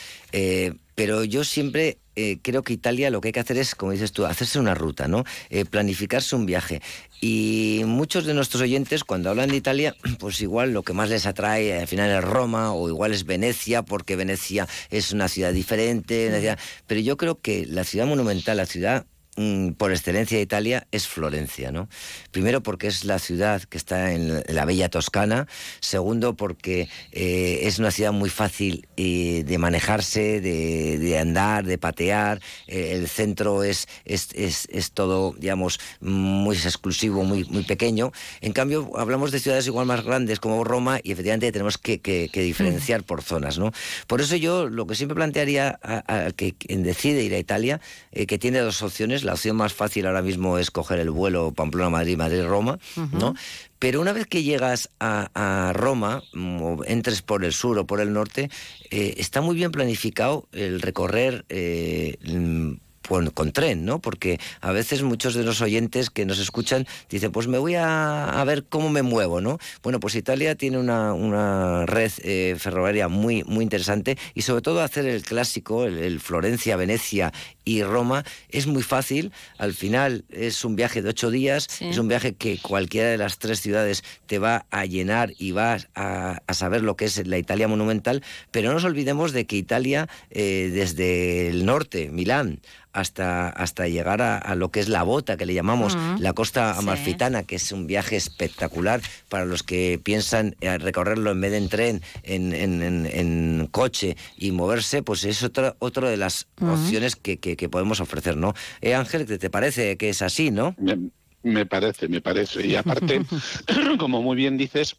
pero 0.97 1.23
yo 1.23 1.45
siempre 1.45 1.99
eh, 2.17 2.39
creo 2.43 2.63
que 2.63 2.73
Italia 2.73 3.11
lo 3.11 3.21
que 3.21 3.29
hay 3.29 3.33
que 3.33 3.41
hacer 3.41 3.59
es, 3.59 3.75
como 3.75 3.93
dices 3.93 4.11
tú, 4.13 4.25
hacerse 4.25 4.59
una 4.59 4.75
ruta, 4.75 5.07
¿no? 5.07 5.25
Eh, 5.51 5.67
planificarse 5.67 6.35
un 6.35 6.47
viaje. 6.47 6.81
Y 7.21 7.83
muchos 7.85 8.25
de 8.25 8.33
nuestros 8.33 8.63
oyentes, 8.63 9.05
cuando 9.05 9.29
hablan 9.29 9.51
de 9.51 9.57
Italia, 9.57 9.95
pues 10.19 10.41
igual 10.41 10.73
lo 10.73 10.83
que 10.83 10.95
más 10.95 11.11
les 11.11 11.27
atrae 11.27 11.79
al 11.79 11.87
final 11.87 12.11
es 12.11 12.25
Roma 12.25 12.73
o 12.73 12.89
igual 12.89 13.13
es 13.13 13.25
Venecia, 13.27 13.83
porque 13.83 14.17
Venecia 14.17 14.67
es 14.91 15.13
una 15.13 15.29
ciudad 15.29 15.53
diferente. 15.53 16.29
una 16.29 16.39
ciudad- 16.41 16.59
Pero 16.87 17.01
yo 17.03 17.17
creo 17.19 17.39
que 17.41 17.67
la 17.67 17.85
ciudad 17.85 18.07
monumental, 18.07 18.57
la 18.57 18.67
ciudad 18.67 19.05
mm, 19.37 19.71
por 19.73 19.93
excelencia 19.93 20.37
de 20.39 20.43
Italia 20.43 20.87
es 20.93 21.07
Florencia, 21.07 21.71
¿no? 21.73 21.89
Primero 22.31 22.63
porque 22.63 22.87
es 22.89 23.05
la 23.05 23.19
ciudad 23.19 23.63
que 23.63 23.77
está 23.79 24.13
en 24.13 24.43
la- 24.49 24.65
bella 24.67 24.89
Toscana, 24.89 25.47
segundo 25.81 26.35
porque 26.37 26.89
eh, 27.13 27.61
es 27.63 27.79
una 27.79 27.91
ciudad 27.93 28.13
muy 28.13 28.31
fácil 28.31 28.89
eh, 28.97 29.45
de 29.47 29.59
manejarse, 29.59 30.41
de, 30.41 30.99
de 30.99 31.19
andar, 31.19 31.65
de 31.65 31.79
patear, 31.79 32.41
eh, 32.67 32.93
el 32.95 33.07
centro 33.09 33.63
es, 33.63 33.87
es, 34.05 34.29
es- 34.35 34.67
es 34.73 34.91
todo, 34.91 35.35
digamos, 35.39 35.79
muy 36.01 36.57
exclusivo, 36.57 37.23
muy, 37.23 37.45
muy 37.45 37.63
pequeño. 37.63 38.11
En 38.41 38.53
cambio, 38.53 38.91
hablamos 38.97 39.31
de 39.31 39.39
ciudades 39.39 39.67
igual 39.69 39.87
más 39.87 40.05
grandes 40.05 40.41
como 40.41 40.65
Roma 40.65 40.99
y 41.03 41.13
efectivamente 41.13 41.53
tenemos 41.53 41.79
que, 41.79 42.01
que- 42.01 42.29
que 42.33 42.41
diferenciar 42.43 43.05
por 43.05 43.23
zonas, 43.23 43.59
¿no? 43.59 43.71
Por 44.09 44.21
eso 44.21 44.35
yo 44.37 44.69
lo 44.69 44.87
que 44.87 44.95
siempre 44.97 45.15
plantearía 45.15 45.79
a- 45.83 46.33
que 46.35 46.55
quien 46.55 46.83
decide 46.83 47.23
ir 47.23 47.35
a 47.35 47.39
Italia, 47.39 47.81
que 48.27 48.39
tiene 48.39 48.59
dos 48.59 48.83
opciones, 48.83 49.23
la 49.27 49.35
opción 49.35 49.57
más 49.57 49.75
fácil 49.75 50.07
ahora 50.07 50.23
mismo 50.23 50.59
es 50.59 50.71
coger 50.71 50.99
el 51.01 51.11
vuelo 51.11 51.53
Pamplona-Madrid, 51.53 52.17
Madrid-Roma, 52.17 52.79
¿no? 53.13 53.35
Pero 53.79 54.01
una 54.01 54.13
vez 54.13 54.27
que 54.27 54.43
llegas 54.43 54.89
a, 55.01 55.29
a 55.35 55.73
Roma, 55.75 56.23
mm, 56.33 56.63
o 56.63 56.85
entres 56.85 57.21
por 57.23 57.45
el 57.45 57.53
sur 57.53 57.79
o 57.79 57.87
por 57.87 58.01
el 58.01 58.13
norte, 58.13 58.51
eh, 58.91 59.15
está 59.19 59.43
muy 59.43 59.57
bien 59.57 59.71
planificado 59.73 60.49
el 60.53 60.81
recorrer 60.81 61.45
eh, 61.51 62.17
mm, 62.25 62.75
con, 63.07 63.31
con 63.31 63.53
tren, 63.53 63.85
¿no? 63.85 64.01
Porque 64.01 64.39
a 64.61 64.73
veces 64.73 65.03
muchos 65.03 65.35
de 65.35 65.45
los 65.45 65.61
oyentes 65.61 66.11
que 66.11 66.27
nos 66.27 66.39
escuchan 66.39 66.87
dicen, 67.09 67.33
pues 67.33 67.47
me 67.49 67.59
voy 67.59 67.75
a, 67.75 68.41
a 68.41 68.45
ver 68.45 68.65
cómo 68.65 68.91
me 68.91 69.03
muevo, 69.03 69.41
¿no? 69.41 69.59
Bueno, 69.83 70.01
pues 70.01 70.15
Italia 70.15 70.55
tiene 70.55 70.79
una, 70.79 71.13
una 71.13 71.87
red 71.87 72.13
eh, 72.23 72.57
ferroviaria 72.59 73.09
muy, 73.09 73.45
muy 73.45 73.63
interesante 73.63 74.19
y 74.35 74.43
sobre 74.43 74.63
todo 74.63 74.81
hacer 74.81 75.07
el 75.07 75.23
clásico, 75.23 75.85
el, 75.85 75.99
el 75.99 76.21
Florencia, 76.21 76.77
Venecia 76.77 77.33
y 77.67 77.83
Roma, 77.83 78.25
es 78.49 78.67
muy 78.69 78.83
fácil. 78.83 79.33
Al 79.59 79.75
final 79.75 80.25
es 80.31 80.65
un 80.65 80.77
viaje 80.77 81.03
de 81.03 81.11
ocho 81.11 81.31
días, 81.31 81.69
es 81.81 81.99
un 81.99 82.07
viaje 82.09 82.35
que 82.35 82.59
cualquiera 82.59 83.09
de 83.11 83.19
las 83.19 83.39
tres 83.39 83.61
ciudades 83.61 84.05
te 84.27 84.39
va 84.39 84.65
a 84.71 84.87
llenar 84.87 85.33
y 85.37 85.51
vas 85.51 85.89
a, 85.97 86.41
a 86.47 86.55
saber 86.55 86.83
lo 86.83 86.97
que 86.97 87.05
es 87.07 87.27
la 87.27 87.39
Italia 87.39 87.67
monumental, 87.69 88.23
pero 88.53 88.69
no 88.69 88.75
nos 88.75 88.85
olvidemos 88.85 89.33
de 89.33 89.47
que 89.47 89.57
Italia, 89.57 90.09
eh, 90.31 90.71
desde 90.73 91.49
el 91.49 91.67
norte, 91.67 92.09
Milán, 92.11 92.61
hasta, 92.93 93.51
hasta 93.51 93.89
llegar 93.89 94.23
a, 94.23 94.39
a 94.39 94.55
lo 94.55 94.71
que 94.71 94.81
es 94.81 94.89
la 94.89 95.03
bota, 95.03 95.37
que 95.37 95.45
le 95.45 95.53
llamamos 95.53 95.95
Ujú. 95.95 96.23
la 96.23 96.33
costa 96.33 96.73
Sí. 96.73 96.79
amalfitana, 96.79 97.43
que 97.43 97.57
es 97.57 97.71
un 97.73 97.87
viaje 97.87 98.17
espectacular 98.17 99.03
para 99.29 99.45
los 99.45 99.63
que 99.63 100.01
piensan 100.03 100.57
eh, 100.63 100.79
recorrerlo 100.79 101.31
en 101.33 101.41
vez 101.43 101.51
de 101.51 101.57
en 101.59 101.69
tren, 101.69 102.03
en, 102.23 102.55
en- 102.55 102.83
en- 102.83 103.07
en 103.07 103.69
coche 103.71 104.17
y 104.39 104.51
moverse, 104.53 105.03
pues 105.03 105.25
es 105.25 105.43
otra, 105.43 105.77
otra 105.79 106.09
de 106.09 106.17
las 106.17 106.47
Ujú. 106.59 106.71
opciones 106.73 107.17
que, 107.17 107.37
que- 107.39 107.56
que 107.57 107.69
podemos 107.69 108.01
ofrecer, 108.01 108.37
¿no? 108.37 108.55
Eh, 108.81 108.95
Ángel, 108.95 109.27
¿te, 109.27 109.39
te 109.39 109.51
parece 109.51 109.97
que 109.97 110.11
es 110.11 110.23
así, 110.23 110.51
no? 110.51 110.75
Me, 110.79 111.11
me 111.43 111.67
parece, 111.67 112.09
me 112.09 112.21
parece. 112.21 112.67
Y 112.67 112.77
aparte, 112.77 113.23
como 113.99 114.23
muy 114.23 114.37
bien 114.37 114.57
dices, 114.57 114.97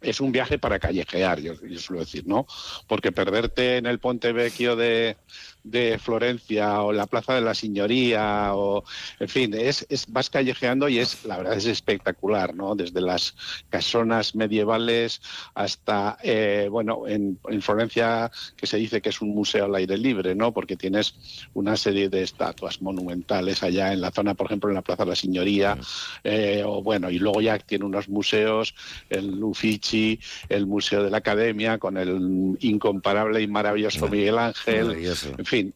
es 0.00 0.20
un 0.20 0.32
viaje 0.32 0.58
para 0.58 0.78
callejear, 0.78 1.40
yo, 1.40 1.54
yo 1.62 1.78
suelo 1.78 2.00
decir, 2.00 2.26
¿no? 2.26 2.46
Porque 2.86 3.12
perderte 3.12 3.78
en 3.78 3.86
el 3.86 3.98
Ponte 3.98 4.32
Vecchio 4.32 4.76
de, 4.76 5.16
de 5.64 5.98
Florencia 5.98 6.82
o 6.82 6.92
la 6.92 7.06
Plaza 7.06 7.34
de 7.34 7.40
la 7.40 7.54
Signoría 7.54 8.54
o, 8.54 8.84
en 9.18 9.28
fin, 9.28 9.54
es, 9.54 9.86
es 9.88 10.06
vas 10.12 10.28
callejeando 10.28 10.88
y 10.88 10.98
es, 10.98 11.24
la 11.24 11.38
verdad, 11.38 11.56
es 11.56 11.66
espectacular, 11.66 12.54
¿no? 12.54 12.74
Desde 12.74 13.00
las 13.00 13.34
casonas 13.70 14.34
medievales 14.34 15.22
hasta, 15.54 16.18
eh, 16.22 16.68
bueno, 16.70 17.08
en, 17.08 17.38
en 17.48 17.62
Florencia 17.62 18.30
que 18.56 18.66
se 18.66 18.76
dice 18.76 19.00
que 19.00 19.08
es 19.08 19.22
un 19.22 19.30
museo 19.30 19.64
al 19.64 19.74
aire 19.74 19.96
libre, 19.96 20.34
¿no? 20.34 20.52
Porque 20.52 20.76
tienes 20.76 21.14
una 21.54 21.76
serie 21.76 22.10
de 22.10 22.22
estatuas 22.22 22.82
monumentales 22.82 23.62
allá 23.62 23.92
en 23.92 24.02
la 24.02 24.10
zona, 24.10 24.34
por 24.34 24.46
ejemplo, 24.46 24.68
en 24.68 24.76
la 24.76 24.82
Plaza 24.82 25.04
de 25.04 25.10
la 25.10 25.16
Signoría, 25.16 25.78
eh, 26.22 26.62
o 26.64 26.82
bueno, 26.82 27.10
y 27.10 27.18
luego 27.18 27.40
ya 27.40 27.58
tiene 27.58 27.86
unos 27.86 28.10
museos, 28.10 28.74
el 29.08 29.42
Uffizi, 29.42 30.20
el 30.50 30.66
Museo 30.66 31.02
de 31.02 31.10
la 31.10 31.18
Academia, 31.18 31.78
con 31.78 31.96
el 31.96 32.56
incomparable 32.60 33.40
y 33.40 33.46
maravilloso 33.46 34.08
Miguel 34.08 34.38
Ángel, 34.38 34.88
Maravilloso. 34.88 35.28
en 35.38 35.44
fin. 35.46 35.53
geen 35.54 35.72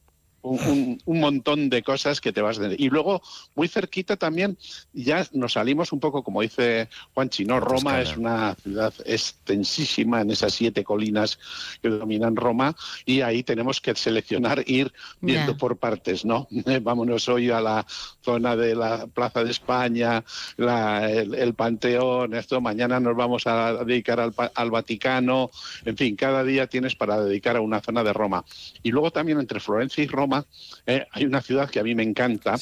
un, 0.48 1.20
montón 1.20 1.68
de 1.68 1.82
cosas 1.82 2.20
que 2.20 2.32
te 2.32 2.40
vas 2.40 2.58
de... 2.58 2.76
Y 2.78 2.88
luego, 2.88 3.22
muy 3.54 3.68
cerquita 3.68 4.16
también, 4.16 4.58
ya 4.92 5.26
nos 5.32 5.54
salimos 5.54 5.92
un 5.92 6.00
poco, 6.00 6.22
como 6.22 6.42
dice 6.42 6.88
Juan 7.14 7.28
Chino, 7.28 7.60
Roma 7.60 8.00
es 8.00 8.16
una 8.16 8.54
ciudad 8.54 8.92
extensísima 9.04 10.20
en 10.20 10.30
esas 10.30 10.54
siete 10.54 10.84
colinas 10.84 11.38
que 11.82 11.88
dominan 11.88 12.36
Roma 12.36 12.74
y 13.04 13.20
ahí 13.20 13.42
tenemos 13.42 13.80
que 13.80 13.94
seleccionar, 13.94 14.62
ir 14.66 14.92
viendo 15.20 15.56
por 15.56 15.76
partes, 15.76 16.24
¿no? 16.24 16.48
Vámonos 16.82 17.28
hoy 17.28 17.50
a 17.50 17.60
la 17.60 17.86
zona 18.22 18.56
de 18.56 18.74
la 18.74 19.06
Plaza 19.06 19.44
de 19.44 19.50
España, 19.50 20.24
el, 20.56 21.54
Panteón, 21.54 22.34
esto, 22.34 22.60
mañana 22.60 23.00
nos 23.00 23.16
vamos 23.16 23.46
a 23.46 23.84
dedicar 23.84 24.20
al, 24.20 24.34
al 24.54 24.70
Vaticano, 24.70 25.50
en 25.84 25.96
fin, 25.96 26.16
cada 26.16 26.44
día 26.44 26.66
tienes 26.66 26.94
para 26.94 27.20
dedicar 27.20 27.56
a 27.56 27.60
una 27.60 27.80
zona 27.80 28.04
de 28.04 28.12
Roma. 28.12 28.44
Y 28.82 28.90
luego 28.90 29.10
también 29.10 29.38
entre 29.38 29.60
Florencia 29.60 30.04
y 30.04 30.06
Roma 30.06 30.37
eh, 30.86 31.06
hay 31.10 31.24
una 31.24 31.40
ciudad 31.40 31.70
que 31.70 31.80
a 31.80 31.82
mí 31.82 31.94
me 31.94 32.02
encanta, 32.02 32.56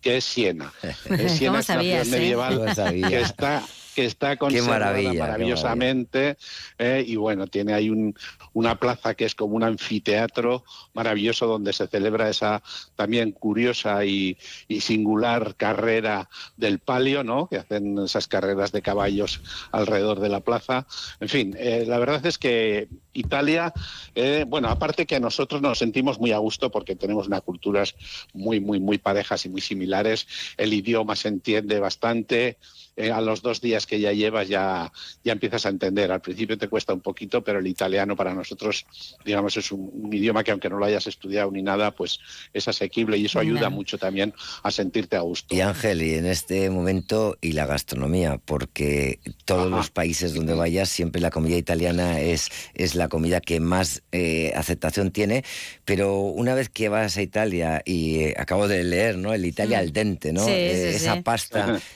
que 0.00 0.16
es 0.16 0.24
Siena. 0.24 0.72
Siena 1.28 1.60
es 1.60 1.68
una 1.68 1.80
ciudad 1.80 2.06
medieval 2.06 2.74
que 3.08 3.20
está 3.20 3.62
que 3.98 4.04
está 4.04 4.36
conservada 4.36 5.02
maravillosamente 5.12 6.36
eh, 6.78 7.02
y 7.04 7.16
bueno, 7.16 7.48
tiene 7.48 7.74
ahí 7.74 7.90
un, 7.90 8.14
una 8.52 8.78
plaza 8.78 9.14
que 9.14 9.24
es 9.24 9.34
como 9.34 9.56
un 9.56 9.64
anfiteatro 9.64 10.62
maravilloso 10.94 11.48
donde 11.48 11.72
se 11.72 11.88
celebra 11.88 12.30
esa 12.30 12.62
también 12.94 13.32
curiosa 13.32 14.04
y, 14.04 14.38
singular 14.78 15.56
carrera 15.56 16.30
del 16.56 16.78
palio, 16.78 17.24
¿no? 17.24 17.48
Que 17.48 17.56
hacen 17.56 17.98
esas 17.98 18.28
carreras 18.28 18.70
de 18.70 18.82
caballos 18.82 19.40
alrededor 19.72 20.20
de 20.20 20.28
la 20.28 20.38
plaza. 20.38 20.86
En 21.18 21.28
fin, 21.28 21.56
eh, 21.58 21.84
la 21.84 21.98
verdad 21.98 22.24
es 22.24 22.38
que 22.38 22.86
Italia, 23.14 23.72
eh, 24.14 24.44
bueno, 24.46 24.68
aparte 24.68 25.06
que 25.06 25.18
nosotros 25.18 25.60
nos 25.60 25.78
sentimos 25.78 26.20
muy 26.20 26.30
a 26.30 26.38
gusto 26.38 26.70
porque 26.70 26.94
tenemos 26.94 27.26
unas 27.26 27.42
culturas 27.42 27.96
muy, 28.32 28.60
muy, 28.60 28.78
muy 28.78 28.98
parejas 28.98 29.44
y 29.44 29.48
muy 29.48 29.60
similares, 29.60 30.28
el 30.56 30.72
idioma 30.72 31.16
se 31.16 31.26
entiende 31.26 31.80
bastante, 31.80 32.58
eh, 32.98 33.12
a 33.12 33.20
los 33.20 33.42
dos 33.42 33.60
días 33.60 33.86
que 33.88 33.98
ya 33.98 34.12
llevas 34.12 34.46
ya, 34.48 34.92
ya 35.24 35.32
empiezas 35.32 35.66
a 35.66 35.70
entender. 35.70 36.12
Al 36.12 36.20
principio 36.20 36.56
te 36.56 36.68
cuesta 36.68 36.92
un 36.92 37.00
poquito, 37.00 37.42
pero 37.42 37.58
el 37.58 37.66
italiano 37.66 38.14
para 38.14 38.34
nosotros, 38.34 38.86
digamos, 39.24 39.56
es 39.56 39.72
un, 39.72 40.10
idioma 40.12 40.44
que 40.44 40.52
aunque 40.52 40.68
no 40.68 40.78
lo 40.78 40.84
hayas 40.84 41.06
estudiado 41.06 41.50
ni 41.50 41.62
nada, 41.62 41.90
pues 41.90 42.20
es 42.52 42.68
asequible 42.68 43.16
y 43.16 43.24
eso 43.24 43.40
ayuda 43.40 43.70
mucho 43.70 43.98
también 43.98 44.32
a 44.62 44.70
sentirte 44.70 45.16
a 45.16 45.20
gusto. 45.20 45.54
Y 45.54 45.60
Ángel, 45.60 46.02
y 46.02 46.14
en 46.14 46.26
este 46.26 46.70
momento, 46.70 47.36
y 47.40 47.52
la 47.52 47.66
gastronomía, 47.66 48.38
porque 48.44 49.20
todos 49.44 49.70
los 49.70 49.90
países 49.90 50.34
donde 50.34 50.54
vayas, 50.54 50.88
siempre 50.88 51.20
la 51.20 51.30
comida 51.30 51.56
italiana 51.56 52.20
es, 52.20 52.50
es 52.74 52.94
la 52.94 53.08
comida 53.08 53.40
que 53.40 53.60
más 53.60 54.02
eh, 54.12 54.52
aceptación 54.54 55.10
tiene, 55.10 55.44
pero 55.84 56.20
una 56.20 56.54
vez 56.54 56.68
que 56.68 56.88
vas 56.88 57.16
a 57.16 57.22
Italia, 57.22 57.82
y 57.84 58.20
eh, 58.20 58.34
acabo 58.36 58.68
de 58.68 58.84
leer, 58.84 59.16
¿no? 59.16 59.32
El 59.32 59.46
Italia 59.46 59.78
mm. 59.78 59.80
al 59.80 59.92
dente, 59.92 60.32
¿no? 60.32 60.46
esa 60.46 61.22
pasta. 61.22 61.80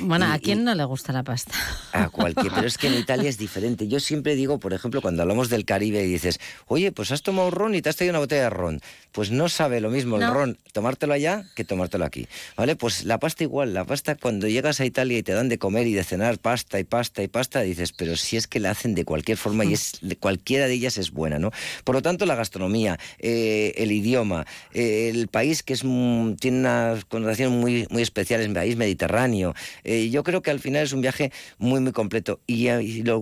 Bueno, 0.00 0.26
¿a 0.26 0.38
quién 0.38 0.64
no 0.64 0.74
le 0.74 0.84
gusta 0.84 0.99
la 1.08 1.22
pasta? 1.22 1.52
A 1.92 2.08
cualquier, 2.08 2.52
pero 2.52 2.66
es 2.66 2.78
que 2.78 2.86
en 2.86 2.94
Italia 2.94 3.28
es 3.28 3.38
diferente. 3.38 3.88
Yo 3.88 4.00
siempre 4.00 4.34
digo, 4.36 4.58
por 4.58 4.72
ejemplo, 4.72 5.02
cuando 5.02 5.22
hablamos 5.22 5.48
del 5.48 5.64
Caribe 5.64 6.04
y 6.04 6.08
dices, 6.08 6.38
oye, 6.66 6.92
pues 6.92 7.10
has 7.10 7.22
tomado 7.22 7.50
ron 7.50 7.74
y 7.74 7.82
te 7.82 7.88
has 7.88 7.96
traído 7.96 8.12
una 8.12 8.20
botella 8.20 8.42
de 8.42 8.50
ron. 8.50 8.80
Pues 9.12 9.30
no 9.30 9.48
sabe 9.48 9.80
lo 9.80 9.90
mismo 9.90 10.16
el 10.16 10.30
ron 10.30 10.58
tomártelo 10.70 11.12
allá 11.12 11.44
que 11.54 11.64
tomártelo 11.64 12.04
aquí. 12.04 12.28
¿Vale? 12.56 12.76
Pues 12.76 13.04
la 13.04 13.18
pasta 13.18 13.44
igual, 13.44 13.74
la 13.74 13.84
pasta 13.84 14.14
cuando 14.14 14.48
llegas 14.48 14.80
a 14.80 14.84
Italia 14.84 15.18
y 15.18 15.22
te 15.22 15.32
dan 15.32 15.48
de 15.48 15.58
comer 15.58 15.86
y 15.86 15.92
de 15.92 16.04
cenar 16.04 16.38
pasta 16.38 16.78
y 16.78 16.84
pasta 16.84 17.22
y 17.22 17.28
pasta, 17.28 17.60
dices, 17.60 17.92
pero 17.92 18.16
si 18.16 18.36
es 18.36 18.46
que 18.46 18.60
la 18.60 18.70
hacen 18.70 18.94
de 18.94 19.04
cualquier 19.04 19.36
forma 19.36 19.64
y 19.64 19.68
mm. 19.68 19.72
es 19.72 20.00
cualquiera 20.20 20.66
de 20.66 20.74
ellas 20.74 20.98
es 20.98 21.10
buena, 21.10 21.38
¿no? 21.38 21.50
Por 21.84 21.94
lo 21.94 22.02
tanto, 22.02 22.26
la 22.26 22.34
gastronomía, 22.34 22.98
eh, 23.18 23.74
el 23.76 23.92
idioma, 23.92 24.46
eh, 24.72 25.10
el 25.12 25.28
país 25.28 25.62
que 25.62 25.72
es 25.74 25.80
tiene 25.80 26.60
una 26.60 26.98
connotación 27.08 27.58
muy, 27.58 27.86
muy 27.90 28.02
especial, 28.02 28.40
es 28.40 28.48
un 28.48 28.54
país 28.54 28.76
mediterráneo. 28.76 29.54
Eh, 29.84 30.10
yo 30.10 30.22
creo 30.22 30.42
que 30.42 30.50
al 30.50 30.60
final 30.60 30.82
es 30.90 30.94
un 30.94 31.00
viaje 31.00 31.32
muy, 31.58 31.80
muy 31.80 31.92
completo. 31.92 32.40
Y, 32.46 32.68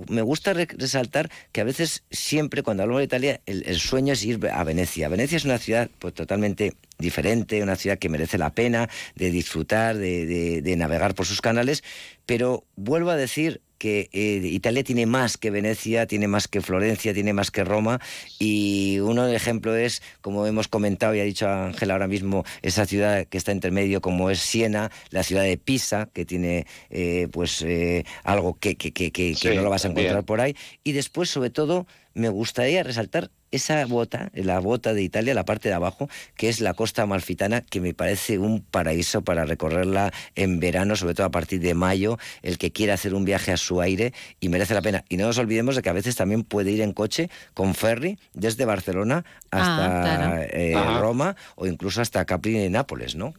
me 0.09 0.23
gusta 0.23 0.53
resaltar 0.53 1.31
que 1.53 1.61
a 1.61 1.65
veces, 1.65 2.03
siempre 2.11 2.63
cuando 2.63 2.83
hablamos 2.83 3.01
de 3.01 3.05
Italia, 3.05 3.41
el, 3.47 3.79
sueño 3.79 4.13
es 4.13 4.25
ir 4.25 4.41
a 4.53 4.65
Venecia. 4.65 5.09
Venecia 5.09 5.37
es 5.37 5.45
una 5.45 5.59
ciudad 5.59 5.91
pues, 5.99 6.15
totalmente 6.15 6.75
diferente, 6.99 7.63
una 7.63 7.77
ciudad 7.77 7.99
que 7.99 8.09
merece 8.09 8.39
la 8.39 8.51
pena 8.51 8.89
de 9.15 9.31
disfrutar, 9.31 9.97
de 9.97 10.75
navegar 10.77 11.15
por 11.15 11.27
sus 11.27 11.41
canales, 11.41 11.85
pero 12.27 12.65
vuelvo 12.77 13.11
a 13.11 13.17
decir, 13.17 13.61
que 13.79 14.11
eh, 14.13 14.41
Italia 14.45 14.85
tiene 14.85 15.07
más 15.07 15.39
que 15.39 15.51
Venecia, 15.51 16.07
tiene 16.07 16.29
más 16.29 16.49
que 16.49 16.61
Florencia, 16.61 17.15
tiene 17.15 17.33
más 17.33 17.51
que 17.51 17.65
Roma. 17.65 18.01
Y 18.39 18.99
uno 18.99 19.27
de 19.27 19.37
ejemplo 19.37 19.75
es, 19.77 20.03
como 20.21 20.47
hemos 20.47 20.69
comentado 20.69 21.15
y 21.15 21.21
ha 21.21 21.25
dicho 21.25 21.49
Ángel 21.49 21.91
ahora 21.91 22.09
mismo, 22.09 22.45
esa 22.63 22.85
ciudad 22.85 23.27
que 23.27 23.39
está 23.39 23.53
entre 23.53 23.71
medio 23.71 24.01
como 24.01 24.31
es 24.31 24.41
Siena, 24.41 24.91
la 25.11 25.23
ciudad 25.23 25.45
de 25.45 25.57
Pisa, 25.57 26.11
que 26.13 26.25
tiene 26.25 26.67
eh, 26.91 27.29
pues 27.33 27.63
eh, 27.63 28.05
algo 28.25 28.59
que, 28.59 28.77
que, 28.77 28.93
que, 28.93 29.11
que 29.11 29.55
no 29.55 29.63
lo 29.63 29.71
vas 29.71 29.85
a 29.85 29.89
encontrar 29.89 30.25
por 30.25 30.41
ahí. 30.41 30.57
Y 30.85 30.93
después 30.93 31.31
sobre 31.31 31.51
todo 31.51 31.87
me 32.15 32.29
gustaría 32.29 32.83
resaltar 32.83 33.31
esa 33.51 33.85
bota, 33.87 34.31
la 34.35 34.59
bota 34.61 34.95
de 34.95 35.03
Italia, 35.03 35.35
la 35.35 35.45
parte 35.45 35.69
de 35.69 35.75
abajo, 35.75 36.09
que 36.37 36.49
es 36.49 36.61
la 36.61 36.75
costa 36.75 37.03
amalfitana, 37.03 37.63
que 37.63 37.81
me 37.81 37.95
parece 37.95 38.39
un 38.39 38.61
paraíso 38.61 39.23
para 39.23 39.45
recorrerla 39.45 40.13
en 40.35 40.61
verano, 40.61 40.97
sobre 40.97 41.15
todo 41.15 41.27
a 41.27 41.31
partir 41.31 41.61
de 41.61 41.75
mayo, 41.75 42.19
el 42.43 42.59
que 42.59 42.73
quiera 42.73 42.95
hacer 42.95 43.15
un 43.15 43.25
viaje 43.25 43.53
a 43.53 43.57
su 43.57 43.81
aire 43.81 44.13
y 44.41 44.49
merece 44.49 44.75
la 44.75 44.83
pena. 44.83 45.05
Y 45.09 45.17
no 45.17 45.27
nos 45.27 45.39
olvidemos 45.39 45.77
de 45.77 45.83
que 45.83 45.89
a 45.89 45.95
veces 45.95 46.17
también 46.17 46.45
puede 46.45 46.71
ir 46.71 46.81
en 46.81 46.93
coche 46.93 47.31
con 47.55 47.75
ferry 47.75 48.19
desde 48.35 48.65
Barcelona 48.65 49.25
hasta 49.51 50.35
ah, 50.35 50.43
eh, 50.43 50.75
Roma 51.01 51.37
o 51.57 51.67
incluso 51.67 52.03
hasta 52.03 52.25
Capri 52.25 52.59
y 52.59 52.69
Nápoles, 52.69 53.17
¿no? 53.17 53.35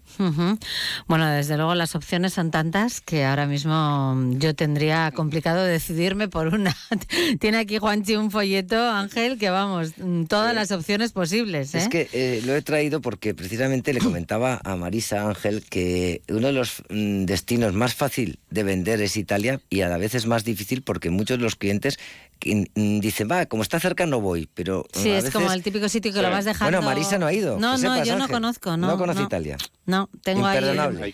Bueno, 1.07 1.27
desde 1.27 1.57
luego 1.57 1.76
las 1.76 1.95
opciones 1.95 2.34
son 2.34 2.52
tantas 2.52 3.02
que 3.02 3.26
ahora 3.26 3.45
mismo 3.45 4.15
yo 4.38 4.56
tendría 4.56 5.11
complicado 5.11 5.64
decidirme 5.64 6.27
por 6.27 6.48
una. 6.48 6.76
Tiene 7.40 7.60
aquí 7.60 7.77
Juanchi 7.77 8.15
un 8.15 8.31
folleto, 8.31 8.90
Ángel, 8.90 9.38
que 9.38 9.49
vamos, 9.49 9.94
Mm, 9.99 10.26
todas 10.26 10.53
las 10.53 10.71
opciones 10.71 11.11
posibles. 11.11 11.76
Es 11.76 11.85
¿eh? 11.85 11.89
que 11.89 12.09
eh, 12.13 12.41
lo 12.45 12.55
he 12.55 12.61
traído 12.61 13.01
porque 13.01 13.34
precisamente 13.34 13.93
le 13.93 13.99
comentaba 13.99 14.59
a 14.63 14.76
Marisa 14.76 15.27
Ángel 15.27 15.63
que 15.63 16.21
uno 16.30 16.47
de 16.47 16.53
los 16.53 16.84
mm, 16.89 17.26
destinos 17.26 17.73
más 17.73 17.93
fácil 17.95 18.39
de 18.49 18.63
vender 18.63 19.01
es 19.01 19.17
Italia 19.17 19.59
y 19.69 19.81
a 19.81 19.89
la 19.89 19.97
vez 19.97 20.15
es 20.15 20.26
más 20.26 20.43
difícil 20.43 20.81
porque 20.81 21.09
muchos 21.09 21.38
de 21.38 21.43
los 21.43 21.55
clientes 21.55 21.99
mm, 22.45 22.99
dicen, 22.99 23.30
va, 23.30 23.45
como 23.45 23.63
está 23.63 23.80
cerca 23.80 24.05
no 24.05 24.21
voy, 24.21 24.49
pero... 24.53 24.85
Sí, 24.93 25.09
es 25.09 25.30
como 25.31 25.51
el 25.51 25.63
típico 25.63 25.89
sitio 25.89 26.13
que 26.13 26.21
lo 26.21 26.30
vas 26.30 26.45
dejando... 26.45 26.77
Bueno, 26.77 26.89
Marisa 26.89 27.17
no 27.17 27.26
ha 27.26 27.34
ido. 27.34 27.59
No, 27.59 27.77
no, 27.77 28.03
yo 28.03 28.17
no 28.17 28.27
conozco, 28.27 28.77
no. 28.77 28.88
No 28.88 28.97
conoce 28.97 29.23
Italia. 29.23 29.57
No, 29.85 30.09
tengo 30.23 30.45
ahí... 30.45 31.13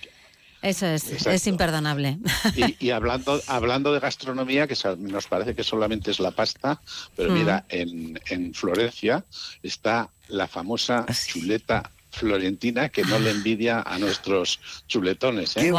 Eso 0.66 0.88
es, 0.88 1.28
es 1.28 1.46
imperdonable. 1.46 2.18
Y, 2.80 2.90
hablando, 2.90 3.40
hablando 3.46 3.94
de 3.94 4.00
gastronomía, 4.00 4.66
que 4.68 4.76
nos 4.98 5.28
parece 5.28 5.54
que 5.54 5.64
solamente 5.64 6.10
es 6.10 6.20
la 6.20 6.32
pasta, 6.32 6.82
pero 7.16 7.32
mira, 7.32 7.66
en, 7.70 8.20
en 8.30 8.52
Florencia 8.52 9.24
está 9.62 10.10
la 10.28 10.48
famosa 10.48 11.06
chuleta 11.28 11.92
florentina 12.16 12.90
que 12.90 13.04
no 13.04 13.20
le 13.20 13.32
envidia 13.32 13.82
a 13.82 14.00
nuestros 14.00 14.60
chuletones. 14.88 15.56
¿eh? 15.58 15.72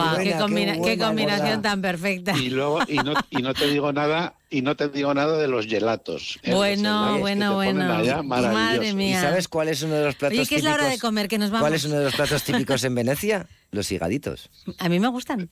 Qué, 0.82 0.98
combinación 0.98 1.62
tan 1.62 1.80
perfecta. 1.80 2.36
Y 2.36 2.50
luego 2.50 2.80
y 2.86 2.96
no, 2.96 3.14
y 3.30 3.42
no 3.42 3.54
te 3.54 3.68
digo 3.68 3.92
nada 3.92 4.34
y 4.50 4.62
no 4.62 4.76
te 4.76 4.88
digo 4.88 5.12
nada 5.14 5.38
de 5.38 5.48
los 5.48 5.66
gelatos. 5.66 6.38
¿eh? 6.42 6.54
Bueno, 6.54 7.18
bueno, 7.18 7.54
bueno. 7.54 8.22
Madre 8.22 8.92
mía. 8.92 9.18
¿Y 9.18 9.22
sabes 9.22 9.48
cuál 9.48 9.68
es 9.68 9.82
uno 9.82 9.94
de 9.94 10.04
los 10.04 10.14
platos 10.14 10.38
típicos? 10.38 10.48
¿qué 10.48 10.56
es 10.56 10.64
la 10.64 10.74
hora 10.74 10.88
de 10.88 10.98
comer? 10.98 11.28
Que 11.28 11.38
nos 11.38 11.50
vamos. 11.50 11.62
¿Cuál 11.62 11.74
es 11.74 11.84
uno 11.84 11.98
de 11.98 12.04
los 12.04 12.14
platos 12.14 12.42
típicos 12.44 12.84
en 12.84 12.94
Venecia? 12.94 13.46
Los 13.72 13.90
higaditos. 13.90 14.50
A 14.78 14.88
mí 14.88 15.00
me 15.00 15.08
gustan. 15.08 15.50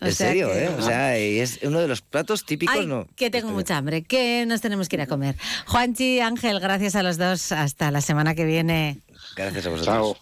En 0.00 0.14
serio, 0.14 0.52
¿eh? 0.54 0.68
O 0.68 0.82
sea, 0.82 1.16
es 1.16 1.60
uno 1.62 1.80
de 1.80 1.88
los 1.88 2.00
platos 2.00 2.44
típicos, 2.44 2.76
Ay, 2.78 2.86
¿no? 2.86 3.06
Que 3.14 3.30
tengo 3.30 3.50
mucha 3.50 3.76
hambre, 3.76 4.02
que 4.02 4.46
nos 4.46 4.60
tenemos 4.60 4.88
que 4.88 4.96
ir 4.96 5.02
a 5.02 5.06
comer. 5.06 5.36
Juanchi, 5.66 6.20
Ángel, 6.20 6.60
gracias 6.60 6.94
a 6.96 7.02
los 7.02 7.18
dos. 7.18 7.52
Hasta 7.52 7.90
la 7.90 8.00
semana 8.00 8.34
que 8.34 8.44
viene. 8.44 9.00
Gracias 9.36 9.66
a 9.66 9.70
vosotros. 9.70 10.16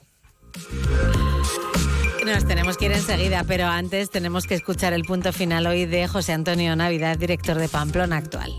Nos 2.25 2.47
tenemos 2.47 2.79
que 2.79 2.87
ir 2.87 2.93
enseguida, 2.93 3.45
pero 3.47 3.67
antes 3.67 4.09
tenemos 4.11 4.47
que 4.47 4.55
escuchar 4.55 4.93
el 4.95 5.03
punto 5.03 5.33
final 5.33 5.67
hoy 5.67 5.85
de 5.85 6.09
José 6.09 6.33
Antonio 6.33 6.75
Navidad, 6.75 7.19
director 7.19 7.59
de 7.59 7.69
Pamplona 7.69 8.17
Actual. 8.17 8.55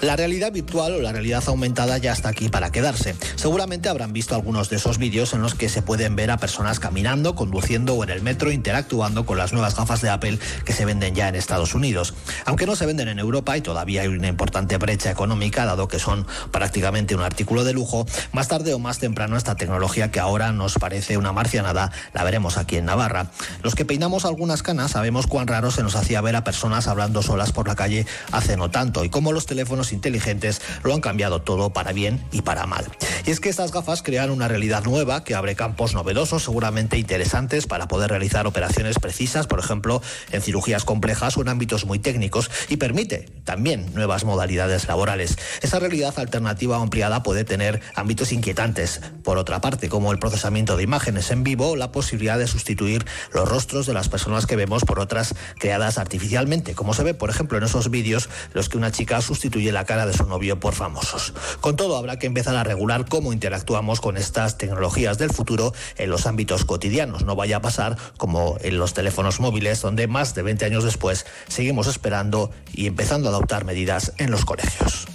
La 0.00 0.14
realidad 0.14 0.52
virtual 0.52 0.94
o 0.94 1.02
la 1.02 1.10
realidad 1.10 1.42
aumentada 1.48 1.98
ya 1.98 2.12
está 2.12 2.28
aquí 2.28 2.48
para 2.48 2.70
quedarse. 2.70 3.16
Seguramente 3.34 3.88
habrán 3.88 4.12
visto 4.12 4.36
algunos 4.36 4.70
de 4.70 4.76
esos 4.76 4.96
vídeos 4.96 5.34
en 5.34 5.42
los 5.42 5.56
que 5.56 5.68
se 5.68 5.82
pueden 5.82 6.14
ver 6.14 6.30
a 6.30 6.36
personas 6.36 6.78
caminando, 6.78 7.34
conduciendo 7.34 7.94
o 7.94 8.04
en 8.04 8.10
el 8.10 8.22
metro 8.22 8.52
interactuando 8.52 9.26
con 9.26 9.38
las 9.38 9.52
nuevas 9.52 9.74
gafas 9.74 10.00
de 10.00 10.10
Apple 10.10 10.38
que 10.64 10.72
se 10.72 10.84
venden 10.84 11.16
ya 11.16 11.28
en 11.28 11.34
Estados 11.34 11.74
Unidos. 11.74 12.14
Aunque 12.44 12.64
no 12.64 12.76
se 12.76 12.86
venden 12.86 13.08
en 13.08 13.18
Europa 13.18 13.56
y 13.56 13.60
todavía 13.60 14.02
hay 14.02 14.08
una 14.08 14.28
importante 14.28 14.76
brecha 14.76 15.10
económica, 15.10 15.64
dado 15.64 15.88
que 15.88 15.98
son 15.98 16.28
prácticamente 16.52 17.16
un 17.16 17.22
artículo 17.22 17.64
de 17.64 17.72
lujo, 17.72 18.06
más 18.30 18.46
tarde 18.46 18.74
o 18.74 18.78
más 18.78 19.00
temprano 19.00 19.36
esta 19.36 19.56
tecnología 19.56 20.12
que 20.12 20.20
ahora 20.20 20.52
nos 20.52 20.74
parece 20.74 21.16
una 21.16 21.32
marcianada 21.32 21.90
la 22.12 22.22
veremos 22.22 22.56
aquí 22.56 22.76
en 22.76 22.84
Navarra. 22.84 23.32
Los 23.64 23.74
que 23.74 23.84
peinamos 23.84 24.24
algunas 24.24 24.62
canas 24.62 24.92
sabemos 24.92 25.26
cuán 25.26 25.48
raro 25.48 25.72
se 25.72 25.82
nos 25.82 25.96
hacía 25.96 26.20
ver 26.20 26.36
a 26.36 26.44
personas 26.44 26.86
hablando 26.86 27.20
solas 27.20 27.50
por 27.50 27.66
la 27.66 27.74
calle 27.74 28.06
hace 28.30 28.56
no 28.56 28.70
tanto 28.70 29.04
y 29.04 29.10
cómo 29.10 29.32
los 29.32 29.46
teléfonos 29.46 29.87
inteligentes 29.92 30.60
lo 30.82 30.94
han 30.94 31.00
cambiado 31.00 31.42
todo 31.42 31.70
para 31.70 31.92
bien 31.92 32.24
y 32.32 32.42
para 32.42 32.66
mal. 32.66 32.86
Y 33.26 33.30
es 33.30 33.40
que 33.40 33.48
estas 33.48 33.72
gafas 33.72 34.02
crean 34.02 34.30
una 34.30 34.48
realidad 34.48 34.84
nueva 34.84 35.24
que 35.24 35.34
abre 35.34 35.54
campos 35.54 35.94
novedosos, 35.94 36.44
seguramente 36.44 36.98
interesantes 36.98 37.66
para 37.66 37.88
poder 37.88 38.10
realizar 38.10 38.46
operaciones 38.46 38.98
precisas, 38.98 39.46
por 39.46 39.58
ejemplo, 39.58 40.02
en 40.32 40.42
cirugías 40.42 40.84
complejas 40.84 41.36
o 41.36 41.42
en 41.42 41.48
ámbitos 41.48 41.84
muy 41.84 41.98
técnicos, 41.98 42.50
y 42.68 42.76
permite 42.76 43.28
también 43.44 43.92
nuevas 43.94 44.24
modalidades 44.24 44.86
laborales. 44.88 45.36
Esa 45.62 45.78
realidad 45.78 46.14
alternativa 46.18 46.76
ampliada 46.76 47.22
puede 47.22 47.44
tener 47.44 47.80
ámbitos 47.94 48.32
inquietantes, 48.32 49.00
por 49.24 49.38
otra 49.38 49.60
parte, 49.60 49.88
como 49.88 50.12
el 50.12 50.18
procesamiento 50.18 50.76
de 50.76 50.82
imágenes 50.82 51.30
en 51.30 51.44
vivo 51.44 51.76
la 51.76 51.92
posibilidad 51.92 52.38
de 52.38 52.46
sustituir 52.46 53.04
los 53.32 53.48
rostros 53.48 53.86
de 53.86 53.94
las 53.94 54.08
personas 54.08 54.46
que 54.46 54.56
vemos 54.56 54.84
por 54.84 55.00
otras 55.00 55.34
creadas 55.58 55.98
artificialmente, 55.98 56.74
como 56.74 56.94
se 56.94 57.02
ve, 57.02 57.14
por 57.14 57.30
ejemplo, 57.30 57.58
en 57.58 57.64
esos 57.64 57.90
vídeos 57.90 58.28
los 58.54 58.68
que 58.68 58.78
una 58.78 58.90
chica 58.90 59.20
sustituye 59.20 59.72
la 59.78 59.84
cara 59.84 60.06
de 60.06 60.12
su 60.12 60.26
novio 60.26 60.58
por 60.58 60.74
famosos. 60.74 61.32
Con 61.60 61.76
todo, 61.76 61.96
habrá 61.96 62.18
que 62.18 62.26
empezar 62.26 62.56
a 62.56 62.64
regular 62.64 63.04
cómo 63.08 63.32
interactuamos 63.32 64.00
con 64.00 64.16
estas 64.16 64.58
tecnologías 64.58 65.18
del 65.18 65.30
futuro 65.30 65.72
en 65.96 66.10
los 66.10 66.26
ámbitos 66.26 66.64
cotidianos. 66.64 67.24
No 67.24 67.36
vaya 67.36 67.58
a 67.58 67.62
pasar 67.62 67.96
como 68.16 68.56
en 68.60 68.76
los 68.76 68.92
teléfonos 68.92 69.38
móviles, 69.38 69.80
donde 69.80 70.08
más 70.08 70.34
de 70.34 70.42
20 70.42 70.64
años 70.64 70.82
después 70.82 71.26
seguimos 71.46 71.86
esperando 71.86 72.50
y 72.72 72.88
empezando 72.88 73.28
a 73.28 73.30
adoptar 73.30 73.64
medidas 73.64 74.14
en 74.18 74.32
los 74.32 74.44
colegios. 74.44 75.06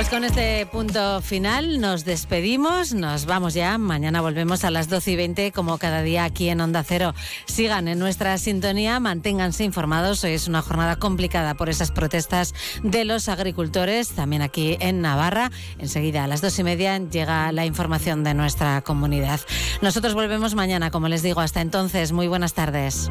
Pues 0.00 0.08
con 0.08 0.24
este 0.24 0.64
punto 0.64 1.20
final 1.20 1.78
nos 1.78 2.06
despedimos, 2.06 2.94
nos 2.94 3.26
vamos 3.26 3.52
ya. 3.52 3.76
Mañana 3.76 4.22
volvemos 4.22 4.64
a 4.64 4.70
las 4.70 4.88
12 4.88 5.10
y 5.10 5.16
20, 5.16 5.52
como 5.52 5.76
cada 5.76 6.00
día 6.00 6.24
aquí 6.24 6.48
en 6.48 6.62
Onda 6.62 6.82
Cero. 6.82 7.12
Sigan 7.44 7.86
en 7.86 7.98
nuestra 7.98 8.38
sintonía, 8.38 8.98
manténganse 8.98 9.62
informados. 9.62 10.24
Hoy 10.24 10.32
es 10.32 10.48
una 10.48 10.62
jornada 10.62 10.96
complicada 10.96 11.52
por 11.52 11.68
esas 11.68 11.90
protestas 11.90 12.54
de 12.82 13.04
los 13.04 13.28
agricultores, 13.28 14.08
también 14.08 14.40
aquí 14.40 14.78
en 14.80 15.02
Navarra. 15.02 15.50
Enseguida 15.78 16.24
a 16.24 16.26
las 16.26 16.40
dos 16.40 16.58
y 16.58 16.64
media 16.64 16.96
llega 16.96 17.52
la 17.52 17.66
información 17.66 18.24
de 18.24 18.32
nuestra 18.32 18.80
comunidad. 18.80 19.40
Nosotros 19.82 20.14
volvemos 20.14 20.54
mañana, 20.54 20.90
como 20.90 21.08
les 21.08 21.22
digo. 21.22 21.42
Hasta 21.42 21.60
entonces, 21.60 22.12
muy 22.12 22.26
buenas 22.26 22.54
tardes. 22.54 23.10